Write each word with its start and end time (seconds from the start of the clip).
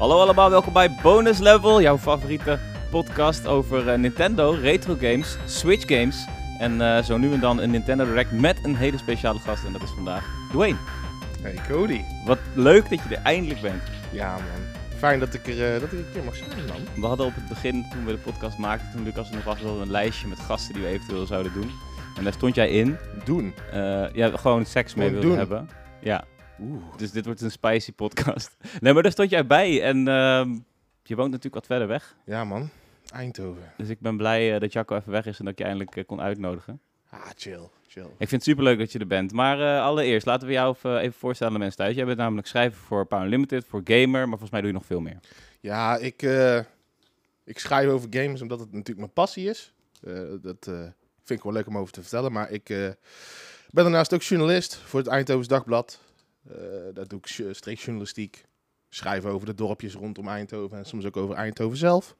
Hallo 0.00 0.20
allemaal, 0.20 0.50
welkom 0.50 0.72
bij 0.72 0.94
Bonus 1.02 1.38
Level, 1.38 1.80
jouw 1.80 1.98
favoriete 1.98 2.58
podcast 2.90 3.46
over 3.46 3.88
eh, 3.88 3.98
Nintendo, 3.98 4.50
retro 4.50 4.96
games, 5.00 5.36
Switch 5.46 5.88
games 5.88 6.26
en 6.58 6.80
eh, 6.80 7.02
zo 7.02 7.16
nu 7.16 7.32
en 7.32 7.40
dan 7.40 7.60
een 7.60 7.70
Nintendo 7.70 8.04
Direct 8.04 8.32
met 8.32 8.64
een 8.64 8.76
hele 8.76 8.98
speciale 8.98 9.38
gast 9.38 9.64
en 9.64 9.72
dat 9.72 9.82
is 9.82 9.90
vandaag 9.90 10.24
Dwayne. 10.50 10.76
Hey 11.42 11.58
Cody. 11.68 12.00
Wat 12.26 12.38
leuk 12.54 12.90
dat 12.90 12.98
je 13.08 13.14
er 13.14 13.22
eindelijk 13.22 13.60
bent. 13.60 13.82
Ja 14.12 14.32
man, 14.32 14.80
fijn 14.98 15.18
dat 15.18 15.34
ik 15.34 15.46
er, 15.46 15.74
eh, 15.74 15.80
dat 15.80 15.92
ik 15.92 15.98
een 15.98 16.12
keer 16.12 16.24
mag 16.24 16.36
zijn 16.36 16.50
man. 16.66 16.80
We 16.94 17.06
hadden 17.06 17.26
op 17.26 17.34
het 17.34 17.48
begin, 17.48 17.86
toen 17.92 18.04
we 18.04 18.12
de 18.12 18.18
podcast 18.18 18.58
maakten, 18.58 18.90
toen 18.92 19.02
Lucas 19.02 19.28
er 19.28 19.34
nog 19.34 19.44
was, 19.44 19.60
wel 19.60 19.80
een 19.80 19.90
lijstje 19.90 20.28
met 20.28 20.40
gasten 20.40 20.74
die 20.74 20.82
we 20.82 20.88
eventueel 20.88 21.26
zouden 21.26 21.52
doen. 21.52 21.70
En 22.16 22.24
daar 22.24 22.32
stond 22.32 22.54
jij 22.54 22.70
in. 22.70 22.96
Doen. 23.24 23.54
Ja, 24.12 24.30
gewoon 24.36 24.64
seks 24.64 24.94
mee 24.94 25.10
wilde 25.10 25.36
hebben. 25.36 25.68
Ja, 26.00 26.24
Oeh. 26.60 26.82
dus 26.96 27.10
dit 27.10 27.24
wordt 27.24 27.40
een 27.40 27.50
spicy 27.50 27.92
podcast. 27.92 28.56
Nee, 28.80 28.92
maar 28.92 29.02
daar 29.02 29.12
stond 29.12 29.30
jij 29.30 29.46
bij 29.46 29.82
en 29.82 30.08
ehm, 30.08 30.58
je 31.02 31.16
woont 31.16 31.30
natuurlijk 31.30 31.54
wat 31.54 31.66
verder 31.66 31.88
weg. 31.88 32.16
Ja 32.24 32.44
man, 32.44 32.70
Eindhoven. 33.12 33.72
Dus 33.76 33.88
ik 33.88 34.00
ben 34.00 34.16
blij 34.16 34.54
eh, 34.54 34.60
dat 34.60 34.72
Jacco 34.72 34.96
even 34.96 35.12
weg 35.12 35.26
is 35.26 35.38
en 35.38 35.44
dat 35.44 35.58
je 35.58 35.64
eindelijk 35.64 35.96
eh, 35.96 36.04
kon 36.06 36.20
uitnodigen. 36.20 36.80
Ah, 37.10 37.26
chill, 37.36 37.68
chill. 37.86 38.02
Ik 38.02 38.28
vind 38.28 38.30
het 38.30 38.42
superleuk 38.42 38.78
dat 38.78 38.92
je 38.92 38.98
er 38.98 39.06
bent. 39.06 39.32
Maar 39.32 39.60
eh, 39.60 39.82
allereerst, 39.82 40.26
laten 40.26 40.46
we 40.46 40.52
jou 40.52 40.76
even, 40.82 41.12
voorstellen 41.12 41.52
aan 41.52 41.58
de 41.58 41.64
mensen 41.64 41.84
thuis. 41.84 41.96
Jij 41.96 42.04
bent 42.04 42.18
namelijk 42.18 42.46
schrijver 42.46 42.78
voor 42.78 43.06
Power 43.06 43.28
Limited, 43.28 43.64
voor 43.64 43.80
Gamer, 43.84 44.20
maar 44.20 44.28
volgens 44.28 44.50
mij 44.50 44.60
doe 44.60 44.70
je 44.70 44.76
nog 44.76 44.86
veel 44.86 45.00
meer. 45.00 45.18
Ja, 45.60 45.96
ik, 45.96 46.22
ik 47.44 47.58
schrijf 47.58 47.88
over 47.88 48.08
games 48.10 48.42
omdat 48.42 48.60
het 48.60 48.72
natuurlijk 48.72 48.98
mijn 48.98 49.12
passie 49.12 49.48
is. 49.48 49.72
Dat 50.42 50.64
vind 51.24 51.38
ik 51.38 51.42
wel 51.42 51.52
leuk 51.52 51.66
om 51.66 51.78
over 51.78 51.92
te 51.92 52.00
vertellen. 52.00 52.32
Maar 52.32 52.50
ik 52.50 52.64
ben 52.64 52.96
daarnaast 53.70 54.14
ook 54.14 54.22
journalist 54.22 54.76
voor 54.76 55.00
het 55.00 55.08
Eindhovens 55.08 55.48
Dagblad. 55.48 56.00
Eh 56.48 56.54
daar 56.94 57.06
doe 57.08 57.18
ik 57.18 57.54
streekjournalistiek. 57.54 58.44
Schrijf 58.88 59.24
over 59.24 59.46
de 59.46 59.54
dorpjes 59.54 59.94
rondom 59.94 60.28
Eindhoven 60.28 60.78
en 60.78 60.84
soms 60.84 61.04
ook 61.04 61.16
over 61.16 61.34
Eindhoven 61.34 61.76
zelf. 61.78 62.16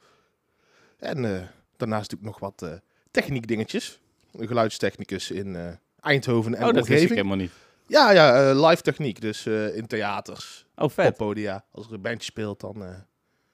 En 0.98 1.24
eh, 1.36 1.46
daarnaast 1.76 2.10
doe 2.10 2.18
ik 2.18 2.24
nog 2.24 2.38
wat 2.38 2.62
eh 2.62 2.72
techniek 3.10 3.46
dingetjes. 3.46 4.00
Een 4.32 4.46
geluidstechnicus 4.46 5.30
in 5.30 5.78
Eindhoven 6.00 6.54
en 6.54 6.66
oh, 6.66 6.72
dat 6.72 6.74
wist 6.74 6.86
ik 6.88 6.92
omgeving. 6.94 7.14
helemaal 7.16 7.36
niet. 7.36 7.52
Ja, 7.86 8.10
ja, 8.10 8.52
live 8.68 8.82
techniek. 8.82 9.20
Dus 9.20 9.46
in 9.46 9.86
theaters, 9.86 10.66
Oh, 10.76 10.88
vet. 10.90 11.16
poppodia. 11.16 11.64
Als 11.70 11.86
er 11.86 11.92
een 11.92 12.00
bandje 12.00 12.24
speelt, 12.24 12.60
dan 12.60 12.84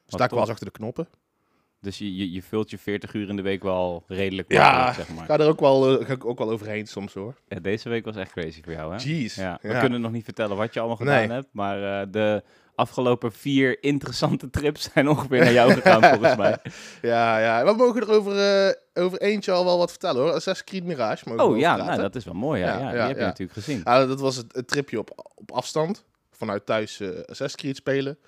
sta 0.06 0.24
ik 0.24 0.30
wel 0.30 0.40
eens 0.40 0.48
achter 0.50 0.66
de 0.66 0.72
knoppen. 0.72 1.08
Dus 1.86 1.98
je, 1.98 2.16
je, 2.16 2.32
je 2.32 2.42
vult 2.42 2.70
je 2.70 2.78
40 2.78 3.14
uur 3.14 3.28
in 3.28 3.36
de 3.36 3.42
week 3.42 3.62
wel 3.62 4.04
redelijk 4.08 4.52
Ja, 4.52 4.92
zeg 4.92 5.08
maar. 5.08 5.26
Ga 5.26 5.38
er 5.38 5.48
ook 5.48 5.60
wel, 5.60 5.98
eh, 6.00 6.06
ga 6.06 6.12
ik 6.12 6.24
ook 6.24 6.38
wel 6.38 6.50
overheen 6.50 6.86
soms 6.86 7.14
hoor. 7.14 7.34
Ja, 7.48 7.60
deze 7.60 7.88
week 7.88 8.04
was 8.04 8.16
echt 8.16 8.32
crazy 8.32 8.62
voor 8.62 8.72
jou, 8.72 8.94
hè? 8.94 9.02
Jeez. 9.02 9.34
Ja, 9.36 9.58
we 9.62 9.68
Ja. 9.68 9.80
kunnen 9.80 10.00
nog 10.00 10.12
niet 10.12 10.24
vertellen 10.24 10.56
wat 10.56 10.72
je 10.74 10.78
allemaal 10.78 10.96
gedaan 10.98 11.14
Nee. 11.28 11.30
hebt, 11.36 11.48
maar 11.52 12.00
eh, 12.00 12.06
de 12.10 12.42
afgelopen 12.74 13.32
vier 13.32 13.82
interessante 13.82 14.50
trips 14.50 14.90
zijn 14.92 15.08
ongeveer 15.08 15.38
naar 15.40 15.52
jou 15.52 15.72
gegaan, 15.72 16.02
volgens 16.14 16.36
mij. 16.36 16.58
Ja, 17.02 17.38
ja. 17.38 17.64
We 17.64 17.72
mogen 17.76 18.00
er 18.00 18.10
over, 18.10 18.38
eh, 18.66 19.02
over 19.04 19.20
eentje 19.20 19.52
al 19.52 19.64
wel 19.64 19.78
wat 19.78 19.90
vertellen 19.90 20.22
hoor. 20.22 20.32
Assassin's 20.32 20.64
Creed 20.70 20.84
Mirage. 20.84 21.28
Mogen 21.28 21.44
Oh 21.44 21.58
ja, 21.58 21.76
nou, 21.76 22.00
dat 22.00 22.14
is 22.16 22.24
wel 22.24 22.34
mooi, 22.34 22.60
ja. 22.60 22.66
Ja, 22.66 22.78
ja, 22.84 22.90
die 22.90 23.00
heb 23.00 23.16
je 23.18 23.22
natuurlijk 23.24 23.58
gezien. 23.58 23.80
Ja, 23.84 24.06
dat 24.06 24.20
was 24.20 24.36
het, 24.36 24.54
het 24.54 24.68
tripje 24.68 24.98
op, 24.98 25.32
op 25.34 25.50
afstand. 25.52 26.04
Vanuit 26.30 26.66
thuis 26.66 27.00
eh 27.00 27.08
Assassin's 27.08 27.54
Creed 27.56 27.76
spelen. 27.76 28.18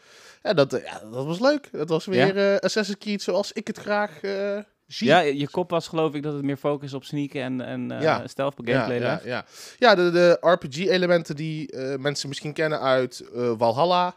Ja, 0.42 0.52
dat, 0.54 0.70
ja, 0.84 1.00
dat 1.10 1.26
was 1.26 1.40
leuk. 1.40 1.68
Dat 1.72 1.88
was 1.88 2.06
weer 2.06 2.36
eh, 2.36 2.56
Assassin's 2.58 2.98
Creed 2.98 3.22
zoals 3.22 3.52
ik 3.52 3.66
het 3.66 3.78
graag 3.78 4.20
eh, 4.20 4.58
zie. 4.86 5.06
Ja, 5.06 5.18
je 5.20 5.48
kop 5.50 5.70
was 5.70 5.88
geloof 5.88 6.14
ik 6.14 6.22
dat 6.22 6.32
het 6.34 6.42
meer 6.42 6.56
focus 6.56 6.94
op 6.94 7.04
sneaken 7.04 7.42
en, 7.42 7.60
en 7.60 7.90
eh 7.90 8.02
Ja. 8.02 8.26
stealth 8.26 8.54
Ja, 8.64 8.72
gameplay 8.72 9.00
ja, 9.00 9.20
ja. 9.24 9.44
ja 9.78 9.94
de, 9.94 10.10
de 10.10 10.38
RPG-elementen 10.40 11.36
die 11.36 11.76
mensen 11.98 12.28
misschien 12.28 12.52
kennen 12.52 12.80
uit 12.80 13.24
Valhalla, 13.32 14.16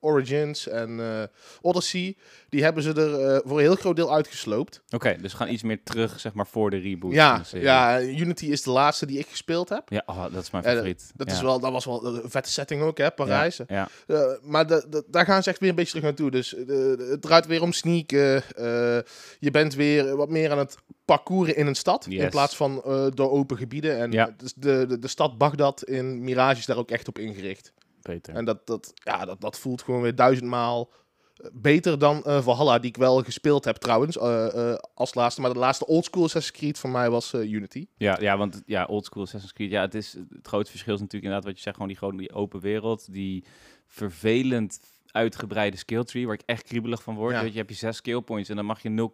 Origins 0.00 0.68
en 0.68 1.00
eh, 1.00 1.22
Odyssey, 1.60 2.16
die 2.48 2.62
hebben 2.62 2.82
ze 2.82 2.92
er 2.92 3.20
eh, 3.34 3.40
voor 3.44 3.56
een 3.58 3.64
heel 3.64 3.74
groot 3.74 3.96
deel 3.96 4.14
uitgesloopt. 4.14 4.82
Oké, 4.90 5.16
dus 5.20 5.32
we 5.32 5.38
gaan 5.38 5.48
iets 5.48 5.62
meer 5.62 5.82
terug, 5.84 6.20
zeg 6.20 6.32
maar, 6.32 6.46
voor 6.46 6.70
de 6.70 6.78
reboot 6.78 7.12
Ja, 7.12 7.42
de 7.50 7.60
ja, 7.60 8.00
Unity 8.02 8.46
is 8.46 8.62
de 8.62 8.70
laatste 8.70 9.06
die 9.06 9.18
ik 9.18 9.26
gespeeld 9.26 9.68
heb. 9.68 9.82
Ja, 9.88 10.02
oh, 10.06 10.22
dat 10.32 10.42
is 10.42 10.50
mijn 10.50 10.64
Eh, 10.64 10.70
favoriet. 10.72 11.10
Dat, 11.14 11.28
ja. 11.28 11.34
is 11.34 11.40
wel, 11.40 11.60
dat 11.60 11.72
was 11.72 11.84
wel 11.84 12.06
een 12.06 12.30
vette 12.30 12.50
setting 12.50 12.82
ook, 12.82 12.98
hè, 12.98 13.10
Parijs. 13.10 13.56
Ja, 13.56 13.64
ja. 13.68 13.88
Eh, 14.06 14.20
maar 14.42 14.66
de, 14.66 14.86
de- 14.90 15.04
daar 15.08 15.24
gaan 15.24 15.42
ze 15.42 15.50
echt 15.50 15.58
weer 15.60 15.68
een 15.68 15.74
beetje 15.74 15.90
terug 15.90 16.04
naartoe. 16.06 16.30
Dus 16.30 16.54
eh, 16.54 16.66
het 17.10 17.22
draait 17.22 17.46
weer 17.46 17.62
om 17.62 17.72
sneaken. 17.72 18.42
eh, 18.56 18.98
je 19.38 19.50
bent 19.50 19.74
weer 19.74 20.16
wat 20.16 20.28
meer 20.28 20.50
aan 20.50 20.58
het 20.58 20.76
parcouren 21.04 21.56
in 21.56 21.66
een 21.66 21.74
stad. 21.74 22.06
In 22.06 22.28
plaats 22.28 22.56
van 22.56 22.82
eh, 22.84 23.06
door 23.14 23.30
open 23.30 23.56
gebieden. 23.56 23.98
En 23.98 24.12
Ja. 24.12 24.34
dus 24.36 24.52
de, 24.56 24.84
de, 24.88 24.98
de 24.98 25.08
stad 25.08 25.38
Bagdad 25.38 25.84
in 25.84 26.24
Mirage 26.24 26.58
is 26.58 26.66
daar 26.66 26.76
ook 26.76 26.90
echt 26.90 27.08
op 27.08 27.18
ingericht. 27.18 27.72
Beter. 28.08 28.34
En 28.34 28.44
dat, 28.44 28.66
dat, 28.66 28.92
ja, 28.94 29.24
dat, 29.24 29.40
dat 29.40 29.58
voelt 29.58 29.82
gewoon 29.82 30.02
weer 30.02 30.14
duizendmaal 30.14 30.90
eh, 31.36 31.50
beter 31.52 31.98
dan 31.98 32.24
eh, 32.24 32.42
Valhalla, 32.42 32.78
die 32.78 32.90
ik 32.90 32.96
wel 32.96 33.22
gespeeld 33.22 33.64
heb 33.64 33.76
trouwens, 33.76 34.18
eh, 34.18 34.74
als 34.94 35.14
laatste. 35.14 35.40
Maar 35.40 35.52
de 35.52 35.58
laatste 35.58 35.86
oldschool 35.86 36.24
Assassin's 36.24 36.58
Creed 36.58 36.78
van 36.78 36.90
mij 36.90 37.10
was 37.10 37.34
Unity. 37.34 37.86
Ja, 37.96 38.18
ja, 38.20 38.36
want 38.36 38.62
ja, 38.66 38.84
oldschool 38.84 39.22
Assassin's 39.22 39.52
Creed, 39.52 39.70
ja, 39.70 39.80
het 39.80 39.94
is 39.94 40.12
het 40.12 40.46
grote 40.46 40.70
verschil 40.70 40.94
is 40.94 41.00
natuurlijk 41.00 41.24
inderdaad 41.24 41.44
wat 41.44 41.56
je 41.56 41.62
zegt, 41.62 41.76
gewoon 41.76 41.90
die, 41.90 41.98
gewoon 41.98 42.16
die 42.16 42.32
open 42.32 42.60
wereld, 42.60 43.12
die 43.12 43.44
vervelend 43.86 44.80
uitgebreide 45.12 45.76
skill 45.76 46.04
tree, 46.04 46.24
waar 46.26 46.34
ik 46.34 46.42
echt 46.46 46.62
kriebelig 46.62 47.02
van 47.02 47.14
word. 47.14 47.34
Ja. 47.34 47.42
Weet 47.42 47.52
je, 47.52 47.58
heb 47.58 47.68
je 47.68 47.74
zes 47.74 47.96
skill 47.96 48.20
points 48.20 48.48
en 48.48 48.56
dan 48.56 48.64
mag 48.64 48.82
je 48.82 49.08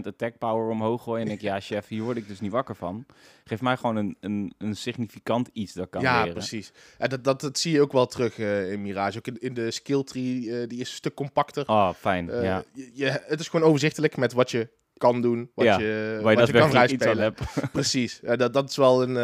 0,01% 0.00 0.06
attack 0.06 0.38
power 0.38 0.68
omhoog 0.70 1.02
gooien. 1.02 1.20
En 1.20 1.26
denk 1.26 1.38
ik, 1.40 1.44
ja, 1.46 1.60
chef, 1.76 1.88
hier 1.88 2.02
word 2.02 2.16
ik 2.16 2.28
dus 2.28 2.40
niet 2.40 2.52
wakker 2.52 2.76
van. 2.76 3.06
Geef 3.44 3.60
mij 3.60 3.76
gewoon 3.76 3.96
een, 3.96 4.16
een, 4.20 4.54
een 4.58 4.76
significant 4.76 5.48
iets 5.52 5.72
dat 5.72 5.90
kan 5.90 6.00
ja, 6.02 6.18
leren. 6.18 6.32
precies. 6.34 6.72
En 6.98 7.08
dat, 7.08 7.24
dat, 7.24 7.40
dat 7.40 7.58
zie 7.58 7.72
je 7.72 7.80
ook 7.80 7.92
wel 7.92 8.06
terug 8.06 8.38
eh, 8.38 8.72
in 8.72 8.82
Mirage. 8.82 9.18
Ook 9.18 9.26
in, 9.26 9.38
in 9.40 9.54
de 9.54 9.70
skill 9.70 10.02
tree, 10.04 10.60
eh, 10.60 10.68
die 10.68 10.80
is 10.80 10.88
een 10.88 10.94
stuk 10.96 11.14
compacter. 11.14 11.68
Oh, 11.68 11.92
fijn. 11.92 12.30
Eh, 12.30 12.42
ja. 12.42 12.64
je, 12.72 12.90
je- 12.94 13.22
het 13.26 13.40
is 13.40 13.48
gewoon 13.48 13.66
overzichtelijk 13.68 14.16
met 14.16 14.32
wat 14.32 14.50
je 14.50 14.68
kan 14.96 15.22
doen, 15.22 15.50
wat 15.54 15.64
Ja, 15.64 15.78
je, 15.78 16.18
Waar 16.22 16.32
je 16.32 16.38
wat 16.38 16.46
je 16.46 16.52
kan 16.52 16.70
daadwerkelijk 16.70 17.02
iets 17.02 17.06
aan 17.06 17.14
vrijspelen. 17.16 17.56
hebt. 17.60 17.72
Precies. 17.80 18.20
Dat, 18.36 18.52
dat 18.52 18.70
is 18.70 18.76
wel 18.76 19.02
een, 19.02 19.14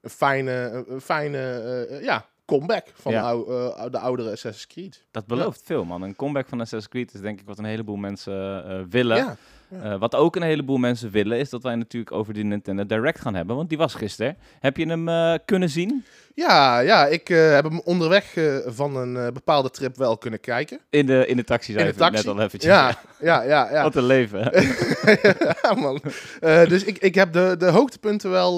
een 0.00 0.10
fijne, 0.10 0.84
een, 0.88 1.00
fijne 1.00 1.98
ja, 2.02 2.28
comeback 2.58 2.86
van 2.94 3.12
Ja. 3.12 3.22
ou- 3.32 3.50
eh, 3.50 3.90
de 3.90 3.98
oudere 3.98 4.30
Assassin's 4.30 4.66
Creed. 4.66 5.04
Dat 5.10 5.26
belooft 5.26 5.60
veel, 5.64 5.84
man. 5.84 6.02
Een 6.02 6.16
comeback 6.16 6.48
van 6.48 6.60
Assassin's 6.60 6.88
Creed 6.92 7.14
is 7.14 7.20
denk 7.20 7.40
ik 7.40 7.46
wat 7.46 7.58
een 7.58 7.64
heleboel 7.64 7.96
mensen 7.96 8.64
eh, 8.64 8.80
willen. 8.90 9.16
Ja, 9.16 9.36
Eh, 9.82 9.98
wat 9.98 10.14
ook 10.14 10.36
een 10.36 10.42
heleboel 10.42 10.76
mensen 10.76 11.10
willen, 11.10 11.38
is 11.38 11.50
dat 11.50 11.62
wij 11.62 11.74
natuurlijk 11.74 12.12
over 12.12 12.34
die 12.34 12.44
Nintendo 12.44 12.86
Direct 12.86 13.20
gaan 13.20 13.34
hebben. 13.34 13.56
Want 13.56 13.68
die 13.68 13.78
was 13.78 13.94
gisteren. 13.94 14.36
Heb 14.60 14.76
je 14.76 14.86
hem 14.86 15.38
kunnen 15.44 15.70
zien? 15.70 16.04
Ja, 16.40 16.78
ja 16.78 17.06
ik 17.06 17.30
eh, 17.30 17.52
heb 17.52 17.64
hem 17.64 17.80
onderweg 17.80 18.36
eh, 18.36 18.56
van 18.66 18.96
een 18.96 19.16
eh, 19.16 19.32
bepaalde 19.32 19.70
trip 19.70 19.96
wel 19.96 20.18
kunnen 20.18 20.40
kijken. 20.40 20.80
In 20.90 21.06
de, 21.06 21.26
in 21.26 21.36
de 21.36 21.44
taxi, 21.44 21.72
je 21.72 21.94
taxi. 21.94 22.16
net 22.16 22.26
al 22.26 22.42
eventjes. 22.42 22.72
Ja, 22.72 23.00
ja, 23.20 23.42
ja. 23.42 23.70
ja. 23.72 23.82
Wat 23.82 23.96
een 23.96 24.04
leven. 24.04 24.38
ja, 25.62 25.74
man. 25.74 26.02
Dus 26.40 26.84
ik, 26.84 26.98
ik 26.98 27.14
heb 27.14 27.32
de, 27.32 27.54
de 27.58 27.66
hoogtepunten 27.66 28.30
wel, 28.30 28.56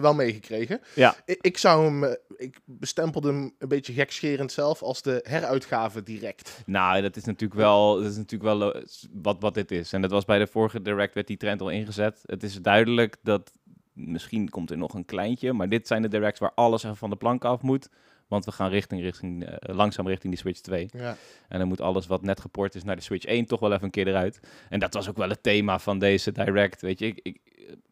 wel 0.00 0.14
meegekregen. 0.14 0.80
Ja. 0.94 1.14
Ik, 1.24 1.38
ik 1.40 1.58
zou 1.58 1.84
hem, 1.84 2.16
ik 2.36 2.58
bestempelde 2.64 3.28
hem 3.28 3.54
een 3.58 3.68
beetje 3.68 3.92
gekscherend 3.92 4.52
zelf 4.52 4.82
als 4.82 5.02
de 5.02 5.20
heruitgave 5.28 6.02
direct. 6.02 6.62
nou, 6.66 7.02
dat 7.02 7.16
is 7.16 7.24
natuurlijk 7.24 7.60
wel, 7.60 7.94
dat 7.94 8.10
is 8.10 8.16
natuurlijk 8.16 8.58
wel 8.58 8.82
wat, 9.22 9.36
wat 9.40 9.54
dit 9.54 9.70
is. 9.70 9.92
En 9.92 10.02
dat 10.02 10.10
was 10.10 10.24
bij 10.24 10.38
de 10.38 10.46
vorige 10.46 10.82
Direct, 10.82 11.14
werd 11.14 11.26
die 11.26 11.36
trend 11.36 11.60
al 11.60 11.70
ingezet. 11.70 12.22
Het 12.26 12.42
is 12.42 12.62
duidelijk 12.62 13.16
dat, 13.22 13.50
misschien 13.98 14.48
komt 14.48 14.70
er 14.70 14.78
nog 14.78 14.94
een 14.94 15.04
kleintje, 15.04 15.52
maar 15.52 15.68
dit 15.68 15.86
zijn 15.86 16.02
de 16.02 16.08
Directs 16.08 16.38
waar 16.38 16.52
alles 16.54 16.82
even 16.82 16.96
van 16.96 17.10
de 17.10 17.16
plank 17.16 17.44
af 17.44 17.62
moet. 17.62 17.88
Want 18.28 18.44
we 18.44 18.52
gaan 18.52 18.70
richting, 18.70 19.00
richting, 19.00 19.44
eh, 19.44 19.74
langzaam 19.74 20.06
richting 20.06 20.32
die 20.32 20.42
Switch 20.42 20.60
2. 20.60 20.88
Ja. 20.92 21.16
En 21.48 21.58
dan 21.58 21.68
moet 21.68 21.80
alles 21.80 22.06
wat 22.06 22.22
net 22.22 22.40
geport 22.40 22.74
is 22.74 22.84
naar 22.84 22.96
de 22.96 23.02
Switch 23.02 23.24
1 23.26 23.46
toch 23.46 23.60
wel 23.60 23.72
even 23.72 23.84
een 23.84 23.90
keer 23.90 24.08
eruit. 24.08 24.40
En 24.68 24.80
dat 24.80 24.94
was 24.94 25.08
ook 25.08 25.16
wel 25.16 25.28
het 25.28 25.42
thema 25.42 25.78
van 25.78 25.98
deze 25.98 26.32
Direct. 26.32 26.80
Weet 26.80 26.98
je, 26.98 27.06
ik, 27.06 27.20
ik, 27.22 27.40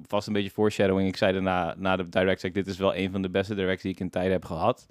vast 0.07 0.27
een 0.27 0.33
beetje 0.33 0.51
foreshadowing. 0.51 1.09
Ik 1.09 1.17
zei 1.17 1.33
daarna, 1.33 1.75
na 1.79 1.97
de 1.97 2.09
Direct, 2.09 2.43
ik, 2.43 2.55
dit 2.55 2.67
is 2.67 2.77
wel 2.77 2.95
een 2.95 3.11
van 3.11 3.23
de 3.23 3.31
beste 3.31 3.55
Directs 3.55 3.83
die 3.83 3.93
ik 3.93 4.01
in 4.01 4.11
tijden 4.11 4.33
heb 4.33 4.45
gehad. 4.45 4.87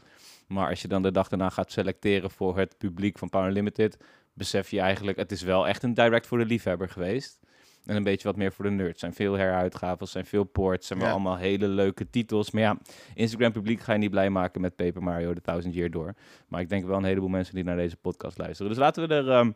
Maar 0.48 0.70
als 0.70 0.82
je 0.82 0.88
dan 0.88 1.02
de 1.02 1.12
dag 1.12 1.28
daarna 1.28 1.50
gaat 1.50 1.72
selecteren 1.72 2.32
voor 2.32 2.58
het 2.58 2.78
publiek 2.78 3.18
van 3.18 3.30
Power 3.30 3.52
Limited, 3.52 3.98
besef 4.34 4.70
je 4.70 4.80
eigenlijk, 4.80 5.18
het 5.18 5.32
is 5.32 5.42
wel 5.42 5.68
echt 5.68 5.84
een 5.84 5.94
Direct 5.94 6.28
voor 6.28 6.38
de 6.38 6.46
liefhebber 6.46 6.90
geweest. 6.90 7.40
En 7.86 7.96
een 7.96 8.04
beetje 8.04 8.28
wat 8.28 8.36
meer 8.38 8.52
voor 8.52 8.66
de 8.66 8.72
nerds. 8.72 8.94
Er 8.94 9.00
zijn 9.00 9.14
veel 9.14 9.34
heruitgaven, 9.34 10.00
er 10.00 10.08
zijn 10.08 10.26
veel 10.26 10.44
ports, 10.44 10.88
zijn 10.88 11.00
wel 11.00 11.08
Ja. 11.08 11.14
allemaal 11.14 11.38
hele 11.38 11.68
leuke 11.68 12.10
titels. 12.10 12.52
Maar 12.52 12.62
ja, 12.62 12.78
Instagram 13.14 13.52
publiek 13.52 13.80
ga 13.80 13.94
je 13.94 14.00
niet 14.00 14.10
blij 14.12 14.30
maken 14.30 14.62
met 14.62 14.76
Paper 14.76 15.04
Mario 15.04 15.34
The 15.34 15.42
Thousand 15.42 15.74
Year 15.74 15.90
Door. 15.92 16.14
Maar 16.48 16.62
ik 16.62 16.70
denk 16.70 16.86
wel 16.86 16.98
een 16.98 17.04
heleboel 17.04 17.30
mensen 17.30 17.56
die 17.56 17.64
naar 17.64 17.76
deze 17.78 17.96
podcast 17.98 18.38
luisteren. 18.38 18.72
Dus 18.72 18.80
laten 18.82 19.08
we 19.08 19.14
er... 19.14 19.30
ehm, 19.30 19.52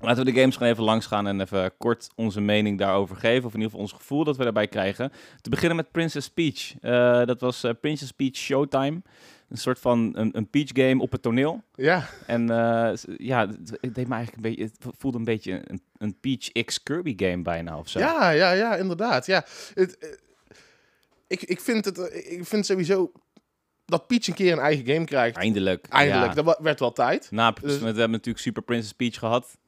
Laten 0.00 0.24
we 0.24 0.32
de 0.32 0.38
games 0.40 0.56
gewoon 0.56 0.72
even 0.72 0.84
langs 0.84 1.06
gaan 1.06 1.26
en 1.26 1.40
even 1.40 1.76
kort 1.78 2.08
onze 2.14 2.40
mening 2.40 2.78
daarover 2.78 3.16
geven. 3.16 3.44
Of 3.44 3.54
in 3.54 3.60
ieder 3.60 3.64
geval 3.64 3.80
ons 3.80 3.92
gevoel 3.92 4.24
dat 4.24 4.36
we 4.36 4.42
daarbij 4.42 4.66
krijgen. 4.68 5.12
Te 5.40 5.50
beginnen 5.50 5.76
met 5.76 5.90
Princess 5.92 6.28
Peach. 6.30 6.74
Eh, 6.80 7.24
dat 7.26 7.40
was 7.40 7.64
eh, 7.64 7.70
Princess 7.80 8.12
Peach 8.12 8.34
Showtime. 8.36 9.02
Een 9.48 9.56
soort 9.56 9.78
van 9.78 10.12
een, 10.16 10.36
een 10.36 10.50
Peach 10.50 10.68
game 10.72 11.02
op 11.02 11.12
het 11.12 11.22
toneel. 11.22 11.62
Ja, 11.74 12.04
En 12.26 12.48
s- 12.98 13.04
ja, 13.16 13.48
het 13.80 13.94
deed 13.94 14.08
me 14.08 14.14
eigenlijk 14.14 14.34
een 14.34 14.42
beetje, 14.42 14.62
het 14.62 14.76
voelde 14.98 15.18
een 15.18 15.24
beetje 15.24 15.62
een, 15.70 15.80
een 16.04 16.20
Peach 16.20 16.64
X 16.64 16.82
Kirby 16.82 17.14
game 17.16 17.42
bijna 17.42 17.78
of 17.78 17.88
zo. 17.88 17.98
ja, 17.98 18.30
ja, 18.30 18.50
ja, 18.52 18.76
inderdaad. 18.76 19.26
Ja. 19.26 19.44
Het, 19.74 19.98
eh, 19.98 20.08
ik, 21.26 21.42
ik, 21.42 21.60
vind 21.60 21.84
het, 21.84 21.98
eh, 21.98 22.32
ik 22.32 22.46
vind 22.46 22.66
sowieso 22.66 23.12
dat 23.84 24.06
Peach 24.06 24.26
een 24.26 24.34
keer 24.34 24.52
een 24.52 24.58
eigen 24.58 24.86
game 24.86 25.04
krijgt. 25.04 25.36
Eindelijk. 25.36 25.86
Eindelijk, 25.86 26.34
Ja. 26.34 26.42
dat 26.42 26.58
werd 26.60 26.80
wel 26.80 26.92
tijd. 26.92 27.30
Na, 27.30 27.50
Dus- 27.50 27.78
we 27.78 27.84
hebben 27.84 28.10
natuurlijk 28.10 28.38
Super 28.44 28.62
Princess 28.62 28.92
Peach 28.92 29.18
gehad. 29.18 29.58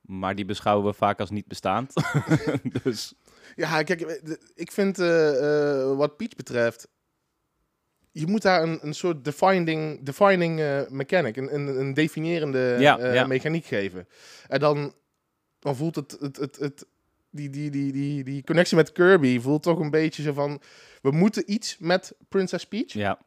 Maar 0.00 0.34
die 0.34 0.44
beschouwen 0.44 0.86
we 0.86 0.92
vaak 0.92 1.20
als 1.20 1.30
niet 1.30 1.46
bestaand. 1.46 1.92
dus 2.82 3.14
Ja, 3.56 3.82
kijk, 3.82 4.00
eh, 4.00 4.32
ik 4.54 4.72
vind 4.72 4.96
wat 5.96 6.16
Peach 6.16 6.34
betreft, 6.36 6.88
je 8.12 8.26
moet 8.26 8.42
daar 8.42 8.62
een, 8.62 8.78
een 8.82 8.94
soort 8.94 9.24
defining, 9.24 10.02
defining 10.02 10.84
mechanic, 10.88 11.36
een, 11.36 11.54
een, 11.54 11.66
een 11.80 11.94
definiërende 11.94 12.76
Ja, 12.78 13.12
ja. 13.12 13.26
mechaniek 13.26 13.64
geven. 13.64 14.08
En 14.48 14.60
dan, 14.60 14.94
dan 15.66 15.76
voelt 15.76 15.94
het, 15.94 16.16
het, 16.20 16.36
het, 16.36 16.56
het 16.56 16.86
die, 17.30 17.50
die, 17.50 17.70
die, 17.70 17.92
die, 17.92 18.24
die 18.24 18.44
connectie 18.44 18.76
met 18.76 18.92
Kirby 18.92 19.40
voelt 19.40 19.62
toch 19.62 19.78
een 19.78 19.90
beetje 19.90 20.22
zo 20.22 20.32
van, 20.32 20.60
we 21.02 21.10
moeten 21.10 21.52
iets 21.52 21.76
met 21.78 22.14
Princess 22.28 22.66
Peach. 22.66 22.92
ja, 22.92 23.18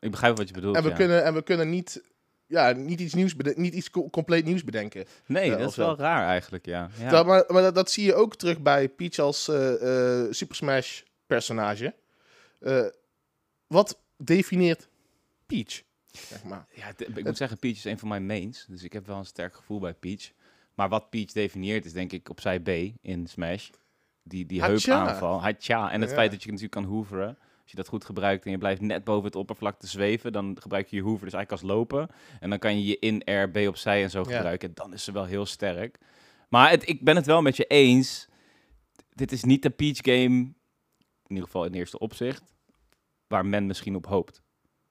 ik 0.00 0.10
begrijp 0.10 0.36
wat 0.36 0.48
je 0.48 0.54
bedoelt. 0.54 0.76
en, 0.76 0.82
we 0.82 0.88
ja. 0.88 0.94
kunnen, 0.94 1.24
en 1.24 1.34
we 1.34 1.42
kunnen 1.42 1.70
niet, 1.70 2.02
ja, 2.46 2.72
niet 2.72 3.00
iets 3.00 3.14
nieuws 3.14 3.34
niet 3.54 3.74
iets 3.74 3.90
co- 3.90 4.10
compleet 4.10 4.44
nieuws 4.44 4.64
bedenken. 4.64 5.04
Nee, 5.26 5.50
dat 5.50 5.70
is 5.70 5.76
wel 5.76 5.96
raar 5.96 6.26
eigenlijk, 6.26 6.66
ja. 6.66 6.90
ja. 6.98 7.10
Dat, 7.10 7.26
maar 7.26 7.44
maar 7.48 7.62
dat, 7.62 7.74
dat 7.74 7.90
zie 7.90 8.04
je 8.04 8.14
ook 8.14 8.36
terug 8.36 8.60
bij 8.60 8.88
Peach 8.88 9.18
als 9.18 9.48
eh, 9.48 10.22
eh, 10.22 10.32
Super 10.32 10.56
Smash 10.56 11.00
personage. 11.26 11.94
Eh, 12.60 12.86
wat 13.66 13.98
definieert 14.16 14.88
Peach? 15.46 15.82
Zeg 16.10 16.44
maar. 16.44 16.66
Ja, 16.74 16.92
ik 17.14 17.24
moet 17.24 17.36
zeggen, 17.36 17.58
Peach 17.58 17.76
is 17.76 17.84
een 17.84 17.98
van 17.98 18.08
mijn 18.08 18.26
mains. 18.26 18.66
Dus 18.68 18.82
ik 18.82 18.92
heb 18.92 19.06
wel 19.06 19.16
een 19.16 19.24
sterk 19.24 19.54
gevoel 19.54 19.78
bij 19.78 19.94
Peach. 19.94 20.30
Maar 20.80 20.88
wat 20.88 21.10
Peach 21.10 21.32
definieert 21.32 21.84
is 21.84 21.92
denk 21.92 22.12
ik 22.12 22.28
opzij 22.28 22.60
B 22.60 22.68
in 23.02 23.26
Smash. 23.26 23.68
Die, 24.22 24.46
die 24.46 24.62
heupaanval. 24.62 25.42
Hacha. 25.42 25.90
En 25.90 26.00
het 26.00 26.10
Ja. 26.10 26.16
feit 26.16 26.30
dat 26.30 26.40
je 26.42 26.46
natuurlijk 26.46 26.72
kan 26.74 26.84
hoeveren. 26.84 27.28
Als 27.62 27.70
je 27.70 27.76
dat 27.76 27.88
goed 27.88 28.04
gebruikt 28.04 28.44
en 28.44 28.50
je 28.50 28.58
blijft 28.58 28.80
net 28.80 29.04
boven 29.04 29.24
het 29.24 29.36
oppervlak 29.36 29.78
te 29.80 29.86
zweven, 29.86 30.32
dan 30.32 30.56
gebruik 30.60 30.88
je 30.88 30.96
je 30.96 31.02
hoever 31.02 31.24
dus 31.24 31.34
eigenlijk 31.34 31.62
als 31.62 31.72
lopen. 31.72 32.08
En 32.40 32.50
dan 32.50 32.58
kan 32.58 32.78
je 32.78 32.84
je 32.86 32.98
in-air, 32.98 33.50
B 33.50 33.56
opzij 33.56 34.02
en 34.02 34.10
zo 34.10 34.18
Ja. 34.18 34.24
gebruiken. 34.36 34.68
En 34.68 34.74
dan 34.74 34.92
is 34.92 35.04
ze 35.04 35.12
wel 35.12 35.24
heel 35.24 35.46
sterk. 35.46 35.98
Maar 36.48 36.70
het, 36.70 36.88
ik 36.88 37.04
ben 37.04 37.16
het 37.16 37.26
wel 37.26 37.42
met 37.42 37.56
je 37.56 37.64
eens. 37.66 38.28
Dit 39.10 39.32
is 39.32 39.44
niet 39.44 39.62
de 39.62 39.70
Peach 39.70 39.96
game, 39.96 40.34
in 40.34 40.54
ieder 41.28 41.44
geval 41.44 41.64
in 41.64 41.72
eerste 41.72 41.98
opzicht, 41.98 42.54
waar 43.26 43.46
men 43.46 43.66
misschien 43.66 43.96
op 43.96 44.06
hoopt. 44.06 44.42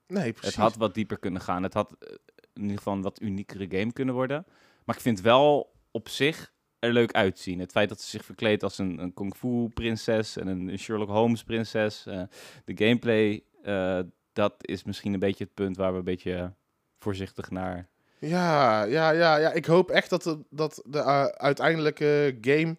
Nee, 0.08 0.32
precies. 0.32 0.56
Het 0.56 0.64
had 0.64 0.76
wat 0.76 0.94
dieper 0.94 1.20
kunnen 1.20 1.42
gaan. 1.42 1.64
Het 1.64 1.74
had 1.74 1.96
eh, 2.00 2.14
in 2.54 2.62
ieder 2.62 2.78
geval 2.78 2.94
een 2.94 3.02
wat 3.02 3.22
uniekere 3.22 3.78
game 3.78 3.94
kunnen 3.94 4.16
worden. 4.16 4.46
Maar 4.86 4.96
ik 4.96 5.02
vind 5.02 5.22
wel 5.22 5.78
op 5.92 6.10
zich 6.10 6.54
er 6.80 6.94
leuk 6.94 7.12
uitzien. 7.12 7.60
Het 7.60 7.72
feit 7.72 7.90
dat 7.90 8.02
ze 8.02 8.10
zich 8.10 8.26
verkleedt 8.26 8.64
als 8.64 8.78
een, 8.78 9.00
een 9.00 9.14
kung 9.14 9.36
fu 9.36 9.70
prinses 9.74 10.38
en 10.38 10.48
een, 10.48 10.80
Sherlock 10.80 11.10
Holmes 11.10 11.44
prinses. 11.44 12.06
eh, 12.06 12.22
de 12.66 12.86
gameplay, 12.86 13.44
eh, 13.64 14.00
dat 14.34 14.56
is 14.58 14.84
misschien 14.84 15.14
een 15.14 15.20
beetje 15.20 15.44
het 15.44 15.54
punt 15.54 15.78
waar 15.78 15.92
we 15.92 15.98
een 15.98 16.04
beetje 16.04 16.54
voorzichtig 17.00 17.50
naar... 17.50 17.90
Ja, 18.20 18.84
ja, 18.84 19.12
ja, 19.12 19.36
ja. 19.36 19.52
Ik 19.52 19.66
hoop 19.66 19.90
echt 19.90 20.10
dat 20.10 20.24
de, 20.24 20.40
dat 20.50 20.82
de 20.86 21.00
eh, 21.00 21.26
uiteindelijke 21.26 22.38
game 22.42 22.78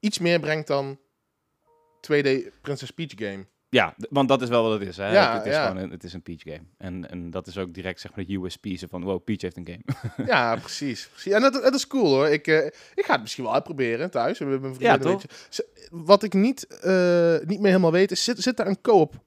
iets 0.00 0.18
meer 0.18 0.40
brengt 0.40 0.66
dan 0.66 0.98
2D 2.00 2.60
Princess 2.60 2.90
Peach 2.90 3.12
game. 3.14 3.46
Ja, 3.76 3.94
want 4.10 4.28
dat 4.28 4.42
is 4.42 4.48
wel 4.48 4.62
wat 4.62 4.78
het 4.80 4.88
is. 4.88 4.96
Hè? 4.96 5.12
Ja, 5.12 5.36
het, 5.36 5.46
is 5.46 5.52
ja. 5.52 5.66
gewoon 5.66 5.82
een, 5.82 5.90
het 5.90 6.04
is 6.04 6.12
een 6.12 6.22
Peach 6.22 6.40
game. 6.42 6.64
En, 6.78 7.10
en 7.10 7.30
dat 7.30 7.46
is 7.46 7.58
ook 7.58 7.74
direct 7.74 8.00
zeg 8.00 8.14
maar 8.14 8.24
de 8.24 8.34
USP 8.34 8.66
van, 8.90 9.02
wow, 9.02 9.24
Peach 9.24 9.40
heeft 9.40 9.56
een 9.56 9.68
game. 9.68 10.26
ja, 10.32 10.56
precies. 10.56 11.08
precies. 11.08 11.32
En 11.32 11.40
dat, 11.40 11.52
dat 11.52 11.74
is 11.74 11.86
cool 11.86 12.08
hoor. 12.08 12.28
Ik, 12.28 12.46
eh, 12.46 12.66
ik 12.94 13.04
ga 13.04 13.12
het 13.12 13.20
misschien 13.20 13.44
wel 13.44 13.54
uitproberen 13.54 14.10
thuis. 14.10 14.38
Mijn 14.38 14.74
Ja, 14.78 15.18
Z- 15.48 15.60
Wat 15.90 16.22
ik 16.22 16.32
niet, 16.32 16.66
eh, 16.66 17.36
niet 17.44 17.58
meer 17.60 17.70
helemaal 17.70 17.92
weet 17.92 18.10
is, 18.10 18.24
zit, 18.24 18.38
zit 18.38 18.56
daar 18.56 18.66
een 18.66 18.80
co-op 18.80 19.24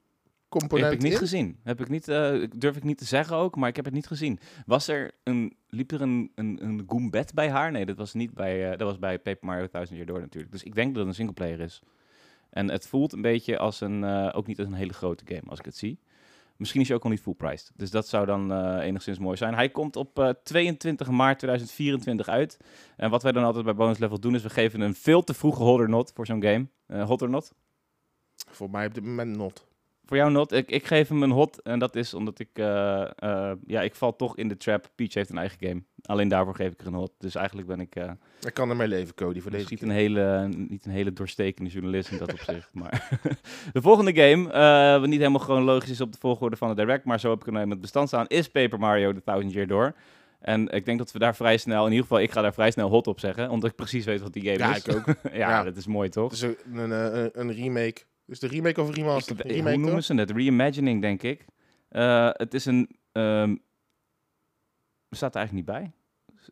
component 0.48 0.88
heb 0.88 0.98
ik 0.98 1.02
niet 1.02 1.12
in? 1.12 1.18
gezien. 1.18 1.58
Heb 1.62 1.80
ik 1.80 1.88
niet, 1.88 2.08
eh, 2.08 2.42
durf 2.56 2.76
ik 2.76 2.84
niet 2.84 2.98
te 2.98 3.04
zeggen 3.04 3.36
ook, 3.36 3.56
maar 3.56 3.68
ik 3.68 3.76
heb 3.76 3.84
het 3.84 3.94
niet 3.94 4.06
gezien. 4.06 4.38
Was 4.66 4.88
er 4.88 5.10
een, 5.24 5.56
liep 5.68 5.90
er 5.92 6.00
een, 6.00 6.32
een, 6.34 6.58
een 6.62 6.84
Goombet 6.86 7.34
bij 7.34 7.50
haar? 7.50 7.70
Nee, 7.70 7.86
dat 7.86 7.96
was 7.96 8.14
niet 8.14 8.34
bij, 8.34 8.76
dat 8.76 8.88
was 8.88 8.98
bij 8.98 9.18
Paper 9.18 9.46
Mario 9.46 9.66
Thousand 9.66 9.96
Year 9.98 10.10
Door 10.10 10.20
natuurlijk. 10.20 10.52
Dus 10.52 10.62
ik 10.62 10.74
denk 10.74 10.88
dat 10.88 10.96
het 10.98 11.06
een 11.06 11.14
singleplayer 11.14 11.60
is. 11.60 11.82
En 12.50 12.70
het 12.70 12.88
voelt 12.88 13.12
een 13.12 13.22
beetje 13.22 13.58
als 13.58 13.80
een, 13.80 14.04
eh, 14.04 14.28
ook 14.32 14.46
niet 14.46 14.58
als 14.58 14.68
een 14.68 14.74
hele 14.74 14.92
grote 14.92 15.24
game 15.26 15.48
als 15.50 15.58
ik 15.58 15.64
het 15.64 15.76
zie. 15.76 15.98
Misschien 16.56 16.80
is 16.80 16.88
hij 16.88 16.96
ook 16.96 17.04
al 17.04 17.10
niet 17.10 17.20
full 17.20 17.34
priced. 17.34 17.72
Dus 17.76 17.90
dat 17.90 18.08
zou 18.08 18.26
dan 18.26 18.52
eh, 18.52 18.86
enigszins 18.86 19.18
mooi 19.18 19.36
zijn. 19.36 19.54
Hij 19.54 19.68
komt 19.68 19.96
op 19.96 20.18
eh, 20.18 20.28
22 20.44 21.08
maart 21.08 21.38
2024 21.38 22.28
uit. 22.28 22.58
En 22.96 23.10
wat 23.10 23.22
wij 23.22 23.32
dan 23.32 23.44
altijd 23.44 23.64
bij 23.64 23.74
Bonus 23.74 23.98
Level 23.98 24.20
doen, 24.20 24.34
is 24.34 24.42
we 24.42 24.50
geven 24.50 24.80
een 24.80 24.94
veel 24.94 25.24
te 25.24 25.34
vroege 25.34 25.62
hot 25.62 25.80
or 25.80 25.88
not 25.88 26.12
voor 26.14 26.26
zo'n 26.26 26.42
game. 26.42 26.66
Hot 27.04 27.22
or 27.22 27.30
not? 27.30 27.54
Voor 28.50 28.70
mij 28.70 28.86
op 28.86 28.94
dit 28.94 29.04
moment 29.04 29.36
not. 29.36 29.69
Voor 30.10 30.18
jou 30.18 30.30
not. 30.30 30.52
Ik, 30.52 30.70
ik 30.70 30.86
geef 30.86 31.08
hem 31.08 31.22
een 31.22 31.30
hot. 31.30 31.62
En 31.62 31.78
dat 31.78 31.96
is 31.96 32.14
omdat 32.14 32.38
ik... 32.38 32.48
eh, 32.52 33.02
eh, 33.18 33.52
ja, 33.66 33.80
ik 33.80 33.94
val 33.94 34.16
toch 34.16 34.36
in 34.36 34.48
de 34.48 34.56
trap. 34.56 34.90
Peach 34.94 35.14
heeft 35.14 35.30
een 35.30 35.38
eigen 35.38 35.58
game. 35.60 35.82
Alleen 36.02 36.28
daarvoor 36.28 36.54
geef 36.54 36.72
ik 36.72 36.80
er 36.80 36.86
een 36.86 36.94
hot. 36.94 37.12
Dus 37.18 37.34
eigenlijk 37.34 37.66
ben 37.68 37.80
ik... 37.80 37.96
eh 37.96 38.10
Ik 38.46 38.54
kan 38.54 38.70
ermee 38.70 38.88
leven, 38.88 39.14
Cody, 39.14 39.40
voor 39.40 39.50
deze 39.50 39.66
niet 39.70 39.82
een, 39.82 39.90
hele, 39.90 40.48
niet 40.68 40.84
een 40.84 40.90
hele 40.90 41.12
doorstekende 41.12 41.70
journalist 41.70 42.10
in 42.10 42.18
dat 42.18 42.32
opzicht. 42.32 42.68
Maar 42.80 43.08
de 43.72 43.82
volgende 43.82 44.14
game, 44.14 44.42
wat 45.00 45.08
niet 45.08 45.18
helemaal 45.18 45.40
chronologisch 45.40 45.90
is 45.90 46.00
op 46.00 46.12
de 46.12 46.18
volgorde 46.20 46.56
van 46.56 46.68
de 46.68 46.74
direct, 46.74 47.04
maar 47.04 47.20
zo 47.20 47.30
heb 47.30 47.40
ik 47.40 47.46
hem 47.46 47.56
in 47.56 47.70
het 47.70 47.80
bestand 47.80 48.08
staan, 48.08 48.26
is 48.26 48.48
Paper 48.50 48.78
Mario 48.78 49.12
The 49.12 49.22
Thousand 49.22 49.52
Year 49.52 49.66
Door. 49.66 49.94
En 50.40 50.68
ik 50.68 50.84
denk 50.84 50.98
dat 50.98 51.12
we 51.12 51.18
daar 51.18 51.36
vrij 51.36 51.56
snel, 51.56 51.84
in 51.84 51.90
ieder 51.90 52.06
geval 52.06 52.20
ik 52.22 52.30
ga 52.30 52.42
daar 52.42 52.54
vrij 52.54 52.70
snel 52.70 52.88
hot 52.88 53.06
op 53.06 53.20
zeggen, 53.20 53.50
omdat 53.50 53.70
ik 53.70 53.76
precies 53.76 54.04
weet 54.04 54.20
wat 54.20 54.32
die 54.32 54.42
game 54.42 54.58
Ja, 54.58 54.74
is. 54.76 54.84
ik 54.84 54.94
ook. 54.94 55.04
ja, 55.32 55.38
Ja. 55.38 55.62
dat 55.64 55.76
is 55.76 55.86
mooi 55.86 56.08
toch? 56.08 56.42
Een, 56.42 56.90
een, 56.90 57.30
een 57.32 57.52
remake. 57.52 58.02
Dus 58.30 58.38
de 58.38 58.46
remake 58.46 58.80
of 58.80 58.94
remaster? 58.94 59.36
Ik- 59.38 59.42
Een 59.44 59.46
hoe 59.50 59.56
remake, 59.56 59.76
noemen 59.76 59.94
toch? 59.94 60.04
ze 60.04 60.14
het? 60.14 60.30
Reimagining, 60.30 61.00
denk 61.00 61.22
ik. 61.22 61.44
Eh, 61.88 62.28
het 62.32 62.54
is 62.54 62.64
een... 62.64 62.88
ehm 63.12 63.56
staat 65.10 65.34
er 65.34 65.40
eigenlijk 65.40 65.52
niet 65.68 65.76
bij. 65.76 65.92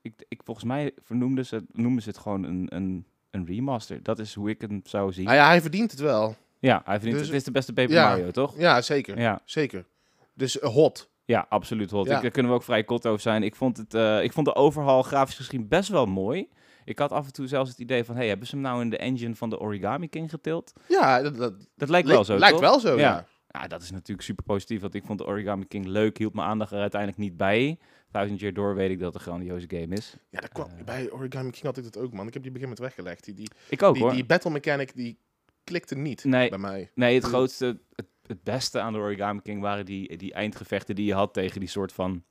Ik, 0.02 0.24
ik, 0.28 0.40
volgens 0.44 0.66
mij 0.66 0.92
vernoemden 1.02 1.46
ze, 1.46 1.54
het- 1.54 1.76
noemen 1.76 2.02
ze 2.02 2.08
het 2.08 2.18
gewoon 2.18 2.44
een, 2.44 2.66
een, 2.70 3.06
een 3.30 3.46
remaster. 3.46 4.02
Dat 4.02 4.18
is 4.18 4.34
hoe 4.34 4.50
ik 4.50 4.60
hem 4.60 4.80
zou 4.84 5.12
zien. 5.12 5.28
Ah 5.28 5.34
ja, 5.34 5.46
hij 5.46 5.60
verdient 5.60 5.90
het 5.90 6.00
wel. 6.00 6.36
Ja, 6.58 6.82
hij 6.84 6.94
verdient, 6.94 7.18
Dus- 7.18 7.26
het 7.26 7.36
is 7.36 7.44
de 7.44 7.50
beste 7.50 7.72
Paper 7.72 7.92
Ja. 7.94 8.08
Mario, 8.08 8.30
toch? 8.30 8.58
Ja, 8.58 8.80
zeker. 8.82 9.18
Ja, 9.20 9.40
Zeker. 9.44 9.86
Dus 10.34 10.58
eh, 10.58 10.68
hot. 10.70 11.10
ja 11.24 11.46
absoluut. 11.48 11.90
Hot. 11.90 12.06
Ja. 12.06 12.16
Ik, 12.16 12.22
daar 12.22 12.30
kunnen 12.30 12.50
we 12.52 12.56
ook 12.58 12.64
vrij 12.64 12.84
kort 12.84 13.06
over 13.06 13.20
zijn. 13.20 13.42
Ik 13.42 13.54
vond, 13.56 13.76
het, 13.76 13.94
eh, 13.94 14.22
ik 14.22 14.32
vond 14.32 14.46
de 14.46 14.54
overhaul 14.54 15.02
grafisch 15.02 15.36
gezien 15.36 15.68
best 15.68 15.88
wel 15.88 16.06
mooi. 16.06 16.48
Ik 16.88 16.98
had 16.98 17.12
af 17.12 17.26
en 17.26 17.32
toe 17.32 17.46
zelfs 17.46 17.70
het 17.70 17.78
idee 17.78 18.04
van... 18.04 18.16
Hey, 18.16 18.28
hebben 18.28 18.46
ze 18.46 18.54
hem 18.54 18.64
nou 18.64 18.80
in 18.80 18.90
de 18.90 18.96
engine 18.96 19.34
van 19.34 19.50
de 19.50 19.58
Origami 19.60 20.08
King 20.08 20.30
getild? 20.30 20.72
Ja, 20.88 21.22
dat, 21.22 21.36
dat 21.36 21.54
Dat 21.76 21.88
lijkt 21.88 22.08
wel 22.08 22.24
zo, 22.24 22.36
lijkt 22.38 22.52
toch? 22.54 22.64
wel 22.64 22.80
zo, 22.80 22.94
Ja. 22.96 23.00
ja. 23.00 23.26
Ja, 23.60 23.66
dat 23.68 23.82
is 23.82 23.90
natuurlijk 23.90 24.26
super 24.26 24.44
positief. 24.44 24.80
Want 24.80 24.94
ik 24.94 25.04
vond 25.04 25.18
de 25.18 25.26
Origami 25.26 25.66
King 25.66 25.86
leuk. 25.86 26.18
Hield 26.18 26.34
mijn 26.34 26.48
aandacht 26.48 26.72
er 26.72 26.80
uiteindelijk 26.80 27.20
niet 27.20 27.36
bij. 27.36 27.78
Thousand 28.10 28.40
Year 28.40 28.54
Door 28.54 28.74
weet 28.74 28.90
ik 28.90 28.98
dat 28.98 29.06
het 29.12 29.14
een 29.14 29.28
grandioze 29.28 29.66
game 29.68 29.94
is. 29.96 30.16
Ja, 30.30 30.40
dat 30.40 30.52
kwam, 30.52 30.68
Eh. 30.78 30.84
bij 30.84 31.10
Origami 31.10 31.50
King 31.50 31.62
had 31.64 31.76
ik 31.76 31.84
dat 31.84 31.96
ook, 31.98 32.12
man. 32.12 32.26
Ik 32.26 32.32
heb 32.34 32.42
die 32.42 32.52
begin 32.52 32.68
met 32.68 32.78
weggelegd. 32.78 33.24
Die, 33.24 33.34
die, 33.34 33.50
Ik 33.68 33.82
ook 33.82 33.94
die, 33.94 34.02
hoor. 34.02 34.12
die 34.12 34.24
battle 34.26 34.50
mechanic, 34.50 34.94
die 34.94 35.18
klikte 35.64 35.94
niet 35.94 36.24
Nee. 36.24 36.48
bij 36.48 36.58
mij. 36.58 36.90
Nee, 36.94 37.14
het 37.14 37.24
grootste, 37.24 37.80
het, 37.94 38.06
het 38.26 38.42
beste 38.42 38.80
aan 38.80 38.92
de 38.92 38.98
Origami 38.98 39.40
King 39.42 39.60
waren 39.60 39.84
die, 39.84 40.16
die 40.16 40.32
eindgevechten 40.32 40.94
die 40.94 41.06
je 41.06 41.14
had 41.14 41.32
tegen 41.34 41.60
die 41.60 41.68
soort 41.68 41.92
van 41.92 42.24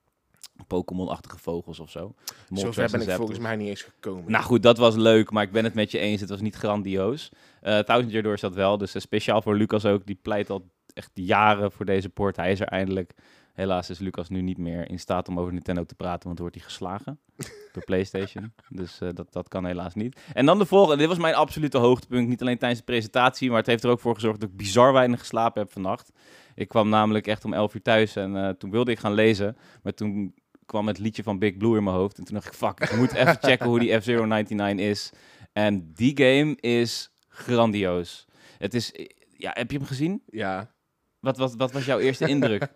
Pokémon-achtige 0.68 1.38
vogels 1.38 1.80
of 1.80 1.90
zo. 1.90 2.14
Zover 2.50 2.84
en 2.84 2.92
ben 2.92 3.02
ik 3.02 3.16
volgens 3.16 3.40
mij 3.40 3.56
niet 3.56 3.68
eens 3.68 3.82
gekomen. 3.82 4.32
Nou 4.32 4.44
goed, 4.44 4.64
dat 4.64 4.78
was 4.78 4.96
leuk, 4.96 5.32
maar 5.32 5.44
ik 5.44 5.52
ben 5.52 5.64
het 5.64 5.74
met 5.74 5.92
je 5.92 6.00
eens. 6.00 6.22
Het 6.22 6.30
was 6.30 6.42
niet 6.42 6.56
grandioos. 6.56 7.32
Eh 7.62 7.80
Thousand 7.80 8.12
Year 8.12 8.24
Door 8.24 8.34
is 8.34 8.42
dat 8.42 8.54
wel, 8.54 8.78
dus 8.78 8.96
eh, 8.96 9.02
speciaal 9.02 9.42
voor 9.42 9.56
Lucas 9.56 9.86
ook. 9.86 10.06
Die 10.06 10.20
pleit 10.22 10.50
al 10.50 10.70
echt 10.94 11.12
jaren 11.14 11.72
voor 11.72 11.86
deze 11.86 12.10
port. 12.10 12.36
Hij 12.36 12.52
is 12.52 12.60
er 12.60 12.68
eindelijk. 12.68 13.14
Helaas 13.54 13.90
is 13.90 14.00
Lucas 14.00 14.30
nu 14.30 14.42
niet 14.42 14.58
meer 14.58 14.90
in 14.90 15.00
staat 15.00 15.28
om 15.28 15.40
over 15.40 15.54
Nintendo 15.54 15.84
te 15.84 15.96
praten, 15.96 16.28
want 16.28 16.40
wordt 16.40 16.56
hij 16.56 16.64
geslagen 16.64 17.20
door 17.74 17.84
PlayStation. 17.84 18.54
Dus 18.70 19.02
eh, 19.02 19.10
dat, 19.14 19.34
dat 19.34 19.48
kan 19.48 19.66
helaas 19.66 19.94
niet. 19.94 20.20
En 20.34 20.46
dan 20.46 20.60
de 20.60 20.66
volgende. 20.66 20.98
Dit 20.98 21.08
was 21.08 21.18
mijn 21.18 21.36
absolute 21.36 21.78
hoogtepunt. 21.78 22.28
Niet 22.28 22.42
alleen 22.42 22.58
tijdens 22.58 22.80
de 22.80 22.86
presentatie, 22.86 23.50
maar 23.50 23.58
het 23.58 23.68
heeft 23.68 23.84
er 23.84 23.90
ook 23.90 24.00
voor 24.00 24.14
gezorgd 24.14 24.40
dat 24.40 24.50
ik 24.50 24.58
bizar 24.58 24.94
weinig 24.94 25.20
geslapen 25.20 25.62
heb 25.62 25.72
vannacht. 25.72 26.12
Ik 26.56 26.68
kwam 26.68 26.90
namelijk 26.90 27.28
echt 27.28 27.46
om 27.46 27.54
11 27.54 27.74
uur 27.74 27.82
thuis 27.82 28.16
en 28.16 28.56
toen 28.58 28.72
wilde 28.72 28.92
ik 28.92 29.00
gaan 29.00 29.14
lezen. 29.14 29.58
Maar 29.84 29.94
toen 29.94 30.34
kwam 30.68 30.88
het 30.88 31.00
liedje 31.00 31.24
van 31.24 31.40
Big 31.40 31.58
Blue 31.58 31.78
in 31.78 31.84
mijn 31.84 31.96
hoofd. 31.96 32.18
En 32.18 32.24
toen 32.24 32.36
dacht 32.36 32.48
ik, 32.48 32.54
fuck, 32.54 32.80
ik 32.80 32.96
moet 32.96 33.14
even 33.14 33.38
checken 33.42 33.68
hoe 33.68 33.80
die 33.80 34.00
F-Zero 34.00 34.26
99 34.26 34.86
is. 34.86 35.12
En 35.54 35.94
die 35.94 36.18
game 36.18 36.56
is 36.56 37.12
grandioos. 37.28 38.26
Het 38.58 38.74
is, 38.74 38.92
ja, 39.38 39.52
heb 39.54 39.72
je 39.72 39.78
hem 39.78 39.88
gezien? 39.88 40.24
Ja. 40.26 40.76
Wat, 41.20 41.38
wat, 41.38 41.56
wat 41.56 41.72
was 41.72 41.86
jouw 41.86 42.00
eerste 42.00 42.28
indruk? 42.28 42.68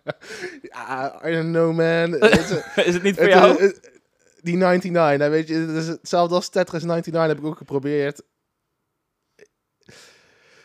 ja. 0.62 1.14
I 1.28 1.32
don't 1.32 1.50
know, 1.50 1.74
man. 1.76 2.14
Is, 2.86 2.94
het 2.94 3.02
niet 3.02 3.16
voor 3.16 3.28
jou? 3.28 3.74
die 4.40 4.56
99, 4.56 5.18
hè, 5.18 5.28
weet 5.28 5.48
je, 5.48 5.54
het 5.54 5.76
is 5.76 5.86
hetzelfde 5.86 6.34
als 6.34 6.48
Tetris 6.48 6.82
99 6.82 7.36
heb 7.36 7.44
ik 7.44 7.50
ook 7.50 7.56
geprobeerd. 7.56 8.22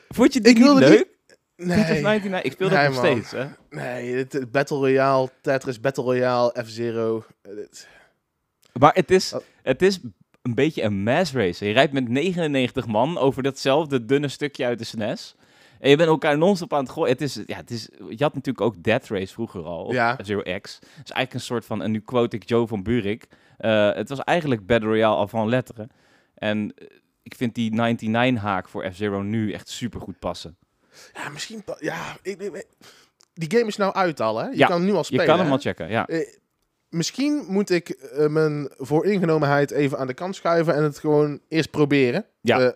Vond 0.07 0.33
je 0.33 0.41
die 0.41 0.51
ik 0.51 0.57
niet 0.57 0.65
wilde 0.65 0.79
leuk? 0.79 1.16
Nee, 1.57 1.77
Tetris 1.77 2.01
99? 2.01 2.41
Ik 2.43 2.51
speel 2.51 2.69
dat 2.69 2.83
nog 2.83 2.93
man. 2.95 3.05
steeds, 3.05 3.31
hè? 3.31 3.45
nee 3.69 4.27
Battle 4.51 4.77
Royale, 4.77 5.29
Tetris, 5.41 5.79
Battle 5.79 6.03
Royale, 6.03 6.55
F-Zero. 6.65 7.23
eh, 7.41 7.51
Maar 8.79 8.93
het 8.93 9.11
is, 9.11 9.33
Oh. 9.33 9.41
het 9.63 9.81
is 9.81 9.99
een 10.41 10.55
beetje 10.55 10.83
een 10.83 11.03
mass 11.03 11.33
race. 11.33 11.65
Je 11.65 11.73
rijdt 11.73 11.93
met 11.93 12.07
99 12.09 12.87
man 12.87 13.17
over 13.17 13.43
datzelfde 13.43 14.05
dunne 14.05 14.27
stukje 14.27 14.65
uit 14.65 14.79
de 14.79 14.85
SNES. 14.85 15.35
En 15.79 15.89
je 15.89 15.95
bent 15.97 16.09
elkaar 16.09 16.37
non-stop 16.37 16.73
aan 16.73 16.83
het 16.83 16.89
gooien. 16.91 17.11
Het 17.11 17.21
is, 17.21 17.39
ja, 17.45 17.55
het 17.57 17.71
is, 17.71 17.89
je 18.09 18.23
had 18.23 18.33
natuurlijk 18.33 18.61
ook 18.61 18.83
Death 18.83 19.07
Race 19.07 19.33
vroeger 19.33 19.63
al, 19.63 19.83
op 19.83 19.91
Ja. 19.93 20.17
Zero 20.23 20.41
X. 20.41 20.75
Het 20.75 20.83
is 20.83 21.11
eigenlijk 21.11 21.33
een 21.33 21.39
soort 21.39 21.65
van, 21.65 21.81
en 21.81 21.91
nu 21.91 21.99
quote 21.99 22.35
ik 22.35 22.49
Joe 22.49 22.67
van 22.67 22.83
Burik. 22.83 23.27
eh, 23.57 23.93
het 23.93 24.09
was 24.09 24.19
eigenlijk 24.19 24.65
Battle 24.65 24.89
Royale 24.89 25.17
avant 25.17 25.49
letteren. 25.49 25.89
En 26.35 26.73
eh, 26.75 26.87
ik 27.23 27.35
vind 27.35 27.55
die 27.55 27.71
99-haak 27.71 28.67
voor 28.69 28.91
F-Zero 28.91 29.21
nu 29.21 29.51
echt 29.51 29.69
super 29.69 30.01
goed 30.01 30.19
passen. 30.19 30.57
Ja, 31.13 31.29
misschien... 31.29 31.63
Ja, 31.79 32.17
ik, 32.21 32.65
die 33.33 33.51
game 33.57 33.67
is 33.67 33.77
nou 33.77 33.93
uit 33.93 34.19
al, 34.19 34.37
hè? 34.37 34.47
Je 34.47 34.57
Ja, 34.57 34.67
kan 34.67 34.75
hem 34.77 34.85
nu 34.85 34.91
al 34.91 34.97
Je 34.97 35.03
spelen, 35.03 35.25
kan 35.25 35.39
hem 35.39 35.51
al 35.51 35.57
checken, 35.57 35.89
ja. 35.89 36.07
Eh, 36.07 36.27
misschien 36.89 37.45
moet 37.47 37.69
ik 37.69 37.89
eh, 37.89 38.27
mijn 38.27 38.69
vooringenomenheid 38.77 39.71
even 39.71 39.97
aan 39.97 40.07
de 40.07 40.13
kant 40.13 40.35
schuiven 40.35 40.75
en 40.75 40.83
het 40.83 40.99
gewoon 40.99 41.39
eerst 41.47 41.71
proberen. 41.71 42.25
Ja. 42.41 42.59
Eh, 42.59 42.71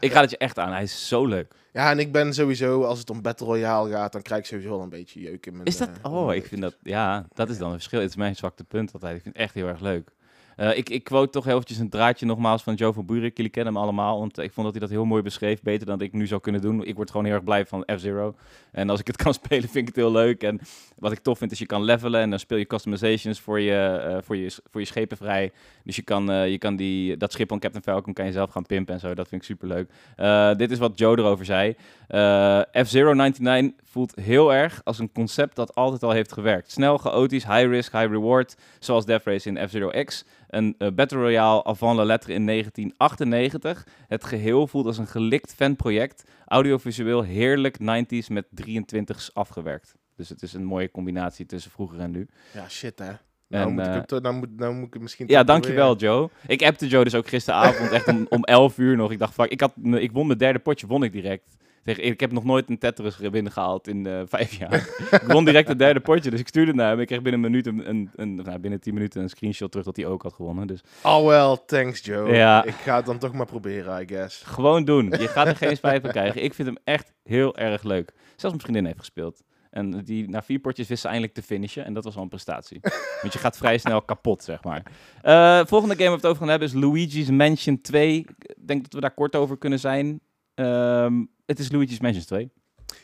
Ik 0.00 0.12
raad 0.12 0.22
het 0.22 0.30
je 0.30 0.38
echt 0.38 0.58
aan, 0.58 0.72
hij 0.72 0.82
is 0.82 1.08
zo 1.08 1.26
leuk. 1.26 1.52
ja, 1.72 1.90
en 1.90 1.98
ik 1.98 2.12
ben 2.12 2.34
sowieso, 2.34 2.82
als 2.84 2.98
het 2.98 3.10
om 3.10 3.22
Battle 3.22 3.46
Royale 3.46 3.90
gaat, 3.90 4.12
dan 4.12 4.22
krijg 4.22 4.40
ik 4.40 4.46
sowieso 4.46 4.70
wel 4.70 4.80
een 4.82 4.88
beetje 4.88 5.20
jeuk 5.20 5.46
in 5.46 5.52
mijn... 5.52 5.64
Is 5.66 5.76
dat? 5.76 5.88
eh, 6.02 6.12
Oh, 6.12 6.34
ik 6.34 6.46
vind 6.46 6.60
dat. 6.60 6.76
Ja, 6.82 7.26
dat 7.34 7.50
is 7.50 7.58
dan 7.58 7.66
een 7.68 7.74
verschil. 7.74 8.00
Het 8.00 8.08
is 8.10 8.16
mijn 8.16 8.36
zwakte 8.36 8.64
punt 8.64 8.92
altijd. 8.92 9.16
Ik 9.16 9.22
vind 9.22 9.34
het 9.34 9.44
echt 9.44 9.54
heel 9.54 9.66
erg 9.66 9.80
leuk. 9.80 10.10
Eh, 10.56 10.76
ik, 10.76 10.88
ik 10.88 11.04
quote 11.04 11.30
toch 11.30 11.46
eventjes 11.46 11.78
een 11.78 11.88
draadje 11.88 12.26
nogmaals 12.26 12.62
van 12.62 12.74
Joe 12.74 12.92
van 12.92 13.06
Buurik. 13.06 13.36
Jullie 13.36 13.52
kennen 13.52 13.74
hem 13.74 13.82
allemaal, 13.82 14.18
want 14.18 14.38
ik 14.38 14.52
vond 14.52 14.66
dat 14.66 14.76
hij 14.76 14.80
dat 14.80 14.90
heel 14.90 15.04
mooi 15.04 15.22
beschreef. 15.22 15.62
Beter 15.62 15.86
dan 15.86 16.00
ik 16.00 16.12
nu 16.12 16.26
zou 16.26 16.40
kunnen 16.40 16.60
doen. 16.60 16.84
Ik 16.84 16.94
word 16.94 17.10
gewoon 17.10 17.26
heel 17.26 17.34
erg 17.34 17.44
blij 17.44 17.66
van 17.66 17.84
F-Zero. 17.96 18.34
En 18.72 18.90
als 18.90 19.00
ik 19.00 19.06
het 19.06 19.16
kan 19.22 19.34
spelen, 19.34 19.68
vind 19.68 19.76
ik 19.76 19.86
het 19.86 19.96
heel 19.96 20.12
leuk. 20.12 20.42
En 20.42 20.60
wat 20.98 21.12
ik 21.12 21.18
tof 21.18 21.38
vind, 21.38 21.52
is 21.52 21.58
je 21.58 21.66
kan 21.66 21.82
levelen. 21.82 22.20
En 22.20 22.30
dan 22.30 22.38
speel 22.38 22.58
je 22.58 22.66
customizations 22.66 23.40
voor 23.40 23.60
je, 23.60 23.86
eh, 23.86 24.18
voor 24.22 24.36
je, 24.36 24.60
voor 24.70 24.80
je 24.80 24.86
schepen 24.86 25.16
vrij. 25.16 25.52
Dus 25.84 25.96
je 25.96 26.02
kan, 26.02 26.30
eh, 26.30 26.50
je 26.50 26.58
kan 26.58 26.76
die, 26.76 27.16
dat 27.16 27.32
schip 27.32 27.48
van 27.48 27.58
Captain 27.58 27.82
Falcon 27.82 28.12
kan 28.12 28.26
je 28.26 28.32
zelf 28.32 28.50
gaan 28.50 28.66
pimpen 28.66 28.94
en 28.94 29.00
zo. 29.00 29.14
Dat 29.14 29.28
vind 29.28 29.40
ik 29.40 29.46
super 29.46 29.68
leuk. 29.68 30.58
dit 30.58 30.70
is 30.70 30.78
wat 30.78 30.98
Joe 30.98 31.18
erover 31.18 31.44
zei. 31.44 31.76
Eh, 32.08 32.60
F-Zero 32.84 33.14
99 33.14 33.80
voelt 33.84 34.14
heel 34.20 34.54
erg 34.54 34.80
als 34.84 34.98
een 34.98 35.12
concept 35.12 35.56
dat 35.56 35.74
altijd 35.74 36.02
al 36.02 36.10
heeft 36.10 36.32
gewerkt. 36.32 36.70
Snel, 36.70 36.98
chaotisch, 36.98 37.44
high 37.44 37.66
risk, 37.66 37.92
high 37.92 38.10
reward. 38.10 38.56
Zoals 38.78 39.04
Death 39.06 39.24
Race 39.24 39.48
in 39.48 39.68
F-Zero 39.68 40.04
X. 40.04 40.24
Een 40.48 40.74
eh, 40.78 40.88
Battle 40.90 41.18
Royale 41.18 41.64
avant 41.64 41.96
la 41.96 42.04
lettre 42.04 42.32
in 42.32 42.46
1998. 42.46 43.86
Het 44.08 44.24
geheel 44.24 44.66
voelt 44.66 44.86
als 44.86 44.98
een 44.98 45.06
gelikt 45.06 45.54
fanproject. 45.54 46.24
Audiovisueel 46.46 47.22
heerlijk 47.22 47.78
90s 47.80 48.26
met 48.28 48.46
23's 48.62 49.30
afgewerkt. 49.32 49.94
Dus 50.16 50.28
het 50.28 50.42
is 50.42 50.52
een 50.52 50.64
mooie 50.64 50.90
combinatie 50.90 51.46
tussen 51.46 51.70
vroeger 51.70 51.98
en 52.00 52.10
nu. 52.10 52.28
Ja, 52.54 52.68
shit, 52.68 52.98
hè. 52.98 53.10
Nou, 53.48 53.66
En, 53.68 53.74
moet 53.74 53.86
ik 53.86 53.92
eh, 53.94 54.00
toch- 54.00 54.20
nou, 54.20 54.34
moet, 54.34 54.56
nou 54.56 54.74
moet 54.74 54.94
ik 54.94 55.00
misschien... 55.00 55.26
Ja, 55.28 55.44
dankjewel. 55.44 55.96
Joe. 55.96 56.30
Ik 56.46 56.62
appte 56.62 56.86
Joe 56.88 57.04
dus 57.04 57.14
ook 57.14 57.28
gisteravond 57.28 57.90
echt 57.90 58.08
om, 58.08 58.26
om 58.28 58.44
11 58.44 58.78
uur 58.78 58.96
nog. 58.96 59.10
Ik 59.12 59.18
dacht, 59.18 59.34
fuck, 59.34 59.50
ik, 59.50 59.60
had, 59.60 59.72
ik 59.82 60.12
won 60.12 60.26
mijn 60.26 60.38
derde 60.38 60.58
potje, 60.58 60.86
won 60.86 61.02
ik 61.02 61.12
direct. 61.12 61.56
Ik 61.86 62.20
heb 62.20 62.32
nog 62.32 62.44
nooit 62.44 62.68
een 62.70 62.78
Tetris 62.78 63.16
binnengehaald 63.16 63.88
in 63.88 64.06
eh, 64.06 64.20
vijf 64.36 64.52
jaar. 64.58 64.88
ik 65.10 65.22
won 65.26 65.44
direct 65.44 65.68
het 65.68 65.78
derde 65.78 66.00
potje, 66.00 66.30
dus 66.30 66.40
ik 66.40 66.48
stuurde 66.48 66.74
naar 66.74 66.90
hem. 66.90 67.00
Ik 67.00 67.06
kreeg 67.06 67.22
binnen 67.22 67.44
een 67.44 67.50
minuut, 67.50 67.66
een, 67.66 67.88
een, 67.88 68.10
een- 68.16 68.34
nou, 68.34 68.58
binnen 68.58 68.80
10 68.80 68.94
minuten 68.94 69.22
een 69.22 69.28
screenshot 69.28 69.70
terug 69.70 69.86
dat 69.86 69.96
hij 69.96 70.06
ook 70.06 70.22
had 70.22 70.32
gewonnen. 70.32 70.66
Dus 70.66 70.80
Oh 71.02 71.26
well, 71.26 71.56
thanks 71.66 72.04
Joe. 72.04 72.34
Ja. 72.34 72.64
Ik 72.64 72.74
ga 72.74 72.96
het 72.96 73.06
dan 73.06 73.18
toch 73.18 73.32
maar 73.32 73.46
proberen, 73.46 74.02
I 74.02 74.06
guess. 74.06 74.42
gewoon 74.42 74.84
doen. 74.84 75.10
Je 75.18 75.28
gaat 75.28 75.46
er 75.46 75.56
geen 75.56 75.76
spijt 75.76 76.00
van 76.02 76.10
krijgen. 76.10 76.42
Ik 76.44 76.54
vind 76.54 76.68
hem 76.68 76.78
echt 76.84 77.12
heel 77.22 77.56
erg 77.56 77.82
leuk. 77.82 78.12
Zelfs 78.26 78.42
mijn 78.42 78.60
vriendin 78.60 78.84
heeft 78.84 78.98
gespeeld. 78.98 79.42
En 79.70 80.04
die, 80.04 80.28
na 80.28 80.42
vier 80.42 80.58
potjes 80.58 80.88
wist 80.88 81.00
ze 81.00 81.06
eindelijk 81.06 81.34
te 81.34 81.42
finishen. 81.42 81.84
En 81.84 81.94
dat 81.94 82.04
was 82.04 82.16
al 82.16 82.22
een 82.22 82.28
prestatie. 82.28 82.78
Want 83.20 83.32
je 83.32 83.38
gaat 83.38 83.56
vrij 83.56 83.78
snel 83.78 84.02
kapot, 84.02 84.42
zeg 84.42 84.62
maar. 84.64 84.82
Eh, 85.22 85.60
volgende 85.66 85.94
game 85.94 86.08
waar 86.08 86.18
we 86.20 86.22
het 86.22 86.26
over 86.26 86.38
gaan 86.40 86.48
hebben 86.50 86.68
is 86.68 86.74
Luigi's 86.74 87.30
Mansion 87.30 87.80
2. 87.80 88.16
Ik 88.18 88.54
denk 88.66 88.82
dat 88.82 88.92
we 88.92 89.00
daar 89.00 89.14
kort 89.14 89.36
over 89.36 89.58
kunnen 89.58 89.78
zijn. 89.80 90.20
Ehm, 90.54 91.24
het 91.46 91.58
is 91.58 91.70
Luigi's 91.72 92.00
Mansion 92.00 92.24
2. 92.24 92.50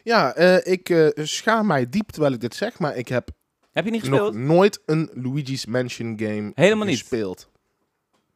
Ja, 0.02 0.34
eh, 0.34 0.72
ik 0.72 0.88
eh, 0.88 1.24
schaam 1.24 1.66
mij 1.66 1.88
diep 1.88 2.08
terwijl 2.10 2.32
ik 2.32 2.40
dit 2.40 2.54
zeg, 2.54 2.78
maar 2.78 2.96
ik 2.96 3.08
heb 3.08 3.28
Heb 3.72 3.84
je 3.84 3.90
niet 3.90 4.02
nog 4.02 4.10
gespeeld? 4.10 4.34
nooit 4.34 4.80
een 4.86 5.10
Luigi's 5.14 5.66
Mansion 5.66 6.18
game 6.18 6.52
Helemaal 6.54 6.86
niet? 6.86 6.98
gespeeld. 6.98 7.50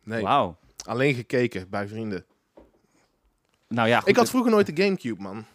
Nee, 0.04 0.22
Wauw. 0.22 0.56
alleen 0.84 1.14
gekeken 1.14 1.70
bij 1.70 1.88
vrienden. 1.88 2.24
Nou 3.68 3.88
ja, 3.88 4.00
goed, 4.00 4.08
ik 4.08 4.16
had 4.16 4.30
vroeger 4.30 4.50
nooit 4.50 4.76
de 4.76 4.82
Gamecube, 4.82 5.22
man. 5.22 5.38
Ik 5.38 5.46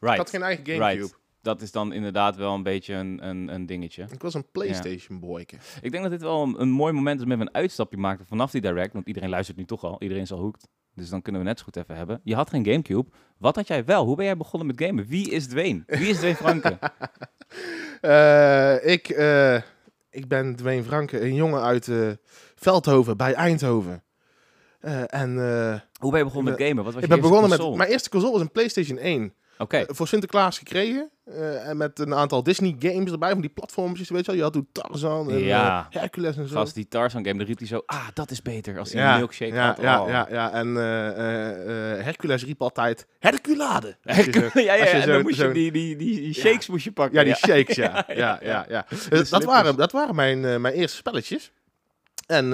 right. 0.00 0.16
had 0.16 0.30
geen 0.30 0.42
eigen 0.42 0.66
Gamecube. 0.66 1.00
Right. 1.00 1.16
Dat 1.42 1.62
is 1.62 1.72
dan 1.72 1.92
inderdaad 1.92 2.36
wel 2.36 2.54
een 2.54 2.62
beetje 2.62 2.94
een, 2.94 3.26
een, 3.28 3.48
een 3.48 3.66
dingetje. 3.66 4.06
Ik 4.10 4.22
was 4.22 4.34
een 4.34 4.46
PlayStation 4.52 5.20
boyke. 5.20 5.56
Ik 5.80 5.90
denk 5.90 6.02
dat 6.02 6.12
dit 6.12 6.20
wel 6.22 6.42
een, 6.42 6.60
een 6.60 6.70
mooi 6.70 6.92
moment 6.92 7.20
is 7.20 7.26
met 7.26 7.40
een 7.40 7.54
uitstapje 7.54 7.96
maken 7.96 8.26
vanaf 8.26 8.50
die 8.50 8.60
direct. 8.60 8.92
Want 8.92 9.06
iedereen 9.06 9.28
luistert 9.28 9.56
nu 9.56 9.64
toch 9.64 9.84
al. 9.84 9.96
Iedereen 10.02 10.22
is 10.22 10.32
al 10.32 10.38
hooked. 10.38 10.68
Dus 10.96 11.08
dan 11.08 11.22
kunnen 11.22 11.40
we 11.40 11.46
net 11.46 11.58
zo 11.58 11.64
goed 11.64 11.76
even 11.76 11.96
hebben. 11.96 12.20
Je 12.24 12.34
had 12.34 12.50
geen 12.50 12.64
Gamecube. 12.64 13.10
Wat 13.38 13.56
had 13.56 13.66
jij 13.66 13.84
wel? 13.84 14.04
Hoe 14.04 14.16
ben 14.16 14.24
jij 14.24 14.36
begonnen 14.36 14.66
met 14.66 14.80
gamen? 14.80 15.06
Wie 15.06 15.30
is 15.30 15.46
Dwayne? 15.46 15.82
Wie 15.86 16.08
is 16.08 16.16
Dwayne 16.16 16.36
Franke? 16.36 16.78
Eh, 18.00 18.92
ik, 18.92 19.08
eh, 19.08 19.54
ik 20.10 20.28
ben 20.28 20.56
Dwayne 20.56 20.82
Franke, 20.82 21.20
een 21.20 21.34
jongen 21.34 21.62
uit 21.62 21.88
eh, 21.88 22.08
Veldhoven 22.54 23.16
bij 23.16 23.34
Eindhoven. 23.34 24.02
En 25.06 25.36
Hoe 26.00 26.10
ben 26.10 26.18
je 26.18 26.24
begonnen 26.24 26.52
Ik 26.52 26.58
met 26.58 26.68
gamen? 26.68 26.84
Wat 26.84 26.94
was 26.94 27.02
ik 27.02 27.08
je 27.08 27.14
ben 27.14 27.16
eerste 27.16 27.32
begonnen 27.32 27.68
met... 27.68 27.76
Mijn 27.76 27.90
eerste 27.90 28.08
console 28.08 28.32
was 28.32 28.40
een 28.40 28.50
PlayStation 28.50 28.98
1. 28.98 29.34
Oké. 29.58 29.84
Voor 29.88 30.08
Sinterklaas 30.08 30.58
gekregen. 30.58 31.10
Eh, 31.26 31.68
en 31.68 31.76
met 31.76 31.98
een 31.98 32.14
aantal 32.14 32.42
Disney 32.42 32.76
games 32.78 33.10
erbij, 33.12 33.30
van 33.32 33.40
die 33.40 33.50
platforms, 33.50 33.98
weet 34.08 34.08
je 34.08 34.26
wel. 34.26 34.34
Je 34.34 34.42
had 34.42 34.52
toen 34.52 34.68
Tarzan 34.72 35.30
en 35.30 35.38
Ja. 35.38 35.86
eh, 35.90 36.00
Hercules 36.00 36.36
en 36.36 36.48
zo. 36.48 36.54
Gast, 36.56 36.74
die 36.74 36.88
Tarzan 36.88 37.24
game, 37.24 37.38
daar 37.38 37.46
riep 37.46 37.58
hij 37.58 37.66
zo... 37.66 37.82
Ah, 37.86 38.06
dat 38.14 38.30
is 38.30 38.42
beter 38.42 38.78
als 38.78 38.92
hij 38.92 39.02
ja, 39.02 39.12
een 39.12 39.18
milkshake 39.18 39.54
ja, 39.54 39.66
had. 39.66 39.80
ja, 39.80 40.02
Oh. 40.02 40.08
ja, 40.08 40.26
ja. 40.30 40.52
En 40.52 40.68
eh, 40.76 40.82
Hercules 42.04 42.44
riep 42.44 42.62
altijd 42.62 43.06
Herculade. 43.18 43.96
Ja, 44.02 44.14
ja, 44.62 44.74
je 44.74 44.82
en 44.84 45.06
dan 45.06 45.16
zo- 45.16 45.22
moest 45.22 45.36
je 45.40 45.52
die, 45.52 45.72
die, 45.72 45.96
die, 45.96 46.32
shakes 46.34 46.66
moest 46.68 46.84
je 46.84 46.92
pakken. 46.92 47.18
Ja, 47.18 47.24
die 47.24 47.34
shakes, 47.34 47.76
ja. 47.84 48.04
ja, 48.08 48.14
ja, 48.14 48.38
ja, 48.42 48.66
ja, 48.68 48.86
Eh, 49.10 49.30
dat, 49.30 49.44
waren, 49.44 49.76
dat 49.76 49.92
waren 49.92 50.14
mijn, 50.14 50.60
mijn 50.60 50.74
eerste 50.74 50.96
spelletjes. 50.96 51.52
En 52.26 52.46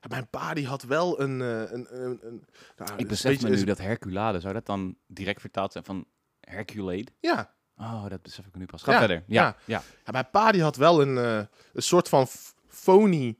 ja, 0.00 0.08
mijn 0.08 0.28
pa 0.30 0.54
die 0.54 0.66
had 0.66 0.82
wel 0.82 1.20
een... 1.20 1.40
een, 1.40 1.86
een, 1.90 2.18
een 2.22 2.44
nou, 2.76 2.90
Ik 2.96 3.08
besef 3.08 3.42
me 3.42 3.48
nu 3.48 3.64
dat 3.64 3.78
Herculade, 3.78 4.40
zou 4.40 4.54
dat 4.54 4.66
dan 4.66 4.96
direct 5.06 5.40
vertaald 5.40 5.72
zijn 5.72 5.84
van 5.84 6.04
Herculade? 6.50 7.06
Ja, 7.20 7.54
Oh, 7.78 8.08
dat 8.08 8.22
besef 8.22 8.46
ik 8.46 8.54
nu 8.54 8.64
pas. 8.66 8.82
Ga 8.82 8.92
Ja, 8.92 8.98
verder. 8.98 9.16
Ja, 9.26 9.42
ja. 9.42 9.56
ja. 9.64 9.82
Ja, 10.04 10.12
mijn 10.12 10.30
pa 10.30 10.52
die 10.52 10.62
had 10.62 10.76
wel 10.76 11.00
een, 11.02 11.18
eh, 11.18 11.36
een 11.72 11.82
soort 11.82 12.08
van 12.08 12.26
phony 12.68 13.36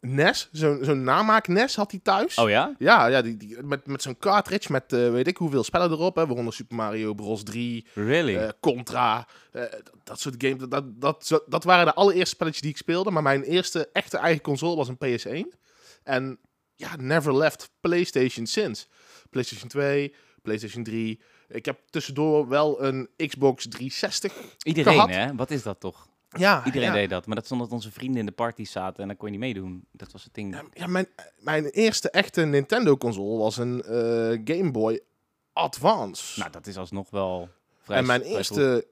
NES. 0.00 0.48
Zo'n 0.52 0.78
zo'n 0.84 1.02
namaak 1.04 1.48
NES 1.48 1.76
had 1.76 1.90
hij 1.90 2.00
thuis. 2.02 2.36
Oh 2.38 2.48
ja? 2.48 2.74
Ja, 2.78 3.06
ja 3.06 3.22
die, 3.22 3.36
die, 3.36 3.62
met, 3.62 3.86
met 3.86 4.02
zo'n 4.02 4.18
cartridge 4.18 4.72
met 4.72 4.92
eh, 4.92 5.10
weet 5.10 5.26
ik 5.26 5.36
hoeveel 5.36 5.64
spellen 5.64 5.90
erop. 5.90 6.16
Hè, 6.16 6.26
waaronder 6.26 6.52
Super 6.54 6.76
Mario 6.76 7.14
Bros. 7.14 7.42
3, 7.42 7.86
Really? 7.94 8.36
eh, 8.36 8.48
Contra. 8.60 9.28
dat, 9.50 9.82
dat 10.04 10.20
soort 10.20 10.34
games. 10.38 10.58
Dat, 10.58 10.70
dat, 10.70 11.00
dat, 11.00 11.26
zo- 11.26 11.44
dat 11.46 11.64
waren 11.64 11.84
de 11.86 11.94
allereerste 11.94 12.34
spelletjes 12.34 12.62
die 12.62 12.70
ik 12.70 12.76
speelde. 12.76 13.10
Maar 13.10 13.22
mijn 13.22 13.42
eerste 13.42 13.88
echte 13.92 14.18
eigen 14.18 14.42
console 14.42 14.76
was 14.76 14.88
een 14.88 14.98
PS1. 15.46 15.58
En 16.02 16.38
ja, 16.76 16.96
never 16.96 17.36
left 17.36 17.70
PlayStation 17.80 18.46
sinds. 18.46 18.88
PlayStation 19.30 19.68
2, 19.68 20.14
PlayStation 20.42 20.84
3. 20.84 21.20
Ik 21.48 21.64
heb 21.64 21.78
tussendoor 21.90 22.48
wel 22.48 22.82
een 22.84 23.08
Xbox 23.16 23.62
360 23.68 24.32
Iedereen, 24.62 24.92
gehad. 24.94 25.08
hè? 25.10 25.34
Wat 25.34 25.50
is 25.50 25.62
dat 25.62 25.80
toch? 25.80 26.08
Ja, 26.28 26.64
Iedereen 26.64 26.88
ja. 26.88 26.94
deed 26.94 27.10
dat. 27.10 27.26
Maar 27.26 27.36
dat 27.36 27.44
stond 27.44 27.60
dat 27.60 27.70
onze 27.70 27.92
vrienden 27.92 28.20
in 28.20 28.26
de 28.26 28.32
party 28.32 28.64
zaten 28.64 29.02
en 29.02 29.08
dan 29.08 29.16
kon 29.16 29.26
je 29.26 29.38
niet 29.38 29.42
meedoen. 29.54 29.84
Dat 29.92 30.12
was 30.12 30.24
het 30.24 30.34
ding. 30.34 30.54
Ja, 30.54 30.62
ja, 30.72 30.86
mijn, 30.86 31.06
mijn 31.38 31.64
eerste 31.64 32.10
echte 32.10 32.42
Nintendo-console 32.44 33.38
was 33.38 33.56
een 33.56 33.82
eh, 33.82 34.56
Game 34.56 34.70
Boy 34.70 35.00
Advance. 35.52 36.38
Nou, 36.38 36.50
dat 36.50 36.66
is 36.66 36.76
alsnog 36.76 37.10
wel 37.10 37.48
vrij 37.82 37.98
en 37.98 38.06
mijn 38.06 38.20
vrij 38.20 38.32
eerste 38.32 38.86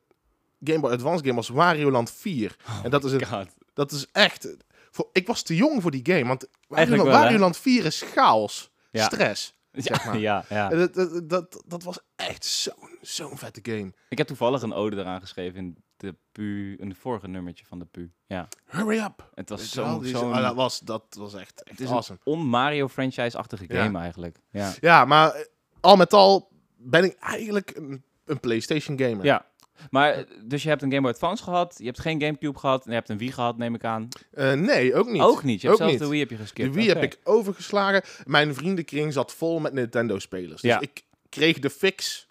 Game 0.64 0.80
Boy 0.80 0.92
Advance 0.92 1.22
game 1.24 1.36
was 1.36 1.48
Wario 1.48 1.90
Land 1.90 2.10
4. 2.10 2.56
en 2.84 2.90
dat 2.90 3.04
is, 3.04 3.22
God. 3.28 3.46
dat 3.74 3.92
is 3.92 4.06
echt... 4.12 4.56
Voor, 4.90 5.08
ik 5.12 5.26
was 5.26 5.42
te 5.42 5.56
jong 5.56 5.82
voor 5.82 5.90
die 5.90 6.04
game, 6.04 6.24
want 6.24 6.46
Wario, 6.68 6.96
Land- 6.96 7.02
wel? 7.08 7.12
Wario 7.18 7.38
Land 7.38 7.56
4 7.56 7.84
is 7.84 8.02
chaos, 8.02 8.70
Ja. 8.90 9.04
stress. 9.04 9.54
Zeg 9.74 10.04
maar. 10.04 10.18
Ja, 10.28 10.44
ja. 10.48 10.68
Dat, 10.68 10.94
dat, 10.94 11.28
dat, 11.28 11.62
dat 11.66 11.82
was 11.82 11.98
echt 12.16 12.44
zo'n 12.44 12.98
zo'n 13.00 13.38
vette 13.38 13.60
game. 13.62 13.92
Ik 14.08 14.18
heb 14.18 14.26
toevallig 14.26 14.62
een 14.62 14.72
ode 14.72 14.96
eraan 14.96 15.20
geschreven 15.20 15.58
in 15.58 15.76
de 15.96 16.16
pu, 16.32 16.76
in 16.76 16.88
het 16.88 16.98
vorige 16.98 17.28
nummertje 17.28 17.64
van 17.64 17.78
de 17.78 17.84
pu. 17.84 18.12
Ja. 18.26 18.48
Hurry 18.64 18.98
up! 18.98 19.30
Het 19.34 19.48
was 19.48 19.70
zo'n 19.70 20.04
ah, 20.14 20.42
dat, 20.42 20.54
was, 20.54 20.78
dat 20.78 21.04
was 21.18 21.34
echt, 21.34 21.62
echt 21.62 21.78
het 21.78 21.80
is 21.80 21.90
awesome. 21.90 22.18
een 22.24 22.32
on-Mario 22.32 22.88
franchise-achtige 22.88 23.64
Ja. 23.68 23.84
game 23.84 23.98
eigenlijk. 23.98 24.38
Ja. 24.50 24.72
Ja, 24.80 25.04
maar 25.04 25.30
eh, 25.30 25.44
al 25.80 25.96
met 25.96 26.12
al 26.12 26.48
ben 26.76 27.04
ik 27.04 27.16
eigenlijk 27.18 27.76
een, 27.76 28.04
een 28.24 28.40
PlayStation 28.40 28.98
gamer. 28.98 29.24
ja. 29.24 29.46
Maar, 29.90 30.12
eh, 30.12 30.22
dus 30.44 30.62
je 30.62 30.68
hebt 30.68 30.82
een 30.82 30.88
Game 30.90 31.02
Boy 31.02 31.10
Advance 31.10 31.42
gehad, 31.42 31.74
je 31.78 31.84
hebt 31.84 32.00
geen 32.00 32.20
Gamecube 32.20 32.58
gehad 32.58 32.84
en 32.84 32.90
je 32.90 32.96
hebt 32.96 33.08
een 33.08 33.18
Wii 33.18 33.32
gehad, 33.32 33.56
neem 33.58 33.74
ik 33.74 33.84
aan. 33.84 34.08
Eh, 34.32 34.52
nee, 34.52 34.94
ook 34.94 35.08
niet. 35.10 35.22
Ook 35.22 35.42
niet. 35.42 35.60
Je 35.60 35.66
hebt 35.68 35.80
Ook 35.80 35.88
zelfs 35.88 35.92
niet. 35.92 36.02
de 36.02 36.08
Wii 36.08 36.20
heb 36.20 36.30
je 36.30 36.36
geskipt. 36.36 36.68
De 36.68 36.74
Wii 36.74 36.88
heb 36.88 37.02
ik 37.02 37.18
overgeslagen. 37.24 38.02
Mijn 38.24 38.54
vriendenkring 38.54 39.12
zat 39.12 39.32
vol 39.34 39.58
met 39.60 39.72
Nintendo-spelers. 39.72 40.60
Dus 40.62 40.70
Ja. 40.70 40.80
ik 40.80 41.02
kreeg 41.28 41.58
de 41.58 41.70
fix. 41.70 42.26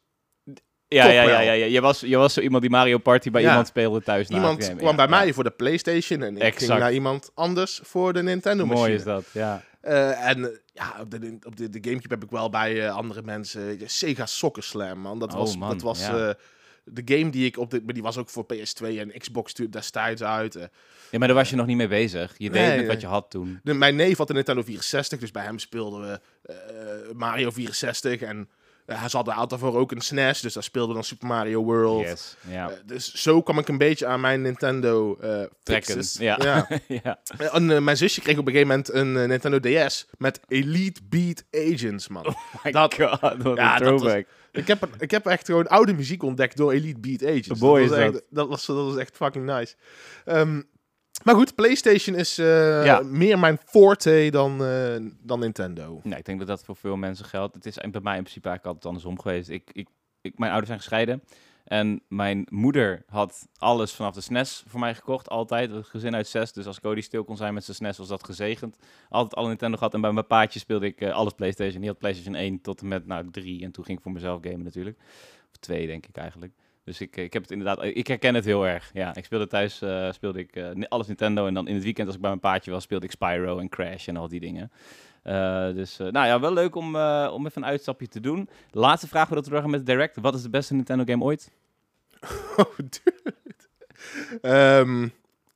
Ja, 0.87 1.05
ja, 1.09 1.21
ja, 1.23 1.39
ja, 1.39 1.51
ja. 1.51 1.65
Je, 1.65 1.81
was, 1.81 1.99
je 1.99 2.17
was 2.17 2.33
zo 2.33 2.41
iemand 2.41 2.61
die 2.61 2.71
Mario 2.71 2.97
Party 2.97 3.31
bij 3.31 3.41
Ja. 3.41 3.47
iemand 3.49 3.67
speelde 3.67 4.01
thuis 4.03 4.27
na 4.27 4.35
iemand 4.35 4.75
kwam 4.75 4.89
Ja, 4.89 4.95
bij 4.95 5.07
mij 5.07 5.33
voor 5.33 5.43
de 5.43 5.51
PlayStation 5.51 6.21
en 6.21 6.37
ik 6.37 6.57
ging 6.57 6.69
naar 6.79 6.93
iemand 6.93 7.31
anders 7.33 7.79
voor 7.83 8.13
de 8.13 8.23
Nintendo-machine. 8.23 8.79
Mooi 8.87 8.93
is 8.97 9.03
dat, 9.03 9.25
ja. 9.31 9.63
Eh, 9.81 10.27
en 10.29 10.59
ja, 10.65 10.95
op 11.01 11.11
de, 11.11 11.37
op 11.45 11.55
de, 11.55 11.69
de 11.69 11.79
Gamecube 11.81 12.13
heb 12.13 12.23
ik 12.23 12.29
wel 12.29 12.49
bij 12.49 12.91
andere 12.91 13.21
mensen 13.21 13.79
Sega 13.85 14.25
Soccer 14.25 14.63
Slam, 14.63 14.99
man. 14.99 15.19
Dat 15.19 15.31
Oh, 15.33 15.39
was, 15.39 15.57
man, 15.57 15.69
dat 15.69 15.81
was. 15.81 16.09
De 16.83 17.01
game 17.17 17.29
die 17.31 17.45
ik 17.45 17.57
op 17.57 17.71
de, 17.71 17.81
maar 17.85 17.93
die 17.93 18.03
was 18.03 18.17
ook 18.17 18.29
voor 18.29 18.45
PS2 18.53 18.85
en 18.97 19.11
Xbox 19.17 19.53
destijds 19.53 20.23
uit. 20.23 20.55
eh. 20.55 20.63
Ja, 21.11 21.19
maar 21.19 21.27
daar 21.27 21.37
was 21.37 21.49
je 21.49 21.55
nog 21.55 21.65
niet 21.65 21.77
mee 21.77 21.87
bezig. 21.87 22.33
Je 22.37 22.49
deed 22.49 22.61
Nee, 22.61 22.69
met 22.69 22.77
nee. 22.77 22.87
wat 22.87 23.01
je 23.01 23.07
had 23.07 23.29
toen. 23.29 23.59
De, 23.63 23.73
mijn 23.73 23.95
neef 23.95 24.17
had 24.17 24.29
een 24.29 24.35
Nintendo 24.35 24.61
64, 24.63 25.19
dus 25.19 25.31
bij 25.31 25.43
hem 25.43 25.59
speelden 25.59 26.01
we 26.01 26.19
eh, 26.53 26.55
Mario 27.15 27.49
64 27.51 28.21
en 28.21 28.49
eh, 28.85 28.99
hij 28.99 29.09
zat 29.09 29.51
er 29.51 29.59
voor 29.59 29.75
ook 29.77 29.91
een 29.91 30.01
SNES, 30.01 30.41
dus 30.41 30.53
daar 30.53 30.63
speelde 30.63 30.93
dan 30.93 31.03
Super 31.03 31.27
Mario 31.27 31.63
World. 31.63 32.03
Yes. 32.05 32.35
Ja. 32.49 32.71
Dus 32.85 33.13
zo 33.13 33.41
kwam 33.41 33.59
ik 33.59 33.67
een 33.67 33.77
beetje 33.77 34.05
aan 34.05 34.19
mijn 34.21 34.41
Nintendo 34.41 35.15
Trekken. 35.63 35.93
fixes. 35.93 36.17
Ja. 36.17 36.37
ja. 36.41 36.67
ja. 37.03 37.19
En 37.51 37.83
mijn 37.83 37.97
zusje 37.97 38.21
kreeg 38.21 38.37
op 38.37 38.47
een 38.47 38.53
gegeven 38.53 38.67
moment 38.67 38.93
een 38.93 39.27
Nintendo 39.27 39.59
DS 39.59 40.07
met 40.17 40.39
Elite 40.47 41.01
Beat 41.09 41.43
Agents, 41.51 42.07
man. 42.07 42.35
My 42.63 42.71
Dat- 42.71 42.93
god, 42.93 43.19
wat 43.19 43.57
Ja, 43.57 43.75
een 43.79 43.83
dat 43.83 44.01
was-. 44.01 44.11
Ik, 44.53 44.67
heb, 44.67 44.89
ik 44.99 45.11
heb 45.11 45.25
echt 45.25 45.45
gewoon 45.45 45.67
oude 45.67 45.93
muziek 45.93 46.23
ontdekt 46.23 46.57
door 46.57 46.71
Elite 46.71 46.99
Beat 46.99 47.23
Agents. 47.23 47.47
Dat, 47.47 47.57
was 47.57 47.91
echt, 47.91 48.13
dat. 48.13 48.23
dat, 48.29 48.47
was, 48.47 48.65
dat 48.65 48.75
was 48.75 48.97
echt 48.97 49.15
fucking 49.15 49.45
nice. 49.45 49.75
Ehm, 50.25 50.61
maar 51.23 51.35
goed, 51.35 51.55
PlayStation 51.55 52.15
is 52.15 52.37
eh, 52.37 52.85
Ja. 52.85 53.01
meer 53.01 53.39
mijn 53.39 53.57
forte 53.65 54.27
dan, 54.31 54.65
eh, 54.65 54.95
dan 55.21 55.39
Nintendo. 55.39 55.99
Nee, 56.03 56.19
ik 56.19 56.25
denk 56.25 56.39
dat 56.39 56.47
dat 56.47 56.63
voor 56.63 56.75
veel 56.75 56.95
mensen 56.95 57.25
geldt. 57.25 57.55
Het 57.55 57.65
is 57.65 57.75
bij 57.75 58.01
mij 58.01 58.17
in 58.17 58.23
principe 58.23 58.47
eigenlijk 58.49 58.65
altijd 58.65 58.85
andersom 58.85 59.19
geweest. 59.19 59.49
Ik, 59.49 59.69
ik, 59.73 59.87
ik, 60.21 60.37
mijn 60.37 60.51
ouders 60.51 60.67
zijn 60.67 60.79
gescheiden. 60.79 61.23
En 61.73 62.01
mijn 62.07 62.47
moeder 62.49 63.03
had 63.07 63.47
alles 63.57 63.93
vanaf 63.93 64.13
de 64.13 64.21
SNES 64.21 64.63
voor 64.67 64.79
mij 64.79 64.95
gekocht. 64.95 65.29
Altijd. 65.29 65.71
Het 65.71 65.87
gezin 65.87 66.15
uit 66.15 66.27
zes. 66.27 66.53
Dus 66.53 66.65
als 66.65 66.79
Cody 66.79 67.01
stil 67.01 67.23
kon 67.23 67.37
zijn 67.37 67.53
met 67.53 67.63
zijn 67.63 67.77
SNES, 67.77 67.97
was 67.97 68.07
dat 68.07 68.23
gezegend. 68.23 68.77
Altijd 69.09 69.35
alle 69.35 69.47
Nintendo 69.47 69.77
gehad. 69.77 69.93
En 69.93 70.01
bij 70.01 70.11
mijn 70.11 70.27
paatje 70.27 70.59
speelde 70.59 70.85
ik 70.85 71.01
eh, 71.01 71.11
alles 71.11 71.33
PlayStation. 71.33 71.79
Die 71.79 71.89
had 71.89 71.99
PlayStation 71.99 72.35
1 72.35 72.61
tot 72.61 72.81
en 72.81 72.87
met 72.87 73.05
nou, 73.05 73.29
3. 73.31 73.63
En 73.63 73.71
toen 73.71 73.85
ging 73.85 73.97
ik 73.97 74.03
voor 74.03 74.13
mezelf 74.13 74.39
gamen 74.43 74.63
natuurlijk. 74.63 74.97
Of 75.51 75.57
2 75.59 75.87
denk 75.87 76.05
ik 76.05 76.17
eigenlijk. 76.17 76.53
Dus 76.83 77.01
ik, 77.01 77.15
ik 77.17 77.33
heb 77.33 77.41
het 77.41 77.51
inderdaad, 77.51 77.83
ik 77.83 78.07
herken 78.07 78.35
het 78.35 78.45
heel 78.45 78.67
erg. 78.67 78.91
Ja, 78.93 79.15
ik 79.15 79.25
speelde 79.25 79.47
thuis, 79.47 79.81
eh, 79.81 80.11
speelde 80.11 80.39
ik 80.39 80.55
eh, 80.55 80.69
alles 80.87 81.07
Nintendo 81.07 81.47
en 81.47 81.53
dan 81.53 81.67
in 81.67 81.75
het 81.75 81.83
weekend 81.83 82.07
als 82.07 82.15
ik 82.15 82.21
bij 82.21 82.29
mijn 82.29 82.41
paatje 82.41 82.71
was, 82.71 82.83
speelde 82.83 83.05
ik 83.05 83.11
Spyro 83.11 83.59
en 83.59 83.69
Crash 83.69 84.07
en 84.07 84.17
al 84.17 84.27
die 84.27 84.39
dingen. 84.39 84.71
Eh, 85.23 85.73
dus 85.73 85.99
eh, 85.99 86.07
nou 86.07 86.27
ja, 86.27 86.39
wel 86.39 86.53
leuk 86.53 86.75
om, 86.75 86.95
eh, 86.95 87.29
om 87.33 87.45
even 87.45 87.61
een 87.61 87.67
uitstapje 87.67 88.07
te 88.07 88.19
doen. 88.19 88.49
Laatste 88.71 89.07
vraag 89.07 89.27
voordat 89.27 89.45
we 89.45 89.51
doorgaan 89.51 89.69
met 89.69 89.85
Direct. 89.85 90.17
Wat 90.21 90.35
is 90.35 90.41
de 90.41 90.49
beste 90.49 90.73
Nintendo 90.73 91.03
game 91.03 91.23
ooit? 91.23 91.51
Oh, 92.57 92.77
dude. 92.77 93.35
Ehm, 94.41 95.07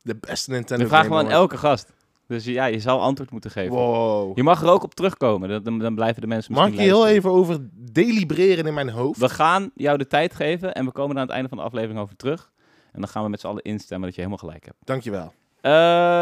de 0.02 0.16
beste 0.16 0.50
Nintendo 0.50 0.88
game 0.88 1.14
aan 1.16 1.24
ooit. 1.24 1.32
elke 1.32 1.56
gast. 1.56 1.92
Dus 2.26 2.44
ja, 2.44 2.64
je 2.64 2.80
zal 2.80 3.00
antwoord 3.00 3.30
moeten 3.30 3.50
geven. 3.50 3.74
Wow. 3.74 4.36
Je 4.36 4.42
mag 4.42 4.62
er 4.62 4.68
ook 4.68 4.82
op 4.82 4.94
terugkomen, 4.94 5.64
dan, 5.64 5.78
dan, 5.78 5.94
blijven 5.94 6.20
de 6.20 6.26
mensen 6.26 6.52
Mag 6.52 6.66
ik 6.66 6.70
misschien 6.70 6.94
heel 6.94 7.06
even 7.06 7.30
over 7.30 7.58
delibereren 7.72 8.66
in 8.66 8.74
mijn 8.74 8.88
hoofd? 8.88 9.20
We 9.20 9.28
gaan 9.28 9.70
jou 9.74 9.98
de 9.98 10.06
tijd 10.06 10.34
geven 10.34 10.74
en 10.74 10.84
we 10.84 10.92
komen 10.92 11.14
er 11.14 11.20
aan 11.20 11.26
het 11.26 11.34
einde 11.34 11.48
van 11.48 11.58
de 11.58 11.64
aflevering 11.64 11.98
over 12.00 12.16
terug. 12.16 12.50
En 12.92 13.00
dan 13.00 13.08
gaan 13.08 13.22
we 13.22 13.28
met 13.28 13.40
z'n 13.40 13.46
allen 13.46 13.62
instemmen 13.62 14.06
dat 14.06 14.14
je 14.14 14.22
helemaal 14.22 14.44
gelijk 14.44 14.64
hebt. 14.64 14.76
Dankjewel. 14.84 15.32
Eh, 15.60 15.72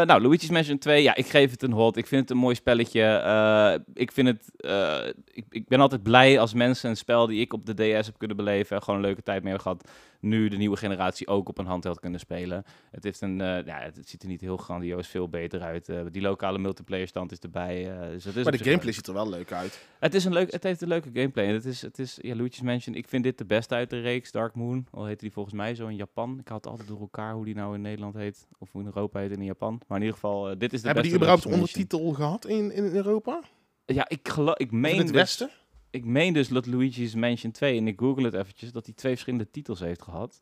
nou, 0.05 0.21
Luigi's 0.21 0.49
Mansion 0.49 0.77
2, 0.77 1.03
ja, 1.03 1.15
ik 1.15 1.25
geef 1.25 1.51
het 1.51 1.63
een 1.63 1.71
hot. 1.71 1.97
Ik 1.97 2.07
vind 2.07 2.21
het 2.21 2.29
een 2.29 2.37
mooi 2.37 2.55
spelletje. 2.55 3.01
Eh, 3.03 3.73
ik 3.93 4.11
vind 4.11 4.27
het... 4.27 4.51
eh, 4.57 5.07
ik, 5.31 5.45
ik 5.49 5.67
ben 5.67 5.79
altijd 5.79 6.03
blij 6.03 6.39
als 6.39 6.53
mensen 6.53 6.89
een 6.89 6.97
spel 6.97 7.27
die 7.27 7.41
ik 7.41 7.53
op 7.53 7.65
de 7.65 7.73
DS 7.73 8.05
heb 8.05 8.17
kunnen 8.17 8.37
beleven... 8.37 8.83
gewoon 8.83 8.99
een 8.99 9.05
leuke 9.05 9.23
tijd 9.23 9.43
mee 9.43 9.53
hebben 9.53 9.71
gehad... 9.71 9.89
nu 10.19 10.47
de 10.47 10.57
nieuwe 10.57 10.77
generatie 10.77 11.27
ook 11.27 11.49
op 11.49 11.57
een 11.57 11.65
handheld 11.65 11.99
kunnen 11.99 12.19
spelen. 12.19 12.63
Het, 12.91 13.03
heeft 13.03 13.21
een, 13.21 13.41
eh, 13.41 13.65
ja, 13.65 13.79
het, 13.79 13.99
ziet 14.05 14.21
er 14.21 14.27
niet 14.27 14.41
heel 14.41 14.57
grandioos 14.57 15.07
veel 15.07 15.29
beter 15.29 15.61
uit. 15.61 15.89
Eh, 15.89 16.01
die 16.11 16.21
lokale 16.21 16.57
multiplayer 16.57 17.07
stand 17.07 17.31
is 17.31 17.39
erbij. 17.39 17.91
eh, 17.91 18.09
dus 18.09 18.23
het 18.23 18.35
is 18.35 18.43
Maar 18.43 18.57
de 18.57 18.63
gameplay 18.63 18.93
ziet 18.93 19.07
er 19.07 19.13
wel 19.13 19.29
leuk 19.29 19.51
uit. 19.51 19.87
het, 19.99 20.13
is 20.13 20.25
een 20.25 20.33
leuk, 20.33 20.51
het 20.51 20.63
heeft 20.63 20.81
een 20.81 20.87
leuke 20.87 21.09
gameplay. 21.13 21.45
En 21.45 21.53
het 21.53 21.65
is, 21.65 21.81
het 21.81 21.99
is 21.99 22.17
ja, 22.21 22.35
Luigi's 22.35 22.61
Mansion. 22.61 22.95
Ik 22.95 23.07
vind 23.07 23.23
dit 23.23 23.37
de 23.37 23.45
beste 23.45 23.75
uit 23.75 23.89
de 23.89 23.99
reeks. 23.99 24.31
Dark 24.31 24.55
Moon. 24.55 24.87
Al 24.91 25.05
heette 25.05 25.23
die 25.23 25.33
volgens 25.33 25.55
mij 25.55 25.75
zo 25.75 25.87
in 25.87 25.95
Japan. 25.95 26.39
Ik 26.39 26.47
had 26.47 26.67
altijd 26.67 26.87
door 26.87 26.99
elkaar 26.99 27.33
hoe 27.33 27.45
die 27.45 27.55
nou 27.55 27.75
in 27.75 27.81
Nederland 27.81 28.15
heet. 28.15 28.47
Of 28.57 28.71
hoe 28.71 28.81
in 28.81 28.87
Europa 28.87 29.19
heet 29.19 29.31
en 29.31 29.37
in 29.37 29.45
Japan. 29.45 29.81
Maar 29.87 29.97
in 29.97 30.03
ieder 30.03 30.19
geval, 30.19 30.57
dit 30.57 30.73
is 30.73 30.81
de 30.81 30.85
Hebben 30.85 31.03
die 31.03 31.11
beste 31.11 31.15
überhaupt 31.15 31.45
Luigi's 31.45 31.75
Mansion. 31.75 31.87
ondertitel 31.93 32.13
gehad 32.13 32.45
in, 32.45 32.71
in 32.71 32.95
Europa? 32.95 33.41
Ja, 33.85 34.09
ik, 34.09 34.29
geloof, 34.29 34.57
ik, 34.57 34.67
Of 34.67 34.73
in 34.73 34.79
meen 34.79 34.97
het 34.97 35.07
dus, 35.07 35.15
Westen? 35.15 35.49
Ik 35.89 36.05
meen 36.05 36.33
dus 36.33 36.47
dat 36.47 36.65
Luigi's 36.65 37.15
Mansion 37.15 37.51
2, 37.51 37.77
en 37.77 37.87
ik 37.87 37.99
google 37.99 38.23
het 38.23 38.33
eventjes, 38.33 38.71
dat 38.71 38.85
hij 38.85 38.93
twee 38.93 39.11
verschillende 39.11 39.51
titels 39.51 39.79
heeft 39.79 40.01
gehad. 40.01 40.41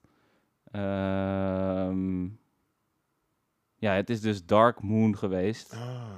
Ehm, 0.72 2.24
ja, 3.76 3.93
het 3.93 4.10
is 4.10 4.22
dus 4.22 4.46
Dark 4.46 4.82
Moon 4.82 5.17
geweest. 5.17 5.74
Ah. 5.74 6.12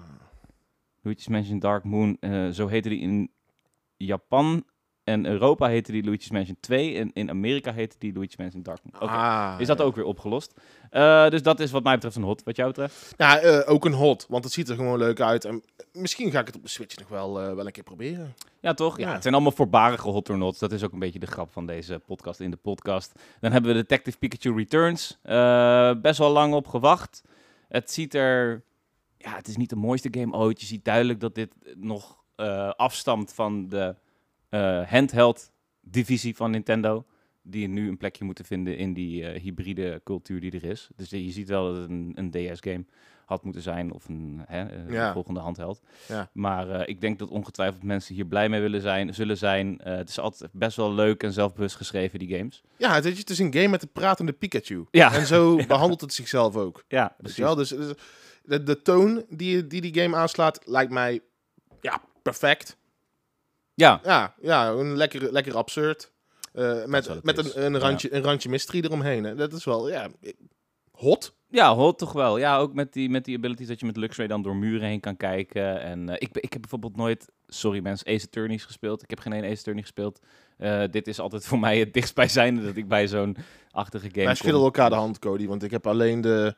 Luigi's 1.02 1.28
Mansion 1.28 1.60
Dark 1.60 1.84
Moon, 1.84 2.18
eh, 2.20 2.50
zo 2.50 2.68
heette 2.68 2.90
die 2.90 3.00
in 3.00 3.32
Japan. 3.98 4.66
En 5.08 5.26
Europa 5.26 5.68
heette 5.68 5.92
die 5.92 6.04
Luigi's 6.04 6.30
Mansion 6.30 6.58
2. 6.60 6.98
En 6.98 7.12
in 7.14 7.30
Amerika 7.30 7.72
heette 7.74 7.96
die 8.00 8.14
Luigi's 8.14 8.38
Mansion 8.38 8.64
Dark 8.64 8.80
Moon. 8.84 9.10
Ah, 9.10 9.56
Is 9.60 9.68
dat 9.68 9.78
ja. 9.78 9.84
ook 9.84 9.96
weer 9.96 10.06
opgelost? 10.06 10.54
Eh, 10.90 11.30
dus 11.30 11.42
dat 11.42 11.60
is 11.60 11.72
wat 11.72 11.84
mij 11.84 11.94
betreft 11.94 12.16
een 12.16 12.24
hot. 12.24 12.44
Wat 12.44 12.56
jou 12.56 12.68
betreft? 12.70 13.14
Ja, 13.18 13.40
eh, 13.40 13.72
ook 13.74 13.86
een 13.86 13.94
hot, 13.94 14.26
want 14.30 14.44
het 14.44 14.54
ziet 14.54 14.70
er 14.70 14.76
gewoon 14.76 14.98
leuk 14.98 15.22
uit. 15.22 15.46
En 15.46 15.64
misschien 15.94 16.32
ga 16.32 16.40
ik 16.40 16.46
het 16.46 16.56
op 16.56 16.64
de 16.64 16.70
Switch 16.70 16.98
nog 16.98 17.08
wel, 17.08 17.42
eh, 17.42 17.54
wel 17.54 17.66
een 17.66 17.72
keer 17.72 17.84
proberen. 17.84 18.34
Ja, 18.60 18.74
toch? 18.74 18.98
Ja. 18.98 19.08
Ja. 19.08 19.14
het 19.14 19.22
zijn 19.22 19.34
allemaal 19.34 19.52
voorbarige 19.52 20.10
hot 20.10 20.30
or 20.30 20.38
nots. 20.38 20.60
Dat 20.60 20.72
is 20.72 20.84
ook 20.84 20.94
een 20.94 21.00
beetje 21.00 21.20
de 21.20 21.28
grap 21.28 21.52
van 21.52 21.66
deze 21.66 22.02
podcast 22.06 22.40
in 22.40 22.52
de 22.52 22.58
podcast. 22.58 23.20
Dan 23.40 23.52
hebben 23.52 23.72
we 23.72 23.78
Detective 23.78 24.18
Pikachu 24.18 24.56
Returns. 24.56 25.20
Best 26.02 26.18
wel 26.18 26.32
lang 26.32 26.54
op 26.54 26.68
gewacht. 26.68 27.24
Het 27.68 27.92
ziet 27.92 28.14
er... 28.14 28.64
Ja, 29.18 29.36
het 29.36 29.48
is 29.48 29.58
niet 29.58 29.70
de 29.70 29.76
mooiste 29.76 30.08
game 30.12 30.36
ooit. 30.38 30.60
Je 30.60 30.66
ziet 30.66 30.86
duidelijk 30.86 31.20
dat 31.20 31.36
dit 31.36 31.54
nog 31.76 32.18
afstamt 32.76 33.34
van 33.34 33.70
de 33.70 33.96
eh, 34.50 34.88
handheld 34.90 35.52
divisie 35.82 36.36
van 36.36 36.52
Nintendo. 36.52 37.06
Die 37.42 37.68
nu 37.68 37.88
een 37.88 37.98
plekje 37.98 38.24
moeten 38.26 38.46
vinden 38.46 38.78
in 38.78 38.94
die 38.94 39.26
eh, 39.28 39.42
hybride 39.42 40.02
cultuur 40.04 40.40
die 40.40 40.52
er 40.52 40.64
is. 40.64 40.90
Dus 40.96 41.10
je 41.10 41.32
ziet 41.32 41.48
wel 41.50 41.66
dat 41.74 41.82
het 41.82 41.90
een, 41.90 42.12
een 42.16 42.32
DS-game 42.32 42.86
had 43.26 43.44
moeten 43.44 43.62
zijn. 43.62 43.92
Of 43.92 44.08
een, 44.08 44.42
hè, 44.48 44.64
eh, 44.66 44.94
Ja. 44.94 45.14
volgende 45.14 45.40
handheld. 45.40 45.82
Ja. 46.08 46.30
Maar 46.34 46.88
ik 46.88 47.02
denk 47.02 47.20
dat 47.20 47.30
ongetwijfeld 47.30 47.84
mensen 47.84 48.16
hier 48.16 48.26
blij 48.26 48.50
mee 48.50 48.62
willen 48.62 48.82
zijn, 48.82 49.14
zullen 49.14 49.38
zijn. 49.38 49.80
Het 49.84 50.10
is 50.10 50.20
altijd 50.20 50.52
best 50.54 50.78
wel 50.78 50.94
leuk 50.94 51.24
en 51.24 51.34
zelfbewust 51.34 51.76
geschreven, 51.76 52.20
die 52.20 52.38
games. 52.38 52.64
Ja, 52.78 52.94
het 52.94 53.06
is, 53.06 53.18
het 53.18 53.30
is 53.30 53.40
een 53.40 53.54
game 53.54 53.68
met 53.68 53.82
een 53.82 53.92
pratende 53.92 54.34
Pikachu. 54.34 54.86
Ja, 54.92 55.14
En 55.14 55.26
zo 55.26 55.56
behandelt 55.68 56.02
het 56.02 56.14
zichzelf 56.14 56.56
ook. 56.56 56.84
ja 56.88 57.16
precies. 57.18 57.38
wel? 57.38 57.56
Dus, 57.56 57.70
dus 57.70 57.94
de, 58.44 58.64
de 58.64 58.82
toon 58.82 59.26
die, 59.30 59.68
die 59.68 59.82
die 59.82 60.02
game 60.02 60.16
aanslaat, 60.16 60.62
lijkt 60.66 60.92
mij 60.92 61.20
ja, 61.82 62.02
perfect. 62.22 62.78
Ja, 63.80 64.00
Ja, 64.04 64.34
ja 64.42 64.70
een 64.70 64.96
lekker, 64.98 65.32
lekker 65.32 65.56
absurd. 65.58 66.12
Eh, 66.54 66.86
met 66.86 67.24
met 67.24 67.38
is. 67.38 67.56
een, 67.56 67.64
een, 67.66 67.80
randje, 67.80 68.14
een 68.14 68.24
randje 68.24 68.50
mystery 68.50 68.80
eromheen. 68.84 69.24
hè. 69.24 69.36
Dat 69.36 69.54
is 69.54 69.64
wel, 69.66 69.90
ja, 69.90 70.10
hot. 70.92 71.36
ja, 71.50 71.76
hot 71.76 71.98
toch 71.98 72.12
wel. 72.14 72.38
Ja, 72.38 72.58
ook 72.58 72.74
met 72.74 72.94
die, 72.94 73.10
met 73.10 73.26
die 73.26 73.38
abilities 73.38 73.68
dat 73.68 73.80
je 73.80 73.86
met 73.86 73.98
Luxray 73.98 74.28
dan 74.28 74.42
door 74.42 74.56
muren 74.56 74.88
heen 74.88 75.00
kan 75.00 75.18
kijken. 75.18 75.82
En 75.82 76.10
eh, 76.10 76.16
ik, 76.20 76.38
ik 76.38 76.52
heb 76.54 76.62
bijvoorbeeld 76.62 76.96
nooit, 76.96 77.28
sorry 77.48 77.80
mensen, 77.82 78.08
Ace 78.08 78.26
Attorneys 78.26 78.64
gespeeld. 78.66 79.04
Ik 79.04 79.10
heb 79.10 79.20
geen 79.20 79.34
één 79.34 79.44
Ace 79.44 79.58
Attorney 79.60 79.82
gespeeld. 79.82 80.20
Eh, 80.58 80.84
dit 80.92 81.08
is 81.08 81.20
altijd 81.20 81.46
voor 81.46 81.60
mij 81.60 81.80
het 81.80 81.94
dichtstbijzijnde 81.94 82.64
dat 82.64 82.76
ik 82.76 82.88
bij 82.88 83.08
zo'n 83.08 83.38
achtige 83.72 84.10
game 84.12 84.26
Wij 84.26 84.36
kom. 84.36 84.52
elkaar 84.52 84.90
de 84.90 84.96
hand, 84.96 85.20
Cody. 85.20 85.48
Want 85.48 85.64
ik 85.64 85.72
heb 85.72 85.88
alleen 85.88 86.22
de 86.22 86.56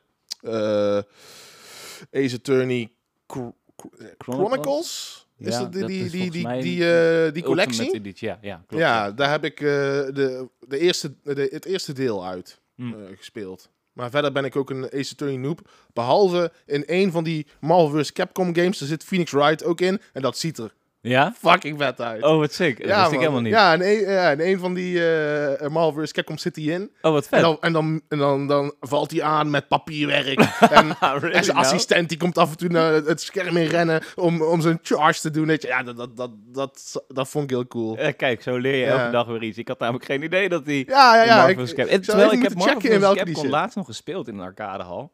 Ace 2.12 2.34
Attorney 2.36 2.92
Chro- 3.26 3.54
Chro- 3.76 3.90
Chronicles. 4.18 5.18
Is 5.48 5.56
dat 5.56 5.72
die, 5.72 5.84
die, 5.86 6.10
die, 6.10 6.30
die, 6.30 6.60
die, 6.60 6.92
eh, 6.92 7.32
die 7.32 7.42
collectie? 7.42 8.12
Ja, 8.14 8.38
ja, 8.42 8.64
klopt. 8.66 8.82
Ja, 8.82 9.10
daar 9.12 9.30
heb 9.30 9.44
ik 9.44 9.60
eh, 9.60 9.66
de, 9.66 10.48
de 10.58 10.78
eerste, 10.78 11.14
de, 11.22 11.48
het 11.50 11.64
eerste 11.64 11.92
deel 11.92 12.26
uit 12.26 12.60
Hm. 12.74 12.92
eh, 12.92 13.16
gespeeld. 13.16 13.70
Maar 13.92 14.10
verder 14.10 14.32
ben 14.32 14.44
ik 14.44 14.56
ook 14.56 14.70
een 14.70 14.84
Ace 14.84 15.12
Attorney 15.12 15.36
noob. 15.36 15.70
Behalve 15.92 16.52
in 16.66 16.82
een 16.86 17.10
van 17.10 17.24
die 17.24 17.46
Marvel 17.60 18.02
vs. 18.02 18.12
Capcom 18.12 18.54
games, 18.54 18.78
daar 18.78 18.88
zit 18.88 19.04
Phoenix 19.04 19.32
Wright 19.32 19.64
ook 19.64 19.80
in. 19.80 20.00
En 20.12 20.22
dat 20.22 20.38
ziet 20.38 20.58
er 20.58 20.74
Ja? 21.02 21.34
fucking 21.38 21.78
vet 21.78 22.00
uit. 22.00 22.22
Oh, 22.22 22.38
wat 22.38 22.52
sick. 22.52 22.78
Dat 22.78 22.86
wist 22.86 22.98
ik 23.00 23.10
man. 23.10 23.18
helemaal 23.20 23.40
niet. 23.40 23.52
Ja, 23.52 23.72
in 23.74 23.80
een, 23.80 24.00
ja, 24.12 24.38
een 24.38 24.58
van 24.58 24.74
die 24.74 25.06
eh 25.16 25.68
Marvel 25.68 26.04
vs. 26.04 26.12
Capcom 26.12 26.38
zit 26.38 26.56
hij 26.56 26.64
in. 26.64 26.90
Oh, 27.02 27.12
wat 27.12 27.22
En, 27.22 27.28
vet. 27.28 27.40
dan, 27.40 27.56
en, 27.60 27.72
dan, 27.72 28.00
en 28.08 28.18
dan, 28.18 28.46
dan 28.46 28.74
valt 28.80 29.10
hij 29.10 29.22
aan 29.22 29.50
met 29.50 29.68
papierwerk. 29.68 30.38
en, 30.70 30.98
Ah, 30.98 31.20
really 31.20 31.34
en 31.36 31.44
zijn 31.44 31.56
now? 31.56 31.64
assistent 31.66 32.08
die 32.08 32.18
komt 32.18 32.38
af 32.38 32.50
en 32.50 32.56
toe 32.56 32.68
naar 32.68 32.92
het 32.92 33.20
scherm 33.20 33.56
in 33.56 33.66
rennen 33.66 34.02
om, 34.14 34.42
om 34.42 34.60
zijn 34.60 34.78
charge 34.82 35.20
te 35.20 35.30
doen. 35.30 35.46
Weet 35.46 35.62
je. 35.62 35.68
Ja, 35.68 35.82
dat, 35.82 35.96
dat, 35.96 36.16
dat, 36.16 36.30
dat, 36.46 37.04
dat 37.08 37.28
vond 37.28 37.44
ik 37.44 37.50
heel 37.50 37.66
cool. 37.66 37.96
Eh, 37.96 38.12
kijk, 38.16 38.42
zo 38.42 38.56
leer 38.56 38.74
je 38.76 38.84
Ja. 38.84 38.98
elke 38.98 39.10
dag 39.12 39.26
weer 39.26 39.42
iets. 39.42 39.58
Ik 39.58 39.68
had 39.68 39.78
namelijk 39.78 40.04
geen 40.04 40.22
idee 40.22 40.48
dat 40.48 40.64
die 40.64 40.84
Ja, 40.88 41.16
ja, 41.16 41.24
ja. 41.24 41.36
Marvel 41.36 41.62
ik- 41.62 41.68
vs. 41.68 41.74
Cap- 41.74 41.86
ik 41.86 41.92
En 41.92 42.04
zou 42.04 42.18
Terwijl 42.18 42.32
ik 42.32 42.48
heb 42.48 42.54
Marvel 42.54 42.80
vs. 42.80 43.24
Capcom 43.24 43.48
laatst 43.48 43.76
nog 43.76 43.86
gespeeld 43.86 44.28
in 44.28 44.34
een 44.34 44.44
arcadehal. 44.44 45.12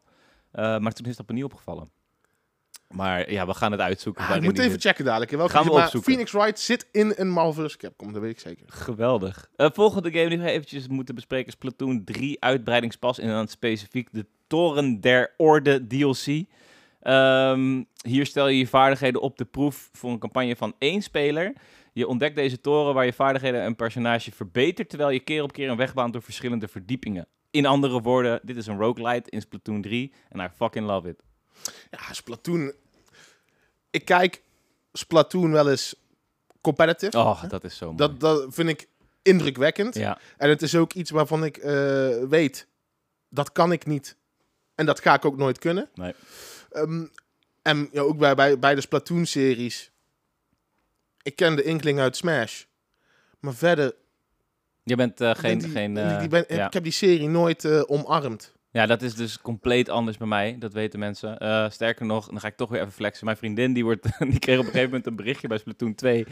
Eh 0.51 0.77
maar 0.77 0.91
toen 0.93 1.05
is 1.05 1.15
dat 1.15 1.27
me 1.27 1.33
niet 1.33 1.43
opgevallen. 1.43 1.89
Maar 2.87 3.31
ja, 3.31 3.45
we 3.45 3.53
gaan 3.53 3.71
het 3.71 3.81
uitzoeken. 3.81 4.25
Ah, 4.25 4.35
ik 4.35 4.41
moet 4.41 4.59
even 4.59 4.71
zit. 4.71 4.81
checken 4.81 5.05
dadelijk. 5.05 5.31
in 5.31 5.37
Welke 5.37 5.53
Gaan 5.53 5.63
we 5.63 5.71
opzoeken. 5.71 5.99
Maar 5.99 6.09
Phoenix 6.09 6.31
Wright 6.31 6.59
zit 6.59 6.87
in 6.91 7.13
een 7.15 7.29
Marvel 7.29 7.67
vs. 7.67 7.77
Capcom, 7.77 8.13
dat 8.13 8.21
weet 8.21 8.31
ik 8.31 8.39
zeker. 8.39 8.65
Geweldig. 8.67 9.49
Eh, 9.55 9.67
volgende 9.73 10.11
game 10.11 10.29
die 10.29 10.37
we 10.37 10.49
eventjes 10.49 10.87
moeten 10.87 11.15
bespreken 11.15 11.47
is 11.47 11.55
Platoon 11.55 12.03
3 12.03 12.41
uitbreidingspas. 12.41 13.19
En 13.19 13.27
dan 13.27 13.47
specifiek 13.47 14.09
de 14.11 14.25
Toren 14.47 15.01
der 15.01 15.33
Orde 15.37 15.87
DLC. 15.87 16.45
Ehm, 16.99 17.83
hier 18.01 18.25
stel 18.25 18.47
je 18.47 18.57
je 18.57 18.67
vaardigheden 18.67 19.21
op 19.21 19.37
de 19.37 19.45
proef 19.45 19.89
voor 19.91 20.11
een 20.11 20.19
campagne 20.19 20.55
van 20.55 20.75
één 20.77 21.01
speler. 21.01 21.53
Je 21.93 22.07
ontdekt 22.07 22.35
deze 22.35 22.61
toren 22.61 22.93
waar 22.93 23.05
je 23.05 23.13
vaardigheden 23.13 23.61
en 23.61 23.75
personage 23.75 24.31
verbetert, 24.31 24.89
terwijl 24.89 25.09
je 25.09 25.19
keer 25.19 25.43
op 25.43 25.51
keer 25.51 25.69
een 25.69 25.77
weg 25.77 25.93
baant 25.93 26.13
door 26.13 26.21
verschillende 26.21 26.67
verdiepingen. 26.67 27.27
In 27.51 27.65
andere 27.65 28.01
woorden, 28.01 28.39
dit 28.43 28.57
is 28.57 28.67
een 28.67 28.77
roguelite 28.77 29.29
in 29.29 29.41
Splatoon 29.41 29.81
3 29.81 30.13
en 30.29 30.39
I 30.39 30.47
fucking 30.55 30.85
love 30.85 31.09
it. 31.09 31.26
Ja, 31.91 32.13
Splatoon. 32.13 32.73
Ik 33.89 34.05
kijk 34.05 34.41
Splatoon 34.93 35.51
wel 35.51 35.69
eens 35.69 35.95
competitive. 36.61 37.17
Oh, 37.17 37.43
dat 37.49 37.63
is 37.63 37.77
zo 37.77 37.85
mooi. 37.85 37.97
Dat, 37.97 38.19
dat 38.19 38.45
vind 38.49 38.69
ik 38.69 38.87
indrukwekkend. 39.21 39.95
ja. 39.95 40.19
En 40.37 40.49
het 40.49 40.61
is 40.61 40.75
ook 40.75 40.93
iets 40.93 41.11
waarvan 41.11 41.43
ik 41.43 41.57
eh, 41.57 41.73
weet, 42.29 42.67
dat 43.29 43.51
kan 43.51 43.71
ik 43.71 43.85
niet. 43.85 44.15
En 44.75 44.85
dat 44.85 44.99
ga 44.99 45.13
ik 45.13 45.25
ook 45.25 45.37
nooit 45.37 45.59
kunnen. 45.59 45.89
Nee. 45.93 46.13
Ehm, 46.71 47.05
en 47.61 47.89
ja, 47.91 48.01
ook 48.01 48.17
bij, 48.17 48.35
bij, 48.35 48.59
bij 48.59 48.75
de 48.75 48.81
Splatoon-series. 48.81 49.91
Ik 51.21 51.35
ken 51.35 51.55
de 51.55 51.63
inkling 51.63 51.99
uit 51.99 52.17
Smash. 52.17 52.63
Maar 53.39 53.53
verder, 53.53 53.95
Je 54.83 54.95
bent 54.95 55.21
eh, 55.21 55.35
geen... 55.35 55.57
die, 55.57 55.69
geen 55.69 55.93
die 55.93 56.27
ben, 56.27 56.45
ja. 56.47 56.65
ik 56.67 56.73
heb 56.73 56.83
die 56.83 56.91
serie 56.91 57.29
nooit 57.29 57.87
omarmd. 57.87 58.53
Ja, 58.77 58.85
dat 58.85 59.01
is 59.01 59.15
dus 59.15 59.41
compleet 59.41 59.89
anders 59.89 60.17
bij 60.17 60.27
mij. 60.27 60.55
Dat 60.59 60.73
weten 60.73 60.99
mensen. 60.99 61.37
Eh, 61.37 61.69
sterker 61.69 62.05
nog, 62.05 62.27
dan 62.27 62.39
ga 62.39 62.47
ik 62.47 62.55
toch 62.55 62.69
weer 62.69 62.79
even 62.79 62.91
flexen. 62.91 63.25
Mijn 63.25 63.37
vriendin 63.37 63.73
die, 63.73 63.83
wordt, 63.83 64.19
die 64.31 64.39
kreeg 64.39 64.57
op 64.57 64.65
een 64.65 64.71
gegeven 64.71 64.89
moment 64.89 65.05
een 65.05 65.15
berichtje 65.15 65.47
bij 65.47 65.57
Splatoon 65.57 65.95
2. 65.95 66.25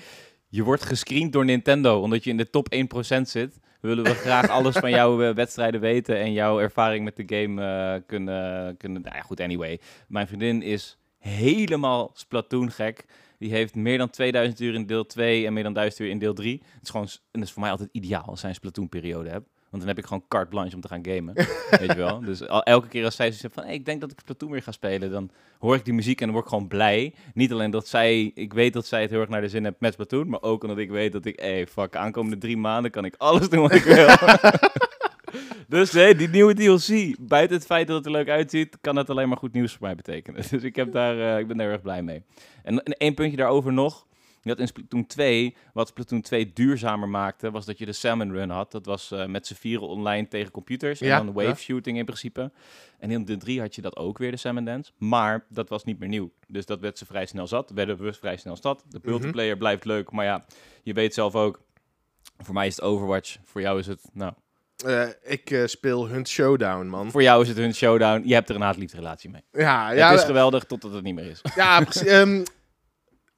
Je 0.47 0.63
wordt 0.63 0.83
gescreend 0.83 1.33
door 1.33 1.45
Nintendo, 1.45 2.01
omdat 2.01 2.23
je 2.23 2.29
in 2.29 2.37
de 2.37 2.49
top 2.49 2.75
1% 3.17 3.21
zit. 3.21 3.59
Willen 3.81 4.03
we 4.03 4.13
graag 4.25 4.49
alles 4.49 4.75
van 4.75 4.89
jouw 4.89 5.21
eh, 5.21 5.35
wedstrijden 5.35 5.81
weten 5.81 6.17
en 6.17 6.33
jouw 6.33 6.59
ervaring 6.59 7.03
met 7.03 7.15
de 7.15 7.23
game 7.35 7.61
eh, 7.63 8.01
kunnen, 8.07 8.77
kunnen... 8.77 9.01
Nou 9.01 9.15
ja, 9.15 9.21
goed, 9.21 9.39
anyway. 9.39 9.79
Mijn 10.07 10.27
vriendin 10.27 10.61
is 10.61 10.97
helemaal 11.17 12.11
Splatoon 12.13 12.71
gek. 12.71 13.05
Die 13.37 13.51
heeft 13.51 13.75
meer 13.75 13.97
dan 13.97 14.09
2000 14.09 14.59
uur 14.59 14.73
in 14.73 14.85
deel 14.85 15.05
2 15.05 15.45
en 15.45 15.53
meer 15.53 15.63
dan 15.63 15.73
1000 15.73 16.01
uur 16.01 16.09
in 16.09 16.19
deel 16.19 16.33
3. 16.33 16.61
Het 16.73 16.83
is 16.83 16.89
gewoon, 16.89 17.07
en 17.07 17.39
dat 17.39 17.43
is 17.43 17.51
voor 17.51 17.61
mij 17.61 17.71
altijd 17.71 17.89
ideaal 17.91 18.25
als 18.25 18.39
zij 18.39 18.49
een 18.49 18.55
Splatoon 18.55 18.89
periode 18.89 19.29
heb. 19.29 19.43
Want 19.75 19.87
dan 19.87 19.95
heb 19.95 20.03
ik 20.03 20.09
gewoon 20.09 20.27
carte 20.27 20.49
blanche 20.49 20.75
om 20.75 20.81
te 20.81 20.87
gaan 20.87 21.05
gamen. 21.05 21.33
weet 21.79 21.91
je 21.91 21.95
wel? 21.95 22.19
Dus 22.19 22.47
al, 22.47 22.63
elke 22.63 22.87
keer 22.87 23.05
als 23.05 23.15
zij 23.15 23.31
zegt 23.31 23.53
van, 23.53 23.63
hey, 23.63 23.73
ik 23.73 23.85
denk 23.85 24.01
dat 24.01 24.11
ik 24.11 24.19
Splatoon 24.19 24.51
weer 24.51 24.61
ga 24.61 24.71
spelen, 24.71 25.11
dan 25.11 25.29
hoor 25.59 25.75
ik 25.75 25.85
die 25.85 25.93
muziek 25.93 26.19
en 26.19 26.25
dan 26.25 26.33
word 26.33 26.45
ik 26.45 26.51
gewoon 26.51 26.67
blij. 26.67 27.13
Niet 27.33 27.51
alleen 27.51 27.71
dat 27.71 27.87
zij, 27.87 28.31
ik 28.35 28.53
weet 28.53 28.73
dat 28.73 28.85
zij 28.85 29.01
het 29.01 29.09
heel 29.09 29.19
erg 29.19 29.29
naar 29.29 29.41
de 29.41 29.49
zin 29.49 29.63
heeft 29.63 29.79
met 29.79 29.93
Splatoon, 29.93 30.29
maar 30.29 30.41
ook 30.41 30.61
omdat 30.61 30.77
ik 30.77 30.89
weet 30.89 31.11
dat 31.11 31.25
ik, 31.25 31.39
hey, 31.39 31.67
fuck, 31.67 31.95
aankomende 31.95 32.37
drie 32.37 32.57
maanden 32.57 32.91
kan 32.91 33.05
ik 33.05 33.15
alles 33.17 33.49
doen 33.49 33.61
wat 33.61 33.73
ik 33.73 33.83
wil. 33.83 34.07
dus 35.79 35.91
nee, 35.91 36.15
die 36.15 36.29
nieuwe 36.29 36.53
DLC, 36.53 37.15
buiten 37.19 37.57
het 37.57 37.65
feit 37.65 37.87
dat 37.87 37.95
het 37.95 38.05
er 38.05 38.11
leuk 38.11 38.29
uitziet, 38.29 38.77
kan 38.81 38.95
het 38.95 39.09
alleen 39.09 39.27
maar 39.27 39.37
goed 39.37 39.53
nieuws 39.53 39.71
voor 39.71 39.87
mij 39.87 39.95
betekenen. 39.95 40.43
Dus 40.49 40.63
ik, 40.63 40.75
heb 40.75 40.91
daar, 40.91 41.19
eh, 41.19 41.39
ik 41.39 41.47
ben 41.47 41.57
daar 41.57 41.71
erg 41.71 41.81
blij 41.81 42.01
mee. 42.01 42.23
En, 42.63 42.83
en 42.83 42.93
één 42.93 43.13
puntje 43.13 43.37
daarover 43.37 43.73
nog. 43.73 44.05
Had 44.51 44.59
in 44.59 44.67
Splatoon 44.67 45.05
2, 45.05 45.55
wat 45.73 45.87
Splatoon 45.87 46.21
2 46.21 46.53
duurzamer 46.53 47.09
maakte, 47.09 47.51
was 47.51 47.65
dat 47.65 47.77
je 47.77 47.85
de 47.85 47.93
Salmon 47.93 48.31
Run 48.31 48.49
had. 48.49 48.71
Dat 48.71 48.85
was 48.85 49.11
eh, 49.11 49.25
met 49.25 49.47
z'n 49.47 49.53
vieren 49.53 49.87
online 49.87 50.27
tegen 50.27 50.51
computers 50.51 51.01
en 51.01 51.07
Ja, 51.07 51.17
dan 51.17 51.33
wave 51.33 51.47
ja. 51.47 51.55
shooting 51.55 51.97
in 51.97 52.05
principe. 52.05 52.51
En 52.99 53.11
in 53.11 53.25
de 53.25 53.37
3 53.37 53.59
had 53.59 53.75
je 53.75 53.81
dat 53.81 53.95
ook 53.97 54.17
weer, 54.17 54.31
de 54.31 54.37
Salmon 54.37 54.65
Dance. 54.65 54.91
Maar 54.97 55.45
dat 55.49 55.69
was 55.69 55.83
niet 55.83 55.99
meer 55.99 56.09
nieuw. 56.09 56.31
Dus 56.47 56.65
dat 56.65 56.79
werd 56.79 56.97
ze 56.97 57.05
vrij 57.05 57.25
snel 57.25 57.47
zat. 57.47 57.69
Werden 57.69 57.97
we 57.97 58.13
vrij 58.13 58.37
snel 58.37 58.57
zat. 58.61 58.83
De 58.89 58.97
Mhm. 59.01 59.09
multiplayer 59.09 59.57
blijft 59.57 59.85
leuk, 59.85 60.11
maar 60.11 60.25
ja, 60.25 60.45
je 60.83 60.93
weet 60.93 61.13
zelf 61.13 61.35
ook. 61.35 61.61
Voor 62.37 62.53
mij 62.53 62.67
is 62.67 62.75
het 62.75 62.85
Overwatch. 62.85 63.37
Voor 63.43 63.61
jou 63.61 63.79
is 63.79 63.87
het, 63.87 64.01
nou, 64.13 64.33
Eh, 64.85 65.07
ik 65.23 65.51
eh, 65.51 65.65
speel 65.65 66.07
Hunt 66.07 66.27
Showdown, 66.29 66.85
man. 66.87 67.11
voor 67.11 67.21
jou 67.21 67.41
is 67.41 67.47
het 67.47 67.57
hun 67.57 67.73
showdown. 67.75 68.21
Je 68.27 68.33
hebt 68.33 68.49
er 68.49 68.55
een 68.55 68.61
haat-liefde 68.61 68.97
relatie 68.97 69.29
mee. 69.29 69.41
Ja, 69.51 69.91
ja, 69.91 70.09
het 70.11 70.19
is 70.19 70.25
geweldig 70.25 70.63
totdat 70.63 70.93
het 70.93 71.03
niet 71.03 71.15
meer 71.15 71.25
is. 71.29 71.41
ja 71.55 71.79
precies. 71.81 72.01
Ehm, 72.15 72.43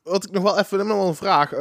wat 0.08 0.24
ik 0.24 0.32
nog 0.32 0.44
wel 0.44 0.60
even, 0.60 0.78
nog 0.78 0.88
wel 0.98 1.08
een 1.08 1.16
vraag. 1.16 1.52
Eh, 1.54 1.60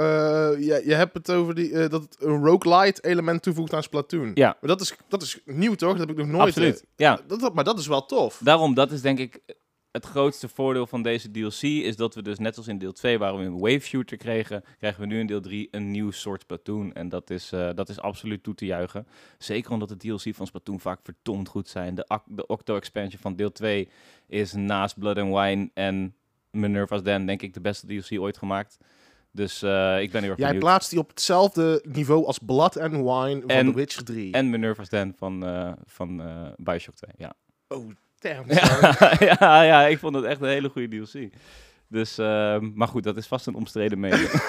je, 0.59 0.83
je 0.85 0.95
hebt 0.95 1.15
het 1.15 1.31
over 1.31 1.55
die, 1.55 1.73
eh, 1.73 1.91
dat 1.91 2.03
het 2.03 2.17
een 2.21 2.45
roguelite 2.45 3.03
element 3.05 3.43
toevoegt 3.43 3.73
aan 3.75 3.83
Splatoon. 3.83 4.31
Ja. 4.35 4.57
Maar 4.61 4.71
dat 4.71 4.81
is, 4.81 4.97
dat 5.09 5.23
is 5.23 5.41
nieuw, 5.45 5.75
toch? 5.75 5.91
Dat 5.91 5.99
heb 5.99 6.11
ik 6.11 6.17
nog 6.17 6.27
nooit... 6.27 6.47
Absoluut. 6.47 6.81
eh, 6.81 6.87
Ja, 6.97 7.21
dat, 7.27 7.41
dat- 7.41 7.55
maar 7.55 7.65
dat 7.65 7.79
is 7.79 7.87
wel 7.87 8.07
tof. 8.07 8.41
Daarom, 8.45 8.75
dat 8.75 8.93
is 8.93 9.01
denk 9.03 9.19
ik 9.19 9.41
het 9.91 10.05
grootste 10.07 10.49
voordeel 10.49 10.87
van 10.87 11.03
deze 11.03 11.31
DLC. 11.31 11.63
Is 11.63 11.97
dat 11.97 12.15
we 12.15 12.23
dus 12.23 12.39
net 12.39 12.57
als 12.57 12.69
in 12.69 12.79
deel 12.79 12.93
2, 12.93 13.19
waar 13.19 13.37
we 13.37 13.45
een 13.45 13.59
wave 13.59 13.81
shooter 13.81 14.17
kregen, 14.17 14.65
krijgen 14.79 15.01
we 15.01 15.07
nu 15.07 15.21
in 15.21 15.27
deel 15.27 15.41
3 15.41 15.69
een 15.71 15.91
nieuw 15.91 16.11
soort 16.11 16.41
Splatoon. 16.41 16.93
En 16.93 17.09
dat 17.09 17.31
is, 17.31 17.49
dat 17.75 17.89
is 17.89 18.01
absoluut 18.01 18.43
toe 18.43 18.55
te 18.55 18.65
juichen. 18.67 19.07
Zeker 19.39 19.71
omdat 19.73 19.89
de 19.89 19.97
DLC 19.97 20.35
van 20.35 20.47
Splatoon 20.47 20.81
vaak 20.81 20.99
verdomd 21.03 21.49
goed 21.49 21.69
zijn. 21.69 21.95
De, 21.95 22.21
de 22.27 22.47
Octo-expansion 22.47 23.21
van 23.21 23.37
deel 23.37 23.53
2 23.53 23.89
is 24.29 24.53
naast 24.53 24.99
Blood 24.99 25.19
and 25.19 25.35
Wine 25.35 25.71
en 25.75 26.15
Minerva's 26.57 27.03
Den, 27.03 27.27
denk 27.27 27.43
ik, 27.43 27.55
de 27.55 27.61
beste 27.61 27.87
DLC 27.87 28.21
ooit 28.21 28.37
gemaakt. 28.37 28.79
Dus 29.33 29.63
eh, 29.63 30.01
ik 30.03 30.11
ben 30.11 30.21
heel 30.21 30.31
erg 30.31 30.39
Jij 30.39 30.47
benieuwd. 30.49 30.65
plaatst 30.65 30.91
die 30.91 30.99
op 30.99 31.09
hetzelfde 31.09 31.85
niveau 31.89 32.27
als 32.27 32.39
Blood 32.39 32.79
and 32.79 32.93
Wine 32.93 33.41
van 33.41 33.49
En- 33.51 33.67
The 33.67 33.75
Witcher 33.75 34.05
3. 34.05 34.33
En 34.33 34.51
Minerva's 34.51 34.89
Den 34.89 35.15
van, 35.19 35.47
eh 35.47 35.73
van 35.85 36.21
eh 36.23 36.47
Bioshock 36.57 36.95
2, 36.95 37.11
ja. 37.17 37.33
Oh, 37.69 37.91
damn. 38.19 38.45
Ja, 38.51 39.37
ja, 39.39 39.63
ja, 39.63 39.83
ik 39.87 39.99
vond 39.99 40.15
het 40.15 40.25
echt 40.25 40.41
een 40.41 40.49
hele 40.49 40.69
goede 40.69 40.89
DLC. 41.05 41.33
Dus, 41.89 42.19
ehm, 42.19 42.71
maar 42.75 42.89
goed, 42.89 43.03
dat 43.03 43.17
is 43.17 43.27
vast 43.27 43.47
een 43.47 43.55
omstreden 43.55 44.01
mening. 44.01 44.31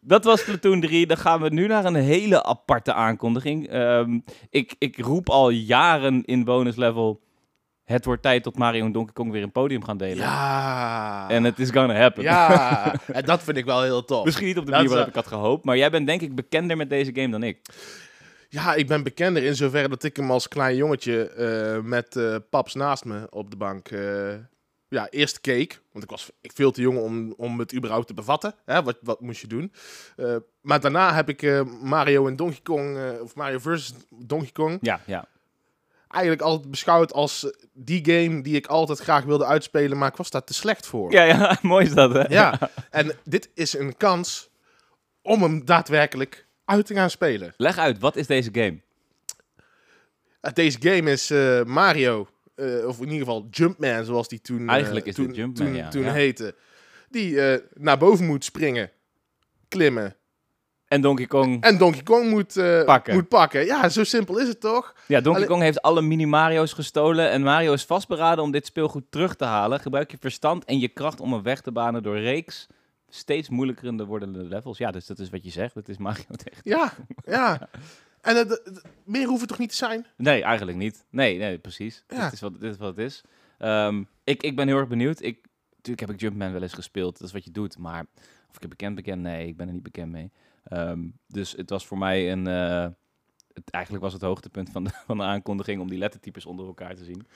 dat 0.00 0.24
was 0.24 0.44
Platoon 0.44 0.80
3. 0.80 1.06
Dan 1.06 1.16
gaan 1.16 1.40
we 1.40 1.48
nu 1.48 1.66
naar 1.66 1.84
een 1.84 1.94
hele 1.94 2.42
aparte 2.44 2.92
aankondiging. 2.92 3.68
Ehm, 3.68 4.18
ik, 4.50 4.74
ik 4.78 4.98
roep 4.98 5.30
al 5.30 5.48
jaren 5.50 6.24
in 6.24 6.44
bonus 6.44 6.76
level... 6.76 7.24
Het 7.86 8.04
wordt 8.04 8.22
tijd 8.22 8.42
tot 8.42 8.58
Mario 8.58 8.84
en 8.84 8.92
Donkey 8.92 9.12
Kong 9.12 9.30
weer 9.30 9.42
een 9.42 9.52
podium 9.52 9.84
gaan 9.84 9.96
delen. 9.96 10.16
Ja. 10.16 11.28
En 11.28 11.44
het 11.44 11.58
is 11.58 11.70
gonna 11.70 11.94
happen. 11.94 12.22
Ja, 12.22 12.94
en 13.12 13.24
dat 13.24 13.42
vind 13.42 13.56
ik 13.56 13.64
wel 13.64 13.82
heel 13.82 14.04
tof. 14.04 14.24
Misschien 14.24 14.46
niet 14.46 14.58
op 14.58 14.64
de 14.64 14.70
manier 14.70 14.88
waarop 14.88 15.08
ik 15.08 15.14
had 15.14 15.26
gehoopt. 15.26 15.64
Maar 15.64 15.76
jij 15.76 15.90
bent 15.90 16.06
denk 16.06 16.20
ik 16.20 16.34
bekender 16.34 16.76
met 16.76 16.90
deze 16.90 17.10
game 17.14 17.28
dan 17.28 17.42
ik. 17.42 17.58
Ja, 18.48 18.74
ik 18.74 18.86
ben 18.86 19.02
bekender 19.02 19.44
in 19.44 19.56
zoverre 19.56 19.88
dat 19.88 20.02
ik 20.02 20.16
hem 20.16 20.30
als 20.30 20.48
klein 20.48 20.76
jongetje 20.76 21.28
eh, 21.28 21.82
met 21.82 22.16
eh, 22.16 22.36
paps 22.50 22.74
naast 22.74 23.04
me 23.04 23.26
op 23.30 23.50
de 23.50 23.56
bank 23.56 23.88
eh, 23.88 24.34
ja, 24.88 25.08
eerst 25.10 25.40
keek. 25.40 25.80
Want 25.92 26.04
ik 26.04 26.10
was 26.10 26.30
ik 26.40 26.52
veel 26.54 26.70
te 26.70 26.80
jong 26.80 26.98
om, 26.98 27.34
om 27.36 27.58
het 27.58 27.74
überhaupt 27.74 28.06
te 28.06 28.14
bevatten. 28.14 28.54
Hè? 28.64 28.82
Wat, 28.82 28.98
wat 29.02 29.20
moest 29.20 29.40
je 29.40 29.46
doen? 29.46 29.72
Maar 30.60 30.80
daarna 30.80 31.14
heb 31.14 31.28
ik 31.28 31.64
Mario 31.82 32.26
en 32.26 32.36
Donkey 32.36 32.60
Kong, 32.62 32.98
of 33.20 33.34
Mario 33.34 33.58
versus 33.58 33.94
Donkey 34.10 34.52
Kong, 34.52 34.78
Ja, 34.80 35.00
ja. 35.06 35.28
Eigenlijk 36.16 36.42
altijd 36.42 36.70
beschouwd 36.70 37.12
als 37.12 37.52
die 37.72 38.04
game 38.04 38.42
die 38.42 38.56
ik 38.56 38.66
altijd 38.66 38.98
graag 38.98 39.24
wilde 39.24 39.44
uitspelen, 39.44 39.98
maar 39.98 40.08
ik 40.08 40.16
was 40.16 40.30
daar 40.30 40.44
te 40.44 40.54
slecht 40.54 40.86
voor. 40.86 41.12
Ja, 41.12 41.22
ja, 41.22 41.58
mooi 41.62 41.86
is 41.86 41.94
dat, 41.94 42.12
hè? 42.12 42.22
Ja, 42.22 42.58
en 42.90 43.12
dit 43.24 43.50
is 43.54 43.78
een 43.78 43.96
kans 43.96 44.50
om 45.22 45.42
hem 45.42 45.64
daadwerkelijk 45.64 46.46
uit 46.64 46.86
te 46.86 46.94
gaan 46.94 47.10
spelen. 47.10 47.54
Leg 47.56 47.78
uit, 47.78 47.98
wat 47.98 48.16
is 48.16 48.26
deze 48.26 48.50
game? 48.52 48.80
Uh, 50.42 50.52
Deze 50.52 50.78
game 50.80 51.10
is 51.10 51.30
eh, 51.30 51.62
Mario, 51.64 52.28
eh, 52.54 52.86
of 52.86 52.96
in 52.96 53.04
ieder 53.04 53.18
geval 53.18 53.46
Jumpman, 53.50 54.04
zoals 54.04 54.28
die 54.28 54.40
toen, 54.40 54.60
eh, 54.60 54.74
Eigenlijk 54.74 55.06
is 55.06 55.14
toen, 55.14 55.32
Jumpman, 55.32 55.66
toen, 55.66 55.76
ja, 55.76 55.88
toen 55.88 56.02
ja. 56.02 56.12
heette. 56.12 56.54
Die 57.10 57.40
eh, 57.40 57.60
naar 57.74 57.98
boven 57.98 58.26
moet 58.26 58.44
springen, 58.44 58.90
klimmen 59.68 60.16
En 60.88 61.00
Donkey 61.00 61.26
Kong 61.26 61.62
en 61.62 61.78
Donkey 61.78 62.02
Kong 62.02 62.30
moet, 62.30 62.56
eh, 62.56 62.84
Pakken. 62.84 63.14
moet 63.14 63.28
pakken. 63.28 63.64
Ja, 63.64 63.88
zo 63.88 64.04
simpel 64.04 64.38
is 64.38 64.48
het 64.48 64.60
toch? 64.60 64.94
Ja, 65.06 65.20
Donkey 65.20 65.44
Kong 65.46 65.62
heeft 65.62 65.82
alle 65.82 66.02
mini-Mario's 66.02 66.72
gestolen 66.72 67.30
en 67.30 67.42
Mario 67.42 67.72
is 67.72 67.84
vastberaden 67.84 68.44
om 68.44 68.50
dit 68.50 68.66
speelgoed 68.66 69.04
terug 69.10 69.34
te 69.36 69.44
halen. 69.44 69.80
Gebruik 69.80 70.10
je 70.10 70.16
verstand 70.20 70.64
en 70.64 70.78
je 70.78 70.88
kracht 70.88 71.20
om 71.20 71.32
een 71.32 71.42
weg 71.42 71.60
te 71.60 71.72
banen 71.72 72.02
door 72.02 72.18
reeks 72.18 72.66
steeds 73.08 73.48
moeilijker 73.48 74.06
wordende 74.06 74.42
levels. 74.44 74.78
Ja, 74.78 74.90
dus 74.90 75.06
dat 75.06 75.18
is 75.18 75.30
wat 75.30 75.44
je 75.44 75.50
zegt. 75.50 75.74
Het 75.74 75.88
is 75.88 75.96
Mario 75.96 76.24
tegen. 76.44 76.60
Ja, 76.62 76.92
ja. 77.26 77.68
En 78.20 78.36
het- 78.36 78.48
het- 78.64 78.82
meer 79.04 79.26
hoeft 79.26 79.40
het 79.40 79.48
toch 79.48 79.58
niet 79.58 79.70
te 79.70 79.76
zijn? 79.76 80.06
Nee, 80.16 80.42
eigenlijk 80.42 80.78
niet. 80.78 81.04
Nee, 81.10 81.38
nee, 81.38 81.58
precies. 81.58 82.04
Ja. 82.08 82.24
Dit, 82.24 82.32
is 82.32 82.40
wat, 82.40 82.60
dit 82.60 82.70
is 82.72 82.78
wat 82.78 82.96
het 82.96 83.04
is. 83.06 83.22
Ehm, 83.58 84.02
ik, 84.24 84.42
ik 84.42 84.56
ben 84.56 84.66
heel 84.68 84.78
erg 84.78 84.88
benieuwd. 84.88 85.22
Ik, 85.22 85.38
natuurlijk 85.70 86.00
heb 86.00 86.10
ik 86.10 86.20
Jumpman 86.20 86.52
wel 86.52 86.62
eens 86.62 86.72
gespeeld. 86.72 87.18
Dat 87.18 87.26
is 87.26 87.32
wat 87.32 87.44
je 87.44 87.50
doet. 87.50 87.78
Maar 87.78 88.04
of 88.50 88.56
ik 88.56 88.62
er 88.62 88.68
bekend 88.68 88.94
bekend? 88.94 89.22
Nee, 89.22 89.46
ik 89.46 89.56
ben 89.56 89.66
er 89.66 89.72
niet 89.72 89.82
bekend 89.82 90.10
mee. 90.12 90.30
Ehm, 90.68 91.00
dus 91.26 91.52
het 91.52 91.70
was 91.70 91.86
voor 91.86 91.98
mij 91.98 92.32
een... 92.32 92.46
eh, 92.46 92.86
het, 93.52 93.70
eigenlijk 93.70 94.04
was 94.04 94.12
het 94.12 94.22
hoogtepunt 94.22 94.70
van 94.70 94.84
de, 94.84 94.90
van 95.06 95.16
de 95.16 95.22
aankondiging 95.22 95.80
om 95.80 95.88
die 95.88 95.98
lettertypes 95.98 96.46
onder 96.46 96.66
elkaar 96.66 96.94
te 96.94 97.04
zien. 97.04 97.26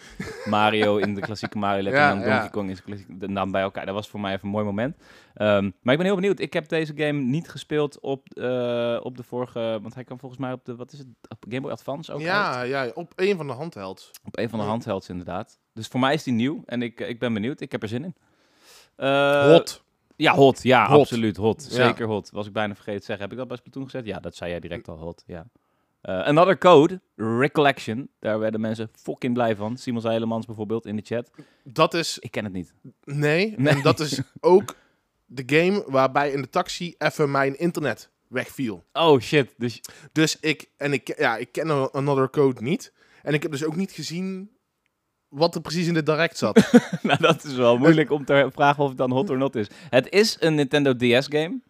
Mario 0.44 0.96
in 0.96 1.14
de 1.14 1.20
klassieke 1.20 1.58
Mario 1.58 1.82
letter 1.82 2.00
Ja, 2.00 2.10
en 2.10 2.18
ja. 2.18 2.24
Donkey 2.24 2.50
Kong 2.50 2.68
in 2.68 2.74
zijn 2.74 2.86
klassieke 2.86 3.16
de 3.16 3.28
naam 3.28 3.50
bij 3.50 3.62
elkaar. 3.62 3.86
Dat 3.86 3.94
was 3.94 4.08
voor 4.08 4.20
mij 4.20 4.32
even 4.32 4.44
een 4.44 4.50
mooi 4.50 4.64
moment. 4.64 4.96
Ehm, 5.34 5.70
maar 5.82 5.92
ik 5.94 5.98
ben 5.98 6.06
heel 6.06 6.14
benieuwd. 6.14 6.38
Ik 6.40 6.52
heb 6.52 6.68
deze 6.68 6.92
game 6.96 7.20
niet 7.20 7.48
gespeeld 7.48 8.00
op, 8.00 8.28
eh, 8.34 9.00
op 9.02 9.16
de 9.16 9.22
vorige... 9.22 9.78
Want 9.82 9.94
hij 9.94 10.04
kan 10.04 10.18
volgens 10.18 10.40
mij 10.40 10.52
op 10.52 10.64
de... 10.64 10.76
Wat 10.76 10.92
is 10.92 10.98
het? 10.98 11.08
Op 11.28 11.44
Game 11.48 11.60
Boy 11.60 11.70
Advance 11.70 12.12
ook 12.12 12.18
uit. 12.18 12.26
Ja, 12.28 12.62
ja, 12.62 12.90
op 12.94 13.12
een 13.16 13.36
van 13.36 13.46
de 13.46 13.52
handhelds. 13.52 14.10
Op 14.24 14.38
een 14.38 14.48
van 14.50 14.58
de 14.58 14.64
handhelds 14.64 15.08
inderdaad. 15.08 15.58
Dus 15.72 15.86
voor 15.86 16.00
mij 16.00 16.14
is 16.14 16.22
die 16.22 16.34
nieuw 16.34 16.62
en 16.66 16.82
ik, 16.82 17.00
ik 17.00 17.18
ben 17.18 17.32
benieuwd. 17.34 17.60
Ik 17.60 17.72
heb 17.72 17.82
er 17.82 17.88
zin 17.88 18.04
in. 18.04 18.14
Eh, 18.96 19.42
Hot. 19.42 19.84
Ja, 20.20 20.35
hot. 20.35 20.62
Ja, 20.62 20.87
Hot. 20.88 20.98
absoluut 21.00 21.37
hot. 21.37 21.66
Ja. 21.70 21.87
Zeker 21.87 22.06
hot. 22.06 22.30
Was 22.30 22.46
ik 22.46 22.52
bijna 22.52 22.74
vergeten 22.74 23.00
te 23.00 23.06
zeggen. 23.06 23.22
Heb 23.24 23.33
ik 23.33 23.38
dat 23.38 23.48
bij 23.48 23.56
Splatoon 23.56 23.85
gezet? 23.85 24.06
Ja, 24.06 24.20
dat 24.20 24.37
zei 24.37 24.50
jij 24.50 24.61
direct 24.61 24.88
al 24.88 24.96
hot. 24.98 25.22
Ja. 25.26 25.46
Eh, 26.00 26.20
another 26.22 26.59
Code, 26.59 27.00
Recollection. 27.16 28.09
Daar 28.18 28.38
werden 28.38 28.61
mensen 28.61 28.90
fucking 28.94 29.35
blij 29.35 29.56
van. 29.56 29.76
Simon 29.76 30.00
Zeilemans 30.00 30.46
bijvoorbeeld 30.46 30.87
in 30.87 30.96
de 30.96 31.02
chat. 31.04 31.30
Dat 31.64 31.94
is... 31.94 32.18
Ik 32.18 32.30
ken 32.30 32.44
het 32.44 32.52
niet. 32.52 32.74
Nee, 33.04 33.54
Nee. 33.56 33.68
en 33.76 33.83
dat 33.83 34.00
is 34.00 34.20
ook 34.40 34.74
de 35.26 35.42
game 35.46 35.85
waarbij 35.87 36.30
in 36.30 36.42
de 36.42 36.48
taxi 36.48 36.94
even 36.98 37.30
mijn 37.30 37.59
internet 37.59 38.11
wegviel. 38.28 38.85
Oh 38.92 39.20
shit. 39.20 39.54
Dus 39.56 39.80
Dus 40.12 40.40
ik... 40.40 40.70
En 40.76 40.92
ik, 40.92 41.18
ja, 41.18 41.37
ik 41.37 41.52
ken 41.52 41.92
Another 41.92 42.30
Code 42.30 42.62
niet. 42.62 42.92
En 43.22 43.35
ik 43.35 43.42
heb 43.42 43.50
dus 43.50 43.64
ook 43.64 43.76
niet 43.76 43.92
gezien 43.92 44.50
wat 45.30 45.54
er 45.54 45.60
precies 45.60 45.86
in 45.86 45.94
de 45.94 46.02
direct 46.02 46.38
zat. 46.38 46.70
nou, 47.02 47.18
dat 47.20 47.44
is 47.44 47.54
wel 47.54 47.78
moeilijk 47.78 48.10
om 48.10 48.24
te 48.24 48.48
vragen 48.52 48.82
of 48.82 48.88
het 48.88 48.98
dan 48.98 49.10
hot 49.10 49.30
or 49.30 49.38
not 49.38 49.54
is. 49.54 49.66
Het 49.90 50.12
is 50.12 50.36
een 50.40 50.54
Nintendo 50.54 50.96
DS 50.96 51.26
game. 51.26 51.60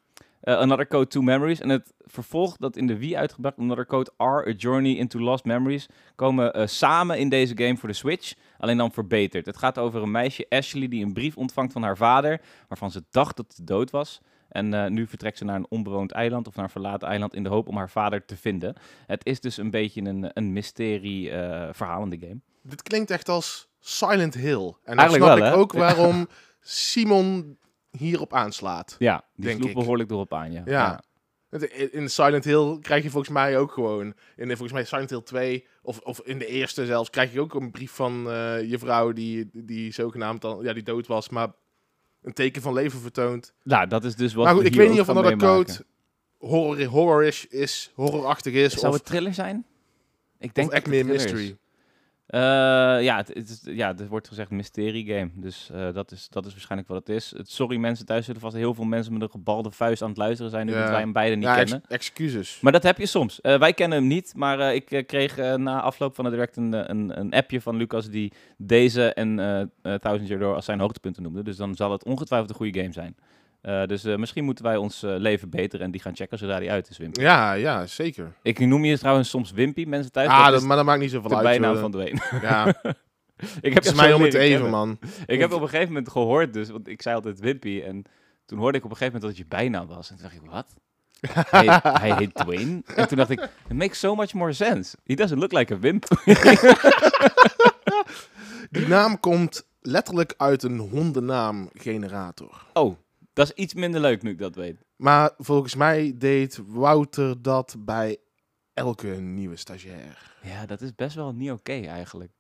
Eh, 0.41 0.57
Another 0.57 0.87
Code 0.87 1.07
2 1.07 1.23
Memories. 1.23 1.61
En 1.61 1.69
het 1.69 1.93
vervolg 2.05 2.57
dat 2.57 2.77
in 2.77 2.87
de 2.87 2.99
Wii 2.99 3.17
uitgebracht, 3.17 3.59
Another 3.59 3.87
Code 3.87 4.11
R, 4.17 4.49
A 4.49 4.53
Journey 4.57 4.97
into 4.97 5.19
Lost 5.19 5.45
Memories, 5.45 5.89
komen 6.15 6.53
eh, 6.53 6.67
samen 6.67 7.19
in 7.19 7.29
deze 7.29 7.57
game 7.57 7.77
voor 7.77 7.89
de 7.89 7.95
Switch. 7.95 8.35
Alleen 8.59 8.77
dan 8.77 8.93
verbeterd. 8.93 9.47
Het 9.47 9.57
gaat 9.57 9.79
over 9.79 10.03
een 10.03 10.11
meisje, 10.11 10.47
Ashley, 10.49 10.89
die 10.89 11.05
een 11.05 11.13
brief 11.13 11.37
ontvangt 11.37 11.73
van 11.73 11.83
haar 11.83 11.97
vader, 11.97 12.41
waarvan 12.69 12.91
ze 12.91 13.05
dacht 13.11 13.37
dat 13.37 13.55
het 13.57 13.67
dood 13.67 13.91
was. 13.91 14.21
En 14.51 14.75
eh, 14.75 14.91
nu 14.91 15.07
vertrekt 15.07 15.39
ze 15.39 15.45
naar 15.45 15.57
een 15.57 15.67
onbewoond 15.69 16.13
eiland 16.13 16.47
of 16.47 16.55
naar 16.55 16.65
een 16.65 16.71
verlaten 16.71 17.09
eiland 17.09 17.35
in 17.35 17.43
de 17.43 17.49
hoop 17.49 17.69
om 17.69 17.77
haar 17.77 17.91
vader 17.91 18.25
te 18.25 18.37
vinden. 18.37 18.77
Het 19.07 19.27
is 19.27 19.41
dus 19.41 19.57
een 19.57 19.71
beetje 19.71 20.03
een, 20.03 20.31
een 20.35 20.53
mysterie 20.53 21.31
eh, 21.31 21.69
verhaal 21.73 22.03
in 22.03 22.11
de 22.11 22.19
game. 22.19 22.41
Dit 22.63 22.83
klinkt 22.83 23.11
echt 23.11 23.29
als 23.29 23.69
Silent 23.79 24.35
Hill. 24.35 24.67
En 24.67 24.97
dan 24.97 24.97
Eigenlijk 24.97 25.25
snap 25.25 25.39
wel, 25.39 25.47
ik 25.47 25.53
hè? 25.53 25.59
ook 25.59 25.73
waarom 25.87 26.29
Simon 26.61 27.59
hierop 27.91 28.35
aanslaat. 28.35 28.97
Ja, 28.99 29.25
die 29.35 29.51
sloeg 29.51 29.73
behoorlijk 29.73 30.11
erop 30.11 30.35
aan, 30.35 30.53
ja. 30.53 30.63
Ja. 30.65 31.03
In 31.51 31.93
in 31.93 32.11
Silent 32.11 32.45
Hill 32.45 32.79
krijg 32.81 33.03
je 33.03 33.11
volgens 33.11 33.33
mij 33.33 33.59
ook 33.59 33.73
gewoon... 33.73 34.15
In 34.37 34.47
volgens 34.47 34.73
mij 34.73 34.85
Silent 34.85 35.11
Hill 35.11 35.23
2, 35.23 35.67
of, 35.83 35.99
of 35.99 36.21
in 36.21 36.39
de 36.39 36.47
eerste 36.47 36.87
zelfs, 36.87 37.11
krijg 37.11 37.33
je 37.33 37.41
ook 37.41 37.55
een 37.55 37.71
brief 37.71 37.93
van 37.93 38.31
eh, 38.31 38.71
je 38.71 38.79
vrouw 38.79 39.13
die, 39.13 39.51
die 39.53 39.93
zogenaamd 39.93 40.41
dan, 40.41 40.63
ja, 40.63 40.73
die 40.73 40.83
dood 40.83 41.07
was, 41.07 41.29
maar 41.29 41.49
een 42.23 42.33
teken 42.33 42.63
van 42.63 42.73
leven 42.73 43.01
vertoont. 43.01 43.53
Nou, 43.63 43.87
dat 43.87 44.05
is 44.05 44.15
dus 44.17 44.35
wat 44.35 44.45
maar 44.45 44.55
goed, 44.55 44.65
ik 44.65 44.73
hier 44.73 44.81
weet 44.81 44.91
niet 44.91 45.01
of 45.01 45.09
Another. 45.09 45.37
Code 45.37 45.85
horror, 46.39 46.85
horror-ish 46.85 47.45
is, 47.45 47.93
horrorachtig 47.95 48.53
is, 48.53 48.73
Zou 48.73 48.87
of, 48.93 48.99
het 48.99 49.05
thriller 49.05 49.35
zijn? 49.35 49.65
Ik 50.39 50.49
of 50.49 50.53
denk 50.53 50.73
het 50.73 50.87
meer 50.87 51.05
thriller 51.05 51.25
is. 51.27 51.33
mystery. 51.33 51.59
Eh, 52.31 52.41
ja, 53.03 53.17
het, 53.17 53.29
het 53.29 53.49
is, 53.49 53.61
ja, 53.65 53.95
er 53.99 54.09
wordt 54.09 54.29
gezegd 54.29 54.51
mysterie 54.51 55.07
game. 55.07 55.31
Dus 55.35 55.71
eh, 55.73 55.93
dat, 55.93 56.11
is, 56.13 56.29
dat 56.29 56.47
is 56.47 56.53
waarschijnlijk 56.53 56.91
wat 56.91 56.99
het 56.99 57.09
is. 57.17 57.33
Het, 57.37 57.51
sorry 57.51 57.77
mensen 57.77 58.07
thuis, 58.07 58.25
zullen 58.25 58.41
vast 58.41 58.57
heel 58.57 58.75
veel 58.75 58.85
mensen 58.85 59.13
met 59.13 59.23
een 59.23 59.31
gebalde 59.31 59.71
vuist 59.71 60.03
aan 60.03 60.09
het 60.09 60.17
luisteren 60.19 60.51
zijn. 60.51 60.67
Nu 60.67 60.73
Ja. 60.73 60.81
dat 60.81 60.91
wij 60.91 61.01
hem 61.01 61.13
beide 61.13 61.35
niet 61.37 61.45
Ja, 61.45 61.59
ex- 61.59 61.71
kennen. 61.71 61.89
excuses. 61.89 62.59
Maar 62.61 62.73
dat 62.73 62.83
heb 62.83 62.99
je 62.99 63.07
soms. 63.07 63.41
Eh, 63.41 63.59
wij 63.59 63.73
kennen 63.73 63.99
hem 63.99 64.07
niet, 64.07 64.33
maar 64.37 64.75
ik 64.75 65.05
kreeg 65.07 65.37
na 65.57 65.81
afloop 65.81 66.15
van 66.15 66.25
het 66.25 66.35
direct 66.35 66.57
een, 66.57 66.91
een, 66.91 67.21
een 67.21 67.33
appje 67.33 67.61
van 67.61 67.77
Lucas 67.77 68.09
die 68.11 68.33
deze 68.57 69.13
en 69.15 69.37
Thousand 69.83 70.29
Year 70.29 70.41
Door 70.41 70.55
als 70.55 70.65
zijn 70.65 70.81
hoogtepunten 70.81 71.23
noemde. 71.23 71.43
Dus 71.43 71.57
dan 71.57 71.75
zal 71.75 71.93
het 71.93 72.05
ongetwijfeld 72.05 72.51
een 72.51 72.57
goede 72.57 72.81
game 72.81 72.93
zijn. 72.93 73.17
Eh, 73.61 73.87
dus 73.87 74.05
eh, 74.05 74.17
misschien 74.17 74.45
moeten 74.45 74.65
wij 74.65 74.77
ons 74.77 75.03
eh, 75.03 75.15
leven 75.17 75.51
beter 75.51 75.81
en 75.81 75.91
die 75.91 76.01
gaan 76.01 76.17
checken 76.17 76.39
zodra 76.39 76.59
die 76.59 76.71
uit 76.71 76.91
is. 76.91 76.99
Ja, 77.13 77.53
ja, 77.53 77.87
zeker. 77.87 78.33
Ik 78.43 78.59
noem 78.59 78.85
je 78.85 78.99
trouwens 78.99 79.31
soms 79.31 79.51
Wimpy, 79.53 79.85
mensen 79.85 80.13
thuis. 80.13 80.29
Ah, 80.29 80.43
dat 80.43 80.53
dat, 80.53 80.61
is 80.61 80.67
maar 80.67 80.77
dat 80.77 80.85
maakt 80.85 81.01
niet 81.01 81.11
zoveel 81.11 81.29
de 81.29 81.35
uit. 81.35 81.45
bijnaam 81.45 81.73
joh. 81.73 81.81
van 81.81 81.91
Dwayne. 81.91 82.21
Ja, 82.43 82.67
ik 83.61 83.75
heb 83.75 83.75
het 83.75 83.85
is 83.85 83.95
mij 83.95 84.13
om 84.13 84.23
het 84.23 84.35
even, 84.35 84.51
kennen. 84.51 84.71
man. 84.71 84.99
Ik 85.27 85.41
heb 85.41 85.53
op 85.53 85.61
een 85.61 85.69
gegeven 85.69 85.89
moment 85.89 86.11
gehoord, 86.11 86.53
dus, 86.53 86.71
want 86.71 86.89
ik 86.89 87.03
zei 87.03 87.15
altijd 87.15 87.41
Wimpy. 87.41 87.83
En 87.87 88.05
toen 88.47 88.59
hoorde 88.59 88.79
ik 88.79 88.85
op 88.85 88.91
een 88.91 88.97
gegeven 88.97 89.21
moment 89.21 89.39
dat 89.39 89.47
het 89.47 89.51
je 89.51 89.57
bijnaam 89.57 89.87
was. 89.87 90.11
En 90.11 90.17
toen 90.17 90.25
dacht 90.25 90.37
ik, 90.37 90.51
wat? 90.51 90.75
hij, 91.51 91.81
hij 92.09 92.17
heet 92.17 92.35
Dwayne. 92.35 92.83
En 92.95 93.09
toen 93.09 93.17
dacht 93.17 93.31
ik, 93.31 93.41
it 93.69 93.77
makes 93.77 93.99
so 93.99 94.15
much 94.15 94.33
more 94.33 94.53
sense. 94.53 94.97
He 95.05 95.15
doesn't 95.15 95.39
look 95.39 95.53
like 95.53 95.75
a 95.75 95.79
wimp. 95.79 96.05
Die 98.71 98.87
naam 98.87 99.21
komt 99.21 99.67
letterlijk 99.81 100.35
uit 100.37 100.63
een 100.63 100.79
hondennaamgenerator. 100.79 102.67
Oh, 102.73 102.97
dat 103.41 103.57
is 103.57 103.63
iets 103.63 103.75
minder 103.75 104.01
leuk 104.01 104.23
nu 104.23 104.31
ik 104.31 104.39
dat 104.39 104.55
weet. 104.55 104.85
Maar 104.97 105.31
volgens 105.39 105.75
mij 105.75 106.13
deed 106.17 106.61
Wouter 106.67 107.43
dat 107.43 107.77
bij 107.79 108.17
elke 108.75 109.07
nieuwe 109.07 109.57
stagiair. 109.57 110.33
Ja, 110.43 110.67
dat 110.67 110.81
is 110.81 110.95
best 110.95 111.15
wel 111.17 111.33
niet 111.33 111.51
oké 111.51 111.73
eigenlijk. 111.73 112.31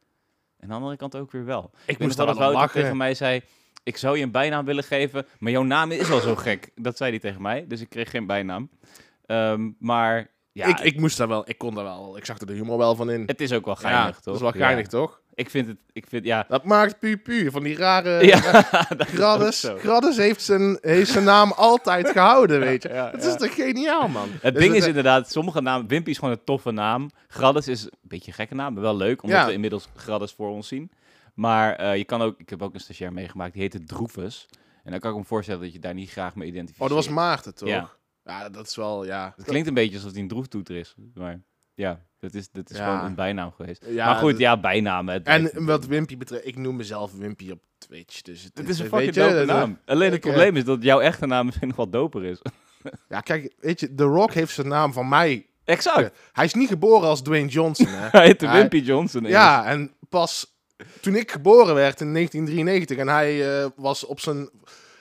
En 0.56 0.62
aan 0.62 0.68
de 0.68 0.74
andere 0.74 0.96
kant 0.96 1.16
ook 1.16 1.30
weer 1.32 1.44
wel. 1.44 1.70
Ik 1.86 1.98
moest 1.98 2.16
dat 2.16 2.26
Wouter 2.26 2.52
lachen. 2.52 2.80
tegen 2.80 2.96
mij 2.96 3.14
zei... 3.14 3.42
Ik 3.82 3.96
zou 3.96 4.16
je 4.18 4.22
een 4.22 4.30
bijnaam 4.30 4.64
willen 4.64 4.84
geven, 4.84 5.26
maar 5.38 5.52
jouw 5.52 5.62
naam 5.62 5.90
is 5.90 6.10
al 6.10 6.20
zo 6.20 6.36
gek. 6.36 6.70
Dat 6.74 6.96
zei 6.96 7.10
hij 7.10 7.18
tegen 7.18 7.42
mij, 7.42 7.64
dus 7.68 7.80
ik 7.80 7.88
kreeg 7.88 8.10
geen 8.10 8.26
bijnaam. 8.26 8.70
Ehm, 9.26 9.70
maar 9.78 10.30
ja, 10.52 10.66
ik, 10.66 10.80
ik 10.80 11.00
moest 11.00 11.16
daar 11.16 11.28
wel, 11.28 11.48
ik 11.48 11.58
kon 11.58 11.74
daar 11.74 11.84
wel, 11.84 12.16
ik 12.16 12.24
zag 12.24 12.38
er 12.38 12.46
de 12.46 12.52
humor 12.52 12.78
wel 12.78 12.94
van 12.94 13.10
in. 13.10 13.22
het 13.26 13.40
is 13.40 13.52
ook 13.52 13.64
wel 13.64 13.76
geinig, 13.76 14.04
ja, 14.04 14.12
toch? 14.12 14.22
Dat 14.22 14.34
is 14.34 14.40
wel 14.40 14.56
Ja. 14.56 14.64
geinig, 14.66 14.86
toch? 14.86 15.19
Ik 15.34 15.50
vind 15.50 15.66
het, 15.66 15.76
ik 15.92 16.06
vind, 16.08 16.24
ja... 16.24 16.44
Dat 16.48 16.64
maakt 16.64 16.98
pu 16.98 17.18
pu 17.18 17.50
van 17.50 17.62
die 17.62 17.76
rare... 17.76 18.26
ja. 18.26 18.40
Gradus 19.78 20.16
heeft 20.16 20.42
zijn, 20.42 20.78
heeft 20.80 21.10
zijn 21.10 21.24
naam 21.24 21.52
altijd 21.52 22.08
gehouden, 22.10 22.60
weet 22.70 22.82
je. 22.82 22.88
Ja, 22.88 23.10
Dat 23.10 23.24
is 23.24 23.36
toch 23.36 23.54
geniaal, 23.54 24.08
man. 24.08 24.28
Het 24.40 24.54
Dus 24.54 24.62
ding 24.62 24.74
is 24.74 24.86
inderdaad, 24.86 25.30
sommige 25.30 25.60
namen... 25.60 25.86
Wimpy 25.86 26.10
is 26.10 26.18
gewoon 26.18 26.34
een 26.34 26.44
toffe 26.44 26.70
naam. 26.70 27.10
Gradus 27.28 27.68
is 27.68 27.82
een 27.84 27.90
beetje 28.02 28.28
een 28.28 28.34
gekke 28.34 28.54
naam, 28.54 28.72
maar 28.72 28.82
wel 28.82 28.96
leuk. 28.96 29.22
Omdat 29.22 29.46
we 29.46 29.52
inmiddels 29.52 29.88
Gradus 29.96 30.32
voor 30.32 30.48
ons 30.48 30.68
zien. 30.68 30.90
Maar 31.34 31.74
eh, 31.76 31.96
je 31.96 32.04
kan 32.04 32.22
ook... 32.22 32.38
Ik 32.40 32.50
heb 32.50 32.62
ook 32.62 32.74
een 32.74 32.80
stagiair 32.80 33.12
meegemaakt, 33.12 33.52
die 33.52 33.62
heette 33.62 33.84
Droefus. 33.84 34.48
En 34.84 34.90
dan 34.90 35.00
kan 35.00 35.10
ik 35.12 35.16
me 35.18 35.24
voorstellen 35.24 35.60
dat 35.60 35.72
je 35.72 35.78
daar 35.78 35.94
niet 35.94 36.10
graag 36.10 36.34
mee 36.34 36.48
Oh, 36.48 36.52
identificeert. 36.54 36.88
dat 36.94 37.04
was 37.04 37.14
Maarten, 37.14 37.54
toch? 37.54 37.68
Ja. 37.68 37.90
Ja, 38.24 38.48
dat 38.48 38.66
is 38.66 38.76
wel, 38.76 39.04
ja. 39.04 39.32
Het 39.36 39.46
klinkt 39.46 39.68
een 39.68 39.74
beetje 39.74 39.96
alsof 39.96 40.12
hij 40.12 40.20
een 40.20 40.28
droeftoeter 40.28 40.76
is. 40.76 40.94
Maar 41.14 41.40
ja, 41.80 42.00
dat 42.18 42.34
is, 42.34 42.50
dat 42.50 42.70
is 42.70 42.76
Ja. 42.76 42.84
gewoon 42.94 43.06
een 43.06 43.14
bijnaam 43.14 43.52
geweest. 43.52 43.84
Ja, 43.88 44.06
maar 44.06 44.14
goed, 44.16 44.30
dat- 44.30 44.40
ja, 44.40 44.60
bijnamen. 44.60 45.24
En 45.24 45.64
wat 45.64 45.86
Wimpy 45.86 46.16
betreft, 46.16 46.46
ik 46.46 46.56
noem 46.56 46.76
mezelf 46.76 47.12
Wimpy 47.12 47.50
op 47.50 47.60
Twitch. 47.78 48.22
Dus 48.22 48.42
het, 48.42 48.58
het 48.58 48.68
is 48.68 48.78
een 48.78 48.90
weet 48.90 48.92
fucking 48.92 49.14
je, 49.14 49.20
dope 49.20 49.34
dat- 49.34 49.46
naam. 49.46 49.78
Alleen 49.86 50.12
het 50.12 50.24
eh, 50.24 50.30
probleem 50.30 50.56
is 50.56 50.64
dat 50.64 50.82
jouw 50.82 51.00
echte 51.00 51.26
naam 51.26 51.44
misschien 51.46 51.68
nog 51.74 51.76
wat 51.76 51.92
doper 51.92 52.24
is. 52.24 52.38
Ja, 53.08 53.20
kijk, 53.20 53.54
weet 53.58 53.80
je, 53.80 53.94
The 53.94 54.04
Rock 54.04 54.32
heeft 54.32 54.54
zijn 54.54 54.68
naam 54.68 54.92
van 54.92 55.08
mij. 55.08 55.46
exact. 55.64 56.16
Hij 56.32 56.44
is 56.44 56.54
niet 56.54 56.68
geboren 56.68 57.08
als 57.08 57.22
Dwayne 57.22 57.48
Johnson, 57.48 57.86
hè. 57.86 58.08
Hij 58.18 58.24
heette 58.26 58.46
Hij- 58.46 58.58
Wimpy 58.58 58.76
Johnson. 58.86 59.24
ja, 59.24 59.64
en 59.66 59.94
pas 60.08 60.58
toen 61.00 61.14
ik 61.16 61.30
geboren 61.30 61.74
werd 61.74 62.00
in 62.00 62.12
1993 62.12 62.96
en 62.98 63.08
hij 63.08 63.60
eh, 63.62 63.68
was 63.76 64.04
op 64.06 64.20
zijn, 64.20 64.50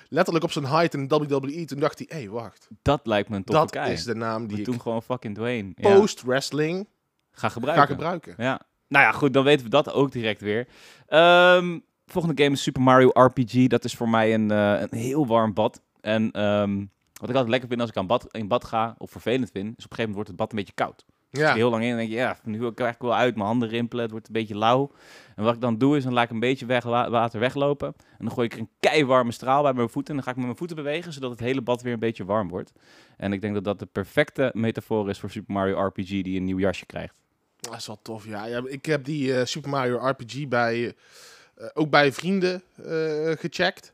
letterlijk 0.10 0.46
op 0.46 0.52
zijn 0.52 0.66
height 0.66 0.94
in 0.94 1.08
WWE, 1.08 1.66
toen 1.66 1.80
dacht 1.80 1.98
hij, 1.98 2.08
hé, 2.10 2.18
hey, 2.18 2.30
wacht. 2.30 2.68
Dat 2.82 3.08
lijkt 3.08 3.30
me 3.30 3.36
een 3.36 3.44
toffe 3.44 3.62
Dat 3.62 3.72
kei. 3.72 3.92
is 3.94 4.04
de 4.04 4.16
naam 4.16 4.48
die 4.48 4.58
ik 4.60 4.66
doen 4.66 4.82
gewoon 4.82 5.02
fucking 5.04 5.36
Dwayne. 5.36 5.72
Ja. 5.76 5.96
post-wrestling 5.98 6.88
Ga 7.32 7.50
gebruiken. 7.50 7.88
ga 7.88 7.94
gebruiken. 7.94 8.34
Ja. 8.38 8.62
Nou 8.88 9.06
ja, 9.06 9.12
goed, 9.12 9.34
dan 9.34 9.44
weten 9.44 9.64
we 9.64 9.70
dat 9.72 9.92
ook 9.92 10.12
direct 10.12 10.42
weer. 10.42 10.68
Ehm, 11.08 11.80
volgende 12.06 12.44
game 12.44 12.56
is 12.56 12.64
Super 12.64 12.82
Mario 12.82 13.10
RPG. 13.14 13.68
Dat 13.68 13.84
is 13.84 13.96
voor 13.96 14.10
mij 14.10 14.34
een, 14.34 14.52
eh, 14.52 14.82
een 14.82 14.98
heel 14.98 15.28
warm 15.28 15.54
bad. 15.54 15.82
En 16.02 16.32
ehm, 16.32 16.78
wat 17.14 17.30
ik 17.30 17.36
altijd 17.36 17.48
lekker 17.50 17.68
vind 17.70 17.82
als 17.82 17.90
ik 17.90 17.98
aan 17.98 18.08
bad, 18.08 18.28
in 18.32 18.48
bad 18.48 18.64
ga, 18.66 18.96
of 18.98 19.12
vervelend 19.12 19.50
vind, 19.54 19.78
is 19.78 19.86
op 19.86 19.92
een 19.92 19.98
gegeven 19.98 20.10
moment 20.12 20.14
wordt 20.16 20.28
het 20.30 20.38
bad 20.38 20.52
een 20.52 20.58
beetje 20.58 20.74
koud. 20.74 21.06
Ja, 21.32 21.54
heel 21.54 21.70
lang 21.70 21.84
in 21.84 21.90
en 21.90 21.98
denk 21.98 22.10
je, 22.10 22.16
ja, 22.16 22.38
nu 22.44 22.60
wil 22.60 22.70
ik 22.70 22.80
eigenlijk 22.80 23.12
wel 23.12 23.22
uit, 23.22 23.36
mijn 23.36 23.48
handen 23.48 23.70
rimpelen, 23.70 24.04
het 24.04 24.12
wordt 24.12 24.28
een 24.28 24.34
beetje 24.34 24.58
lauw. 24.58 24.92
En 25.36 25.44
wat 25.44 25.54
ik 25.54 25.62
dan 25.62 25.78
doe, 25.78 25.98
is 25.98 26.04
dan 26.04 26.14
laat 26.14 26.24
ik 26.24 26.30
een 26.30 26.40
beetje 26.40 26.66
weg, 26.66 26.84
water 26.84 27.40
weglopen. 27.40 27.88
En 27.98 28.26
dan 28.26 28.32
gooi 28.32 28.48
ik 28.48 28.54
er 28.54 28.60
een 28.60 28.70
keiwarme 28.80 29.32
straal 29.32 29.62
bij 29.64 29.74
mijn 29.74 29.90
voeten. 29.90 30.10
En 30.10 30.16
dan 30.16 30.24
ga 30.24 30.30
ik 30.30 30.36
met 30.36 30.46
mijn 30.46 30.58
voeten 30.58 30.76
bewegen, 30.76 31.14
zodat 31.14 31.32
het 31.32 31.40
hele 31.40 31.62
bad 31.62 31.82
weer 31.82 31.94
een 31.94 32.00
beetje 32.00 32.26
warm 32.26 32.50
wordt. 32.50 32.72
En 33.18 33.34
ik 33.34 33.42
denk 33.42 33.54
dat 33.54 33.64
dat 33.64 33.80
de 33.80 33.86
perfecte 33.86 34.52
metafoor 34.54 35.10
is 35.10 35.20
voor 35.20 35.30
Super 35.30 35.54
Mario 35.54 35.86
RPG, 35.86 36.08
die 36.08 36.38
een 36.38 36.46
nieuw 36.46 36.60
jasje 36.60 36.86
krijgt. 36.86 37.14
dat 37.60 37.76
is 37.76 37.88
wel 37.88 38.00
tof. 38.02 38.26
Ja, 38.26 38.46
ja 38.46 38.62
ik 38.66 38.86
heb 38.86 39.06
die 39.06 39.36
eh, 39.36 39.46
Super 39.46 39.70
Mario 39.70 39.98
RPG 40.08 40.48
bij, 40.48 40.96
eh, 41.56 41.68
ook 41.74 41.90
bij 41.90 42.12
vrienden 42.12 42.64
eh, 42.76 43.32
gecheckt. 43.32 43.94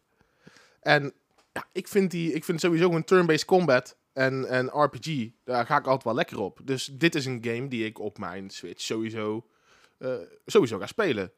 En 0.81 1.13
ja, 1.53 1.65
ik 1.71 1.87
vind, 1.87 2.11
die, 2.11 2.33
ik 2.33 2.43
vind 2.43 2.59
sowieso 2.59 2.91
een 2.91 3.03
turn-based 3.03 3.45
combat 3.45 3.95
en, 4.15 4.45
en 4.49 4.67
RPG, 4.67 5.29
daar 5.43 5.65
ga 5.65 5.77
ik 5.77 5.85
altijd 5.85 6.03
wel 6.03 6.15
lekker 6.15 6.39
op. 6.39 6.59
Dus 6.63 6.85
dit 6.85 7.15
is 7.15 7.25
een 7.25 7.43
game 7.43 7.67
die 7.67 7.85
ik 7.85 7.99
op 7.99 8.17
mijn 8.17 8.49
Switch 8.49 8.81
sowieso, 8.81 9.45
eh, 9.97 10.13
sowieso 10.45 10.79
ga 10.79 10.87
spelen. 10.87 11.31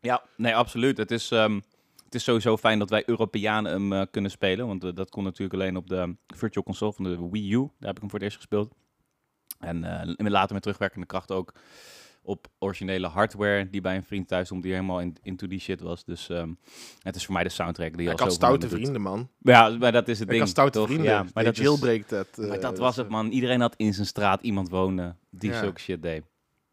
Ja, 0.00 0.22
nee, 0.36 0.56
absoluut. 0.56 0.96
Het 0.96 1.10
is, 1.10 1.30
ehm, 1.30 1.60
het 2.04 2.14
is 2.14 2.24
sowieso 2.24 2.56
fijn 2.56 2.78
dat 2.78 2.90
wij 2.90 3.02
Europeanen 3.06 3.72
hem 3.72 3.92
eh, 3.92 4.06
kunnen 4.10 4.30
spelen. 4.30 4.66
Want 4.66 4.84
eh, 4.84 4.94
dat 4.94 5.10
kon 5.10 5.24
natuurlijk 5.24 5.54
alleen 5.54 5.76
op 5.76 5.88
de 5.88 6.16
Virtual 6.26 6.64
Console 6.64 6.92
van 6.92 7.04
de 7.04 7.28
Wii 7.30 7.52
U. 7.52 7.58
Daar 7.58 7.88
heb 7.88 7.94
ik 7.94 8.00
hem 8.00 8.10
voor 8.10 8.18
het 8.18 8.22
eerst 8.22 8.36
gespeeld. 8.36 8.74
En 9.58 9.80
later 10.30 10.52
met 10.52 10.62
terugwerkende 10.62 11.06
kracht 11.06 11.30
ook 11.30 11.52
op 12.28 12.46
originele 12.58 13.06
hardware 13.06 13.70
die 13.70 13.80
bij 13.80 13.96
een 13.96 14.02
vriend 14.02 14.28
thuis 14.28 14.46
stond 14.46 14.62
die 14.62 14.72
helemaal 14.72 15.00
in, 15.00 15.16
into 15.22 15.46
die 15.46 15.60
shit 15.60 15.80
was. 15.80 16.04
Dus 16.04 16.28
ehm, 16.28 16.52
het 17.02 17.16
is 17.16 17.24
voor 17.24 17.34
mij 17.34 17.42
de 17.42 17.48
soundtrack 17.48 17.96
die 17.96 18.06
al 18.06 18.12
ik 18.12 18.18
had 18.20 18.32
zoveel 18.32 18.48
met 18.50 18.60
stoute 18.62 18.76
vrienden, 18.82 19.02
man. 19.02 19.28
Ja, 19.38 19.68
maar 19.68 19.92
dat 19.92 20.08
is 20.08 20.14
het 20.18 20.22
Ik 20.22 20.28
ding. 20.28 20.40
had 20.40 20.48
stoute 20.50 20.78
toch? 20.78 20.86
vrienden. 20.86 21.06
Ja, 21.10 21.24
maar 21.34 21.44
dat, 21.44 21.56
jailbreak 21.56 22.08
dat. 22.08 22.28
eh, 22.38 22.48
maar 22.48 22.60
dat 22.60 22.78
was 22.78 22.96
het, 22.96 23.08
man. 23.08 23.30
Iedereen 23.30 23.60
had 23.60 23.74
in 23.76 23.94
zijn 23.94 24.06
straat 24.06 24.42
iemand 24.42 24.68
wonen 24.68 25.18
die 25.30 25.50
Ja. 25.50 25.58
zulke 25.58 25.80
shit 25.80 26.02
deed. 26.02 26.22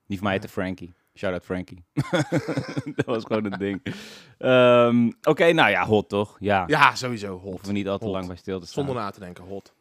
Die 0.07 0.17
van 0.17 0.23
mij 0.27 0.33
heette 0.35 0.47
Frankie. 0.47 0.93
Shout-out 1.17 1.43
Frankie. 1.45 1.83
dat 2.95 3.05
was 3.05 3.23
gewoon 3.23 3.45
een 3.45 3.59
ding. 3.59 3.81
Ehm, 4.37 5.11
Oké, 5.23 5.51
nou 5.51 5.69
ja, 5.69 5.85
hot 5.85 6.09
toch? 6.09 6.37
Ja. 6.39 6.63
Ja, 6.67 6.95
sowieso. 6.95 7.31
Hot. 7.39 7.41
Hoeven 7.49 7.67
we 7.67 7.73
niet 7.73 7.87
al 7.87 7.97
te 7.97 8.03
Hot. 8.05 8.13
lang 8.13 8.27
bij 8.27 8.35
stil 8.35 8.59
te 8.59 8.67
staan. 8.67 8.85
Zonder 8.85 9.03
na 9.03 9.09
te 9.11 9.19
denken, 9.19 9.43
hot. 9.43 9.73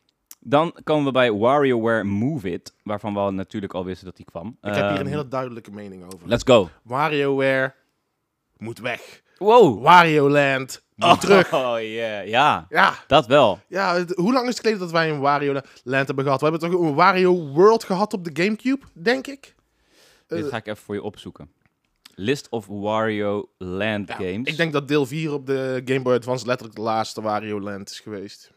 Dan 0.46 0.76
komen 0.84 1.04
we 1.04 1.10
bij 1.12 1.32
WarioWare 1.32 2.04
Move 2.04 2.50
It, 2.50 2.74
waarvan 2.82 3.12
we 3.12 3.18
al 3.18 3.32
natuurlijk 3.32 3.74
al 3.74 3.84
wisten 3.84 4.04
dat 4.06 4.16
die 4.16 4.24
kwam. 4.24 4.46
Ik 4.62 4.74
heb 4.74 4.74
hier 4.74 4.84
een 4.84 4.96
Ehm, 4.96 5.06
hele 5.06 5.28
duidelijke 5.28 5.70
mening 5.70 6.04
over. 6.14 6.28
Let's 6.28 6.42
go. 6.46 6.68
WarioWare 6.82 7.74
moet 8.56 8.78
weg. 8.78 9.22
Wow. 9.38 9.82
Wario 9.82 10.30
Land 10.30 10.82
moet 10.94 11.20
terug. 11.20 11.52
Oh 11.54 11.74
yeah, 11.80 12.26
ja, 12.28 12.66
Ja, 12.68 12.94
dat 13.06 13.26
wel. 13.26 13.60
ja, 13.68 13.94
het- 13.94 14.14
hoe 14.16 14.32
lang 14.32 14.42
is 14.44 14.48
het 14.50 14.58
geleden 14.60 14.78
dat 14.80 14.90
wij 14.90 15.10
een 15.10 15.20
Wario 15.20 15.52
Land 15.84 16.06
hebben 16.06 16.24
gehad? 16.24 16.40
We 16.40 16.48
hebben 16.48 16.70
toch 16.70 16.80
een 16.80 16.94
Wario 16.94 17.34
World 17.48 17.84
gehad 17.84 18.12
op 18.12 18.24
de 18.24 18.42
Gamecube, 18.42 18.84
denk 18.92 19.26
ik? 19.26 19.54
Eh, 20.26 20.38
Dit 20.38 20.48
ga 20.48 20.56
ik 20.56 20.66
even 20.66 20.82
voor 20.82 20.94
je 20.94 21.02
opzoeken. 21.02 21.50
List 22.14 22.48
of 22.48 22.66
Wario 22.66 23.48
Land 23.58 24.08
ja, 24.08 24.14
games. 24.14 24.48
Ik 24.48 24.56
denk 24.56 24.72
dat 24.72 24.88
deel 24.88 25.06
4 25.06 25.32
op 25.32 25.46
de 25.46 25.82
Game 25.84 26.02
Boy 26.02 26.14
Advance 26.14 26.46
letterlijk 26.46 26.76
de 26.78 26.82
laatste 26.84 27.22
Wario 27.22 27.60
Land 27.60 27.90
is 27.90 28.00
geweest. 28.00 28.52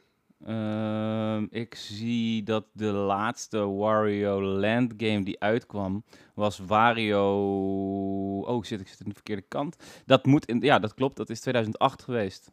Ehm, 0.46 1.46
ik 1.50 1.76
zie 1.76 2.44
dat 2.44 2.66
de 2.74 2.86
laatste 2.86 3.58
Wario 3.68 4.42
Land 4.42 4.94
game 4.98 5.24
die 5.24 5.40
uitkwam 5.40 6.04
was 6.34 6.60
Wario. 6.68 8.40
Oh 8.42 8.64
shit, 8.64 8.80
ik 8.80 8.88
zit 8.88 9.00
aan 9.00 9.08
de 9.08 9.14
verkeerde 9.14 9.46
kant. 9.48 9.76
Dat 10.06 10.26
moet 10.26 10.46
in, 10.46 10.60
ja, 10.62 10.80
dat 10.80 10.94
klopt. 10.94 11.18
Dat 11.18 11.30
is 11.30 11.40
2008 11.40 12.04
geweest. 12.04 12.52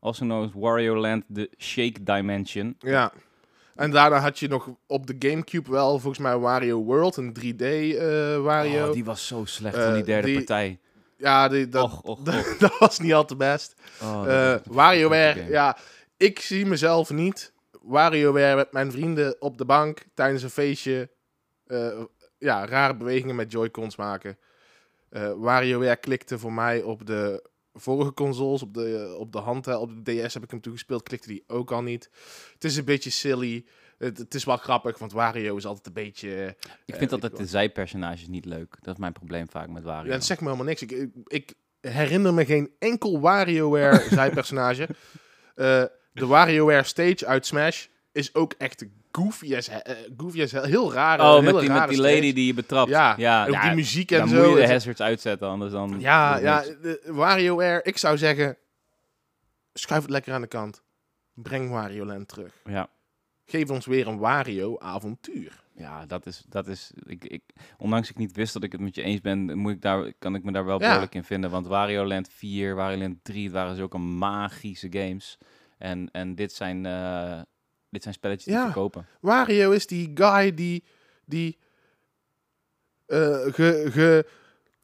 Also 0.00 0.24
known 0.24 0.44
as 0.46 0.50
Wario 0.54 0.96
Land 0.96 1.24
The 1.34 1.50
Shake 1.58 2.02
Dimension. 2.02 2.76
Ja. 2.78 3.12
En 3.74 3.90
daarna 3.90 4.18
had 4.18 4.38
je 4.38 4.48
nog 4.48 4.70
op 4.86 5.06
de 5.06 5.16
Gamecube 5.18 5.70
wel 5.70 5.90
volgens 5.98 6.18
mij 6.22 6.36
Wario 6.38 6.82
World, 6.84 7.16
een 7.16 7.32
3D 7.40 7.60
eh, 7.62 8.42
Wario. 8.42 8.86
Oh, 8.86 8.92
die 8.92 9.04
was 9.04 9.26
zo 9.26 9.44
slecht 9.44 9.76
van 9.76 9.92
die 9.92 10.00
Eh, 10.00 10.06
derde 10.06 10.26
die- 10.26 10.36
partij. 10.36 10.78
Ja, 11.18 11.48
die, 11.48 11.68
dat, 11.68 11.82
och, 11.84 12.02
och, 12.02 12.20
dat, 12.24 12.34
och. 12.34 12.56
dat 12.58 12.78
was 12.78 12.98
niet 12.98 13.14
al 13.14 13.24
te 13.24 13.36
best. 13.36 13.74
Oh, 14.02 14.54
WarioWare, 14.70 15.34
game. 15.40 15.50
ja, 15.50 15.76
ik 16.16 16.40
zie 16.40 16.66
mezelf 16.66 17.10
niet 17.10 17.52
WarioWare 17.82 18.56
met 18.56 18.72
mijn 18.72 18.92
vrienden 18.92 19.40
op 19.40 19.58
de 19.58 19.64
bank 19.64 20.04
tijdens 20.14 20.42
een 20.42 20.50
feestje 20.50 21.10
eh, 21.66 22.02
ja, 22.38 22.66
rare 22.66 22.96
bewegingen 22.96 23.36
met 23.36 23.52
Joy-Cons 23.52 23.96
maken. 23.96 24.38
Eh 25.08 25.32
WarioWare 25.32 25.96
klikte 25.96 26.38
voor 26.38 26.52
mij 26.52 26.82
op 26.82 27.06
de 27.06 27.48
vorige 27.72 28.12
consoles, 28.12 28.62
op 28.62 28.74
de, 28.74 29.16
op 29.18 29.32
de 29.32 29.38
hand, 29.38 29.66
op 29.66 30.04
de 30.04 30.22
DS 30.22 30.34
heb 30.34 30.42
ik 30.42 30.50
hem 30.50 30.60
toegespeeld, 30.60 31.02
klikte 31.02 31.28
die 31.28 31.44
ook 31.46 31.70
al 31.70 31.82
niet. 31.82 32.10
Het 32.52 32.64
is 32.64 32.76
een 32.76 32.84
beetje 32.84 33.10
silly. 33.10 33.64
Het, 33.98 34.18
het 34.18 34.34
is 34.34 34.44
wel 34.44 34.56
grappig, 34.56 34.98
want 34.98 35.12
Wario 35.12 35.56
is 35.56 35.66
altijd 35.66 35.86
een 35.86 35.92
beetje... 35.92 36.28
Ik 36.28 36.56
eh, 36.66 36.74
vind 36.84 36.98
weet 36.98 37.12
altijd 37.12 37.32
ik 37.32 37.38
de 37.38 37.46
zijpersonages 37.46 38.26
niet 38.26 38.44
leuk. 38.44 38.76
Dat 38.80 38.94
is 38.94 39.00
mijn 39.00 39.12
probleem 39.12 39.48
vaak 39.48 39.68
met 39.68 39.82
Wario. 39.82 40.06
Ja, 40.06 40.12
dat 40.12 40.24
zegt 40.24 40.40
me 40.40 40.46
helemaal 40.46 40.66
niks. 40.66 40.82
Ik, 40.82 40.90
ik, 40.90 41.10
ik 41.26 41.54
herinner 41.80 42.34
me 42.34 42.44
geen 42.44 42.70
enkel 42.78 43.20
WarioWare 43.20 44.06
zijpersonage. 44.14 44.88
Eh 45.54 45.84
de 46.16 46.26
WarioWare 46.26 46.82
stage 46.84 47.26
uit 47.26 47.46
Smash 47.46 47.86
is 48.12 48.34
ook 48.34 48.52
echt 48.58 48.84
goofy 49.12 49.56
as, 49.56 49.68
eh, 49.68 49.94
goofy 50.16 50.42
as 50.42 50.52
hell. 50.52 50.66
Heel 50.68 50.92
raar. 50.92 51.20
oh, 51.20 51.34
met 51.42 51.60
die, 51.60 51.70
met 51.70 51.88
die 51.88 51.96
stage. 51.98 52.14
lady 52.14 52.32
die 52.32 52.46
je 52.46 52.54
betrapt. 52.54 52.90
Ja, 52.90 53.14
ja, 53.18 53.46
Ook 53.46 53.52
ja, 53.52 53.62
die 53.62 53.74
muziek 53.74 54.10
en 54.10 54.18
dan 54.18 54.28
zo. 54.28 54.36
moet 54.48 54.58
je 54.58 54.66
de 54.66 54.72
hazards 54.72 55.00
uitzetten, 55.00 55.48
anders 55.48 55.72
dan... 55.72 55.96
ja, 56.00 56.36
ja 56.38 56.60
de, 56.62 57.02
WarioWare, 57.06 57.80
ik 57.82 57.98
zou 57.98 58.18
zeggen, 58.18 58.56
schuif 59.72 60.02
het 60.02 60.10
lekker 60.10 60.32
aan 60.32 60.40
de 60.40 60.46
kant. 60.46 60.82
Breng 61.34 61.70
Wario 61.70 62.04
Land 62.06 62.28
terug. 62.28 62.52
ja. 62.64 62.88
Geef 63.48 63.70
ons 63.70 63.86
weer 63.86 64.06
een 64.06 64.18
Wario-avontuur. 64.18 65.64
Ja, 65.74 66.06
dat 66.06 66.26
is, 66.26 66.44
dat 66.48 66.66
is 66.68 66.90
ik, 67.06 67.24
ik, 67.24 67.42
ondanks 67.78 68.10
ik 68.10 68.16
niet 68.16 68.36
wist 68.36 68.52
dat 68.52 68.62
ik 68.62 68.72
het 68.72 68.80
met 68.80 68.94
je 68.94 69.02
eens 69.02 69.20
ben, 69.20 69.58
moet 69.58 69.72
ik 69.72 69.82
daar, 69.82 70.12
kan 70.18 70.34
ik 70.34 70.42
me 70.44 70.52
daar 70.52 70.64
wel 70.64 70.80
Ja. 70.80 70.86
behoorlijk 70.86 71.14
in 71.14 71.24
vinden. 71.24 71.50
Want 71.50 71.66
Wario 71.66 72.04
Land 72.06 72.28
4, 72.32 72.74
Wario 72.74 72.98
Land 72.98 73.16
3, 73.24 73.44
het 73.44 73.52
waren 73.52 73.76
zulke 73.76 73.98
magische 73.98 74.86
games. 74.90 75.38
En, 75.78 76.08
en 76.12 76.34
dit, 76.34 76.52
zijn, 76.52 76.86
eh, 76.86 77.40
dit 77.90 78.02
zijn 78.02 78.14
spelletjes 78.14 78.44
die 78.44 78.54
Ja. 78.54 78.64
verkopen. 78.64 79.06
Wario 79.20 79.70
is 79.70 79.86
die 79.86 80.10
guy 80.14 80.54
die, 80.54 80.84
die 81.24 81.58
eh, 83.06 83.18
ge, 83.52 83.86
ge, 83.90 84.26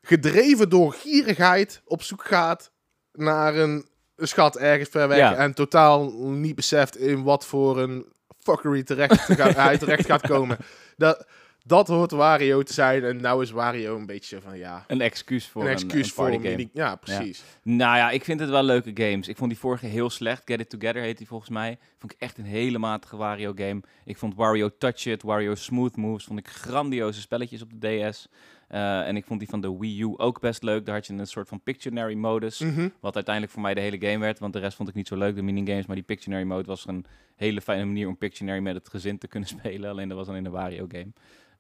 gedreven 0.02 0.68
door 0.68 0.92
gierigheid 0.92 1.82
op 1.84 2.02
zoek 2.02 2.24
gaat 2.24 2.72
naar 3.12 3.54
een 3.54 3.86
schat 4.16 4.56
ergens 4.56 4.88
ver 4.88 5.08
weg 5.08 5.18
Ja. 5.18 5.36
en 5.36 5.54
totaal 5.54 6.10
niet 6.30 6.54
beseft 6.54 6.96
in 6.96 7.22
wat 7.22 7.46
voor 7.46 7.80
een 7.80 8.06
fuckery 8.38 8.82
terecht 8.82 9.26
hij 9.56 9.78
terecht 9.78 10.06
gaat 10.06 10.26
komen. 10.26 10.56
Dat, 10.96 11.26
dat 11.64 11.88
hoort 11.88 12.10
Wario 12.10 12.62
te 12.62 12.72
zijn 12.72 13.04
en 13.04 13.16
nou 13.20 13.42
is 13.42 13.50
Wario 13.50 13.96
een 13.96 14.06
beetje 14.06 14.40
van 14.40 14.58
ja, 14.58 14.84
Een 14.86 15.00
excuus 15.00 15.48
voor 15.48 15.62
een 15.62 15.66
een, 15.68 15.72
excuus 15.74 16.06
een 16.06 16.12
voor 16.12 16.26
een 16.28 16.32
game. 16.42 16.48
mini- 16.56 16.70
Ja, 16.72 16.96
precies. 16.96 17.42
Nou 17.62 17.96
ja, 17.96 18.10
ik 18.10 18.24
vind 18.24 18.40
het 18.40 18.48
wel 18.48 18.62
leuke 18.62 18.90
games. 18.94 19.28
Ik 19.28 19.36
vond 19.36 19.50
die 19.50 19.58
vorige 19.58 19.86
heel 19.86 20.10
slecht. 20.10 20.42
Get 20.44 20.60
It 20.60 20.68
Together 20.70 21.02
heet 21.02 21.18
die 21.18 21.26
volgens 21.26 21.50
mij. 21.50 21.78
Vond 21.98 22.12
ik 22.12 22.20
echt 22.20 22.38
een 22.38 22.44
hele 22.44 22.78
matige 22.78 23.16
Wario 23.16 23.52
game. 23.54 23.80
Ik 24.04 24.16
vond 24.16 24.34
Wario 24.34 24.70
Touch 24.78 25.04
It, 25.06 25.22
Wario 25.22 25.54
Smooth 25.54 25.96
Moves, 25.96 26.24
vond 26.24 26.38
ik 26.38 26.48
grandioze 26.48 27.20
spelletjes 27.20 27.62
op 27.62 27.70
de 27.80 28.08
DS. 28.10 28.28
Eh, 28.68 29.06
en 29.06 29.16
ik 29.16 29.24
vond 29.24 29.38
die 29.40 29.48
van 29.48 29.60
de 29.60 29.76
Wii 29.78 30.00
U 30.02 30.14
ook 30.16 30.40
best 30.40 30.62
leuk. 30.62 30.86
Daar 30.86 30.94
had 30.94 31.06
je 31.06 31.12
een 31.12 31.26
soort 31.26 31.48
van 31.48 31.60
Pictionary 31.62 32.14
modus. 32.14 32.58
Mhm. 32.58 32.88
Wat 33.00 33.14
uiteindelijk 33.14 33.54
voor 33.54 33.62
mij 33.62 33.74
de 33.74 33.80
hele 33.80 34.00
game 34.06 34.18
werd. 34.18 34.38
Want 34.38 34.52
de 34.52 34.58
rest 34.58 34.76
vond 34.76 34.88
ik 34.88 34.94
niet 34.94 35.08
zo 35.08 35.16
leuk, 35.16 35.34
de 35.34 35.42
minigames. 35.42 35.86
Maar 35.86 35.96
die 35.96 36.04
Pictionary 36.04 36.44
mode 36.44 36.66
was 36.66 36.86
een 36.86 37.04
hele 37.36 37.60
fijne 37.60 37.84
manier 37.84 38.08
om 38.08 38.16
Pictionary 38.18 38.60
met 38.60 38.74
het 38.74 38.88
gezin 38.88 39.18
te 39.18 39.26
kunnen 39.28 39.48
spelen. 39.58 39.90
Alleen 39.90 40.08
dat 40.08 40.16
was 40.16 40.26
dan 40.26 40.36
in 40.36 40.44
de 40.44 40.50
Wario 40.50 40.84
game. 40.88 41.12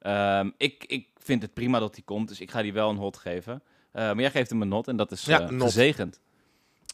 Ehm, 0.02 0.50
ik, 0.56 0.84
ik 0.86 1.08
vind 1.18 1.42
het 1.42 1.54
prima 1.54 1.78
dat 1.78 1.94
die 1.94 2.04
komt. 2.04 2.28
Dus 2.28 2.40
ik 2.40 2.50
ga 2.50 2.62
die 2.62 2.72
wel 2.72 2.90
een 2.90 2.96
hot 2.96 3.16
geven. 3.16 3.62
Eh, 3.92 4.02
maar 4.02 4.20
jij 4.20 4.30
geeft 4.30 4.50
hem 4.50 4.62
een 4.62 4.68
not 4.68 4.88
en 4.88 4.96
dat 4.96 5.10
is 5.10 5.24
Ja, 5.24 5.40
eh, 5.40 5.60
gezegend. 5.60 6.20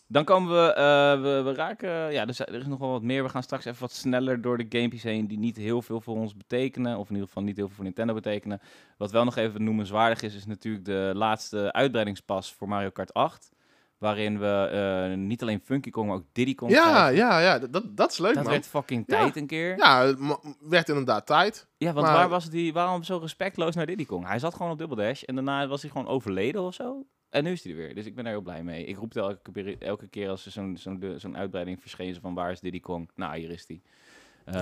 Dan 0.07 0.25
komen 0.25 0.51
we, 0.51 0.73
eh, 0.73 1.21
we, 1.23 1.42
we 1.42 1.55
raken, 1.55 1.90
ja, 1.90 2.27
er, 2.27 2.40
er 2.40 2.61
is 2.61 2.66
nog 2.66 2.79
wel 2.79 2.90
wat 2.90 3.03
meer. 3.03 3.23
We 3.23 3.29
gaan 3.29 3.42
straks 3.42 3.64
even 3.64 3.81
wat 3.81 3.92
sneller 3.92 4.40
door 4.40 4.59
de 4.59 4.66
gamepjes 4.68 5.03
heen 5.03 5.27
die 5.27 5.38
niet 5.38 5.57
heel 5.57 5.83
veel 5.83 6.01
voor 6.01 6.16
ons 6.16 6.37
betekenen. 6.37 6.99
Of 6.99 7.09
in 7.09 7.12
ieder 7.12 7.29
geval 7.29 7.42
niet 7.42 7.57
heel 7.57 7.66
veel 7.66 7.75
voor 7.75 7.85
Nintendo 7.85 8.14
betekenen. 8.14 8.61
Wat 8.97 9.11
wel 9.11 9.25
nog 9.25 9.37
even 9.37 9.64
noemenswaardig 9.64 10.23
is, 10.23 10.35
is 10.35 10.47
natuurlijk 10.47 10.85
de 10.85 11.12
laatste 11.14 11.73
uitbreidingspas 11.73 12.53
voor 12.53 12.68
Mario 12.68 12.90
Kart 12.90 13.14
8. 13.14 13.51
Waarin 13.99 14.39
we 14.39 14.69
eh, 15.11 15.17
niet 15.19 15.43
alleen 15.43 15.61
Funky 15.65 15.91
Kong, 15.91 16.07
maar 16.09 16.17
ook 16.17 16.25
Diddy 16.33 16.55
Kong 16.55 16.71
Ja, 16.73 16.83
krijgen. 16.91 17.15
ja, 17.17 17.41
ja, 17.41 17.59
dat, 17.59 17.97
dat 17.97 18.11
is 18.11 18.19
leuk 18.19 18.35
Dat 18.35 18.43
man. 18.43 18.53
werd 18.53 18.67
fucking 18.67 19.05
Ja. 19.07 19.19
tijd 19.19 19.37
een 19.37 19.47
keer. 19.47 19.77
Ja, 19.79 20.03
Ja, 20.03 20.07
het 20.07 20.19
werd 20.61 20.89
inderdaad 20.89 21.27
tijd. 21.27 21.67
want 21.79 21.95
maar- 21.95 22.03
waar 22.13 22.29
was 22.29 22.51
die, 22.51 22.73
waarom 22.73 23.03
zo 23.03 23.17
respectloos 23.19 23.75
naar 23.75 23.87
Diddy 23.87 24.05
Kong? 24.07 24.27
Hij 24.27 24.39
zat 24.39 24.55
gewoon 24.55 24.73
op 24.73 24.79
Double 24.79 24.97
Dash 24.97 25.23
en 25.23 25.35
daarna 25.35 25.67
was 25.67 25.83
hij 25.83 25.91
gewoon 25.91 26.07
overleden 26.07 26.63
of 26.63 26.75
zo. 26.75 27.07
En 27.31 27.45
nu 27.45 27.53
is 27.53 27.63
hij 27.63 27.73
er 27.73 27.79
weer. 27.79 27.95
Dus 27.95 28.07
ik 28.07 28.15
ben 28.15 28.25
daar 28.25 28.33
heel 28.33 28.43
blij 28.43 28.63
mee. 28.63 28.85
Ik 28.85 28.97
roep 28.97 29.13
het 29.15 29.23
elke, 29.23 29.53
keer- 29.53 29.83
elke 29.83 30.09
keer 30.09 30.29
als 30.29 30.47
er 30.47 30.51
zo'n 30.53 30.79
zo'n 31.17 31.37
uitbreiding 31.37 31.81
verscheen 31.81 32.17
van 32.21 32.35
waar 32.35 32.51
is 32.51 32.61
Diddy 32.61 32.81
Kong? 32.81 33.11
Nou, 33.15 33.39
hier 33.39 33.51
is 33.51 33.65
hij. 33.67 33.83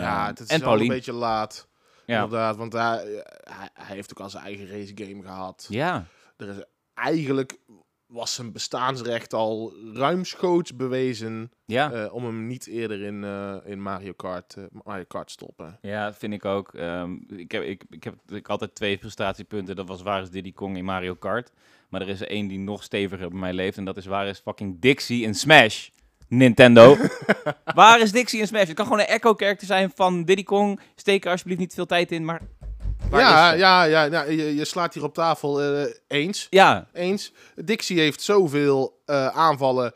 ja, 0.01 0.27
het 0.27 0.41
is 0.41 0.47
en 0.47 0.61
wel 0.61 0.81
een 0.81 0.89
beetje 0.89 1.13
laat. 1.13 1.69
Ja. 2.07 2.15
Inderdaad, 2.23 2.57
want 2.57 2.73
hij, 2.73 3.25
hij, 3.45 3.69
hij 3.75 3.97
heeft 3.97 4.11
ook 4.11 4.21
al 4.21 4.31
zijn 4.31 4.45
eigen 4.45 4.69
race 4.69 4.93
game 4.95 5.23
gehad. 5.23 5.67
ja, 5.69 6.05
Er 6.37 6.49
is 6.49 6.65
eigenlijk 6.95 7.59
was 8.07 8.35
zijn 8.35 8.53
bestaansrecht 8.53 9.33
al 9.33 9.75
ruimschoots 9.95 10.77
bewezen 10.77 11.51
ja. 11.65 11.93
eh, 11.93 12.15
om 12.15 12.25
hem 12.25 12.47
niet 12.47 12.67
eerder 12.67 13.03
in, 13.03 13.25
eh, 13.25 13.57
in 13.65 13.83
Mario 13.83 14.13
Kart, 14.13 14.55
eh, 14.55 14.65
Mario 14.85 15.05
Kart 15.09 15.31
stoppen. 15.31 15.79
Ja, 15.83 16.15
vind 16.15 16.33
ik 16.33 16.45
ook. 16.45 16.75
Ehm, 16.75 17.13
ik, 17.37 17.53
heb, 17.53 17.63
ik, 17.63 17.85
ik 17.91 18.05
heb 18.05 18.15
ik 18.29 18.49
altijd 18.49 18.75
twee 18.75 18.99
frustatiepunten. 18.99 19.77
Dat 19.77 19.89
was 19.89 20.03
waar 20.03 20.23
is 20.23 20.31
Diddy 20.31 20.53
Kong 20.53 20.77
in 20.77 20.85
Mario 20.85 21.15
Kart. 21.15 21.53
Maar 21.89 22.01
er 22.01 22.09
is 22.09 22.21
er 22.21 22.31
één 22.31 22.47
die 22.47 22.59
nog 22.59 22.83
steviger 22.83 23.29
bij 23.29 23.39
mij 23.39 23.53
leeft. 23.53 23.77
En 23.77 23.85
dat 23.85 23.97
is 23.97 24.07
waar 24.07 24.27
is 24.27 24.39
fucking 24.39 24.81
Dixie 24.81 25.23
in 25.23 25.35
Smash. 25.35 25.89
Nintendo. 26.29 26.97
waar 27.75 28.01
is 28.01 28.13
Dixie 28.13 28.41
in 28.41 28.47
Smash? 28.47 28.67
Het 28.67 28.77
kan 28.77 28.85
gewoon 28.85 29.01
een 29.01 29.07
echo-character 29.07 29.67
zijn 29.67 29.93
van 29.95 30.25
Diddy 30.25 30.43
Kong. 30.43 30.81
Steek 30.95 31.25
er 31.25 31.31
alsjeblieft 31.31 31.61
niet 31.61 31.75
veel 31.75 31.87
tijd 31.87 32.13
in, 32.13 32.25
maar... 32.25 32.41
Ja, 33.11 33.53
ja, 33.53 33.83
ja, 33.85 34.03
ja 34.05 34.23
je, 34.23 34.55
je 34.55 34.65
slaat 34.65 34.95
hier 34.95 35.03
op 35.05 35.15
tafel 35.15 35.63
eh, 35.63 35.93
eens. 36.09 36.47
Ja, 36.51 36.89
Eens. 36.93 37.33
Dixie 37.55 38.01
heeft 38.01 38.21
zoveel 38.23 39.01
eh, 39.05 39.27
aanvallen 39.27 39.93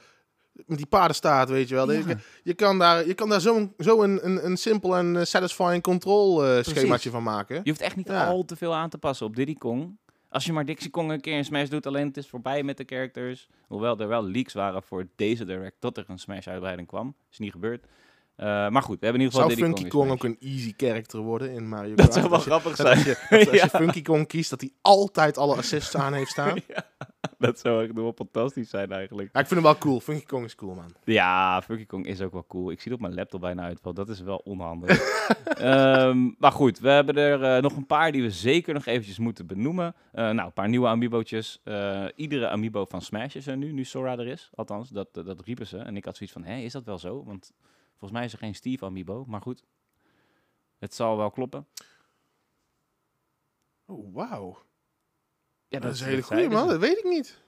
met 0.66 0.76
die 0.78 0.86
paardenstaart, 0.86 1.48
weet 1.48 1.68
je 1.68 1.74
wel. 1.74 1.92
Ja. 1.92 1.98
Je, 2.08 2.16
je 2.42 2.54
kan 2.54 2.78
daar, 2.78 3.06
je 3.06 3.14
kan 3.14 3.28
daar 3.28 3.40
zo'n 3.40 3.74
zo 3.78 4.02
een, 4.02 4.26
een, 4.26 4.44
een 4.46 4.56
simpel 4.56 4.96
en 4.96 5.16
eh, 5.16 5.24
satisfying 5.24 5.82
control 5.82 6.62
schemaatje 6.62 7.10
van 7.10 7.22
maken. 7.22 7.60
je 7.62 7.70
hoeft 7.70 7.80
echt 7.82 7.96
niet 7.96 8.08
Ja. 8.08 8.26
al 8.26 8.44
te 8.44 8.56
veel 8.56 8.74
aan 8.74 8.88
te 8.90 8.98
passen 8.98 9.26
op 9.26 9.36
Diddy 9.36 9.54
Kong. 9.54 9.98
Als 10.28 10.44
je 10.44 10.52
maar 10.52 10.64
Dixie 10.64 10.90
Kong 10.90 11.10
een 11.10 11.20
keer 11.20 11.36
in 11.36 11.44
Smash 11.44 11.68
doet, 11.68 11.86
alleen 11.86 12.06
het 12.06 12.16
is 12.16 12.28
voorbij 12.28 12.62
met 12.62 12.76
de 12.76 12.84
characters. 12.86 13.48
Hoewel 13.66 13.98
er 13.98 14.08
wel 14.08 14.24
leaks 14.24 14.52
waren 14.52 14.82
voor 14.82 15.06
deze 15.16 15.44
direct 15.44 15.76
dat 15.80 15.96
er 15.96 16.04
een 16.08 16.18
Smash-uitbreiding 16.18 16.88
kwam. 16.88 17.14
Is 17.30 17.38
niet 17.38 17.52
gebeurd. 17.52 17.84
Eh, 18.40 18.46
maar 18.46 18.82
goed, 18.82 18.98
we 19.00 19.04
hebben 19.06 19.20
in 19.22 19.26
ieder 19.26 19.40
geval 19.40 19.56
Zou 19.56 19.70
Diddy 19.70 19.80
Funky 19.80 19.96
Kong 19.96 20.10
ook 20.10 20.24
een 20.24 20.36
easy 20.40 20.74
character 20.76 21.20
worden 21.20 21.50
in 21.50 21.68
Mario 21.68 21.94
Dat 21.94 21.98
Kart? 22.08 22.12
zou 22.12 22.24
wel 22.24 22.34
Als 22.34 22.44
grappig 22.46 22.76
dat 22.76 22.86
zijn. 22.86 22.96
Als 22.96 23.06
je, 23.06 23.26
dat 23.30 23.38
als 23.38 23.48
je 23.50 23.56
Ja. 23.56 23.68
Funky 23.68 24.02
Kong 24.02 24.26
kiest, 24.26 24.50
dat 24.50 24.60
hij 24.60 24.70
altijd 24.82 25.38
alle 25.38 25.56
assists 25.56 25.96
aan 25.96 26.12
heeft 26.12 26.30
staan. 26.30 26.58
Ja, 26.68 26.84
Dat 27.38 27.58
zou 27.58 27.84
echt 27.84 27.92
wel 27.92 28.12
fantastisch 28.16 28.70
zijn 28.70 28.92
eigenlijk. 28.92 29.28
ik 29.28 29.34
vind 29.34 29.50
hem 29.50 29.62
wel 29.62 29.78
cool. 29.78 30.00
Funky 30.00 30.24
Kong 30.24 30.44
is 30.44 30.54
cool, 30.54 30.74
man. 30.74 30.94
Ja, 31.04 31.62
Funky 31.62 31.86
Kong 31.86 32.06
is 32.06 32.20
ook 32.20 32.32
wel 32.32 32.44
cool. 32.48 32.70
Ik 32.70 32.80
zie 32.80 32.92
het 32.92 33.00
op 33.00 33.06
mijn 33.06 33.18
laptop 33.18 33.40
bijna 33.40 33.62
uitvallen. 33.62 33.98
Dat 33.98 34.08
is 34.08 34.20
wel 34.20 34.36
onhandig. 34.44 34.98
Ehm, 35.44 36.30
maar 36.38 36.52
goed, 36.52 36.78
we 36.78 36.88
hebben 36.90 37.16
er 37.16 37.42
eh, 37.56 37.62
nog 37.62 37.76
een 37.76 37.86
paar 37.86 38.12
die 38.12 38.22
we 38.22 38.30
zeker 38.30 38.74
nog 38.74 38.86
eventjes 38.86 39.18
moeten 39.18 39.46
benoemen. 39.46 39.94
Eh, 40.12 40.24
nou, 40.24 40.40
een 40.40 40.52
paar 40.52 40.68
nieuwe 40.68 40.86
amiibootjes. 40.86 41.62
Iedere 42.16 42.48
amiibo 42.48 42.84
van 42.84 43.02
Smash 43.02 43.34
is 43.34 43.46
er 43.46 43.56
nu, 43.56 43.72
nu 43.72 43.84
Sora 43.84 44.12
er 44.18 44.26
is. 44.26 44.50
Althans, 44.54 44.88
dat, 44.88 45.08
dat, 45.12 45.26
dat 45.26 45.40
riepen 45.44 45.66
ze. 45.66 45.78
En 45.78 45.96
ik 45.96 46.04
had 46.04 46.16
zoiets 46.16 46.34
van, 46.34 46.44
hé, 46.44 46.56
is 46.56 46.72
dat 46.72 46.84
wel 46.84 46.98
zo? 46.98 47.24
Want 47.24 47.52
volgens 48.00 48.12
mij 48.12 48.24
is 48.24 48.32
er 48.32 48.38
geen 48.38 48.54
Steve 48.54 48.84
amiibo, 48.84 49.24
maar 49.28 49.40
goed. 49.40 49.64
Het 50.78 50.94
zal 50.94 51.16
wel 51.16 51.30
kloppen. 51.30 51.66
Oh, 53.86 54.14
wauw. 54.14 54.58
Ja, 55.68 55.78
dat, 55.78 55.94
is 55.94 56.00
een 56.00 56.06
hele 56.06 56.22
goede, 56.22 56.48
man. 56.48 56.68
Dat 56.68 56.80
weet 56.80 56.98
ik 56.98 57.04
niet. 57.04 57.38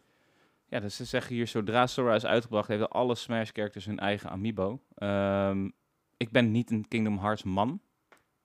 Ja, 0.69 0.81
dus 0.81 0.97
ze 0.97 1.05
zeggen 1.05 1.35
hier, 1.35 1.47
zodra 1.47 1.87
Sora 1.87 2.15
is 2.15 2.27
uitgebracht, 2.27 2.69
hebben 2.69 2.91
alle 2.91 3.15
Smash-characters 3.15 3.85
hun 3.85 3.99
eigen 3.99 4.31
amiibo. 4.31 4.81
Ehm, 4.95 5.69
ik 6.17 6.31
ben 6.31 6.51
niet 6.51 6.71
een 6.71 6.89
Kingdom 6.89 7.19
Hearts 7.19 7.43
man, 7.43 7.81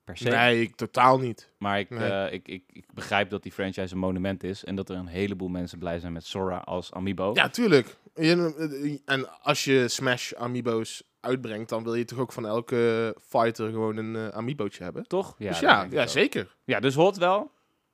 per 0.04 0.16
se. 0.16 0.28
Nee, 0.28 0.60
ik 0.60 0.76
totaal 0.76 1.18
niet. 1.18 1.52
Maar 1.58 1.78
ik, 1.78 1.90
Nee. 1.90 2.10
eh, 2.10 2.32
ik, 2.32 2.48
ik, 2.48 2.64
ik 2.72 2.92
begrijp 2.94 3.30
dat 3.30 3.42
die 3.42 3.52
franchise 3.52 3.92
een 3.94 4.00
monument 4.00 4.42
is. 4.42 4.64
En 4.64 4.74
dat 4.74 4.88
er 4.88 4.96
een 4.96 5.06
heleboel 5.06 5.48
mensen 5.48 5.78
blij 5.78 5.98
zijn 5.98 6.12
met 6.12 6.24
Sora 6.24 6.58
als 6.58 6.92
amiibo. 6.92 7.30
Ja, 7.34 7.48
tuurlijk. 7.48 7.96
En 9.04 9.42
als 9.42 9.64
je 9.64 9.88
Smash 9.88 10.32
Amiibo's 10.32 11.02
uitbrengt, 11.20 11.68
dan 11.68 11.84
wil 11.84 11.94
je 11.94 12.04
toch 12.04 12.18
ook 12.18 12.32
van 12.32 12.46
elke 12.46 13.14
fighter 13.20 13.70
gewoon 13.70 13.96
een 13.96 14.16
eh, 14.16 14.28
amiibootje 14.28 14.82
hebben? 14.82 15.06
Toch? 15.06 15.34
Ja, 15.38 15.48
dus 15.48 15.60
ja, 15.60 15.86
ja 15.90 16.06
zeker. 16.06 16.56
Ja, 16.64 16.80
dus 16.80 16.94
hot 16.94 17.16
wel. 17.16 17.50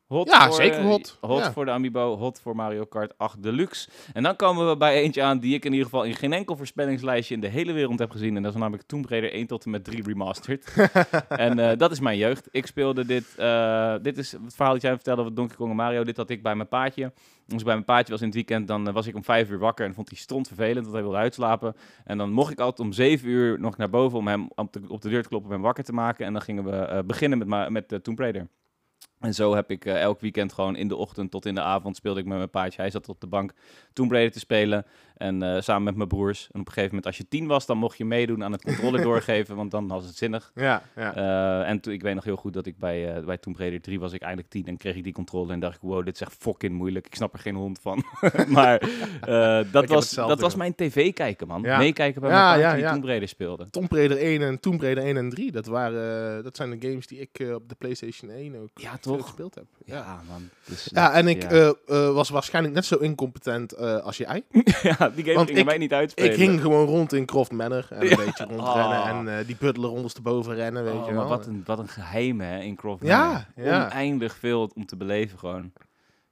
Hot 0.06 0.28
Ja, 0.28 0.46
voor, 0.46 0.54
zeker 0.54 0.78
eh, 0.78 0.84
hot. 0.84 1.18
Hot 1.20 1.38
Ja. 1.38 1.52
voor 1.52 1.64
de 1.64 1.70
Amiibo, 1.70 2.16
hot 2.16 2.40
voor 2.40 2.56
Mario 2.56 2.84
Kart 2.84 3.18
8 3.18 3.42
Deluxe. 3.42 3.88
En 4.12 4.22
dan 4.22 4.36
komen 4.36 4.68
we 4.68 4.76
bij 4.76 4.94
eentje 5.02 5.22
aan 5.22 5.38
die 5.38 5.54
ik 5.54 5.64
in 5.64 5.70
ieder 5.70 5.84
geval 5.84 6.04
in 6.04 6.14
geen 6.14 6.32
enkel 6.32 6.56
voorspellingslijstje 6.56 7.34
in 7.34 7.40
de 7.40 7.48
hele 7.48 7.72
wereld 7.72 7.98
heb 7.98 8.10
gezien. 8.10 8.36
En 8.36 8.42
dat 8.42 8.54
is 8.54 8.58
namelijk 8.58 8.88
Tomb 8.88 9.08
Raider 9.08 9.32
1 9.32 9.46
tot 9.46 9.64
en 9.64 9.70
met 9.70 9.84
3 9.84 10.02
Remastered. 10.02 10.74
en 11.28 11.58
eh, 11.58 11.78
dat 11.78 11.90
is 11.90 12.00
mijn 12.00 12.18
jeugd. 12.18 12.48
Ik 12.50 12.66
speelde 12.66 13.04
dit, 13.06 13.34
eh, 13.36 13.94
dit 14.02 14.18
is 14.18 14.32
het 14.32 14.54
verhaal 14.54 14.72
dat 14.72 14.82
jij 14.82 14.94
vertelde 14.94 15.20
over 15.20 15.34
Donkey 15.34 15.56
Kong 15.56 15.70
en 15.70 15.76
Mario. 15.76 16.04
Dit 16.04 16.16
had 16.16 16.30
ik 16.30 16.42
bij 16.42 16.54
mijn 16.54 16.68
paatje. 16.68 17.12
Als 17.48 17.58
ik 17.58 17.64
bij 17.64 17.74
mijn 17.74 17.84
paatje 17.84 18.12
was 18.12 18.20
in 18.20 18.26
het 18.26 18.36
weekend, 18.36 18.68
dan 18.68 18.92
was 18.92 19.06
ik 19.06 19.14
om 19.14 19.24
5 19.24 19.50
uur 19.50 19.58
wakker 19.58 19.86
en 19.86 19.94
vond 19.94 20.08
hij 20.08 20.18
stront 20.18 20.46
vervelend, 20.46 20.80
want 20.80 20.92
hij 20.92 21.02
wilde 21.02 21.16
uitslapen. 21.16 21.76
En 22.04 22.18
dan 22.18 22.30
mocht 22.32 22.52
ik 22.52 22.58
altijd 22.60 22.88
om 22.88 22.92
7 22.92 23.28
uur 23.28 23.60
nog 23.60 23.76
naar 23.76 23.90
boven 23.90 24.18
om 24.18 24.26
hem 24.26 24.48
op 24.54 24.72
de, 24.72 24.80
op 24.88 25.02
de 25.02 25.08
deur 25.08 25.22
te 25.22 25.28
kloppen 25.28 25.48
om 25.48 25.54
hem 25.54 25.64
wakker 25.64 25.84
te 25.84 25.92
maken. 25.92 26.26
En 26.26 26.32
dan 26.32 26.42
gingen 26.42 26.64
we 26.64 27.02
beginnen 27.06 27.48
met, 27.48 27.70
met 27.70 28.04
Tomb 28.04 28.18
Raider. 28.18 28.48
En 29.20 29.34
zo 29.34 29.54
heb 29.54 29.70
ik 29.70 29.84
eh, 29.84 30.00
elk 30.00 30.20
weekend 30.20 30.52
gewoon 30.52 30.76
in 30.76 30.88
de 30.88 30.96
ochtend 30.96 31.30
tot 31.30 31.46
in 31.46 31.54
de 31.54 31.60
avond 31.60 31.96
speelde 31.96 32.20
ik 32.20 32.26
met 32.26 32.36
mijn 32.36 32.50
paardje. 32.50 32.80
Hij 32.80 32.90
zat 32.90 33.08
op 33.08 33.20
de 33.20 33.26
bank 33.26 33.52
Tomb 33.92 34.10
Raider 34.10 34.32
te 34.32 34.38
spelen. 34.38 34.86
En 35.14 35.42
eh, 35.42 35.60
samen 35.60 35.82
met 35.82 35.96
mijn 35.96 36.08
broers. 36.08 36.48
En 36.52 36.60
op 36.60 36.66
een 36.66 36.72
gegeven 36.72 36.88
moment, 36.88 37.06
als 37.06 37.16
je 37.16 37.28
tien 37.28 37.46
was, 37.46 37.66
dan 37.66 37.78
mocht 37.78 37.98
je 37.98 38.04
meedoen 38.04 38.44
aan 38.44 38.52
het 38.52 38.64
controller 38.64 39.02
doorgeven. 39.10 39.56
Want 39.56 39.70
dan 39.70 39.88
was 39.88 40.06
het 40.06 40.16
zinnig. 40.16 40.52
Ja, 40.54 40.82
ja. 40.96 41.14
Eh, 41.14 41.68
en 41.68 41.80
toen, 41.80 41.92
ik 41.92 42.02
weet 42.02 42.14
nog 42.14 42.24
heel 42.24 42.36
goed 42.36 42.52
dat 42.52 42.66
ik 42.66 42.78
bij, 42.78 43.22
bij 43.24 43.38
Tomb 43.38 43.56
Raider 43.58 43.80
3 43.80 44.00
was 44.00 44.12
ik 44.12 44.20
eindelijk 44.20 44.48
tien. 44.48 44.66
En 44.66 44.76
kreeg 44.76 44.96
ik 44.96 45.04
die 45.04 45.12
controller 45.12 45.50
en 45.50 45.60
dacht 45.60 45.74
ik, 45.74 45.80
wow, 45.82 46.04
dit 46.04 46.14
is 46.14 46.20
echt 46.20 46.36
fucking 46.38 46.72
moeilijk. 46.72 47.06
Ik 47.06 47.14
snap 47.14 47.32
er 47.32 47.38
geen 47.38 47.54
hond 47.54 47.78
van. 47.80 48.04
maar 48.48 48.88
dat, 49.72 49.88
was, 49.88 50.10
dat 50.10 50.40
was 50.40 50.54
mijn 50.54 50.74
tv 50.74 51.12
kijken, 51.12 51.46
man. 51.46 51.62
Ja. 51.62 51.78
Meekijken 51.78 52.20
bij 52.20 52.30
mijn 52.30 52.42
paardje 52.42 52.82
die. 52.82 52.90
Tomb 52.90 53.04
Raider 53.04 53.28
speelde. 53.28 53.70
Tomb 53.70 53.92
Raider 53.92 54.16
1 54.16 54.42
en 54.42 54.60
Tomb 54.60 54.80
Raider 54.80 55.04
1 55.04 55.16
en 55.16 55.28
3, 55.28 55.52
dat, 55.52 55.66
waren, 55.66 56.42
dat 56.42 56.56
zijn 56.56 56.70
de 56.70 56.88
games 56.88 57.06
die 57.06 57.20
ik 57.20 57.52
op 57.54 57.68
de 57.68 57.74
PlayStation 57.74 58.30
1 58.30 58.60
ook 58.60 58.70
Ja, 58.74 58.96
veel 59.14 59.24
gespeeld 59.24 59.54
heb. 59.54 59.64
Ja. 59.84 59.96
Ja, 59.96 60.20
man. 60.28 60.48
Dus, 60.64 60.88
Ja, 60.92 61.12
en 61.12 61.28
ik 61.28 61.42
ja. 61.42 61.48
eh, 61.50 61.68
eh, 61.68 62.14
was 62.14 62.28
waarschijnlijk 62.28 62.74
net 62.74 62.84
zo 62.84 62.96
incompetent 62.96 63.72
eh, 63.72 63.96
als 63.96 64.16
jij. 64.16 64.44
ja, 64.82 65.08
die 65.08 65.24
game 65.24 65.34
want 65.34 65.46
ging 65.46 65.58
ik- 65.58 65.64
mij 65.64 65.78
niet 65.78 65.92
uitspelen. 65.92 66.30
Ik 66.30 66.36
ging 66.36 66.60
gewoon 66.60 66.86
rond 66.86 67.12
in 67.12 67.26
Croft 67.26 67.52
Manor 67.52 67.86
en 67.90 68.00
een 68.00 68.08
Ja. 68.08 68.16
beetje 68.16 68.44
rondrennen 68.44 69.00
Oh. 69.02 69.08
en 69.08 69.38
eh, 69.38 69.46
die 69.46 69.56
butler 69.56 69.90
ondersteboven 69.90 70.54
rennen, 70.54 70.84
weet 70.84 70.92
Oh, 70.94 71.06
je 71.06 71.12
maar 71.12 71.28
wel. 71.28 71.28
wat 71.36 71.46
een, 71.46 71.62
wat 71.64 71.78
een 71.78 71.88
geheim, 71.88 72.40
hè, 72.40 72.58
in 72.60 72.76
Croft 72.76 73.02
Manor. 73.02 73.46
ja. 73.56 73.84
Oneindig 73.86 74.36
veel 74.36 74.70
om 74.74 74.86
te 74.86 74.96
beleven, 74.96 75.38
gewoon. 75.38 75.72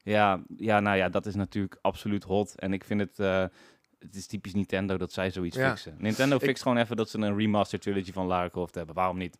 Ja, 0.05 0.43
ja, 0.57 0.80
nou 0.80 0.97
ja, 0.97 1.09
dat 1.09 1.26
is 1.26 1.35
natuurlijk 1.35 1.78
absoluut 1.80 2.24
hot. 2.24 2.55
En 2.59 2.72
ik 2.72 2.85
vind 2.85 3.01
het... 3.01 3.18
eh, 3.18 3.45
het 3.99 4.14
is 4.14 4.26
typisch 4.26 4.55
Nintendo 4.55 4.97
dat 4.97 5.12
zij 5.12 5.30
zoiets 5.30 5.57
Ja. 5.57 5.68
fixen. 5.68 5.95
Nintendo 5.99 6.37
Ik- 6.37 6.43
fixt 6.43 6.62
gewoon 6.62 6.76
even 6.78 6.97
dat 6.97 7.11
ze 7.11 7.18
een 7.18 7.37
remaster 7.37 7.78
trilogy 7.80 8.12
van 8.12 8.26
Lara 8.26 8.49
Croft 8.49 8.74
hebben. 8.74 8.95
Waarom 8.95 9.18
niet? 9.18 9.37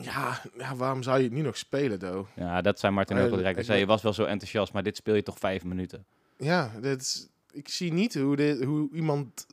Ja, 0.00 0.40
ja, 0.58 0.76
waarom 0.76 1.02
zou 1.02 1.18
je 1.18 1.24
het 1.24 1.32
nu 1.32 1.40
nog 1.40 1.56
spelen, 1.56 1.98
though? 1.98 2.28
Ja, 2.36 2.60
dat 2.60 2.78
zei 2.78 2.92
Martin 2.92 3.16
Eh, 3.16 3.24
ook 3.24 3.30
al 3.30 3.36
direct. 3.36 3.54
Hij 3.54 3.64
zei, 3.64 3.78
je 3.78 3.86
was 3.86 4.02
wel 4.02 4.12
zo 4.12 4.24
enthousiast, 4.24 4.72
maar 4.72 4.82
dit 4.82 4.96
speel 4.96 5.14
je 5.14 5.22
toch 5.22 5.38
vijf 5.38 5.64
minuten. 5.64 6.04
Ja, 6.36 6.70
dit 6.80 7.00
is, 7.00 7.28
ik 7.52 7.68
zie 7.68 7.92
niet 7.92 8.14
hoe, 8.14 8.36
dit, 8.36 8.64
hoe 8.64 8.88
iemand 8.92 9.46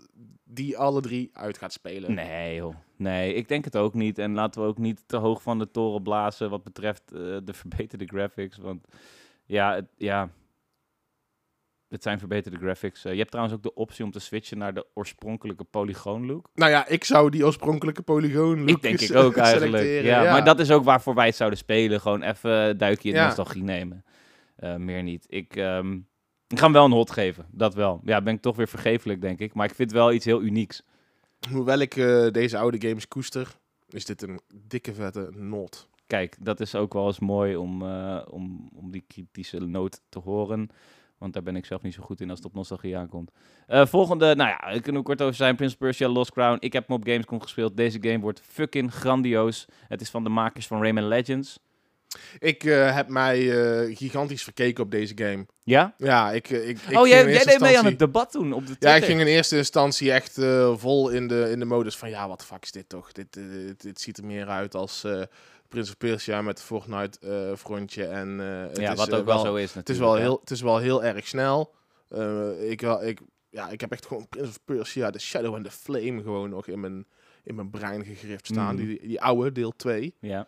die 0.43 0.77
alle 0.77 1.01
drie 1.01 1.29
uit 1.33 1.57
gaat 1.57 1.73
spelen. 1.73 2.13
Nee, 2.13 2.55
joh. 2.55 2.75
Nee, 2.95 3.33
ik 3.33 3.47
denk 3.47 3.65
het 3.65 3.75
ook 3.75 3.93
niet. 3.93 4.17
En 4.17 4.33
laten 4.33 4.61
we 4.61 4.67
ook 4.67 4.77
niet 4.77 5.03
te 5.05 5.17
hoog 5.17 5.41
van 5.41 5.59
de 5.59 5.71
toren 5.71 6.01
blazen 6.03 6.49
wat 6.49 6.63
betreft 6.63 7.03
eh, 7.11 7.19
de 7.43 7.53
verbeterde 7.53 8.05
graphics. 8.05 8.57
Want 8.57 8.87
ja, 9.45 9.73
het, 9.75 9.85
ja, 9.97 10.29
het 11.89 12.03
zijn 12.03 12.19
verbeterde 12.19 12.57
graphics. 12.57 13.05
Eh, 13.05 13.11
je 13.11 13.17
hebt 13.17 13.31
trouwens 13.31 13.55
ook 13.57 13.63
de 13.63 13.73
optie 13.73 14.05
om 14.05 14.11
te 14.11 14.19
switchen 14.19 14.57
naar 14.57 14.73
de 14.73 14.85
oorspronkelijke 14.93 15.63
polygoon 15.63 16.25
look. 16.25 16.49
Nou 16.53 16.71
ja, 16.71 16.87
ik 16.87 17.03
zou 17.03 17.29
die 17.29 17.45
oorspronkelijke 17.45 18.01
polygoon 18.01 18.59
look 18.59 18.69
Ik 18.69 18.81
denk 18.81 18.99
ik 18.99 19.15
ook 19.15 19.35
eigenlijk. 19.45 19.71
selecteren, 19.83 20.23
Ja, 20.23 20.31
Maar 20.31 20.43
dat 20.43 20.59
is 20.59 20.71
ook 20.71 20.83
waarvoor 20.83 21.15
wij 21.15 21.25
het 21.25 21.35
zouden 21.35 21.59
spelen. 21.59 22.01
Gewoon 22.01 22.21
even 22.21 22.77
duikje 22.77 23.09
in 23.09 23.15
Ja. 23.15 23.25
nostalgie 23.25 23.63
nemen. 23.63 24.03
Eh, 24.55 24.75
meer 24.75 25.03
niet. 25.03 25.25
Ik, 25.29 25.55
ehm, 25.55 25.93
ik 26.47 26.57
ga 26.57 26.63
hem 26.63 26.73
wel 26.73 26.85
een 26.85 26.91
hot 26.91 27.11
geven. 27.11 27.45
Dat 27.51 27.73
wel. 27.73 28.01
Ja, 28.03 28.21
ben 28.21 28.33
ik 28.33 28.41
toch 28.41 28.55
weer 28.55 28.67
vergeeflijk, 28.67 29.21
denk 29.21 29.39
ik. 29.39 29.53
Maar 29.53 29.65
ik 29.69 29.75
vind 29.75 29.91
wel 29.91 30.11
iets 30.13 30.25
heel 30.25 30.41
unieks. 30.41 30.83
Hoewel 31.51 31.79
ik 31.79 31.95
eh, 31.95 32.27
deze 32.31 32.57
oude 32.57 32.87
games 32.87 33.07
koester, 33.07 33.57
is 33.89 34.05
dit 34.05 34.21
een 34.21 34.39
dikke 34.67 34.93
vette 34.93 35.29
not. 35.35 35.89
Kijk, 36.07 36.35
dat 36.39 36.59
is 36.59 36.75
ook 36.75 36.93
wel 36.93 37.05
eens 37.07 37.19
mooi 37.19 37.55
om, 37.55 37.81
eh, 37.81 38.21
om, 38.29 38.69
om 38.75 38.91
die 38.91 39.03
kritische 39.07 39.59
noot 39.59 40.01
te 40.09 40.19
horen. 40.19 40.69
Want 41.25 41.37
daar 41.37 41.53
ben 41.53 41.55
ik 41.55 41.65
zelf 41.65 41.81
niet 41.81 41.93
zo 41.93 42.03
goed 42.03 42.21
in 42.21 42.29
als 42.29 42.37
het 42.37 42.47
op 42.47 42.53
nostalgie 42.53 42.97
aankomt. 42.97 43.31
Eh, 43.67 43.85
volgende, 43.85 44.35
nou 44.35 44.49
ja, 44.49 44.57
daar 44.57 44.81
kunnen 44.81 45.01
we 45.01 45.07
kort 45.07 45.21
over 45.21 45.35
zijn. 45.35 45.55
Prince 45.55 45.73
of 45.73 45.79
Persia 45.79 46.07
Lost 46.07 46.31
Crown. 46.31 46.57
Ik 46.59 46.73
heb 46.73 46.87
hem 46.87 46.97
op 46.97 47.07
Gamescom 47.07 47.41
gespeeld. 47.41 47.77
Deze 47.77 47.97
game 48.01 48.19
wordt 48.19 48.41
fucking 48.47 48.93
grandioos. 48.93 49.65
Het 49.87 50.01
is 50.01 50.09
van 50.09 50.23
de 50.23 50.29
makers 50.29 50.67
van 50.67 50.81
Rayman 50.81 51.07
Legends. 51.07 51.59
Ik 52.39 52.63
eh, 52.63 52.95
heb 52.95 53.07
mij 53.07 53.51
eh, 53.51 53.95
gigantisch 53.97 54.43
verkeken 54.43 54.83
op 54.83 54.91
deze 54.91 55.13
game. 55.17 55.45
Ja? 55.63 55.93
Ja, 55.97 56.31
ik, 56.31 56.49
ik, 56.49 56.79
ik 56.89 56.97
oh, 56.97 57.07
jij, 57.07 57.31
jij 57.31 57.43
deed 57.43 57.59
mee 57.59 57.77
aan 57.77 57.85
het 57.85 57.99
debat 57.99 58.31
toen 58.31 58.53
op 58.53 58.67
de 58.67 58.75
Ja, 58.79 58.95
ik 58.95 59.03
ging 59.03 59.19
in 59.19 59.27
eerste 59.27 59.57
instantie 59.57 60.11
echt 60.11 60.33
vol 60.75 61.09
in 61.09 61.27
de, 61.27 61.49
in 61.51 61.59
de 61.59 61.65
modus 61.65 61.97
van... 61.97 62.09
Ja, 62.09 62.27
wat 62.27 62.45
fuck 62.45 62.63
is 62.63 62.71
dit 62.71 62.89
toch? 62.89 63.11
Dit, 63.11 63.33
dit, 63.33 63.81
dit 63.81 64.01
ziet 64.01 64.17
er 64.17 64.25
meer 64.25 64.47
uit 64.47 64.75
als 64.75 65.03
Prince 65.67 65.89
of 65.91 65.97
Persia 65.97 66.41
met 66.41 66.61
Fortnite-frontje. 66.61 68.05
en 68.05 68.39
eh, 68.39 68.67
het 68.69 68.77
ja, 68.77 68.91
is, 68.91 68.97
wat 68.97 69.09
eh, 69.09 69.17
ook 69.17 69.25
wel 69.25 69.39
zo 69.39 69.55
is 69.55 69.61
Het 69.61 69.69
is 69.69 69.75
natuurlijk. 69.75 70.07
wel 70.07 70.15
ja. 70.15 70.21
heel, 70.21 70.39
het 70.39 70.51
is 70.51 70.61
wel 70.61 70.77
heel 70.77 71.03
erg 71.03 71.27
snel. 71.27 71.73
Eh, 72.09 72.69
ik, 72.71 72.81
ik, 72.81 73.19
ja, 73.49 73.69
ik 73.69 73.81
heb 73.81 73.91
echt 73.91 74.05
gewoon 74.05 74.27
Prince 74.29 74.49
of 74.49 74.59
Persia, 74.65 75.09
The 75.09 75.19
Shadow 75.19 75.55
and 75.55 75.63
the 75.65 75.71
Flame 75.71 76.21
gewoon 76.21 76.49
nog 76.49 76.67
in 76.67 76.79
mijn, 76.79 77.05
in 77.43 77.55
mijn 77.55 77.69
brein 77.69 78.05
gegrift 78.05 78.45
staan. 78.47 78.75
Mhm. 78.75 78.85
Die, 78.85 79.07
die 79.07 79.21
oude, 79.21 79.51
deel 79.51 79.75
2. 79.75 80.15
Ja. 80.19 80.47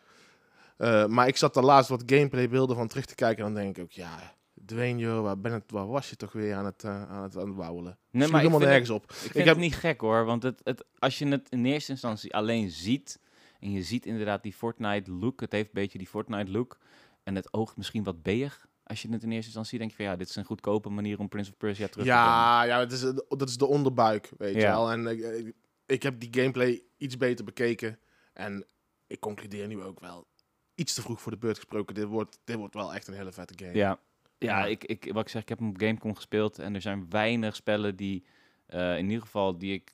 Eh, 0.78 1.06
maar 1.06 1.28
ik 1.28 1.38
zat 1.38 1.54
daar 1.54 1.64
laatst 1.64 1.90
wat 1.90 2.04
gameplay 2.06 2.50
beelden 2.50 2.76
van 2.76 2.88
terug 2.88 3.06
te 3.06 3.16
kijken. 3.16 3.46
En 3.46 3.54
dan 3.54 3.64
denk 3.64 3.78
ik 3.78 3.84
ook, 3.84 3.92
ja, 3.92 4.36
Dwayne, 4.66 5.00
joh, 5.00 5.22
waar, 5.22 5.40
ben 5.40 5.52
het, 5.52 5.64
waar 5.68 5.88
was 5.88 6.10
je 6.10 6.16
toch 6.16 6.32
weer 6.32 6.56
aan 6.56 6.66
het, 6.66 6.84
eh, 6.84 7.10
aan 7.12 7.24
het, 7.24 7.38
aan 7.38 7.48
het 7.48 7.56
wauwelen? 7.58 7.98
Nee, 8.12 8.28
maar 8.28 8.40
helemaal 8.40 8.60
nergens 8.60 8.90
op. 8.90 9.04
ik 9.04 9.16
vind 9.18 9.34
heb- 9.34 9.46
het 9.46 9.58
niet 9.58 9.76
gek 9.76 10.02
hoor. 10.02 10.26
Want 10.26 10.44
het, 10.44 10.62
het, 10.64 10.86
als 11.00 11.20
je 11.20 11.28
het 11.28 11.48
in 11.50 11.66
eerste 11.66 11.92
instantie 11.92 12.36
alleen 12.36 12.70
ziet. 12.70 13.20
En 13.60 13.72
je 13.72 13.84
ziet 13.84 14.06
inderdaad 14.06 14.44
die 14.44 14.54
Fortnite 14.54 15.12
look. 15.12 15.42
Het 15.42 15.52
heeft 15.52 15.68
een 15.68 15.74
beetje 15.74 15.98
die 15.98 16.08
Fortnite 16.08 16.52
look. 16.52 16.78
En 17.24 17.36
het 17.36 17.54
oogt 17.54 17.78
misschien 17.78 18.04
wat 18.04 18.24
beig. 18.24 18.68
Als 18.84 19.02
je 19.02 19.10
het 19.12 19.24
in 19.24 19.30
eerste 19.32 19.46
instantie 19.46 19.78
denk 19.78 19.90
je 19.90 19.96
van 19.96 20.06
ja, 20.06 20.16
dit 20.16 20.30
is 20.30 20.36
een 20.36 20.44
goedkope 20.46 20.90
manier 20.90 21.20
om 21.20 21.30
Prince 21.30 21.52
of 21.52 21.58
Persia 21.58 21.88
terug 21.88 22.06
te 22.06 22.12
brengen. 22.12 22.28
Ja, 22.28 22.64
ja 22.64 22.80
het 22.80 22.92
is, 22.92 23.02
dat 23.28 23.50
is 23.50 23.58
de 23.58 23.66
onderbuik, 23.66 24.32
weet 24.38 24.56
je 24.56 24.62
wel. 24.62 24.92
En 24.92 25.08
eh, 25.08 25.38
ik, 25.38 25.54
ik 25.86 26.04
heb 26.04 26.20
die 26.20 26.34
gameplay 26.34 26.82
iets 26.98 27.18
beter 27.18 27.46
bekeken. 27.46 28.00
En 28.34 28.66
ik 29.08 29.20
concludeer 29.20 29.68
nu 29.68 29.82
ook 29.82 30.00
wel, 30.00 30.28
iets 30.76 30.94
te 30.94 31.02
vroeg 31.02 31.22
voor 31.22 31.32
de 31.32 31.38
beurt 31.38 31.56
gesproken. 31.56 31.96
Dit 31.96 32.06
wordt, 32.06 32.40
dit 32.44 32.56
wordt 32.56 32.74
wel 32.74 32.94
echt 32.94 33.08
een 33.08 33.14
hele 33.14 33.32
vette 33.32 33.54
game. 33.66 33.78
Ja, 33.78 34.00
ja 34.38 34.60
Ja. 34.60 34.66
ik, 34.66 34.84
ik, 34.84 35.14
wat 35.14 35.24
ik 35.24 35.30
zeg, 35.30 35.42
ik 35.42 35.50
heb 35.50 35.60
hem 35.60 35.70
op 35.70 35.80
Gamecom 35.80 36.16
gespeeld 36.16 36.60
en 36.60 36.76
er 36.76 36.82
zijn 36.82 37.10
weinig 37.10 37.56
spellen 37.56 37.96
die, 37.96 38.26
eh, 38.66 38.98
in 38.98 39.06
ieder 39.06 39.22
geval, 39.22 39.58
die 39.58 39.74
ik 39.74 39.92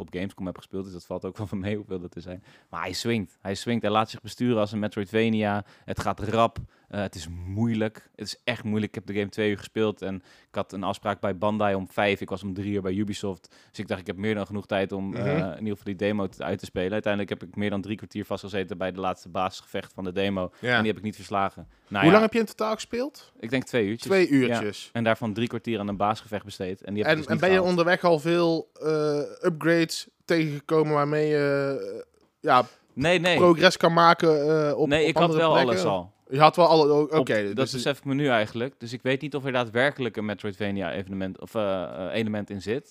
op 0.00 0.08
Gamescom 0.10 0.46
heb 0.46 0.56
gespeeld. 0.56 0.84
Dus 0.84 0.92
dat 0.92 1.06
valt 1.06 1.24
ook 1.24 1.36
wel 1.36 1.46
van 1.46 1.58
mee 1.58 1.76
hoeveel 1.76 2.00
dat 2.00 2.14
er 2.14 2.20
zijn. 2.20 2.42
Maar 2.70 2.80
hij 2.80 2.92
swingt. 2.92 3.38
Hij 3.40 3.54
swingt. 3.54 3.82
Hij 3.82 3.90
laat 3.90 4.10
zich 4.10 4.20
besturen 4.20 4.58
als 4.58 4.72
een 4.72 4.78
Metroidvania. 4.78 5.64
Het 5.84 6.00
gaat 6.00 6.20
rap. 6.20 6.58
Eh, 6.88 7.00
het 7.00 7.14
is 7.14 7.28
moeilijk. 7.46 8.08
Het 8.14 8.26
is 8.26 8.40
echt 8.44 8.64
moeilijk. 8.64 8.88
Ik 8.88 8.94
heb 8.94 9.06
de 9.06 9.20
game 9.20 9.28
twee 9.30 9.50
uur 9.50 9.58
gespeeld 9.58 10.02
en 10.02 10.14
ik 10.48 10.54
had 10.54 10.72
een 10.72 10.82
afspraak 10.82 11.20
bij 11.20 11.38
Bandai 11.38 11.74
om 11.74 11.88
vijf. 11.90 12.20
Ik 12.20 12.28
was 12.28 12.42
om 12.42 12.54
drie 12.54 12.72
uur 12.72 12.82
bij 12.82 12.92
Ubisoft. 12.92 13.48
Dus 13.70 13.78
ik 13.78 13.88
dacht, 13.88 14.00
ik 14.00 14.06
heb 14.06 14.16
meer 14.16 14.34
dan 14.34 14.46
genoeg 14.46 14.66
tijd 14.66 14.92
om 14.92 15.14
eh, 15.14 15.22
Mhm. 15.22 15.30
in 15.36 15.58
ieder 15.58 15.68
geval 15.76 15.84
die 15.84 15.96
demo 15.96 16.28
uit 16.38 16.58
te 16.58 16.64
spelen. 16.64 16.92
Uiteindelijk 16.92 17.40
heb 17.40 17.48
ik 17.48 17.56
meer 17.56 17.70
dan 17.70 17.80
drie 17.80 17.96
kwartier 17.96 18.24
vastgezeten 18.24 18.78
bij 18.78 18.92
de 18.92 19.00
laatste 19.00 19.28
basisgevecht 19.28 19.92
van 19.92 20.04
de 20.04 20.12
demo. 20.12 20.50
Ja. 20.60 20.72
En 20.74 20.78
die 20.78 20.86
heb 20.88 20.96
ik 20.96 21.02
niet 21.04 21.14
verslagen. 21.14 21.68
Nou 21.88 21.94
Hoe 22.04 22.04
ja, 22.04 22.10
lang 22.10 22.22
heb 22.22 22.32
je 22.32 22.38
in 22.38 22.44
totaal 22.46 22.74
gespeeld? 22.74 23.32
ik 23.40 23.50
denk 23.50 23.64
twee 23.64 23.86
uurtjes. 23.86 24.10
Twee 24.12 24.28
uurtjes. 24.28 24.90
En 24.92 25.04
daarvan 25.04 25.32
drie 25.32 25.48
kwartier 25.48 25.78
aan 25.78 25.88
een 25.88 25.96
baasgevecht 25.96 26.44
besteed. 26.44 26.82
En, 26.82 26.94
die 26.94 27.02
heb 27.02 27.12
ik 27.12 27.18
En, 27.18 27.22
dus 27.22 27.32
en 27.32 27.38
ben 27.40 27.48
je 27.48 27.54
gehaald. 27.54 27.70
onderweg 27.70 28.04
al 28.04 28.18
veel 28.18 28.70
eh, 28.82 29.18
upgrades 29.42 30.08
tegengekomen 30.24 30.92
waarmee 30.94 31.26
je 31.28 31.76
eh, 31.96 32.02
ja, 32.40 32.64
Nee, 32.92 33.18
nee. 33.18 33.36
progress 33.36 33.76
kan 33.76 33.92
maken 33.92 34.68
eh, 34.68 34.78
op 34.78 34.88
nee, 34.88 35.02
op 35.02 35.08
ik 35.08 35.16
had 35.16 35.34
wel 35.34 35.52
plekken? 35.52 35.70
alles 35.72 35.84
al. 35.84 36.12
Je 36.30 36.40
had 36.40 36.56
wel 36.56 36.66
alle... 36.66 37.10
Oké, 37.18 37.42
dus 37.42 37.54
dat 37.54 37.70
besef 37.72 37.98
ik 37.98 38.04
me 38.04 38.14
nu 38.14 38.28
eigenlijk. 38.28 38.74
Dus 38.80 38.92
ik 38.92 39.02
weet 39.02 39.20
niet 39.20 39.34
of 39.34 39.44
er 39.44 39.52
daadwerkelijk 39.52 40.16
een 40.16 40.24
Metroidvania 40.24 40.92
evenement 40.92 41.40
of 41.40 41.54
eh, 41.54 41.82
eh, 41.82 42.14
element 42.14 42.50
in 42.50 42.62
zit. 42.62 42.84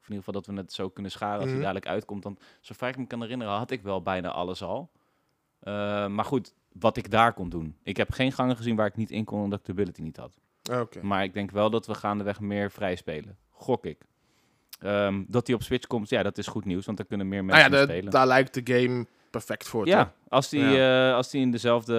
Of 0.00 0.08
in 0.08 0.14
ieder 0.14 0.24
geval 0.24 0.34
dat 0.42 0.46
we 0.46 0.54
het 0.60 0.72
zo 0.72 0.88
kunnen 0.88 1.12
scharen 1.12 1.34
als 1.36 1.44
Mhm. 1.44 1.52
die 1.54 1.60
dadelijk 1.62 1.86
uitkomt. 1.86 2.22
Dan, 2.22 2.38
zover 2.60 2.88
ik 2.88 2.96
me 2.98 3.06
kan 3.06 3.20
herinneren, 3.22 3.52
had 3.54 3.70
ik 3.70 3.82
wel 3.82 4.02
bijna 4.02 4.30
alles 4.30 4.62
al. 4.62 4.90
Eh, 5.60 6.06
maar 6.06 6.24
goed, 6.24 6.54
wat 6.72 6.96
ik 6.96 7.10
daar 7.10 7.32
kon 7.32 7.48
doen. 7.48 7.76
Ik 7.82 7.96
heb 7.96 8.12
geen 8.12 8.32
gangen 8.32 8.56
gezien 8.56 8.76
waar 8.76 8.86
ik 8.86 8.96
niet 8.96 9.10
in 9.10 9.24
kon 9.24 9.42
omdat 9.42 9.58
ik 9.58 9.64
de 9.64 9.72
ability 9.72 10.02
niet 10.02 10.16
had. 10.16 10.36
Oké. 10.72 11.02
Maar 11.02 11.22
ik 11.24 11.34
denk 11.34 11.50
wel 11.50 11.70
dat 11.70 11.86
we 11.86 11.94
gaandeweg 11.94 12.40
meer 12.40 12.70
vrij 12.70 12.96
spelen. 12.96 13.36
Gok 13.50 13.84
ik. 13.86 13.98
Ehm, 14.80 15.24
dat 15.26 15.46
die 15.46 15.54
op 15.54 15.62
Switch 15.62 15.86
komt, 15.86 16.08
ja, 16.08 16.22
dat 16.22 16.38
is 16.38 16.46
goed 16.46 16.64
nieuws, 16.64 16.86
want 16.86 16.96
dan 16.98 17.06
kunnen 17.06 17.28
meer 17.28 17.44
Nou 17.44 17.52
mensen 17.52 17.70
ja, 17.72 17.76
hem 17.78 17.86
de- 17.86 17.92
spelen. 17.92 18.12
daar 18.12 18.26
lijkt 18.26 18.54
de 18.66 18.74
game 18.80 19.06
perfect 19.30 19.68
voor. 19.68 19.84
toch? 19.84 19.94
Ja, 19.94 20.12
als 20.28 20.48
die, 20.48 20.60
Ja. 20.64 21.08
eh, 21.08 21.14
als 21.16 21.30
die 21.30 21.40
in 21.40 21.50
dezelfde 21.50 21.94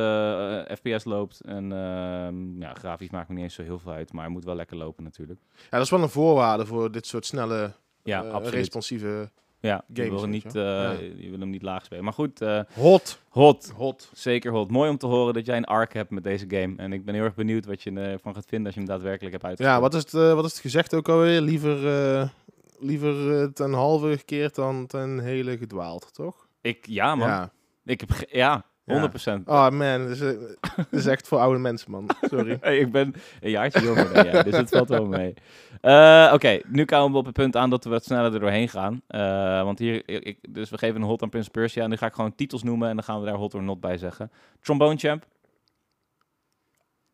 eh, 0.67 0.75
FPS 0.75 1.03
loopt. 1.03 1.41
En 1.41 1.71
ehm, 1.71 2.61
ja, 2.61 2.73
grafisch 2.73 3.09
maakt 3.09 3.27
me 3.29 3.33
niet 3.35 3.43
eens 3.43 3.53
zo 3.53 3.63
heel 3.63 3.79
veel 3.79 3.91
uit. 3.91 4.13
Maar 4.13 4.23
hij 4.23 4.33
moet 4.33 4.43
wel 4.45 4.55
lekker 4.55 4.77
lopen 4.77 5.03
natuurlijk. 5.03 5.39
Ja, 5.55 5.67
dat 5.69 5.81
is 5.81 5.89
wel 5.89 6.01
een 6.01 6.09
voorwaarde 6.09 6.65
voor 6.65 6.91
dit 6.91 7.05
soort 7.07 7.25
snelle, 7.25 7.71
Ja, 8.03 8.23
eh, 8.23 8.47
responsieve 8.47 9.29
Ja, 9.61 9.83
je 9.87 9.95
games, 10.01 10.09
wil, 10.09 10.21
weet 10.21 10.43
niet, 10.43 10.53
je 10.53 10.59
Ja. 10.59 10.91
je 11.17 11.29
wil 11.29 11.39
hem 11.39 11.49
niet 11.49 11.61
laag 11.61 11.85
spelen. 11.85 12.03
Maar 12.03 12.13
goed, 12.13 12.39
hot. 12.73 13.19
hot. 13.29 13.71
Hot. 13.75 14.09
Zeker 14.13 14.51
hot. 14.51 14.71
Mooi 14.71 14.89
om 14.89 14.97
te 14.97 15.05
horen 15.05 15.33
dat 15.33 15.45
jij 15.45 15.57
een 15.57 15.65
arc 15.65 15.93
hebt 15.93 16.09
met 16.09 16.23
deze 16.23 16.45
game. 16.47 16.73
En 16.77 16.93
ik 16.93 17.05
ben 17.05 17.13
heel 17.13 17.23
erg 17.23 17.35
benieuwd 17.35 17.65
wat 17.65 17.81
je 17.83 17.91
ervan 17.91 18.33
gaat 18.33 18.45
vinden 18.47 18.65
als 18.65 18.75
je 18.75 18.79
hem 18.81 18.89
daadwerkelijk 18.89 19.31
hebt 19.33 19.45
uitgespeeld. 19.45 19.75
Ja, 19.77 19.81
wat 19.81 19.93
is, 19.93 20.01
het, 20.01 20.33
wat 20.35 20.45
is 20.45 20.51
het 20.51 20.61
gezegd 20.61 20.95
ook 20.95 21.09
alweer? 21.09 21.41
Liever, 21.41 22.31
liever 22.79 23.53
ten 23.53 23.73
halve 23.73 24.17
gekeerd 24.17 24.55
dan 24.55 24.87
ten 24.87 25.19
hele 25.19 25.57
gedwaald, 25.57 26.13
toch? 26.13 26.47
Ik, 26.61 26.85
ja, 26.87 27.15
man. 27.15 27.27
Ja. 27.27 27.51
Ik 27.85 27.99
heb, 27.99 28.09
ja, 28.29 28.65
100%. 28.91 29.43
Oh 29.45 29.69
man, 29.69 30.01
dat 30.01 30.09
is, 30.09 30.21
eh, 30.21 30.39
dat 30.75 30.87
is 30.91 31.05
echt 31.05 31.27
voor 31.27 31.39
oude 31.39 31.59
mensen, 31.59 31.91
man. 31.91 32.09
Sorry. 32.21 32.57
Hey, 32.61 32.77
ik 32.79 32.91
ben 32.91 33.13
een 33.41 33.49
jaartje 33.49 33.81
jonger 33.81 34.13
dan 34.13 34.25
jij, 34.25 34.43
dus 34.43 34.55
het 34.57 34.69
valt 34.69 34.89
wel 34.89 35.05
mee. 35.05 35.33
Eh, 35.81 36.31
Oké, 36.33 36.59
nu 36.67 36.85
komen 36.85 37.11
we 37.11 37.17
op 37.17 37.25
het 37.25 37.33
punt 37.33 37.55
aan 37.55 37.69
dat 37.69 37.83
we 37.83 37.89
wat 37.89 38.03
sneller 38.03 38.33
er 38.33 38.39
doorheen 38.39 38.69
gaan. 38.69 39.01
Eh, 39.07 39.63
want 39.63 39.79
hier, 39.79 40.09
ik, 40.25 40.37
dus 40.53 40.69
we 40.69 40.77
geven 40.77 41.01
een 41.01 41.07
hot 41.07 41.21
aan 41.21 41.29
Prince 41.29 41.49
Persia. 41.49 41.83
En 41.83 41.89
nu 41.89 41.95
ga 41.97 42.05
ik 42.05 42.13
gewoon 42.13 42.35
titels 42.35 42.63
noemen 42.63 42.89
en 42.89 42.95
dan 42.95 43.03
gaan 43.03 43.19
we 43.19 43.25
daar 43.25 43.35
hot 43.35 43.53
or 43.53 43.63
not 43.63 43.79
bij 43.79 43.97
zeggen. 43.97 44.31
Trombone 44.61 44.97
Champ, 44.97 45.25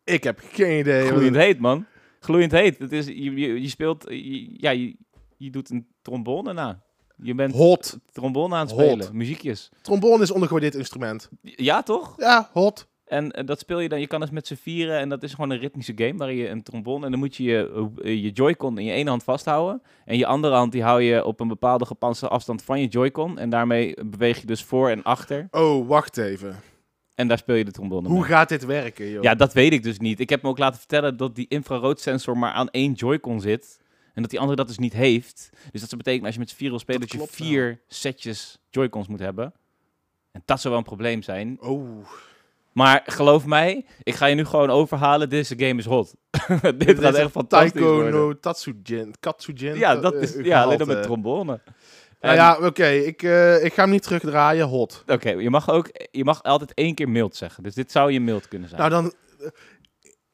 Ik 0.04 0.24
heb 0.24 0.40
geen 0.52 0.78
idee. 0.78 1.06
gloeiend 1.06 1.36
heet 1.36 1.58
man. 1.58 1.86
Gloeiend 2.20 2.52
heet. 2.52 2.78
Het 2.78 2.92
is, 2.92 3.06
je, 3.06 3.14
je, 3.34 3.60
je 3.62 3.68
speelt, 3.68 4.04
je- 4.08 4.60
ja, 4.60 4.70
je, 4.70 4.96
je 5.36 5.50
doet 5.50 5.70
een 5.70 5.86
trombone 6.02 6.52
na. 6.52 6.82
Je 7.22 7.34
bent 7.34 7.54
Hot. 7.54 7.98
trombone 8.12 8.54
aan 8.54 8.66
het 8.66 8.70
Hot. 8.76 8.80
spelen, 8.90 9.16
muziekjes. 9.16 9.70
Trombone 9.82 10.22
is 10.22 10.30
ondergewaardeerd 10.30 10.74
instrument. 10.74 11.28
Ja, 11.42 11.82
toch? 11.82 12.14
Ja, 12.16 12.50
hot. 12.52 12.86
En 13.06 13.30
eh, 13.32 13.46
dat 13.46 13.58
speel 13.58 13.80
je 13.80 13.88
dan, 13.88 14.00
je 14.00 14.06
kan 14.06 14.20
dus 14.20 14.30
met 14.30 14.46
z'n 14.46 14.54
vieren 14.54 14.98
en 14.98 15.08
dat 15.08 15.22
is 15.22 15.34
gewoon 15.34 15.50
een 15.50 15.58
ritmische 15.58 15.92
game 15.96 16.16
waarin 16.16 16.36
je 16.36 16.48
een 16.48 16.62
trombone 16.62 17.04
en 17.04 17.10
dan 17.10 17.20
moet 17.20 17.36
je 17.36 17.42
je, 17.42 17.88
eh, 18.02 18.22
je 18.22 18.30
Joy-Con 18.30 18.78
in 18.78 18.84
je 18.84 18.92
ene 18.92 19.08
hand 19.08 19.22
vasthouden 19.24 19.82
en 20.04 20.16
je 20.18 20.26
andere 20.26 20.54
hand 20.54 20.72
die 20.72 20.82
hou 20.82 21.02
je 21.02 21.24
op 21.24 21.40
een 21.40 21.48
bepaalde 21.48 21.86
gepanste 21.86 22.28
afstand 22.28 22.62
van 22.62 22.80
je 22.80 22.86
Joy-Con 22.86 23.38
en 23.38 23.50
daarmee 23.50 23.96
beweeg 24.06 24.40
je 24.40 24.46
dus 24.46 24.62
voor 24.62 24.90
en 24.90 25.02
achter 25.02 25.48
Oh, 25.50 25.88
wacht 25.88 26.16
even. 26.16 26.56
en 27.14 27.28
daar 27.28 27.38
speel 27.38 27.54
je 27.54 27.64
de 27.64 27.70
trombone 27.72 28.08
Hoe 28.08 28.18
mee. 28.20 28.28
gaat 28.28 28.48
dit 28.48 28.64
werken, 28.64 29.10
joh? 29.10 29.22
Ja, 29.22 29.34
dat 29.34 29.52
weet 29.52 29.72
ik 29.72 29.82
dus 29.82 29.98
niet. 29.98 30.20
Ik 30.20 30.28
heb 30.30 30.42
me 30.42 30.48
ook 30.48 30.58
laten 30.58 30.78
vertellen 30.78 31.16
dat 31.16 31.34
die 31.34 31.46
infraroodsensor 31.48 32.38
maar 32.38 32.52
aan 32.52 32.68
één 32.70 32.92
Joy-Con 32.92 33.40
zit 33.40 33.80
en 34.16 34.22
dat 34.22 34.30
die 34.30 34.40
andere 34.40 34.56
dat 34.56 34.66
dus 34.66 34.78
niet 34.78 34.92
heeft. 34.92 35.50
Dus 35.70 35.80
dat 35.80 35.88
zou 35.88 35.96
betekenen 35.96 36.24
als 36.24 36.34
je 36.34 36.40
met 36.40 36.50
z'n 36.50 36.56
vier 36.56 36.70
wil 36.70 36.78
spelen 36.78 37.00
Dat 37.00 37.10
dat, 37.10 37.20
je 37.20 37.26
wel. 37.26 37.48
vier 37.48 37.80
setjes 37.88 38.58
Joy-Cons 38.70 39.08
moet 39.08 39.18
hebben. 39.18 39.52
En 40.32 40.42
dat 40.44 40.60
zou 40.60 40.68
wel 40.68 40.82
een 40.82 40.88
probleem 40.88 41.22
zijn. 41.22 41.56
Oh. 41.60 42.06
Maar 42.72 43.02
geloof 43.06 43.46
mij, 43.46 43.84
ik 44.02 44.14
ga 44.14 44.26
je 44.26 44.34
nu 44.34 44.44
gewoon 44.44 44.70
overhalen. 44.70 45.28
Deze 45.28 45.54
game 45.58 45.78
is 45.78 45.84
hot. 45.84 46.14
Dit 46.76 46.98
gaat 46.98 47.14
echt 47.14 47.30
fantastisch 47.30 47.72
Taiko 47.72 47.94
worden. 47.94 48.12
no 48.12 48.38
Tatsujin. 48.38 49.14
Katsujin. 49.20 49.78
Ja, 49.78 49.96
dat 49.96 50.14
eh, 50.14 50.22
is 50.22 50.36
eh, 50.36 50.44
ja, 50.44 50.62
alleen 50.62 50.78
dan 50.78 50.86
met 50.86 51.02
trombone. 51.02 51.60
Nou 52.20 52.34
ja, 52.34 52.58
oké. 52.58 52.86
ik, 52.86 53.22
eh, 53.22 53.64
ik 53.64 53.74
ga 53.74 53.82
hem 53.82 53.90
niet 53.90 54.02
terugdraaien. 54.02 54.66
Hot. 54.66 55.04
Oké, 55.06 55.30
je 55.30 55.50
mag 55.50 55.70
ook, 55.70 55.90
je 56.10 56.24
mag 56.24 56.42
altijd 56.42 56.74
één 56.74 56.94
keer 56.94 57.08
mild 57.08 57.36
zeggen. 57.36 57.62
Dus 57.62 57.74
dit 57.74 57.92
zou 57.92 58.12
je 58.12 58.20
mild 58.20 58.48
kunnen 58.48 58.68
zijn. 58.68 58.80
Nou, 58.80 58.92
dan... 59.02 59.12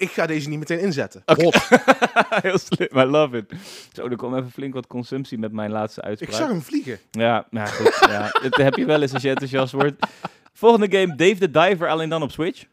ik 0.03 0.11
ga 0.11 0.27
deze 0.27 0.49
niet 0.49 0.59
meteen 0.59 0.81
inzetten. 0.81 1.23
Oké. 1.27 1.43
Hot. 1.45 1.69
Heel 2.43 2.59
slim, 2.59 2.89
I 2.97 3.05
love 3.05 3.37
it. 3.37 3.53
Zo, 3.93 4.09
er 4.09 4.17
kwam 4.17 4.37
even 4.37 4.51
flink 4.51 4.75
wat 4.75 4.87
consumptie 4.87 5.39
met 5.39 5.53
mijn 5.53 5.71
laatste 5.71 6.01
Ik 6.01 6.07
uitspraak. 6.07 6.33
zag 6.35 6.49
hem 6.49 6.63
vliegen. 6.63 6.99
Ja, 7.11 7.47
nou 7.51 7.69
goed. 7.69 7.99
ja, 8.11 8.31
dat 8.43 8.57
heb 8.57 8.75
je 8.75 8.85
wel 8.85 9.03
eens 9.03 9.13
als 9.13 9.23
je 9.23 9.29
enthousiast 9.29 9.73
wordt. 9.73 10.07
Volgende 10.53 10.99
game, 10.99 11.15
Dave 11.17 11.37
the 11.39 11.51
Diver, 11.51 11.89
alleen 11.89 12.09
dan 12.09 12.23
op 12.23 12.31
Switch. 12.31 12.65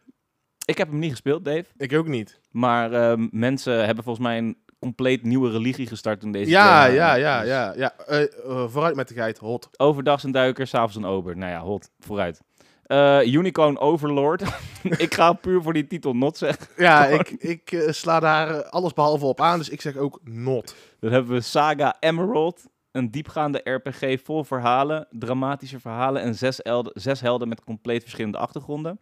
Ik 0.65 0.77
heb 0.77 0.89
hem 0.89 0.99
niet 0.99 1.11
gespeeld, 1.11 1.45
Dave. 1.45 1.65
Ik 1.77 1.93
ook 1.93 2.07
niet. 2.07 2.39
Maar 2.51 2.93
ehm, 2.93 3.27
mensen 3.31 3.85
hebben 3.85 4.03
volgens 4.03 4.25
mij 4.25 4.37
een 4.37 4.57
compleet 4.79 5.23
nieuwe 5.23 5.49
religie 5.51 5.87
gestart 5.87 6.19
toen 6.19 6.31
deze 6.31 6.49
Ja, 6.49 6.81
game 6.83 6.93
ja, 6.95 7.13
ja, 7.15 7.39
Dus 7.39 7.49
ja. 7.49 7.73
ja. 7.75 7.93
Eh, 8.07 8.21
eh, 8.21 8.69
vooruit 8.69 8.95
met 8.95 9.07
de 9.07 9.13
geit. 9.13 9.37
Hot. 9.37 9.69
Overdag 9.77 10.23
een 10.23 10.31
duiker, 10.31 10.67
s'avonds 10.67 10.95
een 10.95 11.05
ober. 11.05 11.37
Nou 11.37 11.51
ja, 11.51 11.59
hot. 11.59 11.89
Vooruit. 11.99 12.41
Eh, 12.89 13.25
Unicorn 13.33 13.77
Overlord. 13.77 14.41
ik 15.05 15.13
ga 15.13 15.33
puur 15.33 15.61
voor 15.61 15.73
die 15.73 15.87
titel 15.87 16.15
not 16.15 16.37
zeggen. 16.37 16.67
Ja, 16.77 17.05
ik, 17.05 17.29
ik 17.29 17.71
eh, 17.71 17.91
sla 17.91 18.19
daar 18.19 18.49
eh, 18.49 18.69
alles 18.69 18.93
behalve 18.93 19.25
op 19.25 19.41
aan. 19.41 19.57
Dus 19.57 19.69
ik 19.69 19.81
zeg 19.81 19.95
ook 19.97 20.19
not. 20.23 20.75
Dan 20.99 21.11
hebben 21.11 21.31
we 21.31 21.41
Saga 21.41 21.97
Emerald. 21.99 22.65
Een 22.91 23.11
diepgaande 23.11 23.61
RPG 23.63 24.21
vol 24.23 24.43
verhalen, 24.43 25.07
dramatische 25.11 25.79
verhalen 25.79 26.21
en 26.21 26.35
zes, 26.35 26.61
elde- 26.61 26.91
zes 26.93 27.21
helden 27.21 27.47
met 27.47 27.63
compleet 27.63 28.01
verschillende 28.01 28.37
achtergronden. 28.37 28.99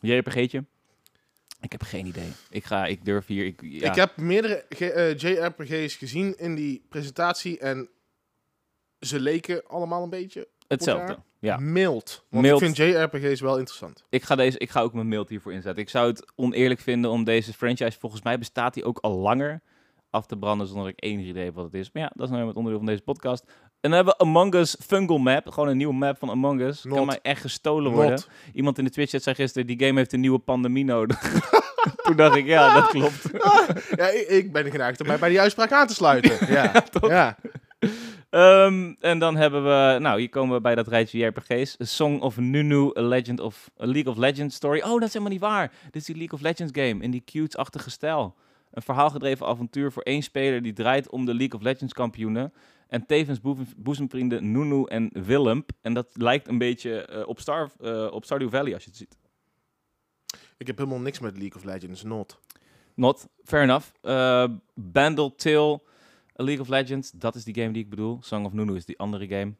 JRPG'tje? 0.00 0.64
Ik 1.60 1.72
heb 1.72 1.82
geen 1.82 2.06
idee. 2.06 2.32
Ik 2.50 2.64
ga, 2.64 2.86
ik 2.86 3.04
durf 3.04 3.26
hier. 3.26 3.44
Ik, 3.44 3.60
ja. 3.62 3.88
Ik 3.90 3.94
heb 3.94 4.16
meerdere 4.16 4.64
JRPG's 5.16 5.94
gezien 5.94 6.38
in 6.38 6.54
die 6.54 6.86
presentatie. 6.88 7.58
En 7.58 7.88
ze 9.00 9.20
leken 9.20 9.66
allemaal 9.66 10.02
een 10.02 10.10
beetje 10.10 10.48
hetzelfde. 10.68 11.18
Ja. 11.40 11.56
mild. 11.56 12.24
Want 12.30 12.44
Mild. 12.44 12.62
ik 12.62 12.74
vind 12.74 12.94
JRPG's 12.94 13.40
wel 13.40 13.58
interessant. 13.58 14.04
Ik 14.08 14.22
ga, 14.22 14.36
deze, 14.36 14.58
ik 14.58 14.70
ga 14.70 14.80
ook 14.80 14.92
mijn 14.92 15.08
mail 15.08 15.24
hiervoor 15.28 15.52
inzetten. 15.52 15.82
Ik 15.82 15.90
zou 15.90 16.08
het 16.08 16.32
oneerlijk 16.36 16.80
vinden 16.80 17.10
om 17.10 17.24
deze 17.24 17.52
franchise, 17.52 17.98
volgens 17.98 18.22
mij 18.22 18.38
bestaat 18.38 18.74
die 18.74 18.84
ook 18.84 18.98
al 18.98 19.18
langer, 19.18 19.60
af 20.10 20.26
te 20.26 20.36
branden 20.36 20.66
zonder 20.66 20.84
dat 20.84 20.94
ik 20.96 21.04
enig 21.04 21.26
idee 21.26 21.44
heb 21.44 21.54
wat 21.54 21.64
het 21.64 21.74
is. 21.74 21.90
Maar 21.92 22.02
ja, 22.02 22.10
dat 22.14 22.26
is 22.26 22.32
nou 22.32 22.46
het 22.46 22.56
onderdeel 22.56 22.80
van 22.80 22.88
deze 22.88 23.02
podcast. 23.02 23.44
En 23.80 23.90
dan 23.90 23.92
hebben 23.92 24.14
we 24.18 24.24
Among 24.24 24.54
Us 24.54 24.76
Fungal 24.86 25.18
Map. 25.18 25.48
Gewoon 25.48 25.68
een 25.68 25.76
nieuwe 25.76 25.94
map 25.94 26.18
van 26.18 26.30
Among 26.30 26.60
Us. 26.60 26.84
Not. 26.84 26.96
Kan 26.96 27.06
mij 27.06 27.18
echt 27.22 27.40
gestolen 27.40 27.92
worden. 27.92 28.10
Not. 28.10 28.28
Iemand 28.52 28.78
in 28.78 28.84
de 28.84 28.90
Twitch 28.90 29.10
chat 29.10 29.22
zei 29.22 29.34
gisteren, 29.34 29.66
die 29.66 29.86
game 29.86 29.98
heeft 29.98 30.12
een 30.12 30.20
nieuwe 30.20 30.38
pandemie 30.38 30.84
nodig. 30.84 31.20
Toen 32.02 32.16
dacht 32.16 32.36
ik, 32.36 32.46
ja, 32.46 32.74
dat 32.74 32.88
klopt. 32.88 33.22
Ja, 33.96 34.08
ik, 34.08 34.52
ben 34.52 34.70
geneigd 34.70 35.00
om 35.00 35.06
mij 35.06 35.18
bij 35.18 35.28
die 35.28 35.40
uitspraak 35.40 35.72
aan 35.72 35.86
te 35.86 35.94
sluiten. 35.94 36.46
ja, 36.54 36.84
ja. 37.00 37.36
Ehm, 38.30 38.94
en 39.00 39.18
dan 39.18 39.36
hebben 39.36 39.62
we, 39.64 39.98
nou, 40.00 40.18
hier 40.18 40.28
komen 40.28 40.54
we 40.54 40.60
bij 40.60 40.74
dat 40.74 40.88
rijtje 40.88 41.26
RPG's. 41.26 41.80
A 41.80 41.84
Song 41.84 42.20
of 42.20 42.36
Nunu, 42.36 42.98
A, 42.98 43.02
Legend 43.02 43.40
of, 43.40 43.70
a 43.80 43.86
League 43.86 44.12
of 44.12 44.18
Legends 44.18 44.54
story. 44.56 44.80
Oh, 44.80 44.92
dat 44.92 45.02
is 45.02 45.12
helemaal 45.12 45.32
niet 45.32 45.40
waar. 45.40 45.72
Dit 45.84 45.96
is 45.96 46.04
die 46.04 46.16
League 46.16 46.34
of 46.38 46.40
Legends 46.40 46.72
game 46.80 47.02
in 47.02 47.10
die 47.10 47.22
cute-achtige 47.24 47.90
stijl. 47.90 48.34
Een 48.70 48.82
verhaalgedreven 48.82 49.46
avontuur 49.46 49.92
voor 49.92 50.02
één 50.02 50.22
speler 50.22 50.62
die 50.62 50.72
draait 50.72 51.08
om 51.08 51.24
de 51.24 51.34
League 51.34 51.58
of 51.58 51.64
Legends 51.64 51.92
kampioenen. 51.92 52.52
En 52.88 53.06
tevens 53.06 53.40
boezem- 53.40 53.66
boezemvrienden 53.76 54.52
Nunu 54.52 54.84
en 54.84 55.10
Willem. 55.12 55.64
En 55.82 55.94
dat 55.94 56.08
lijkt 56.12 56.48
een 56.48 56.58
beetje 56.58 57.04
eh, 57.04 57.28
op, 57.28 57.40
Star, 57.40 57.70
eh, 57.80 58.06
op 58.10 58.24
Stardew 58.24 58.50
Valley 58.50 58.74
als 58.74 58.82
je 58.84 58.88
het 58.88 58.98
ziet. 58.98 59.16
Ik 60.56 60.66
heb 60.66 60.78
helemaal 60.78 61.00
niks 61.00 61.18
met 61.18 61.36
League 61.38 61.56
of 61.56 61.64
Legends. 61.64 62.02
Not. 62.02 62.38
Not, 62.94 63.26
fair 63.44 63.62
enough. 63.62 63.86
Uh, 64.02 64.44
Bandle 64.74 65.34
Till, 65.36 65.82
A 66.40 66.44
League 66.44 66.60
of 66.60 66.68
Legends, 66.68 67.10
dat 67.10 67.34
is 67.34 67.44
die 67.44 67.54
game 67.54 67.72
die 67.72 67.82
ik 67.82 67.90
bedoel. 67.90 68.18
Song 68.20 68.44
of 68.44 68.52
Nunu 68.52 68.74
is 68.76 68.84
die 68.84 68.98
andere 68.98 69.26
game. 69.26 69.54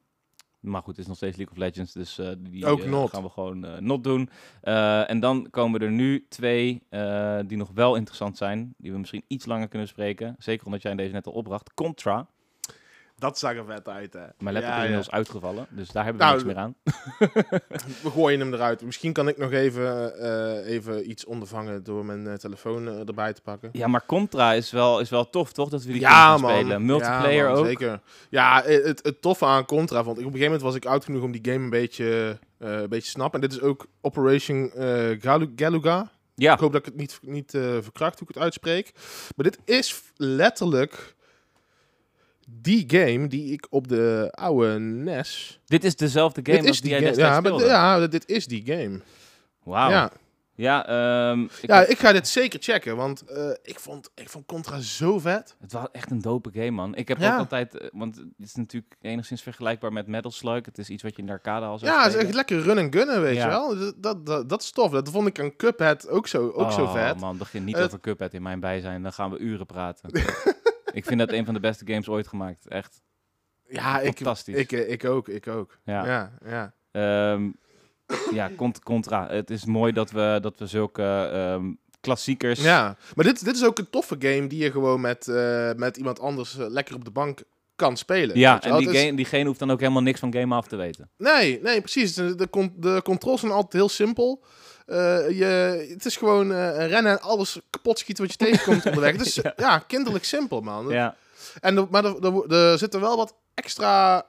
Maar 0.60 0.82
goed, 0.82 0.90
het 0.90 0.98
is 0.98 1.06
nog 1.06 1.16
steeds 1.16 1.36
League 1.36 1.54
of 1.54 1.60
Legends, 1.60 1.92
dus 1.92 2.18
eh, 2.18 2.30
die 2.38 2.66
Ook 2.66 2.80
eh, 2.80 3.04
gaan 3.04 3.22
we 3.22 3.28
gewoon 3.28 3.64
eh, 3.64 3.78
not 3.78 4.04
doen. 4.04 4.30
En 5.06 5.20
dan 5.20 5.50
komen 5.50 5.80
er 5.80 5.90
nu 5.90 6.26
twee 6.28 6.82
die 7.46 7.56
nog 7.56 7.70
wel 7.74 7.96
interessant 7.96 8.36
zijn, 8.36 8.74
die 8.76 8.92
we 8.92 8.98
misschien 8.98 9.24
iets 9.26 9.46
langer 9.46 9.68
kunnen 9.68 9.86
bespreken. 9.86 10.36
Zeker 10.38 10.66
omdat 10.66 10.82
jij 10.82 10.94
deze 10.94 11.12
net 11.12 11.26
al 11.26 11.32
opbracht. 11.32 11.74
Contra. 11.74 12.28
Dat 13.18 13.38
zag 13.38 13.54
er 13.56 13.64
vet 13.64 13.88
uit, 13.88 14.12
hè. 14.12 14.18
Mijn 14.38 14.54
laptop 14.54 14.62
Ja, 14.62 14.68
is 14.68 14.76
ja. 14.76 14.80
inmiddels 14.82 15.10
uitgevallen, 15.10 15.66
dus 15.70 15.88
daar 15.88 16.04
hebben 16.04 16.22
we 16.22 16.28
Nou, 16.28 16.36
niks 16.44 16.54
meer 16.54 16.62
aan. 16.62 16.74
We 18.02 18.10
gooien 18.10 18.40
hem 18.40 18.54
eruit. 18.54 18.82
Misschien 18.82 19.12
kan 19.12 19.28
ik 19.28 19.36
nog 19.38 19.52
even, 19.52 20.18
eh, 20.18 20.70
even 20.72 21.10
iets 21.10 21.24
ondervangen 21.24 21.84
door 21.84 22.04
mijn 22.04 22.26
eh, 22.26 22.34
telefoon 22.34 22.88
eh, 22.88 23.08
erbij 23.08 23.32
te 23.32 23.40
pakken. 23.42 23.68
Ja, 23.72 23.86
maar 23.86 24.06
Contra 24.06 24.52
is 24.52 24.70
wel, 24.70 25.00
is 25.00 25.10
wel 25.10 25.30
tof, 25.30 25.52
toch? 25.52 25.68
Dat 25.68 25.82
we 25.84 25.92
die 25.92 26.00
Ja, 26.00 26.36
man. 26.36 26.50
spelen. 26.50 26.84
Multiplayer 26.84 27.44
Ja, 27.44 27.48
man, 27.50 27.58
ook. 27.58 27.66
Zeker. 27.66 28.00
Ja, 28.30 28.62
het, 28.64 29.00
het 29.02 29.22
toffe 29.22 29.44
aan 29.44 29.64
Contra 29.64 30.02
vond 30.04 30.18
ik. 30.18 30.26
Op 30.26 30.32
een 30.32 30.38
gegeven 30.38 30.44
moment 30.44 30.62
was 30.62 30.74
ik 30.74 30.86
oud 30.86 31.04
genoeg 31.04 31.22
om 31.22 31.32
die 31.32 31.52
game 31.52 31.64
een 31.64 31.70
beetje, 31.70 32.38
eh 32.58 32.70
een 32.72 32.88
beetje 32.88 33.04
te 33.04 33.10
snappen. 33.10 33.40
En 33.42 33.48
dit 33.48 33.56
is 33.58 33.64
ook 33.64 33.86
Operation 34.00 34.70
eh, 34.72 34.86
Galu- 35.20 35.52
Galuga. 35.56 36.10
Ja, 36.34 36.52
Ik 36.52 36.58
hoop 36.60 36.72
dat 36.72 36.80
ik 36.80 36.86
het 36.86 36.96
niet, 36.96 37.18
niet 37.22 37.54
eh, 37.54 37.62
verkracht 37.80 38.18
hoe 38.18 38.28
ik 38.28 38.34
het 38.34 38.42
uitspreek. 38.44 38.92
Maar 39.36 39.44
dit 39.50 39.58
is 39.64 40.02
letterlijk 40.16 41.16
die 42.50 42.84
game 42.86 43.26
die 43.26 43.52
ik 43.52 43.66
op 43.70 43.88
de 43.88 44.28
oude 44.30 44.78
NES... 44.78 45.60
dit 45.66 45.84
is 45.84 45.96
dezelfde 45.96 46.40
game 46.44 46.58
dit 46.58 46.68
als 46.68 46.80
die 46.80 46.90
die 46.90 47.00
jij 47.00 47.14
Ja, 47.14 47.28
maar, 47.30 47.40
speelde. 47.52 47.64
ja, 47.64 48.06
dit 48.06 48.28
is 48.28 48.46
die 48.46 48.62
game. 48.66 49.00
Wauw. 49.62 49.90
Ja. 49.90 50.10
Ja, 50.54 50.86
ehm, 50.86 51.42
ik 51.42 51.50
Ja, 51.66 51.86
ik 51.86 51.98
ga 51.98 52.12
dit 52.12 52.28
zeker 52.28 52.58
checken, 52.62 52.96
want 52.96 53.20
eh, 53.22 53.50
ik, 53.62 53.80
vond, 53.80 54.10
ik 54.14 54.28
vond 54.28 54.46
Contra 54.46 54.80
zo 54.80 55.18
vet. 55.18 55.56
het 55.60 55.72
was 55.72 55.86
echt 55.92 56.10
een 56.10 56.20
dope 56.20 56.50
game, 56.52 56.70
man. 56.70 56.94
Ik 56.94 57.08
heb 57.08 57.18
Ja. 57.18 57.32
ook 57.32 57.38
altijd, 57.38 57.76
eh, 57.78 57.88
want 57.92 58.16
het 58.16 58.26
is 58.38 58.54
natuurlijk 58.54 58.96
enigszins 59.00 59.42
vergelijkbaar 59.42 59.92
met 59.92 60.06
Metal 60.06 60.30
Slug. 60.30 60.64
Het 60.64 60.78
is 60.78 60.88
iets 60.90 61.02
wat 61.02 61.12
je 61.14 61.20
in 61.20 61.26
de 61.26 61.32
arcade 61.32 61.66
al 61.66 61.78
zou 61.78 61.92
Ja, 61.92 62.02
het 62.04 62.14
is 62.14 62.22
echt 62.22 62.34
lekker 62.34 62.60
run 62.60 62.78
en 62.78 62.92
gunnen, 62.92 63.20
weet 63.22 63.36
Ja. 63.36 63.42
je 63.44 63.48
wel. 63.48 63.78
Dat, 63.78 63.94
dat, 64.02 64.26
dat, 64.26 64.48
dat 64.48 64.62
is 64.62 64.70
tof. 64.70 64.90
Dat 64.90 65.10
vond 65.10 65.26
ik 65.26 65.40
aan 65.40 65.56
Cuphead 65.56 66.08
ook 66.08 66.26
zo, 66.26 66.50
ook 66.50 66.72
zo 66.72 66.82
Oh, 66.82 66.92
vet. 66.92 67.20
man, 67.20 67.36
begin 67.38 67.64
niet 67.64 67.76
Het- 67.76 67.84
over 67.84 68.00
Cuphead 68.00 68.34
in 68.34 68.42
mijn 68.42 68.60
bijzijn. 68.60 69.02
Dan 69.02 69.12
gaan 69.12 69.30
we 69.30 69.38
uren 69.38 69.66
praten. 69.66 70.10
ik 70.92 71.04
vind 71.04 71.18
dat 71.18 71.32
een 71.32 71.44
van 71.44 71.54
de 71.54 71.60
beste 71.60 71.86
games 71.86 72.08
ooit 72.08 72.28
gemaakt. 72.28 72.68
Echt 72.68 73.00
Ja, 73.68 74.00
ik, 74.00 74.14
fantastisch. 74.16 74.56
ik, 74.56 74.72
eh, 74.72 74.90
ik 74.90 75.04
ook, 75.04 75.28
ik 75.28 75.46
ook. 75.48 75.78
Ja. 75.84 76.06
Ja, 76.06 76.32
ja. 76.44 76.72
Ehm, 76.90 77.50
ja, 78.34 78.50
cont- 78.56 78.82
contra. 78.82 79.28
Het 79.28 79.50
is 79.50 79.64
mooi 79.64 79.92
dat 79.92 80.10
we, 80.10 80.38
dat 80.42 80.58
we 80.58 80.66
zulke 80.66 81.30
ehm, 81.32 81.72
klassiekers... 82.00 82.62
Ja, 82.62 82.96
maar 83.14 83.24
dit, 83.24 83.44
dit 83.44 83.54
is 83.56 83.64
ook 83.64 83.78
een 83.78 83.90
toffe 83.90 84.16
game 84.18 84.46
die 84.46 84.62
je 84.62 84.70
gewoon 84.70 85.00
met, 85.00 85.28
eh, 85.28 85.72
met 85.76 85.96
iemand 85.96 86.20
anders 86.20 86.58
eh, 86.58 86.66
lekker 86.68 86.94
op 86.94 87.04
de 87.04 87.10
bank 87.10 87.42
kan 87.76 87.96
spelen. 87.96 88.38
Ja, 88.38 88.62
en 88.62 88.76
die 88.78 88.90
is- 88.90 89.14
diegene 89.16 89.46
hoeft 89.46 89.58
dan 89.58 89.70
ook 89.70 89.80
helemaal 89.80 90.02
niks 90.02 90.20
van 90.20 90.32
game 90.34 90.54
af 90.54 90.66
te 90.66 90.76
weten. 90.76 91.10
Nee, 91.16 91.60
nee, 91.62 91.80
precies. 91.80 92.14
De, 92.14 92.34
de, 92.34 92.48
de 92.76 93.00
controls 93.04 93.40
zijn 93.40 93.52
altijd 93.52 93.72
heel 93.72 93.88
simpel. 93.88 94.44
Eh, 94.88 94.96
je, 95.38 95.44
het 95.90 96.04
is 96.04 96.16
gewoon 96.16 96.52
eh, 96.52 96.86
rennen 96.86 97.12
en 97.12 97.20
alles 97.20 97.60
kapot 97.70 97.98
schieten 97.98 98.24
wat 98.24 98.32
je 98.32 98.38
tegenkomt 98.46 98.86
onderweg. 98.86 99.14
Is 99.14 99.34
Ja. 99.42 99.52
ja. 99.56 99.78
kinderlijk 99.78 100.24
simpel, 100.24 100.60
man. 100.60 100.88
Ja, 100.88 101.16
En 101.60 101.86
maar 101.90 102.04
er, 102.04 102.24
er, 102.24 102.52
er 102.54 102.78
zitten 102.78 103.00
wel 103.00 103.16
wat 103.16 103.34
extra 103.54 104.26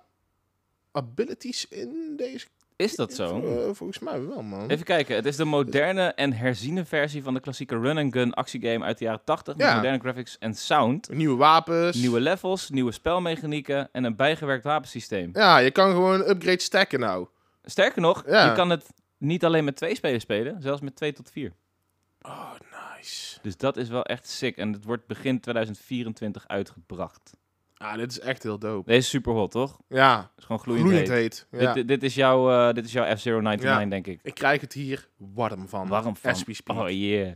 abilities 0.91 1.67
in 1.69 2.13
deze. 2.17 2.47
is 2.75 2.95
dat 2.95 3.13
zo? 3.13 3.41
Eh, 3.43 3.69
volgens 3.75 3.99
mij 3.99 4.21
wel, 4.27 4.41
man. 4.41 4.69
Even 4.69 4.85
kijken, 4.85 5.15
het 5.15 5.25
is 5.25 5.35
de 5.35 5.45
moderne 5.45 6.03
en 6.13 6.33
herziene 6.33 6.85
versie 6.85 7.23
van 7.23 7.33
de 7.33 7.39
klassieke 7.39 7.79
run-and-gun 7.79 8.33
actiegame 8.33 8.85
uit 8.85 8.97
de 8.97 9.03
jaren 9.03 9.21
80 9.23 9.55
met 9.55 9.65
Ja. 9.67 9.75
moderne 9.75 9.99
graphics 9.99 10.37
en 10.39 10.53
sound. 10.53 11.09
Nieuwe 11.09 11.37
wapens. 11.37 11.95
Nieuwe 11.97 12.19
levels, 12.19 12.69
nieuwe 12.69 12.91
spelmechanieken 12.91 13.89
en 13.91 14.03
een 14.03 14.15
bijgewerkt 14.15 14.63
wapensysteem. 14.63 15.29
Ja, 15.33 15.57
je 15.57 15.71
kan 15.71 15.89
gewoon 15.91 16.29
upgrade 16.29 16.61
stacken 16.61 16.99
nou. 16.99 17.27
Sterker 17.63 18.01
nog, 18.01 18.23
Ja. 18.27 18.45
je 18.49 18.51
kan 18.53 18.69
het 18.69 18.85
niet 19.19 19.45
alleen 19.45 19.63
met 19.63 19.75
twee 19.75 19.95
spelers 19.95 20.23
spelen, 20.23 20.61
zelfs 20.61 20.81
met 20.81 20.95
twee 20.95 21.13
tot 21.13 21.31
vier. 21.31 21.53
Oh, 22.21 22.51
nice. 22.95 23.39
Dus 23.41 23.57
dat 23.57 23.77
is 23.77 23.89
wel 23.89 24.03
echt 24.03 24.27
sick. 24.27 24.57
En 24.57 24.73
het 24.73 24.83
wordt 24.85 25.07
begin 25.07 25.39
2024 25.39 26.47
uitgebracht. 26.47 27.37
Ah, 27.77 27.95
dit 27.95 28.11
is 28.11 28.19
echt 28.19 28.43
heel 28.43 28.59
dope. 28.59 28.85
Deze 28.87 28.99
is 28.99 29.09
super 29.09 29.33
hot, 29.33 29.51
toch? 29.51 29.79
Ja, 29.89 30.31
is 30.37 30.43
gewoon 30.43 30.59
gloeiend, 30.61 30.87
gloeiend 30.87 31.09
heet. 31.09 31.47
heet. 31.51 31.61
Ja. 31.61 31.73
Dit, 31.73 31.87
dit 31.87 32.03
is 32.03 32.15
jouw, 32.15 32.51
eh, 32.51 32.73
dit 32.73 32.85
is 32.85 32.91
jouw 32.91 33.15
F-099, 33.15 33.61
Ja. 33.63 33.85
denk 33.85 34.07
ik. 34.07 34.19
Ik 34.23 34.33
krijg 34.33 34.61
het 34.61 34.73
hier 34.73 35.07
warm 35.17 35.67
van. 35.67 35.87
Warm 35.87 36.15
van. 36.15 36.79
Oh 36.79 36.89
yeah. 36.89 37.31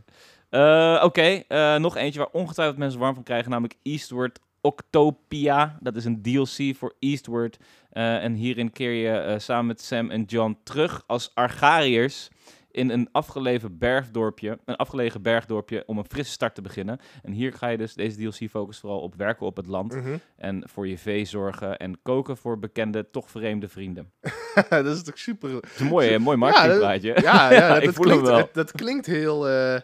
Eh, 0.50 1.04
Oké, 1.04 1.42
eh, 1.48 1.76
nog 1.76 1.96
eentje 1.96 2.18
waar 2.18 2.28
ongetwijfeld 2.32 2.78
mensen 2.78 3.00
warm 3.00 3.14
van 3.14 3.22
krijgen, 3.22 3.50
namelijk 3.50 3.78
Eastward 3.82 4.38
Octopia. 4.64 5.76
Dat 5.80 5.96
is 5.96 6.04
een 6.04 6.22
DLC 6.22 6.76
voor 6.76 6.94
Eastward. 6.98 7.56
Eh, 7.90 8.22
en 8.24 8.34
hierin 8.34 8.72
keer 8.72 8.92
je 8.92 9.18
eh, 9.18 9.38
samen 9.38 9.66
met 9.66 9.80
Sam 9.80 10.10
en 10.10 10.22
John 10.22 10.58
terug 10.62 11.02
als 11.06 11.30
Argariërs 11.34 12.28
in 12.70 12.90
een 12.90 13.08
afgelegen 13.12 13.78
bergdorpje, 13.78 14.58
een 14.64 14.76
afgelegen 14.76 15.22
bergdorpje 15.22 15.82
om 15.86 15.98
een 15.98 16.04
frisse 16.08 16.32
start 16.32 16.54
te 16.54 16.62
beginnen. 16.62 16.98
En 17.22 17.32
hier 17.32 17.52
ga 17.52 17.68
je 17.68 17.76
dus, 17.76 17.94
deze 17.94 18.16
DLC 18.16 18.50
focust 18.50 18.80
vooral 18.80 19.00
op 19.00 19.14
werken 19.14 19.46
op 19.46 19.56
het 19.56 19.66
land 19.66 19.94
Mhm. 19.94 20.16
en 20.36 20.62
voor 20.72 20.88
je 20.88 20.98
vee 20.98 21.24
zorgen 21.24 21.76
en 21.78 21.98
koken 22.02 22.36
voor 22.36 22.58
bekende, 22.58 23.10
toch 23.10 23.30
vreemde 23.30 23.68
vrienden. 23.68 24.12
dat 24.68 24.86
is 24.86 25.02
toch 25.02 25.18
super. 25.18 25.50
Het 25.54 25.70
is 25.74 25.80
een 25.80 25.86
mooi, 25.86 26.18
mooi 26.18 26.36
marketingplaatje. 26.36 27.18
Ja, 27.22 27.52
ja, 27.52 27.68
dat, 27.74 27.78
ik 27.78 27.84
dat 27.84 27.94
voel 27.94 28.04
hem 28.08 28.12
klinkt, 28.20 28.28
wel. 28.30 28.38
het- 28.38 28.54
dat 28.54 28.72
klinkt 28.72 29.06
heel, 29.06 29.48
eh, 29.48 29.80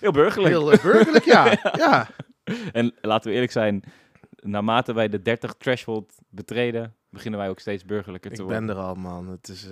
Heel 0.00 0.12
burgerlijk. 0.12 0.54
heel 0.54 0.64
burgerlijk, 0.64 1.24
ja. 1.24 1.56
ja. 1.86 2.08
En 2.72 2.94
laten 3.00 3.28
we 3.28 3.34
eerlijk 3.34 3.52
zijn, 3.52 3.82
naarmate 4.50 4.92
wij 4.92 5.08
de 5.08 5.22
30 5.22 5.54
threshold 5.54 6.14
betreden, 6.28 6.94
beginnen 7.10 7.40
wij 7.40 7.48
ook 7.48 7.58
steeds 7.60 7.84
burgerlijker 7.84 8.30
te 8.30 8.36
Ik 8.36 8.42
worden. 8.42 8.66
ben 8.66 8.76
er 8.76 8.82
al, 8.82 8.94
man. 8.94 9.28
Het 9.28 9.48
is, 9.48 9.62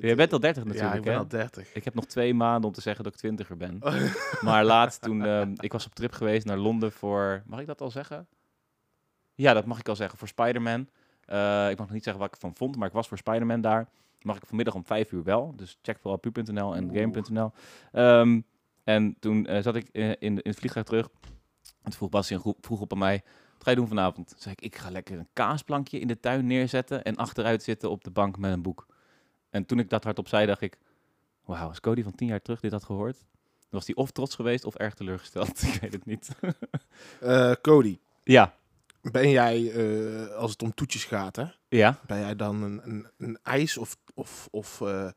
Je 0.00 0.14
bent 0.16 0.32
al 0.32 0.40
30 0.40 0.62
ja, 0.62 0.68
natuurlijk, 0.68 0.96
ik 0.96 1.02
ben 1.02 1.12
hè? 1.12 1.18
al 1.18 1.28
30. 1.28 1.74
Ik 1.74 1.84
heb 1.84 1.94
nog 1.94 2.04
twee 2.06 2.34
maanden 2.34 2.68
om 2.68 2.74
te 2.74 2.80
zeggen 2.80 3.04
dat 3.04 3.12
ik 3.12 3.18
twintiger 3.18 3.56
ben. 3.56 3.78
Maar 4.40 4.64
laatst 4.64 5.02
toen, 5.02 5.24
ehm, 5.24 5.52
ik 5.56 5.72
was 5.72 5.86
op 5.86 5.94
trip 5.94 6.12
geweest 6.12 6.46
naar 6.46 6.56
Londen 6.56 6.92
voor, 6.92 7.42
mag 7.46 7.60
ik 7.60 7.66
dat 7.66 7.80
al 7.80 7.90
zeggen? 7.90 8.26
Ja, 9.34 9.52
dat 9.52 9.64
mag 9.66 9.78
ik 9.78 9.88
al 9.88 9.96
zeggen, 9.96 10.18
voor 10.18 10.28
Spider-Man. 10.28 10.88
Eh, 11.24 11.70
ik 11.70 11.76
mag 11.78 11.86
nog 11.86 11.90
niet 11.94 12.02
zeggen 12.04 12.22
wat 12.22 12.28
ik 12.28 12.34
ervan 12.34 12.56
vond, 12.56 12.76
maar 12.76 12.86
ik 12.88 12.94
was 12.94 13.08
voor 13.08 13.18
Spider-Man 13.18 13.60
daar. 13.60 13.88
Mag 14.20 14.36
ik 14.36 14.46
vanmiddag 14.46 14.74
om 14.74 14.84
vijf 14.86 15.12
uur 15.12 15.22
wel, 15.22 15.52
dus 15.56 15.78
check 15.82 15.98
vooral 15.98 16.18
pu.nl 16.18 16.74
en 16.76 16.90
game.nl. 16.94 17.52
Ehm, 17.92 18.40
en 18.84 19.16
toen 19.20 19.46
eh, 19.46 19.62
zat 19.62 19.76
ik 19.76 19.88
in, 19.92 20.18
in 20.18 20.40
het 20.42 20.56
vliegtuig 20.56 20.86
terug. 20.86 21.08
En 21.82 21.92
toen 21.92 22.10
vroeg 22.10 22.26
groep- 22.26 22.64
vroeg 22.66 22.80
op 22.80 22.92
aan 22.92 22.98
mij, 22.98 23.22
wat 23.56 23.64
ga 23.64 23.70
je 23.70 23.76
doen 23.76 23.88
vanavond? 23.88 24.34
Zei 24.36 24.54
ik, 24.58 24.64
ik 24.64 24.76
ga 24.76 24.90
lekker 24.90 25.18
een 25.18 25.28
kaasplankje 25.32 25.98
in 25.98 26.06
de 26.06 26.20
tuin 26.20 26.46
neerzetten 26.46 27.04
en 27.04 27.16
achteruit 27.16 27.62
zitten 27.62 27.90
op 27.90 28.04
de 28.04 28.10
bank 28.10 28.38
met 28.38 28.52
een 28.52 28.62
boek. 28.62 28.86
En 29.50 29.66
toen 29.66 29.78
ik 29.78 29.90
dat 29.90 30.04
hardop 30.04 30.28
zei, 30.28 30.46
dacht 30.46 30.60
ik, 30.60 30.78
wauw, 31.44 31.68
als 31.68 31.80
Cody 31.80 32.02
van 32.02 32.14
tien 32.14 32.28
jaar 32.28 32.42
terug 32.42 32.60
dit 32.60 32.72
had 32.72 32.84
gehoord, 32.84 33.16
dan 33.16 33.68
was 33.70 33.86
hij 33.86 33.94
of 33.94 34.10
trots 34.10 34.34
geweest 34.34 34.64
of 34.64 34.74
erg 34.74 34.94
teleurgesteld. 34.94 35.62
ik 35.74 35.78
weet 35.80 35.92
het 35.92 36.06
niet. 36.06 36.28
Eh, 37.20 37.52
Cody, 37.62 37.98
ja, 38.24 38.54
ben 39.00 39.30
jij, 39.30 39.72
eh, 39.72 40.34
als 40.34 40.50
het 40.50 40.62
om 40.62 40.74
toetjes 40.74 41.04
gaat, 41.04 41.36
hè, 41.36 41.44
ja. 41.68 42.00
ben 42.06 42.18
jij 42.18 42.36
dan 42.36 42.62
een, 42.62 42.80
een, 42.84 43.06
een 43.18 43.38
ijs 43.42 43.76
of, 43.76 43.96
of, 44.14 44.48
of, 44.50 44.80
eh, 44.80 45.10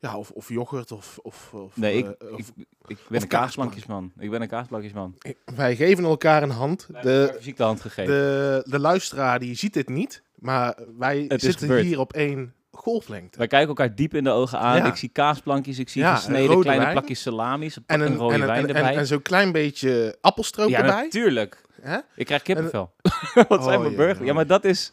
ja, 0.00 0.16
of, 0.16 0.30
of 0.30 0.48
yoghurt 0.48 0.92
of... 0.92 1.18
of, 1.22 1.50
of 1.54 1.76
Nee, 1.76 1.96
ik, 1.96 2.04
eh, 2.06 2.32
of- 2.32 2.38
ik, 2.38 2.46
ik 2.56 2.56
ben 2.86 2.86
een 2.86 2.96
kaasplankje. 3.08 3.28
kaasplankjesman. 3.28 4.12
Ik 4.18 4.30
ben 4.30 4.42
een 4.42 4.48
kaasplankjesman. 4.48 5.14
wij 5.56 5.76
geven 5.76 6.04
elkaar 6.04 6.42
een 6.42 6.50
hand. 6.50 6.86
De, 6.86 6.98
De, 7.02 7.32
fysiek 7.36 7.56
de 7.56 7.62
hand 7.62 7.80
gegeven. 7.80 8.12
de, 8.14 8.62
de 8.70 8.78
luisteraar 8.78 9.38
die 9.38 9.54
ziet 9.54 9.72
dit 9.74 9.88
niet, 9.88 10.22
maar 10.34 10.78
wij 10.98 11.24
Het 11.28 11.40
zitten 11.40 11.76
hier 11.76 11.98
op 12.00 12.12
één 12.12 12.54
golflengte. 12.72 13.38
Wij 13.38 13.46
kijken 13.46 13.68
elkaar 13.68 13.94
diep 13.94 14.14
in 14.14 14.24
de 14.24 14.30
ogen 14.30 14.58
aan. 14.58 14.76
Ja. 14.76 14.86
Ik 14.86 14.96
zie 14.96 15.08
kaasplankjes, 15.08 15.78
ik 15.78 15.88
zie 15.88 16.02
Ja, 16.02 16.14
gesneden 16.14 16.60
kleine 16.60 16.82
wijn. 16.82 16.94
plakjes 16.96 17.20
salamis, 17.22 17.76
een, 17.76 17.82
En 17.86 18.00
een, 18.00 18.12
een, 18.12 18.16
rode 18.18 18.34
en, 18.34 18.40
een- 18.40 18.46
wijn 18.46 18.66
erbij. 18.68 18.92
en, 18.92 18.98
en 18.98 19.06
zo'n 19.06 19.22
klein 19.22 19.52
beetje 19.52 20.16
appelstroop 20.20 20.68
ja, 20.68 20.78
erbij. 20.78 21.02
natuurlijk. 21.02 21.60
Hè? 21.80 21.98
Ik 22.16 22.26
krijg 22.26 22.42
kippenvel. 22.42 22.92
Wat 23.48 23.64
zijn 23.64 23.78
Oh, 23.78 23.84
we 23.84 23.90
ja, 23.90 23.96
burger? 23.96 24.20
ja. 24.20 24.24
Ja, 24.26 24.32
maar 24.32 24.46
dat 24.46 24.64
is, 24.64 24.92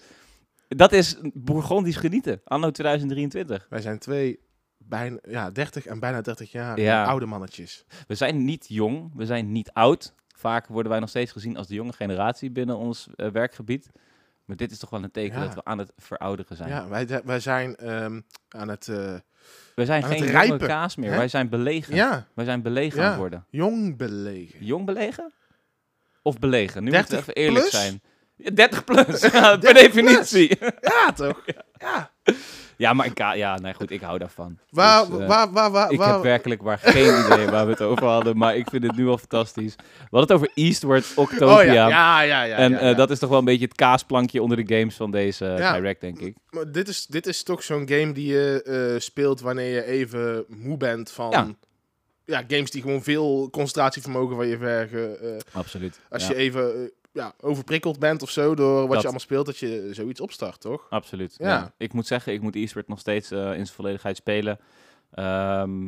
dat 0.67 0.91
is 0.91 1.17
Bourgondisch 1.33 1.95
genieten. 1.95 2.41
Anno 2.43 2.71
2023. 2.71 3.65
Wij 3.69 3.81
zijn 3.81 3.99
twee 3.99 4.39
bijna, 4.77 5.17
ja, 5.27 5.51
30 5.51 5.85
en 5.85 5.99
bijna 5.99 6.21
30 6.21 6.51
jaar 6.51 6.79
Ja. 6.79 7.03
oude 7.05 7.25
mannetjes. 7.25 7.85
We 8.07 8.15
zijn 8.15 8.45
niet 8.45 8.65
jong, 8.69 9.11
we 9.15 9.25
zijn 9.25 9.51
niet 9.51 9.71
oud. 9.73 10.13
Vaak 10.35 10.67
worden 10.67 10.91
wij 10.91 10.99
nog 10.99 11.09
steeds 11.09 11.31
gezien 11.31 11.57
als 11.57 11.67
de 11.67 11.73
jonge 11.73 11.93
generatie 11.93 12.51
binnen 12.51 12.77
ons 12.77 13.07
eh, 13.15 13.29
werkgebied. 13.29 13.89
Maar 14.45 14.55
dit 14.55 14.71
is 14.71 14.77
toch 14.79 14.89
wel 14.89 15.03
een 15.03 15.11
teken 15.11 15.39
Ja. 15.39 15.45
dat 15.45 15.53
we 15.53 15.63
aan 15.63 15.77
het 15.77 15.91
verouderen 15.97 16.57
zijn. 16.57 16.69
Ja, 16.69 16.87
wij, 16.87 17.21
wij 17.25 17.39
zijn 17.39 17.75
ehm, 17.75 18.21
aan 18.49 18.67
het 18.67 18.87
eh, 18.87 19.13
We 19.75 19.85
zijn 19.85 20.03
geen 20.03 20.25
rijpen, 20.25 20.67
kaas 20.67 20.95
meer. 20.95 21.11
hè? 21.11 21.17
Wij 21.17 21.27
zijn 21.27 21.49
belegen. 21.49 21.95
ja, 21.95 22.27
Wij 22.33 22.45
zijn 22.45 22.61
belegen 22.61 23.01
Ja. 23.01 23.17
worden. 23.17 23.45
jong 23.49 23.97
belegen. 23.97 24.65
Jong 24.65 24.85
belegen? 24.85 25.31
Of 26.21 26.39
belegen? 26.39 26.83
Nu 26.83 26.89
30 26.91 27.09
moeten 27.11 27.27
we 27.33 27.33
even 27.39 27.43
eerlijk 27.53 27.69
plus? 27.69 27.81
zijn. 27.81 28.01
Ja, 28.37 28.49
30 28.51 28.83
plus, 28.83 29.21
ja, 29.21 29.29
per 29.57 29.73
30 29.73 29.73
definitie. 29.81 30.57
Ja, 30.81 31.11
toch? 31.15 31.41
Ja. 31.79 32.11
Ja, 32.77 32.93
maar 32.93 33.05
ik, 33.05 33.17
ja, 33.17 33.59
nee, 33.59 33.73
goed, 33.73 33.91
ik 33.91 34.01
hou 34.01 34.17
daarvan. 34.17 34.57
Waar, 34.69 35.07
Dus, 35.09 35.25
waar, 35.25 35.51
waar, 35.51 35.71
waar, 35.71 35.91
ik 35.91 35.97
waar- 35.97 36.13
heb 36.13 36.23
werkelijk 36.23 36.61
waar 36.61 36.77
geen 36.77 37.19
idee 37.25 37.45
waar 37.49 37.65
we 37.65 37.71
het 37.71 37.81
over 37.81 38.05
hadden, 38.05 38.37
maar 38.37 38.55
ik 38.55 38.69
vind 38.69 38.83
het 38.83 38.95
nu 38.95 39.07
al 39.07 39.17
fantastisch. 39.17 39.75
We 39.75 39.83
hadden 40.17 40.21
het 40.21 40.31
over 40.31 40.51
Eastward 40.53 41.05
Octopia. 41.15 41.57
Oh 41.57 41.63
ja, 41.63 41.87
ja, 41.89 42.21
ja, 42.21 42.43
ja. 42.43 42.55
en 42.55 42.79
eh, 42.79 42.97
dat 42.97 43.09
is 43.11 43.19
toch 43.19 43.29
wel 43.29 43.39
een 43.39 43.45
beetje 43.45 43.65
het 43.65 43.75
kaasplankje 43.75 44.41
onder 44.41 44.65
de 44.65 44.75
games 44.75 44.95
van 44.95 45.11
deze 45.11 45.45
eh. 45.45 45.73
Direct, 45.73 46.01
denk 46.01 46.19
ik. 46.19 46.35
Maar 46.49 46.71
dit 46.71 46.87
is, 46.87 47.05
dit 47.05 47.27
is 47.27 47.43
toch 47.43 47.63
zo'n 47.63 47.89
game 47.89 48.11
die 48.11 48.27
je 48.27 48.61
eh, 48.93 48.99
speelt 48.99 49.41
wanneer 49.41 49.73
je 49.73 49.83
even 49.85 50.45
moe 50.47 50.77
bent 50.77 51.11
van... 51.11 51.29
Ja. 52.25 52.43
Games 52.47 52.71
die 52.71 52.81
gewoon 52.81 53.03
veel 53.03 53.49
concentratievermogen 53.51 54.35
van 54.35 54.47
je 54.47 54.57
vergen. 54.57 55.17
Absoluut. 55.51 55.99
als 56.09 56.23
Ja, 56.23 56.29
je 56.29 56.35
even 56.35 56.91
ja, 57.17 57.33
overprikkeld 57.41 57.99
bent 57.99 58.21
of 58.21 58.29
zo 58.29 58.55
door 58.55 58.79
wat 58.79 58.87
Dat. 58.87 58.97
je 58.97 59.01
allemaal 59.01 59.19
speelt, 59.19 59.45
dat 59.45 59.57
je 59.57 59.89
zoiets 59.91 60.21
opstart, 60.21 60.61
toch? 60.61 60.87
Absoluut. 60.89 61.35
Ja. 61.37 61.47
Ja. 61.47 61.73
Ik 61.77 61.93
moet 61.93 62.07
zeggen, 62.07 62.33
ik 62.33 62.41
moet 62.41 62.55
Eastward 62.55 62.87
nog 62.87 62.99
steeds 62.99 63.31
eh, 63.31 63.39
in 63.39 63.53
zijn 63.53 63.67
volledigheid 63.67 64.17
spelen. 64.17 64.59
Ehm, 65.11 65.85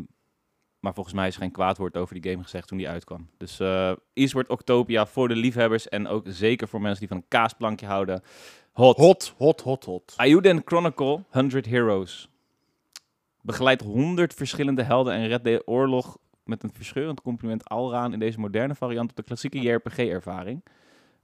maar 0.79 0.93
volgens 0.93 1.15
mij 1.15 1.27
is 1.27 1.35
er 1.35 1.41
geen 1.41 1.51
kwaad 1.51 1.77
woord 1.77 1.97
over 1.97 2.21
die 2.21 2.31
game 2.31 2.43
gezegd 2.43 2.67
toen 2.67 2.77
die 2.77 2.89
uitkwam. 2.89 3.29
Dus 3.37 3.59
eh 3.59 3.91
Eastward 4.13 4.49
Octopia 4.49 5.05
voor 5.05 5.27
de 5.27 5.35
liefhebbers 5.35 5.87
en 5.87 6.07
ook 6.07 6.25
zeker 6.29 6.67
voor 6.67 6.81
mensen 6.81 6.99
die 6.99 7.07
van 7.07 7.17
een 7.17 7.27
kaasplankje 7.27 7.85
houden. 7.85 8.23
Hot. 8.71 8.97
Hot, 8.97 9.33
hot, 9.37 9.61
hot, 9.61 9.85
hot. 9.85 10.13
Ayuden 10.15 10.61
Chronicle 10.65 11.23
100 11.29 11.65
Heroes. 11.65 12.29
Begeleidt 13.41 13.81
100 13.81 14.33
verschillende 14.33 14.83
helden 14.83 15.13
en 15.13 15.27
redt 15.27 15.43
de 15.43 15.61
oorlog 15.65 16.17
met 16.43 16.63
een 16.63 16.73
verscheurend 16.73 17.21
compliment 17.21 17.69
Alraan 17.69 18.13
in 18.13 18.19
deze 18.19 18.39
moderne 18.39 18.75
variant 18.75 19.09
op 19.09 19.15
de 19.15 19.23
klassieke 19.23 19.61
JRPG-ervaring. 19.65 20.63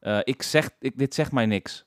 Eh, 0.06 0.20
ik 0.24 0.42
zeg, 0.42 0.70
ik, 0.80 0.98
dit 0.98 1.14
zegt 1.14 1.32
mij 1.32 1.46
niks. 1.46 1.86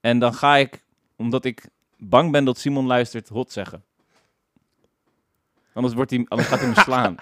En 0.00 0.18
dan 0.18 0.34
ga 0.34 0.56
ik, 0.56 0.84
omdat 1.16 1.44
ik 1.44 1.68
bang 1.98 2.32
ben 2.32 2.44
dat 2.44 2.58
Simon 2.58 2.86
luistert, 2.86 3.28
hot 3.28 3.52
zeggen. 3.52 3.84
Anders, 5.72 5.94
wordt 5.94 6.10
hij, 6.10 6.24
anders 6.28 6.48
gaat 6.48 6.60
hij 6.60 6.68
me 6.68 6.80
slaan. 6.90 7.16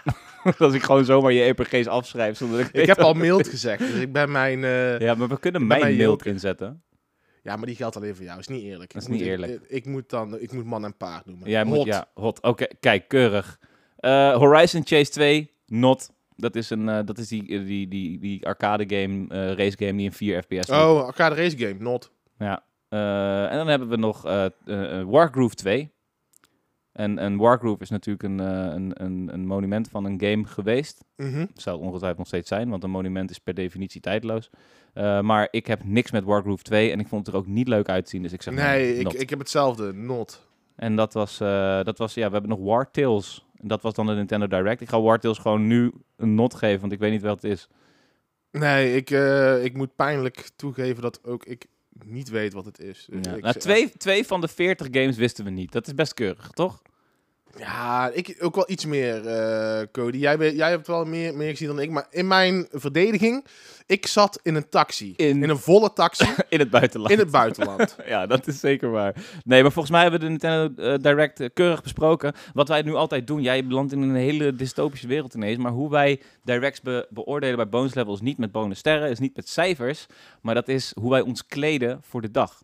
Als 0.58 0.74
ik 0.74 0.82
gewoon 0.82 1.04
zomaar 1.04 1.32
je 1.32 1.42
EPG's 1.42 1.86
afschrijf. 1.86 2.36
Zonder 2.36 2.58
dat 2.58 2.66
ik, 2.68 2.74
Ik 2.74 2.86
heb 2.86 2.98
al 2.98 3.14
maild 3.14 3.48
gezegd, 3.56 3.78
dus 3.78 4.00
ik 4.00 4.12
ben 4.12 4.30
mijn... 4.30 4.64
eh, 4.64 4.98
Ja, 4.98 5.14
maar 5.14 5.28
we 5.28 5.38
kunnen 5.38 5.66
mijn 5.66 5.80
mij 5.80 5.94
mail 5.96 6.10
joker. 6.10 6.26
inzetten. 6.26 6.82
Ja, 7.42 7.56
maar 7.56 7.66
die 7.66 7.76
geldt 7.76 7.96
alleen 7.96 8.14
voor 8.16 8.24
jou. 8.24 8.38
is 8.38 8.46
niet 8.48 8.62
eerlijk. 8.62 8.92
Dat 8.92 9.02
is 9.02 9.08
Ik 9.08 9.14
moet- 9.14 9.20
niet 9.22 9.28
eerlijk. 9.30 9.52
Ik, 9.52 9.68
ik 9.68 9.86
moet 9.86 10.10
dan, 10.10 10.40
ik 10.40 10.52
moet 10.52 10.64
man 10.64 10.84
en 10.84 10.96
paard 10.96 11.26
noemen. 11.26 11.48
Jij 11.50 11.64
moet, 11.64 11.76
Hot. 11.76 11.86
ja, 11.86 12.08
hot. 12.14 12.42
Oké, 12.42 12.66
kijk, 12.80 13.08
keurig. 13.08 13.58
Eh, 13.96 14.36
Horizon 14.36 14.82
Chase 14.86 15.10
2, 15.10 15.52
not. 15.66 16.10
Dat 16.36 16.56
is, 16.56 16.70
een, 16.70 16.88
eh, 16.88 16.98
dat 17.04 17.18
is 17.18 17.28
die, 17.28 17.48
eh, 17.48 17.66
die, 17.66 17.88
die, 17.88 18.18
die 18.18 18.46
arcade 18.46 18.84
game, 18.96 19.28
eh, 19.28 19.52
race 19.52 19.76
game 19.78 19.92
die 19.92 20.04
in 20.04 20.12
4 20.12 20.42
fps 20.42 20.68
liep. 20.68 20.78
Oh, 20.78 21.04
arcade 21.04 21.34
race 21.34 21.58
game, 21.58 21.76
not. 21.78 22.12
Ja. 22.38 22.64
En 23.50 23.56
dan 23.56 23.66
hebben 23.68 23.88
we 23.88 23.96
nog 23.96 24.22
Wargroove 25.06 25.54
2. 25.54 25.94
En, 26.92 27.18
en 27.18 27.36
Wargroove 27.36 27.82
is 27.82 27.90
natuurlijk 27.90 28.22
een, 28.22 28.38
een, 28.38 29.04
een, 29.04 29.28
een 29.32 29.46
monument 29.46 29.88
van 29.88 30.04
een 30.04 30.20
game 30.20 30.44
geweest. 30.44 31.04
Zou 31.54 31.76
het 31.76 31.86
ongetwijfeld 31.86 32.18
nog 32.18 32.26
steeds 32.26 32.48
zijn, 32.48 32.70
want 32.70 32.84
een 32.84 32.90
monument 32.90 33.30
is 33.30 33.38
per 33.38 33.54
definitie 33.54 34.00
tijdloos. 34.00 34.50
Maar 35.22 35.48
ik 35.50 35.66
heb 35.66 35.84
niks 35.84 36.10
met 36.10 36.24
Wargroove 36.24 36.62
2 36.62 36.92
en 36.92 37.00
ik 37.00 37.08
vond 37.08 37.26
het 37.26 37.34
er 37.34 37.40
ook 37.40 37.46
niet 37.46 37.68
leuk 37.68 37.88
uitzien, 37.88 38.22
dus 38.22 38.32
ik 38.32 38.42
zeg 38.42 38.54
maar 38.54 38.64
Nee, 38.64 38.98
ik, 38.98 39.12
ik 39.12 39.30
heb 39.30 39.38
hetzelfde, 39.38 39.92
not. 39.92 40.46
En 40.76 40.96
dat 40.96 41.12
was, 41.12 41.38
dat 41.82 41.98
was, 41.98 42.14
ja, 42.14 42.26
we 42.26 42.32
hebben 42.32 42.50
nog 42.50 42.60
War 42.60 42.90
Tales. 42.90 43.45
En 43.60 43.68
dat 43.68 43.82
was 43.82 43.94
dan 43.94 44.06
de 44.06 44.12
Nintendo 44.12 44.46
Direct. 44.46 44.80
Ik 44.80 44.88
ga 44.88 45.00
War 45.00 45.18
Tales 45.20 45.38
gewoon 45.38 45.66
nu 45.66 45.92
een 46.16 46.34
not 46.34 46.54
geven, 46.54 46.80
want 46.80 46.92
ik 46.92 46.98
weet 46.98 47.10
niet 47.12 47.22
wat 47.22 47.42
het 47.42 47.52
is. 47.52 47.68
Nee, 48.50 48.96
ik, 48.96 49.10
eh, 49.10 49.64
ik 49.64 49.74
moet 49.74 49.96
pijnlijk 49.96 50.48
toegeven 50.56 51.02
dat 51.02 51.24
ook 51.24 51.44
ik 51.44 51.66
niet 52.04 52.28
weet 52.28 52.52
wat 52.52 52.64
het 52.64 52.78
is. 52.80 53.06
Dus 53.10 53.24
Ja. 53.24 53.34
ik 53.34 53.40
Nou, 53.42 53.52
zeg- 53.52 53.62
twee, 53.62 53.90
twee 53.96 54.26
van 54.26 54.40
de 54.40 54.48
40 54.48 54.86
games 54.90 55.16
wisten 55.16 55.44
we 55.44 55.50
niet. 55.50 55.72
Dat 55.72 55.86
is 55.86 55.94
best 55.94 56.14
keurig, 56.14 56.50
toch? 56.50 56.82
Ja, 57.58 58.08
ik 58.12 58.36
ook 58.40 58.54
wel 58.54 58.70
iets 58.70 58.84
meer, 58.84 59.26
eh, 59.26 59.86
Cody. 59.92 60.16
Jij, 60.18 60.54
jij 60.54 60.70
hebt 60.70 60.86
wel 60.86 61.04
meer, 61.04 61.34
meer 61.36 61.50
gezien 61.50 61.66
dan 61.68 61.80
ik. 61.80 61.90
Maar 61.90 62.06
in 62.10 62.26
mijn 62.26 62.66
verdediging, 62.70 63.44
ik 63.86 64.06
zat 64.06 64.40
in 64.42 64.54
een 64.54 64.68
taxi. 64.68 65.12
In- 65.16 65.42
In, 65.42 65.48
een 65.48 65.58
volle 65.58 65.92
taxi 65.92 66.26
In 66.48 66.58
het 66.58 66.70
buitenland. 66.70 67.12
in 67.12 67.18
het 67.18 67.30
buitenland. 67.30 67.96
Ja, 68.06 68.26
dat 68.26 68.46
is 68.46 68.60
zeker 68.60 68.90
waar. 68.90 69.14
Nee, 69.44 69.62
maar 69.62 69.72
volgens 69.72 69.94
mij 69.94 70.02
hebben 70.02 70.20
we 70.20 70.24
de 70.26 70.30
Nintendo 70.30 70.82
eh, 70.82 70.98
Direct 71.02 71.40
eh, 71.40 71.48
keurig 71.54 71.82
besproken. 71.82 72.32
Wat 72.54 72.68
wij 72.68 72.82
nu 72.82 72.94
altijd 72.94 73.26
doen, 73.26 73.42
jij 73.42 73.66
belandt 73.66 73.92
in 73.92 74.00
een 74.02 74.14
hele 74.14 74.54
dystopische 74.54 75.06
wereld 75.06 75.34
ineens. 75.34 75.58
Maar 75.58 75.72
hoe 75.72 75.90
wij 75.90 76.20
Directs 76.44 76.80
be- 76.80 77.06
beoordelen 77.10 77.56
bij 77.56 77.68
bonus 77.68 77.94
levels, 77.94 78.20
niet 78.20 78.38
met 78.38 78.52
bonus 78.52 78.78
sterren, 78.78 79.10
is 79.10 79.18
niet 79.18 79.36
met 79.36 79.48
cijfers. 79.48 80.06
Maar 80.42 80.54
dat 80.54 80.68
is 80.68 80.92
hoe 81.00 81.10
wij 81.10 81.20
ons 81.20 81.46
kleden 81.46 81.98
voor 82.02 82.20
de 82.20 82.30
dag. 82.30 82.62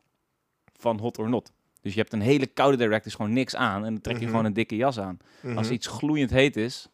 Van 0.76 0.98
hot 0.98 1.18
or 1.18 1.28
not. 1.28 1.52
Dus 1.82 1.94
je 1.94 2.00
hebt 2.00 2.12
een 2.12 2.20
hele 2.20 2.46
koude 2.46 2.76
Direct, 2.76 3.06
is 3.06 3.14
gewoon 3.14 3.32
niks 3.32 3.56
aan. 3.56 3.84
En 3.84 3.92
dan 3.92 4.00
trek 4.00 4.14
je 4.16 4.20
Mhm. 4.22 4.30
gewoon 4.30 4.44
een 4.44 4.52
dikke 4.52 4.76
jas 4.76 4.98
aan. 5.00 5.18
Als 5.54 5.66
Mhm. 5.66 5.72
iets 5.72 5.86
gloeiend 5.86 6.30
heet 6.30 6.56
is, 6.56 6.88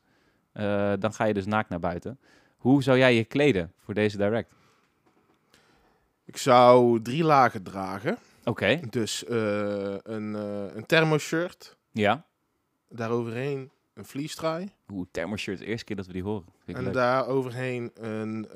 eh, 0.53 0.93
dan 0.99 1.13
ga 1.15 1.25
je 1.25 1.35
dus 1.35 1.47
naakt 1.47 1.69
naar 1.69 1.79
buiten. 1.81 2.19
Hoe 2.57 2.83
zou 2.83 2.99
jij 2.99 3.15
je 3.15 3.25
kleden 3.25 3.73
voor 3.85 3.95
deze 3.95 4.17
Direct? 4.17 4.53
Ik 6.25 6.37
zou 6.37 7.03
drie 7.03 7.25
lagen 7.25 7.63
dragen. 7.63 8.19
Oké, 8.45 8.81
Dus 8.91 9.25
eh, 9.25 9.37
een, 10.03 10.37
eh 10.37 10.75
een 10.75 10.87
thermoshirt. 10.87 11.77
ja. 11.93 12.27
Daaroverheen 12.91 13.71
een 13.95 14.05
vliestrui. 14.05 14.69
Oeh, 14.93 15.07
thermoshirt, 15.11 15.59
de 15.59 15.65
eerste 15.65 15.85
keer 15.85 15.97
dat 15.97 16.07
we 16.07 16.13
die 16.13 16.23
horen. 16.23 16.47
En 16.67 16.83
leuk. 16.85 16.93
daaroverheen 16.93 17.91
een, 17.95 18.47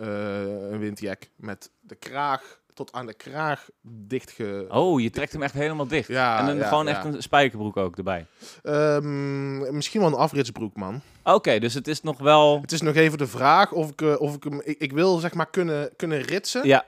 een 0.72 0.78
windjack. 0.78 1.28
Met 1.36 1.70
de 1.80 1.94
kraag 1.94 2.60
tot 2.74 2.92
aan 2.92 3.06
de 3.06 3.14
kraag 3.14 3.68
dichtge... 3.82 4.66
Oh, 4.68 5.00
je 5.00 5.10
trekt 5.10 5.32
hem 5.32 5.42
echt 5.42 5.54
helemaal 5.54 5.86
dicht. 5.86 6.08
Ja, 6.08 6.38
en 6.38 6.46
dan 6.46 6.56
ja, 6.56 6.68
gewoon 6.68 6.86
ja. 6.86 6.90
echt 6.90 7.04
een 7.04 7.22
spijkerbroek 7.22 7.76
ook 7.76 7.96
erbij. 7.96 8.26
Ehm, 8.62 9.74
misschien 9.76 10.00
wel 10.00 10.08
een 10.08 10.16
afritsbroek, 10.16 10.76
man. 10.76 11.00
Oké, 11.24 11.58
dus 11.58 11.74
het 11.74 11.88
is 11.88 12.02
nog 12.02 12.18
wel... 12.18 12.60
Het 12.60 12.72
is 12.72 12.80
nog 12.80 12.94
even 12.94 13.18
de 13.18 13.26
vraag 13.26 13.72
of 13.72 13.90
ik, 13.90 14.00
eh, 14.00 14.20
of 14.20 14.34
ik 14.34 14.44
hem... 14.44 14.60
Ik, 14.64 14.78
ik 14.78 14.92
wil 14.92 15.16
zeg 15.18 15.34
maar 15.34 15.50
kunnen, 15.50 15.90
kunnen 15.96 16.20
ritsen. 16.22 16.66
Ja, 16.66 16.84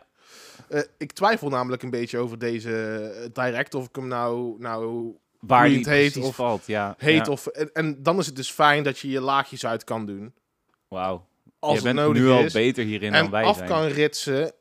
Eh, 0.69 0.81
ik 0.99 1.13
twijfel 1.13 1.49
namelijk 1.49 1.83
een 1.83 1.91
beetje 1.91 2.19
over 2.19 2.39
deze 2.39 3.11
eh, 3.15 3.45
direct. 3.45 3.75
Of 3.75 3.87
ik 3.89 3.97
hem 3.97 4.09
nou, 4.09 4.55
nou 4.59 5.05
waar 5.41 5.69
die 5.69 5.77
het 5.79 5.87
heet 5.87 6.17
of 6.17 6.35
valt. 6.35 6.67
Ja, 6.67 6.95
heet. 6.99 7.29
Of, 7.29 7.47
en, 7.47 7.71
en 7.73 8.03
dan 8.03 8.19
is 8.19 8.27
het 8.27 8.37
dus 8.37 8.51
fijn 8.51 8.83
dat 8.83 8.99
je 8.99 9.09
je 9.09 9.21
laagjes 9.21 9.67
uit 9.67 9.85
kan 9.85 10.07
doen. 10.07 10.35
Wauw. 10.89 11.27
Als 11.59 11.77
Je 11.77 11.83
bent 11.83 11.97
nodig 11.97 12.23
nu 12.23 12.29
al 12.29 12.47
beter 12.53 12.85
hierin 12.85 13.13
dan 13.13 13.25
En 13.25 13.31
wij 13.31 13.45
af 13.45 13.57
zijn. 13.57 13.69
kan 13.69 13.87
ritsen 13.87 14.53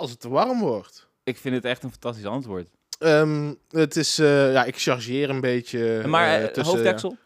als 0.00 0.10
het 0.10 0.20
te 0.20 0.28
warm 0.28 0.60
wordt. 0.60 1.08
Ik 1.24 1.36
vind 1.36 1.54
het 1.54 1.64
echt 1.64 1.82
een 1.82 1.90
fantastisch 1.90 2.24
antwoord. 2.26 2.68
Ehm, 2.98 3.54
het 3.70 3.96
is, 3.96 4.18
eh, 4.18 4.52
ja, 4.52 4.64
ik 4.64 4.78
chargeer 4.78 5.30
een 5.30 5.40
beetje. 5.40 6.02
maar 6.06 6.28
eh, 6.28 6.44
eh, 6.44 6.50
tussen- 6.52 6.74
hoofddeksel? 6.74 7.16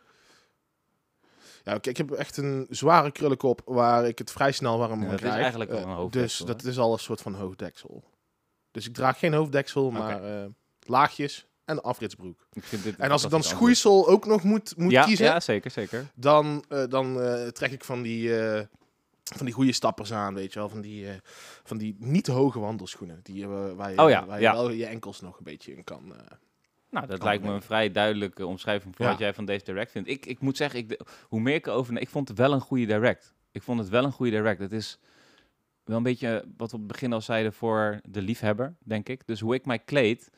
Ja, 1.65 1.75
ik, 1.75 1.87
ik 1.87 1.97
heb 1.97 2.11
echt 2.11 2.37
een 2.37 2.67
zware 2.71 3.11
krullenkop 3.13 3.63
waar 3.65 4.07
ik 4.07 4.19
het 4.19 4.31
vrij 4.31 4.53
snel 4.53 4.79
warm 4.79 5.03
Ja, 5.03 5.11
dat 5.11 5.23
is 5.23 5.29
eigenlijk 5.29 5.71
wel 5.71 5.83
een 5.83 5.89
hoofddeksel, 5.89 6.47
Dus 6.47 6.57
dat 6.57 6.65
is 6.65 6.79
al 6.79 6.93
een 6.93 6.99
soort 6.99 7.21
van 7.21 7.35
hoofddeksel. 7.35 8.05
Dus 8.71 8.87
ik 8.87 8.95
draag 8.95 9.19
geen 9.19 9.33
hoofddeksel, 9.33 9.91
maar 9.91 10.21
laagjes 10.87 11.47
en 11.65 11.83
afritsbroek. 11.83 12.47
Ik 12.53 12.65
vind 12.65 12.83
dit 12.83 12.97
En 12.97 13.11
als 13.11 13.25
ik 13.25 13.31
dan 13.31 13.43
schoeisel 13.43 14.09
ook 14.09 14.27
nog 14.27 14.43
moet, 14.43 14.77
moet 14.77 14.91
ja, 14.91 15.05
kiezen, 15.05 15.27
Ja, 15.27 15.41
zeker, 15.41 15.71
zeker. 15.71 16.07
dan, 16.15 16.65
dan 16.89 17.15
trek 17.53 17.71
ik 17.73 17.85
van 17.85 18.03
die, 18.03 18.33
van 19.37 19.47
die 19.47 19.55
goede 19.55 19.73
stappers 19.73 20.13
aan, 20.13 20.35
weet 20.35 20.53
je 20.53 20.59
wel. 20.59 20.69
Van 20.69 20.81
die, 20.81 21.09
eh, 21.09 21.15
van 21.63 21.79
die 21.79 21.97
niet 21.99 22.27
hoge 22.27 22.59
wandelschoenen. 22.61 23.21
Die, 23.23 23.43
eh, 23.45 23.73
waar 23.73 23.91
je, 23.91 23.99
Oh 24.03 24.11
ja, 24.11 24.27
waar 24.27 24.37
je 24.37 24.43
ja. 24.43 24.53
wel 24.53 24.71
je 24.71 24.87
enkels 24.87 25.21
nog 25.21 25.39
een 25.39 25.45
beetje 25.45 25.77
in 25.77 25.85
kan. 25.85 26.15
eh. 26.15 26.21
Nou, 26.91 27.07
dat 27.07 27.19
Kan 27.19 27.27
lijkt 27.29 27.45
me 27.45 27.51
een 27.51 27.63
vrij 27.63 27.91
duidelijke 27.91 28.47
omschrijving 28.47 28.97
voor 28.97 29.05
Ja. 29.05 29.11
wat 29.11 29.21
jij 29.21 29.35
van 29.35 29.45
deze 29.45 29.65
direct 29.65 29.91
vindt. 29.91 30.09
Ik, 30.09 30.27
ik 30.27 30.41
moet 30.41 30.57
zeggen, 30.57 30.79
ik, 30.79 30.89
de- 30.89 31.01
hoe 31.29 31.41
meer 31.41 31.55
ik 31.55 31.67
erover... 31.67 32.01
Ik 32.01 32.09
vond 32.09 32.29
het 32.29 32.39
wel 32.39 32.53
een 32.53 32.61
goede 32.61 32.87
direct. 32.87 33.35
Ik 33.53 33.63
vond 33.63 33.79
het 33.79 33.89
wel 33.89 34.05
een 34.05 34.13
goede 34.13 34.31
direct. 34.33 34.61
Het 34.61 34.73
is 34.73 34.99
wel 35.85 35.97
een 35.97 36.03
beetje 36.03 36.45
wat 36.57 36.71
we 36.71 36.77
op 36.77 36.83
het 36.83 36.93
begin 36.93 37.13
al 37.13 37.21
zeiden 37.21 37.53
voor 37.53 38.01
de 38.09 38.23
liefhebber, 38.23 38.75
denk 38.85 39.09
ik. 39.09 39.27
Dus 39.27 39.41
hoe 39.41 39.55
ik 39.55 39.67
mij 39.67 39.79
kleed 39.79 40.31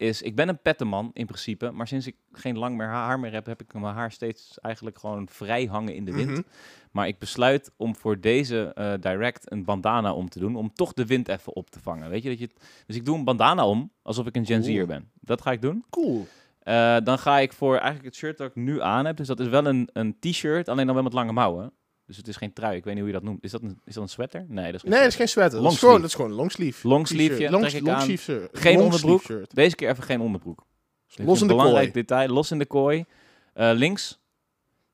is... 0.00 0.22
Ik 0.22 0.34
ben 0.36 0.48
een 0.48 0.62
pettenman 0.62 1.10
in 1.12 1.26
principe, 1.26 1.70
maar 1.70 1.88
sinds 1.88 2.06
ik 2.06 2.16
geen 2.32 2.58
lang 2.58 2.76
meer 2.76 2.86
haar 2.86 3.20
meer 3.20 3.32
heb, 3.32 3.46
heb 3.46 3.60
ik 3.60 3.72
mijn 3.72 3.94
haar 3.94 4.12
steeds 4.12 4.58
eigenlijk 4.60 4.98
gewoon 4.98 5.28
vrij 5.28 5.64
hangen 5.64 5.94
in 5.94 6.04
de 6.04 6.12
wind. 6.12 6.30
Mhm. 6.30 6.42
Maar 6.90 7.08
ik 7.08 7.18
besluit 7.18 7.70
om 7.76 7.96
voor 7.96 8.20
deze 8.20 8.72
eh, 8.74 8.92
direct 9.00 9.52
een 9.52 9.64
bandana 9.64 10.14
om 10.14 10.28
te 10.28 10.38
doen, 10.38 10.56
om 10.56 10.72
toch 10.72 10.92
de 10.92 11.06
wind 11.06 11.28
even 11.28 11.54
op 11.54 11.70
te 11.70 11.80
vangen. 11.80 12.10
Weet 12.10 12.22
je 12.22 12.28
dat 12.28 12.38
je? 12.38 12.50
Dus 12.86 12.96
ik 12.96 13.04
doe 13.04 13.16
een 13.18 13.24
bandana 13.24 13.66
om, 13.66 13.90
alsof 14.02 14.26
ik 14.26 14.36
een 14.36 14.46
Gen 14.46 14.62
Z'er 14.62 14.86
ben. 14.86 15.10
Dat 15.20 15.42
ga 15.42 15.52
ik 15.52 15.62
doen. 15.62 15.84
Cool. 15.90 16.26
Eh, 16.60 16.96
dan 17.04 17.18
ga 17.18 17.38
ik 17.38 17.52
voor 17.52 17.74
eigenlijk 17.74 18.04
het 18.04 18.14
shirt 18.14 18.38
dat 18.38 18.48
ik 18.48 18.54
nu 18.54 18.82
aan 18.82 19.04
heb. 19.04 19.16
Dus 19.16 19.26
dat 19.26 19.40
is 19.40 19.48
wel 19.48 19.66
een, 19.66 19.88
een 19.92 20.16
t-shirt, 20.18 20.68
alleen 20.68 20.86
dan 20.86 20.94
wel 20.94 21.04
met 21.04 21.12
lange 21.12 21.32
mouwen. 21.32 21.72
Dus 22.10 22.18
het 22.18 22.28
is 22.28 22.36
geen 22.36 22.52
trui. 22.52 22.76
Ik 22.76 22.84
weet 22.84 22.94
niet 22.94 23.02
hoe 23.02 23.12
je 23.12 23.18
dat 23.18 23.26
noemt. 23.28 23.44
Is 23.44 23.50
dat 23.50 23.62
een, 23.62 23.80
is 23.84 23.94
dat 23.94 24.02
een 24.02 24.08
sweater? 24.08 24.44
Nee, 24.48 24.64
dat 24.64 24.74
is 24.74 24.80
geen 24.80 24.90
Nee, 24.90 25.00
dat 25.00 25.08
is 25.08 25.14
sweater. 25.14 25.18
geen 25.18 25.28
sweater. 25.28 25.62
Dat 25.62 25.72
is 25.72 25.78
gewoon, 25.78 26.00
dat 26.00 26.08
is 26.08 26.14
gewoon 26.14 26.32
longsleeve. 26.32 26.88
Longsleeve, 26.88 27.50
Longs, 27.50 27.80
longsleeve. 27.80 28.48
Geen 28.52 28.80
onderbroek. 28.80 29.20
shirt. 29.22 29.54
Deze 29.54 29.74
keer 29.76 29.88
even 29.90 30.02
geen 30.02 30.20
onderbroek. 30.20 30.66
Dit 31.14 31.26
Los 31.26 31.40
in 31.40 31.46
de 31.48 31.54
belangrijk 31.54 31.92
kooi. 31.92 32.04
detail. 32.04 32.28
Los 32.28 32.50
in 32.50 32.58
de 32.58 32.66
kooi. 32.66 33.04
Eh, 33.52 33.70
links. 33.74 34.18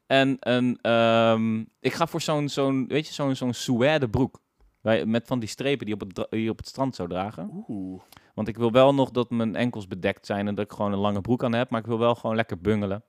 En 0.06 0.36
een, 0.40 0.78
ehm, 0.82 1.58
ik 1.80 1.92
ga 1.92 2.06
voor 2.06 2.20
zo'n, 2.20 2.48
zo'n 2.48 2.84
weet 2.88 3.06
je, 3.06 3.12
zo'n, 3.12 3.34
zo'n 3.34 3.52
suède 3.52 4.08
broek. 4.08 4.40
Met 5.04 5.26
van 5.26 5.38
die 5.38 5.48
strepen 5.48 5.86
die 5.86 5.94
op 5.94 6.00
het, 6.00 6.26
die 6.30 6.50
op 6.50 6.56
het 6.58 6.68
strand 6.68 6.94
zou 6.94 7.08
dragen. 7.08 7.64
Oeh. 7.68 8.02
Want 8.34 8.48
ik 8.48 8.56
wil 8.56 8.72
wel 8.72 8.94
nog 8.94 9.10
dat 9.10 9.30
mijn 9.30 9.56
enkels 9.56 9.86
bedekt 9.88 10.26
zijn 10.26 10.48
en 10.48 10.54
dat 10.54 10.64
ik 10.64 10.72
gewoon 10.72 10.92
een 10.92 10.98
lange 10.98 11.20
broek 11.20 11.44
aan 11.44 11.52
heb. 11.54 11.70
Maar 11.70 11.80
ik 11.80 11.86
wil 11.86 11.98
wel 11.98 12.14
gewoon 12.14 12.36
lekker 12.36 12.58
bungelen. 12.58 13.04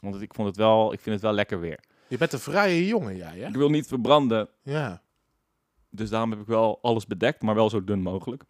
Want 0.00 0.20
ik, 0.20 0.34
vond 0.34 0.48
het 0.48 0.56
wel, 0.56 0.92
ik 0.92 1.00
vind 1.00 1.14
het 1.14 1.24
wel 1.24 1.32
lekker 1.32 1.60
weer. 1.60 1.78
Je 2.14 2.20
bent 2.20 2.32
een 2.32 2.38
vrije 2.38 2.86
jongen, 2.86 3.16
jij, 3.16 3.38
hè? 3.38 3.46
Ik 3.48 3.54
wil 3.54 3.68
niet 3.70 3.86
verbranden. 3.86 4.48
Ja. 4.62 5.02
Dus 5.90 6.10
daarom 6.10 6.30
heb 6.30 6.40
ik 6.40 6.46
wel 6.46 6.78
alles 6.82 7.06
bedekt, 7.06 7.42
maar 7.42 7.54
wel 7.54 7.70
zo 7.70 7.84
dun 7.84 8.02
mogelijk. 8.02 8.42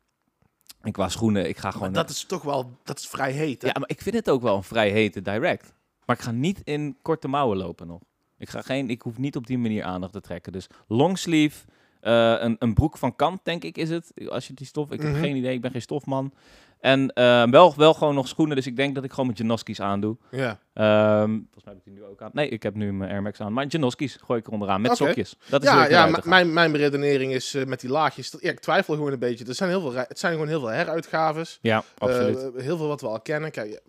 En 0.80 0.92
qua 0.92 1.08
schoenen, 1.08 1.48
ik 1.48 1.56
ga 1.56 1.62
Maar 1.62 1.72
gewoon... 1.72 1.92
dat 1.92 2.10
is 2.10 2.24
toch 2.24 2.42
wel, 2.42 2.70
dat 2.82 2.98
is 2.98 3.06
vrij 3.06 3.32
heet, 3.32 3.62
hè? 3.62 3.68
Ja, 3.68 3.74
maar 3.78 3.88
ik 3.88 4.00
vind 4.00 4.14
het 4.14 4.30
ook 4.30 4.42
wel 4.42 4.56
een 4.56 4.62
vrij 4.62 4.90
hete 4.90 5.22
direct. 5.22 5.74
Maar 6.06 6.16
ik 6.16 6.22
ga 6.22 6.30
niet 6.30 6.60
in 6.64 6.96
korte 7.02 7.28
mouwen 7.28 7.56
lopen 7.56 7.86
nog. 7.86 8.00
Ik, 8.38 8.48
ga 8.48 8.62
geen, 8.62 8.90
ik 8.90 9.02
hoef 9.02 9.18
niet 9.18 9.36
op 9.36 9.46
die 9.46 9.58
manier 9.58 9.84
aandacht 9.84 10.12
te 10.12 10.20
trekken. 10.20 10.52
Dus 10.52 10.66
longsleeve, 10.86 11.64
eh, 12.00 12.34
een, 12.38 12.56
een 12.58 12.74
broek 12.74 12.98
van 12.98 13.16
kant, 13.16 13.40
denk 13.42 13.64
ik, 13.64 13.76
is 13.76 13.90
het. 13.90 14.12
Als 14.28 14.46
je 14.46 14.54
die 14.54 14.66
stof... 14.66 14.90
Ik 14.90 15.00
heb 15.02 15.10
Mhm. 15.12 15.20
geen 15.20 15.36
idee, 15.36 15.54
ik 15.54 15.60
ben 15.60 15.70
geen 15.70 15.82
stofman. 15.82 16.32
En 16.84 17.12
eh, 17.12 17.46
wel, 17.50 17.74
wel 17.76 17.94
gewoon 17.94 18.14
nog 18.14 18.28
schoenen, 18.28 18.56
dus 18.56 18.66
ik 18.66 18.76
denk 18.76 18.94
dat 18.94 19.04
ik 19.04 19.10
gewoon 19.10 19.26
mijn 19.26 19.38
Janoskis 19.38 19.80
aandoe. 19.80 20.16
Ja. 20.30 20.58
Ehm, 20.74 21.30
volgens 21.30 21.64
mij 21.64 21.74
heb 21.74 21.76
ik 21.76 21.84
die 21.84 21.92
nu 21.92 22.04
ook 22.04 22.22
aan. 22.22 22.30
Nee, 22.32 22.48
ik 22.48 22.62
heb 22.62 22.74
nu 22.74 22.92
mijn 22.92 23.10
Air 23.10 23.22
Max 23.22 23.40
aan. 23.40 23.52
Maar 23.52 23.66
Janoskis 23.66 24.18
gooi 24.24 24.40
ik 24.40 24.46
er 24.46 24.52
onderaan 24.52 24.80
met 24.80 24.96
sokjes. 24.96 25.36
Dat 25.48 25.62
is 25.62 25.68
Ja, 25.68 25.88
ja 25.88 26.20
mijn, 26.24 26.52
mijn 26.52 26.72
beredenering 26.72 27.32
is 27.32 27.54
eh, 27.54 27.64
met 27.64 27.80
die 27.80 27.90
laagjes. 27.90 28.36
Ja, 28.40 28.50
ik 28.50 28.60
twijfel 28.60 28.94
gewoon 28.94 29.12
een 29.12 29.18
beetje. 29.18 29.44
Er 29.44 29.54
zijn, 29.54 29.70
heel 29.70 29.80
veel, 29.80 29.92
het 29.92 30.18
zijn 30.18 30.32
gewoon 30.32 30.48
heel 30.48 30.60
veel 30.60 30.68
heruitgaves. 30.68 31.58
Ja, 31.62 31.84
absoluut. 31.98 32.36
Eh, 32.36 32.62
heel 32.62 32.76
veel 32.76 32.88
wat 32.88 33.00
we 33.00 33.08
al 33.08 33.20
kennen. 33.20 33.50
Kijk, 33.50 33.80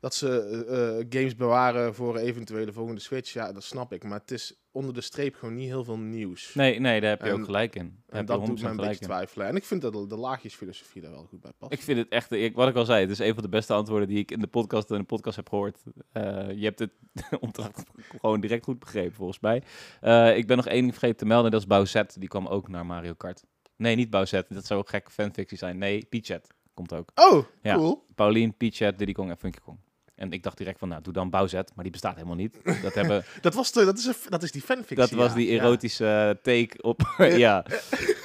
dat 0.00 0.14
ze 0.14 0.40
eh, 0.68 1.18
games 1.18 1.36
bewaren 1.36 1.94
voor 1.94 2.16
eventuele 2.16 2.72
volgende 2.72 3.00
Switch. 3.00 3.32
Ja, 3.32 3.52
dat 3.52 3.64
snap 3.64 3.92
ik. 3.92 4.04
Maar 4.04 4.18
het 4.18 4.30
is 4.30 4.61
onder 4.72 4.94
de 4.94 5.00
streep 5.00 5.34
gewoon 5.34 5.54
niet 5.54 5.68
heel 5.68 5.84
veel 5.84 5.98
nieuws. 5.98 6.54
Nee, 6.54 6.80
nee, 6.80 7.00
daar 7.00 7.10
heb 7.10 7.22
je 7.22 7.28
En- 7.28 7.38
ook 7.38 7.44
gelijk 7.44 7.74
in. 7.74 7.82
Daar 7.84 7.92
En 8.08 8.16
heb 8.16 8.26
dat 8.26 8.40
je 8.40 8.46
doet 8.46 8.60
100% 8.60 8.64
een 8.64 8.76
beetje 8.76 9.04
twijfelen. 9.04 9.46
En 9.46 9.56
ik 9.56 9.64
vind 9.64 9.82
dat 9.82 9.92
de, 9.92 10.06
de 10.06 10.16
laagjesfilosofie 10.16 11.02
daar 11.02 11.10
wel 11.10 11.24
goed 11.24 11.40
bij 11.40 11.52
past. 11.58 11.72
Ik 11.72 11.80
vind 11.82 11.98
het 11.98 12.08
echt, 12.08 12.32
ik, 12.32 12.54
wat 12.54 12.68
ik 12.68 12.74
al 12.74 12.84
zei, 12.84 13.00
het 13.00 13.10
is 13.10 13.18
een 13.18 13.34
van 13.34 13.42
de 13.42 13.48
beste 13.48 13.72
antwoorden 13.72 14.08
die 14.08 14.18
ik 14.18 14.30
in 14.30 14.40
de 14.40 14.46
podcast, 14.46 14.90
in 14.90 14.98
de 14.98 15.04
podcast 15.04 15.36
heb 15.36 15.48
gehoord. 15.48 15.82
Eh, 16.12 16.22
je 16.50 16.64
hebt 16.64 16.78
het 16.78 16.90
opdracht 17.40 17.82
gewoon 18.20 18.40
direct 18.40 18.64
goed 18.64 18.78
begrepen, 18.78 19.14
volgens 19.14 19.40
mij. 19.40 19.62
Eh, 20.00 20.36
ik 20.36 20.46
ben 20.46 20.56
nog 20.56 20.66
één 20.66 20.80
ding 20.80 20.92
vergeten 20.92 21.16
te 21.16 21.24
melden, 21.26 21.50
dat 21.50 21.60
is 21.60 21.66
Bowsette. 21.66 22.18
Die 22.20 22.28
kwam 22.28 22.46
ook 22.46 22.68
naar 22.68 22.86
Mario 22.86 23.14
Kart. 23.14 23.44
Nee, 23.76 23.96
niet 23.96 24.10
Bowsette, 24.10 24.54
dat 24.54 24.66
zou 24.66 24.80
een 24.80 24.88
gek 24.88 25.10
fanfictie 25.10 25.58
zijn. 25.58 25.78
Nee, 25.78 26.06
Peachat 26.08 26.46
komt 26.74 26.92
ook. 26.94 27.10
Oh, 27.14 27.44
Ja. 27.62 27.74
cool. 27.74 28.06
Pauline, 28.14 28.52
Peachat, 28.52 28.98
Diddy 28.98 29.12
Kong 29.12 29.30
en 29.30 29.38
Funky 29.38 29.58
Kong. 29.64 29.78
En 30.22 30.32
ik 30.32 30.42
dacht 30.42 30.56
direct 30.58 30.78
van, 30.78 30.88
nou, 30.88 31.02
doe 31.02 31.12
dan 31.12 31.30
Bowsette, 31.30 31.72
maar 31.74 31.82
die 31.82 31.92
bestaat 31.92 32.14
helemaal 32.14 32.36
niet. 32.36 32.56
Dat, 32.82 32.94
hebben, 32.94 33.24
Dat, 33.40 33.54
was 33.54 33.72
de, 33.72 33.84
dat, 33.84 33.98
is 33.98 34.04
een, 34.06 34.14
dat 34.28 34.42
is 34.42 34.52
die 34.52 34.62
fanfictie. 34.62 34.96
dat 34.96 35.10
was 35.10 35.34
die 35.34 35.50
Ja. 35.52 35.58
erotische 35.62 36.38
take 36.42 36.70
op, 36.80 37.02
ja. 37.46 37.64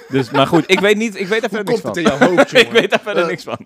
Dus, 0.08 0.30
maar 0.32 0.48
goed, 0.48 0.64
ik 0.72 0.80
weet 0.80 0.98
niet, 0.98 1.16
ik 1.20 1.28
weet 1.28 1.40
Hoe 1.40 1.50
verder 1.50 1.66
niks 1.74 1.82
van. 1.82 1.90
het 1.90 1.98
in 2.00 2.04
jouw 2.04 2.18
hoofd, 2.18 2.54
ik 2.54 2.72
weet 2.72 2.90
daar 2.90 3.00
verder 3.00 3.24
Eh. 3.24 3.30
niks 3.30 3.44
van. 3.44 3.60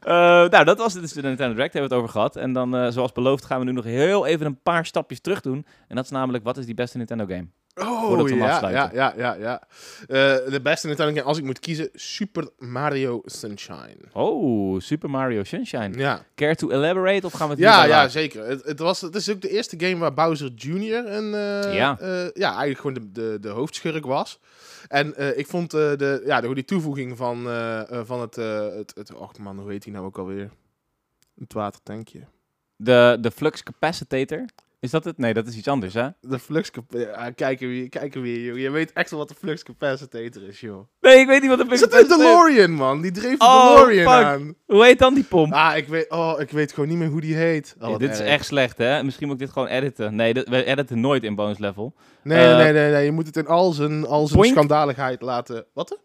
Eh, 0.00 0.12
nou, 0.48 0.64
dat 0.64 0.78
was 0.78 0.92
het. 0.92 1.02
Dus 1.02 1.12
de 1.12 1.22
Nintendo 1.22 1.54
Direct 1.54 1.72
hebben 1.72 1.90
we 1.90 1.96
het 1.96 2.04
over 2.04 2.14
gehad. 2.14 2.36
En 2.36 2.52
dan, 2.52 2.76
eh, 2.76 2.88
zoals 2.90 3.12
beloofd, 3.12 3.44
gaan 3.44 3.58
we 3.58 3.64
nu 3.64 3.72
nog 3.72 3.84
heel 3.84 4.26
even 4.26 4.46
een 4.46 4.62
paar 4.62 4.86
stapjes 4.86 5.20
terug 5.20 5.40
doen. 5.40 5.66
En 5.88 5.96
dat 5.96 6.04
is 6.04 6.10
namelijk, 6.10 6.44
wat 6.44 6.56
is 6.56 6.66
die 6.66 6.74
beste 6.74 6.96
Nintendo 6.96 7.26
game? 7.26 7.46
Oh, 7.80 8.28
ja, 8.28 8.70
ja, 8.70 8.90
ja, 8.92 9.14
ja, 9.16 9.34
ja. 9.34 9.62
Eh, 10.00 10.50
de 10.50 10.60
beste 10.62 10.86
Nintendo 10.86 11.12
game, 11.14 11.26
als 11.26 11.38
ik 11.38 11.44
moet 11.44 11.60
kiezen, 11.60 11.88
Super 11.92 12.48
Mario 12.58 13.22
Sunshine. 13.24 13.96
Oh, 14.12 14.80
Super 14.80 15.10
Mario 15.10 15.44
Sunshine. 15.44 15.90
Ja, 15.98 16.24
Care 16.34 16.54
to 16.54 16.70
elaborate 16.70 17.26
of 17.26 17.32
gaan 17.32 17.46
we 17.48 17.52
het 17.52 17.62
ja, 17.62 17.84
ja 17.84 18.08
zeker. 18.08 18.46
Het, 18.46 18.64
het, 18.64 18.78
was, 18.78 19.00
het 19.00 19.14
is 19.14 19.30
ook 19.30 19.40
de 19.40 19.48
eerste 19.48 19.76
game 19.78 19.96
waar 19.96 20.14
Bowser 20.14 20.50
Jr. 20.54 21.06
een, 21.06 21.30
Ja. 21.72 21.98
ja, 22.34 22.48
eigenlijk 22.48 22.78
gewoon 22.78 22.94
de, 22.94 23.12
de, 23.12 23.38
de 23.40 23.48
hoofdschurk 23.48 24.06
was. 24.06 24.40
En 24.88 25.38
ik 25.38 25.46
vond 25.46 25.70
de, 25.70 26.22
ja, 26.26 26.40
de, 26.40 26.54
die 26.54 26.64
toevoeging 26.64 27.16
van, 27.16 27.42
van 28.04 28.20
het, 28.20 28.36
het, 28.36 28.92
het... 28.94 29.14
Och 29.14 29.38
man, 29.38 29.58
hoe 29.58 29.70
heet 29.70 29.85
die 29.86 29.94
nou 29.94 30.06
ook 30.06 30.18
alweer? 30.18 30.50
Het 31.38 31.52
watertankje. 31.52 32.20
De, 32.76 33.18
de 33.20 33.30
Flux 33.30 33.62
Capacitator. 33.62 34.44
Is 34.80 34.90
dat 34.90 35.04
het? 35.04 35.18
Nee, 35.18 35.34
dat 35.34 35.46
is 35.46 35.56
iets 35.56 35.68
anders, 35.68 35.94
hè? 35.94 36.08
De 36.20 36.38
flux... 36.38 36.70
Ja, 36.88 37.30
kijken 37.30 37.68
weer, 37.68 37.88
kijken 37.88 38.22
weer, 38.22 38.40
joh. 38.44 38.58
Je 38.58 38.70
weet 38.70 38.92
echt 38.92 39.10
wel 39.10 39.18
wat 39.18 39.28
de 39.28 39.34
flux 39.34 39.62
capacitator 39.62 40.42
is, 40.42 40.60
joh. 40.60 40.86
Nee, 41.00 41.18
ik 41.18 41.26
weet 41.26 41.40
niet 41.40 41.50
wat 41.50 41.58
de 41.58 41.64
Flux 41.66 41.82
Is 41.82 41.88
dat 41.90 42.00
een 42.00 42.06
Capacitator 42.08 42.46
DeLorean, 42.48 42.70
man? 42.70 43.00
Die 43.00 43.10
dreef 43.10 43.38
de 43.38 43.44
Oh, 43.44 43.74
DeLorean 43.74 44.12
fuck. 44.14 44.24
aan. 44.24 44.54
Hoe 44.66 44.84
heet 44.84 44.98
dan 44.98 45.14
die 45.14 45.24
pomp? 45.24 45.52
Ah, 45.52 45.76
ik 45.76 45.88
weet, 45.88 46.10
oh, 46.10 46.34
ik 46.40 46.50
weet 46.50 46.72
gewoon 46.72 46.88
niet 46.88 46.98
meer 46.98 47.08
hoe 47.08 47.20
die 47.20 47.34
heet. 47.34 47.76
Oh, 47.80 47.88
Nee, 47.88 47.98
dit 47.98 48.10
is 48.12 48.20
echt 48.20 48.44
slecht, 48.44 48.78
hè? 48.78 49.02
Misschien 49.02 49.26
moet 49.26 49.36
ik 49.36 49.42
dit 49.42 49.52
gewoon 49.52 49.68
editen. 49.68 50.14
Nee, 50.14 50.34
dit- 50.34 50.48
we 50.48 50.64
editen 50.64 51.00
nooit 51.00 51.22
in 51.24 51.34
bonus 51.34 51.58
level. 51.58 51.94
Nee, 52.22 52.46
Eh, 52.50 52.56
nee, 52.56 52.72
nee, 52.72 52.90
nee. 52.90 53.04
Je 53.04 53.12
moet 53.12 53.26
het 53.26 53.36
in 53.36 53.46
al 53.46 53.72
zijn, 53.72 54.06
al 54.06 54.26
zijn 54.26 54.44
schandaligheid 54.44 55.20
laten... 55.22 55.66
Wat? 55.72 55.98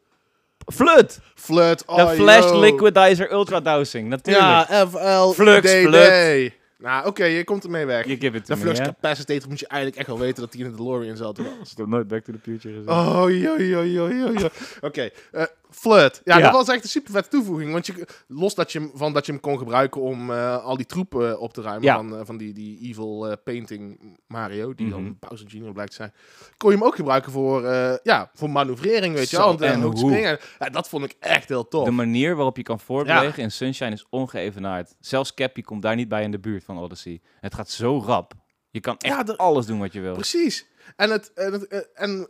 Flut! 0.66 1.20
Flirt. 1.36 1.84
Oh, 1.86 1.96
de 1.96 2.16
Flash 2.16 2.44
yo. 2.44 2.60
Liquidizer 2.60 3.32
Ultra 3.32 3.60
Dowsing, 3.60 4.10
natuurlijk. 4.10 4.46
Ja, 4.46 4.88
FL. 4.88 5.32
Flux, 5.32 5.62
DD. 5.62 5.88
flut. 5.88 6.60
Nou, 6.82 7.08
oké, 7.08 7.24
je 7.26 7.44
komt 7.44 7.64
ermee 7.64 7.86
weg. 7.86 8.06
Je 8.06 8.18
give 8.20 8.38
it 8.38 8.46
to 8.46 8.56
De 8.56 8.60
me, 8.64 8.66
flux 8.66 8.80
capacitator 8.80 9.50
moet 9.50 9.60
je 9.60 9.68
eigenlijk 9.68 10.02
echt 10.02 10.10
wel 10.10 10.20
weten 10.20 10.42
dat 10.42 10.52
die 10.52 10.64
in 10.64 10.72
de 10.72 10.78
DeLorean 10.78 11.18
zat. 11.18 11.40
Ik 11.40 11.46
heb 11.76 11.88
nooit 11.88 12.08
Back 12.08 12.24
to 12.24 12.34
the 12.34 12.40
Future 12.42 12.74
gezien. 12.74 12.90
Oh, 12.90 13.26
jo, 13.28 13.62
jo, 13.62 13.84
jo, 13.84 14.12
jo, 14.12 14.32
jo. 14.34 14.48
Oké, 14.82 15.10
eh, 15.32 15.44
Flirt. 15.72 16.22
Ja, 16.24 16.38
Ja. 16.38 16.44
dat 16.44 16.52
was 16.54 16.68
echt 16.76 16.84
een 16.84 16.90
super 16.90 17.12
vette 17.14 17.30
toevoeging. 17.30 17.72
Want 17.72 17.86
je, 17.86 18.08
los 18.28 18.56
dat 18.56 18.72
je, 18.72 18.80
hem- 18.80 18.92
van 18.94 19.14
dat 19.14 19.26
je 19.26 19.32
hem 19.32 19.42
kon 19.42 19.58
gebruiken 19.58 20.02
om 20.02 20.32
eh, 20.32 20.64
al 20.64 20.78
die 20.78 20.86
troepen 20.86 21.40
op 21.40 21.54
te 21.54 21.62
ruimen 21.62 21.84
Ja. 21.84 21.96
van, 21.96 22.18
eh, 22.18 22.26
van 22.26 22.38
die, 22.38 22.54
die 22.54 22.80
evil 22.90 23.28
eh, 23.28 23.38
painting 23.44 24.16
Mario, 24.28 24.74
die 24.76 24.86
Mhm. 24.88 24.96
dan 24.96 25.18
Bowser 25.20 25.48
Jr. 25.48 25.72
blijkt 25.72 25.92
te 25.92 25.98
zijn, 25.98 26.14
kon 26.58 26.72
je 26.72 26.78
hem 26.78 26.86
ook 26.86 26.96
gebruiken 26.96 27.32
voor, 27.32 27.66
eh, 27.66 27.94
ja, 28.04 28.30
voor 28.34 28.50
manoeuvrering, 28.50 29.16
weet 29.16 29.30
je 29.30 29.38
wel. 29.38 29.60
En, 29.60 29.84
en 29.84 29.98
springen. 29.98 30.40
Ja, 30.60 30.70
dat 30.70 30.90
vond 30.90 31.04
ik 31.04 31.16
echt 31.20 31.50
heel 31.50 31.68
tof. 31.68 31.86
De 31.86 31.92
manier 31.92 32.36
waarop 32.36 32.58
je 32.58 32.64
kan 32.64 32.80
voortbewegen 32.80 33.44
in 33.44 33.52
Sunshine 33.52 33.92
is 33.92 34.06
ongeëvenaard. 34.10 34.96
Zelfs 35.00 35.34
Cappy 35.34 35.62
komt 35.62 35.82
daar 35.82 35.96
niet 35.96 36.08
bij 36.10 36.24
in 36.24 36.32
de 36.32 36.40
buurt 36.40 36.64
van 36.64 36.78
Odyssey. 36.78 37.22
Het 37.40 37.54
gaat 37.54 37.70
zo 37.70 38.00
rap. 38.06 38.34
Je 38.70 38.80
kan 38.80 38.98
echt 38.98 39.28
Ja, 39.28 39.34
alles 39.34 39.66
doen 39.66 39.80
wat 39.80 39.94
je 39.94 40.00
wil. 40.00 40.14
Precies. 40.14 40.66
En, 40.96 41.10
het, 41.12 41.34
en, 41.34 41.52
het, 41.52 41.68
eh, 41.68 41.80
en 41.94 42.30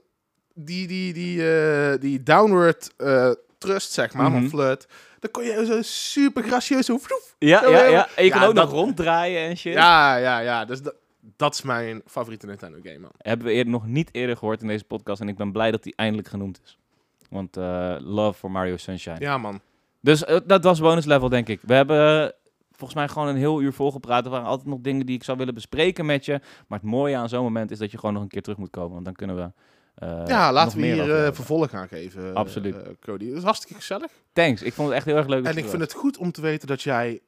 die, 0.53 0.87
die, 0.87 1.13
die, 1.13 1.51
eh, 1.53 1.99
die 1.99 2.23
downward 2.23 2.91
eh, 2.97 3.31
thrust, 3.57 3.91
zeg 3.91 4.13
maar, 4.13 4.31
van 4.31 4.49
Flirt, 4.49 4.87
dan 5.19 5.31
kon 5.31 5.43
je 5.43 5.65
zo 5.65 5.81
super 5.81 6.43
gracieus 6.43 6.85
zo... 6.85 6.97
vloef. 6.97 7.35
Ja, 7.39 7.67
ja, 7.69 7.83
ja. 7.83 8.07
En 8.15 8.23
je 8.25 8.31
kan 8.31 8.43
ook 8.43 8.55
dat- 8.55 8.65
nog 8.65 8.73
ronddraaien 8.73 9.49
en 9.49 9.57
shit. 9.57 9.73
Ja, 9.73 10.15
ja, 10.15 10.39
ja. 10.39 10.65
Dus 10.65 10.81
dat, 10.81 10.95
dat 11.35 11.53
is 11.53 11.61
mijn 11.61 12.01
favoriete 12.05 12.45
Nintendo 12.45 12.77
game, 12.83 12.99
man. 12.99 13.11
Hebben 13.17 13.47
we 13.47 13.53
eerder, 13.53 13.71
nog 13.71 13.87
niet 13.87 14.09
eerder 14.11 14.37
gehoord 14.37 14.61
in 14.61 14.67
deze 14.67 14.83
podcast. 14.83 15.21
En 15.21 15.27
ik 15.27 15.37
ben 15.37 15.51
blij 15.51 15.71
dat 15.71 15.83
die 15.83 15.93
eindelijk 15.95 16.27
genoemd 16.27 16.59
is. 16.63 16.77
Want 17.29 17.57
eh, 17.57 17.95
love 17.99 18.39
for 18.39 18.51
Mario 18.51 18.77
Sunshine. 18.77 19.19
Ja, 19.19 19.37
man. 19.37 19.61
Dus 19.99 20.23
dat 20.45 20.63
was 20.63 20.79
bonus 20.79 21.05
level, 21.05 21.29
denk 21.29 21.47
ik. 21.47 21.59
We 21.63 21.73
hebben 21.73 22.33
volgens 22.71 22.99
mij 22.99 23.07
gewoon 23.07 23.27
een 23.27 23.35
heel 23.35 23.61
uur 23.61 23.73
volgepraat. 23.73 24.25
Er 24.25 24.31
waren 24.31 24.47
altijd 24.47 24.67
nog 24.69 24.79
dingen 24.81 25.05
die 25.05 25.15
ik 25.15 25.23
zou 25.23 25.37
willen 25.37 25.53
bespreken 25.53 26.05
met 26.05 26.25
je. 26.25 26.39
Maar 26.67 26.79
het 26.79 26.87
mooie 26.87 27.15
aan 27.15 27.29
zo'n 27.29 27.43
moment 27.43 27.71
is 27.71 27.77
dat 27.79 27.91
je 27.91 27.97
gewoon 27.97 28.13
nog 28.13 28.23
een 28.23 28.29
keer 28.29 28.41
terug 28.41 28.57
moet 28.57 28.69
komen. 28.69 28.91
Want 28.93 29.05
dan 29.05 29.13
kunnen 29.13 29.35
we. 29.35 29.51
Eh, 29.95 30.23
ja, 30.27 30.51
laten 30.51 30.77
we 30.77 30.85
hier 30.85 30.95
hebben. 31.03 31.35
vervolg 31.35 31.69
gaan 31.69 31.87
geven. 31.87 32.29
eh, 32.29 32.33
Absoluut. 32.35 32.75
Cody. 32.99 33.25
Het 33.27 33.37
is 33.37 33.43
hartstikke 33.43 33.75
gezellig. 33.75 34.11
Thanks. 34.33 34.61
Ik 34.61 34.73
vond 34.73 34.87
het 34.87 34.97
echt 34.97 35.05
heel 35.05 35.15
erg 35.15 35.27
leuk. 35.27 35.43
dat 35.43 35.53
En 35.55 35.63
ik 35.63 35.69
vind 35.69 35.81
het 35.81 35.93
goed 35.93 36.17
om 36.17 36.31
te 36.31 36.41
weten 36.41 36.67
dat 36.67 36.81
jij 36.81 37.19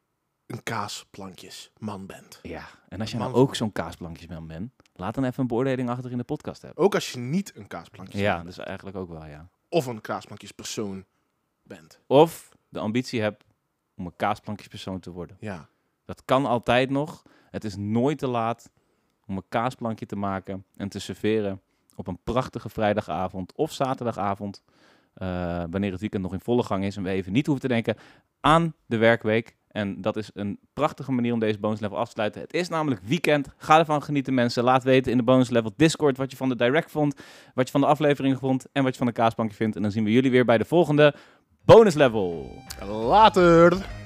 een 0.46 0.64
kaasplankjes 0.64 1.72
man 1.78 2.06
bent. 2.06 2.40
Ja, 2.42 2.66
en 2.90 3.02
als 3.02 3.12
je 3.12 3.18
nou 3.18 3.34
ook 3.34 3.56
zo'n 3.56 3.72
kaasplankjesman 3.72 4.48
bent, 4.48 4.72
laat 4.96 5.16
dan 5.16 5.24
even 5.24 5.42
een 5.42 5.48
beoordeling 5.48 5.90
achter 5.90 6.12
in 6.12 6.18
de 6.18 6.24
podcast 6.24 6.62
hebben. 6.62 6.84
Ook 6.84 6.94
als 6.94 7.12
je 7.12 7.18
niet 7.20 7.52
een 7.56 7.68
kaasplankjes 7.68 8.22
Ja, 8.22 8.36
man 8.36 8.44
dat 8.46 8.54
is 8.58 8.60
eigenlijk 8.60 8.98
ook 8.98 9.10
wel, 9.10 9.26
ja. 9.26 9.50
of 9.70 9.86
een 9.86 10.02
kaasplankjes 10.02 10.52
persoon 10.52 11.06
bent. 11.64 12.00
Of 12.08 12.50
de 12.70 12.80
ambitie 12.80 13.22
hebt 13.22 13.44
om 13.96 14.06
een 14.06 14.16
kaasplankjespersoon 14.16 15.00
te 15.00 15.10
worden. 15.12 15.38
Ja. 15.40 15.68
Dat 16.06 16.22
kan 16.26 16.46
altijd 16.46 16.90
nog. 16.90 17.24
Het 17.52 17.64
is 17.64 17.76
nooit 17.76 18.18
te 18.18 18.28
laat 18.28 18.70
om 19.26 19.38
een 19.38 19.46
kaasplankje 19.50 20.06
te 20.06 20.16
maken 20.16 20.66
en 20.76 20.90
te 20.90 21.00
serveren 21.00 21.62
op 21.96 22.08
een 22.08 22.20
prachtige 22.24 22.70
vrijdagavond 22.70 23.54
of 23.56 23.72
zaterdagavond. 23.72 24.64
eh, 25.14 25.64
wanneer 25.70 25.92
het 25.92 26.00
weekend 26.00 26.24
nog 26.24 26.34
in 26.34 26.40
volle 26.40 26.64
gang 26.64 26.84
is 26.84 26.98
en 26.98 27.04
we 27.04 27.10
even 27.10 27.32
niet 27.32 27.46
hoeven 27.46 27.68
te 27.68 27.74
denken 27.74 27.96
aan 28.40 28.74
de 28.86 28.98
werkweek. 28.98 29.56
En 29.68 30.02
dat 30.02 30.16
is 30.18 30.30
een 30.34 30.60
prachtige 30.74 31.12
manier 31.12 31.34
om 31.34 31.40
deze 31.40 31.60
bonus 31.60 31.80
level 31.80 31.98
af 31.98 32.06
te 32.06 32.12
sluiten. 32.12 32.42
Het 32.42 32.54
is 32.54 32.70
namelijk 32.70 33.02
weekend. 33.04 33.50
Ga 33.58 33.80
ervan 33.80 34.04
genieten 34.04 34.34
mensen. 34.34 34.64
Laat 34.64 34.84
weten 34.84 35.12
in 35.12 35.18
de 35.18 35.24
bonus 35.24 35.50
level 35.50 35.74
Discord 35.76 36.18
wat 36.18 36.32
je 36.32 36.38
van 36.38 36.50
de 36.50 36.56
direct 36.56 36.92
vond, 36.92 37.22
wat 37.54 37.66
je 37.66 37.72
van 37.72 37.82
de 37.82 37.88
aflevering 37.88 38.38
vond 38.38 38.66
en 38.72 38.84
wat 38.84 38.92
je 38.92 38.98
van 38.98 39.08
de 39.08 39.14
kaasplankje 39.14 39.56
vindt. 39.56 39.76
En 39.76 39.82
dan 39.82 39.92
zien 39.92 40.04
we 40.04 40.12
jullie 40.12 40.32
weer 40.32 40.46
bij 40.46 40.58
de 40.58 40.66
volgende 40.66 41.16
bonus 41.66 41.94
level. 41.94 42.52
Later! 42.86 44.03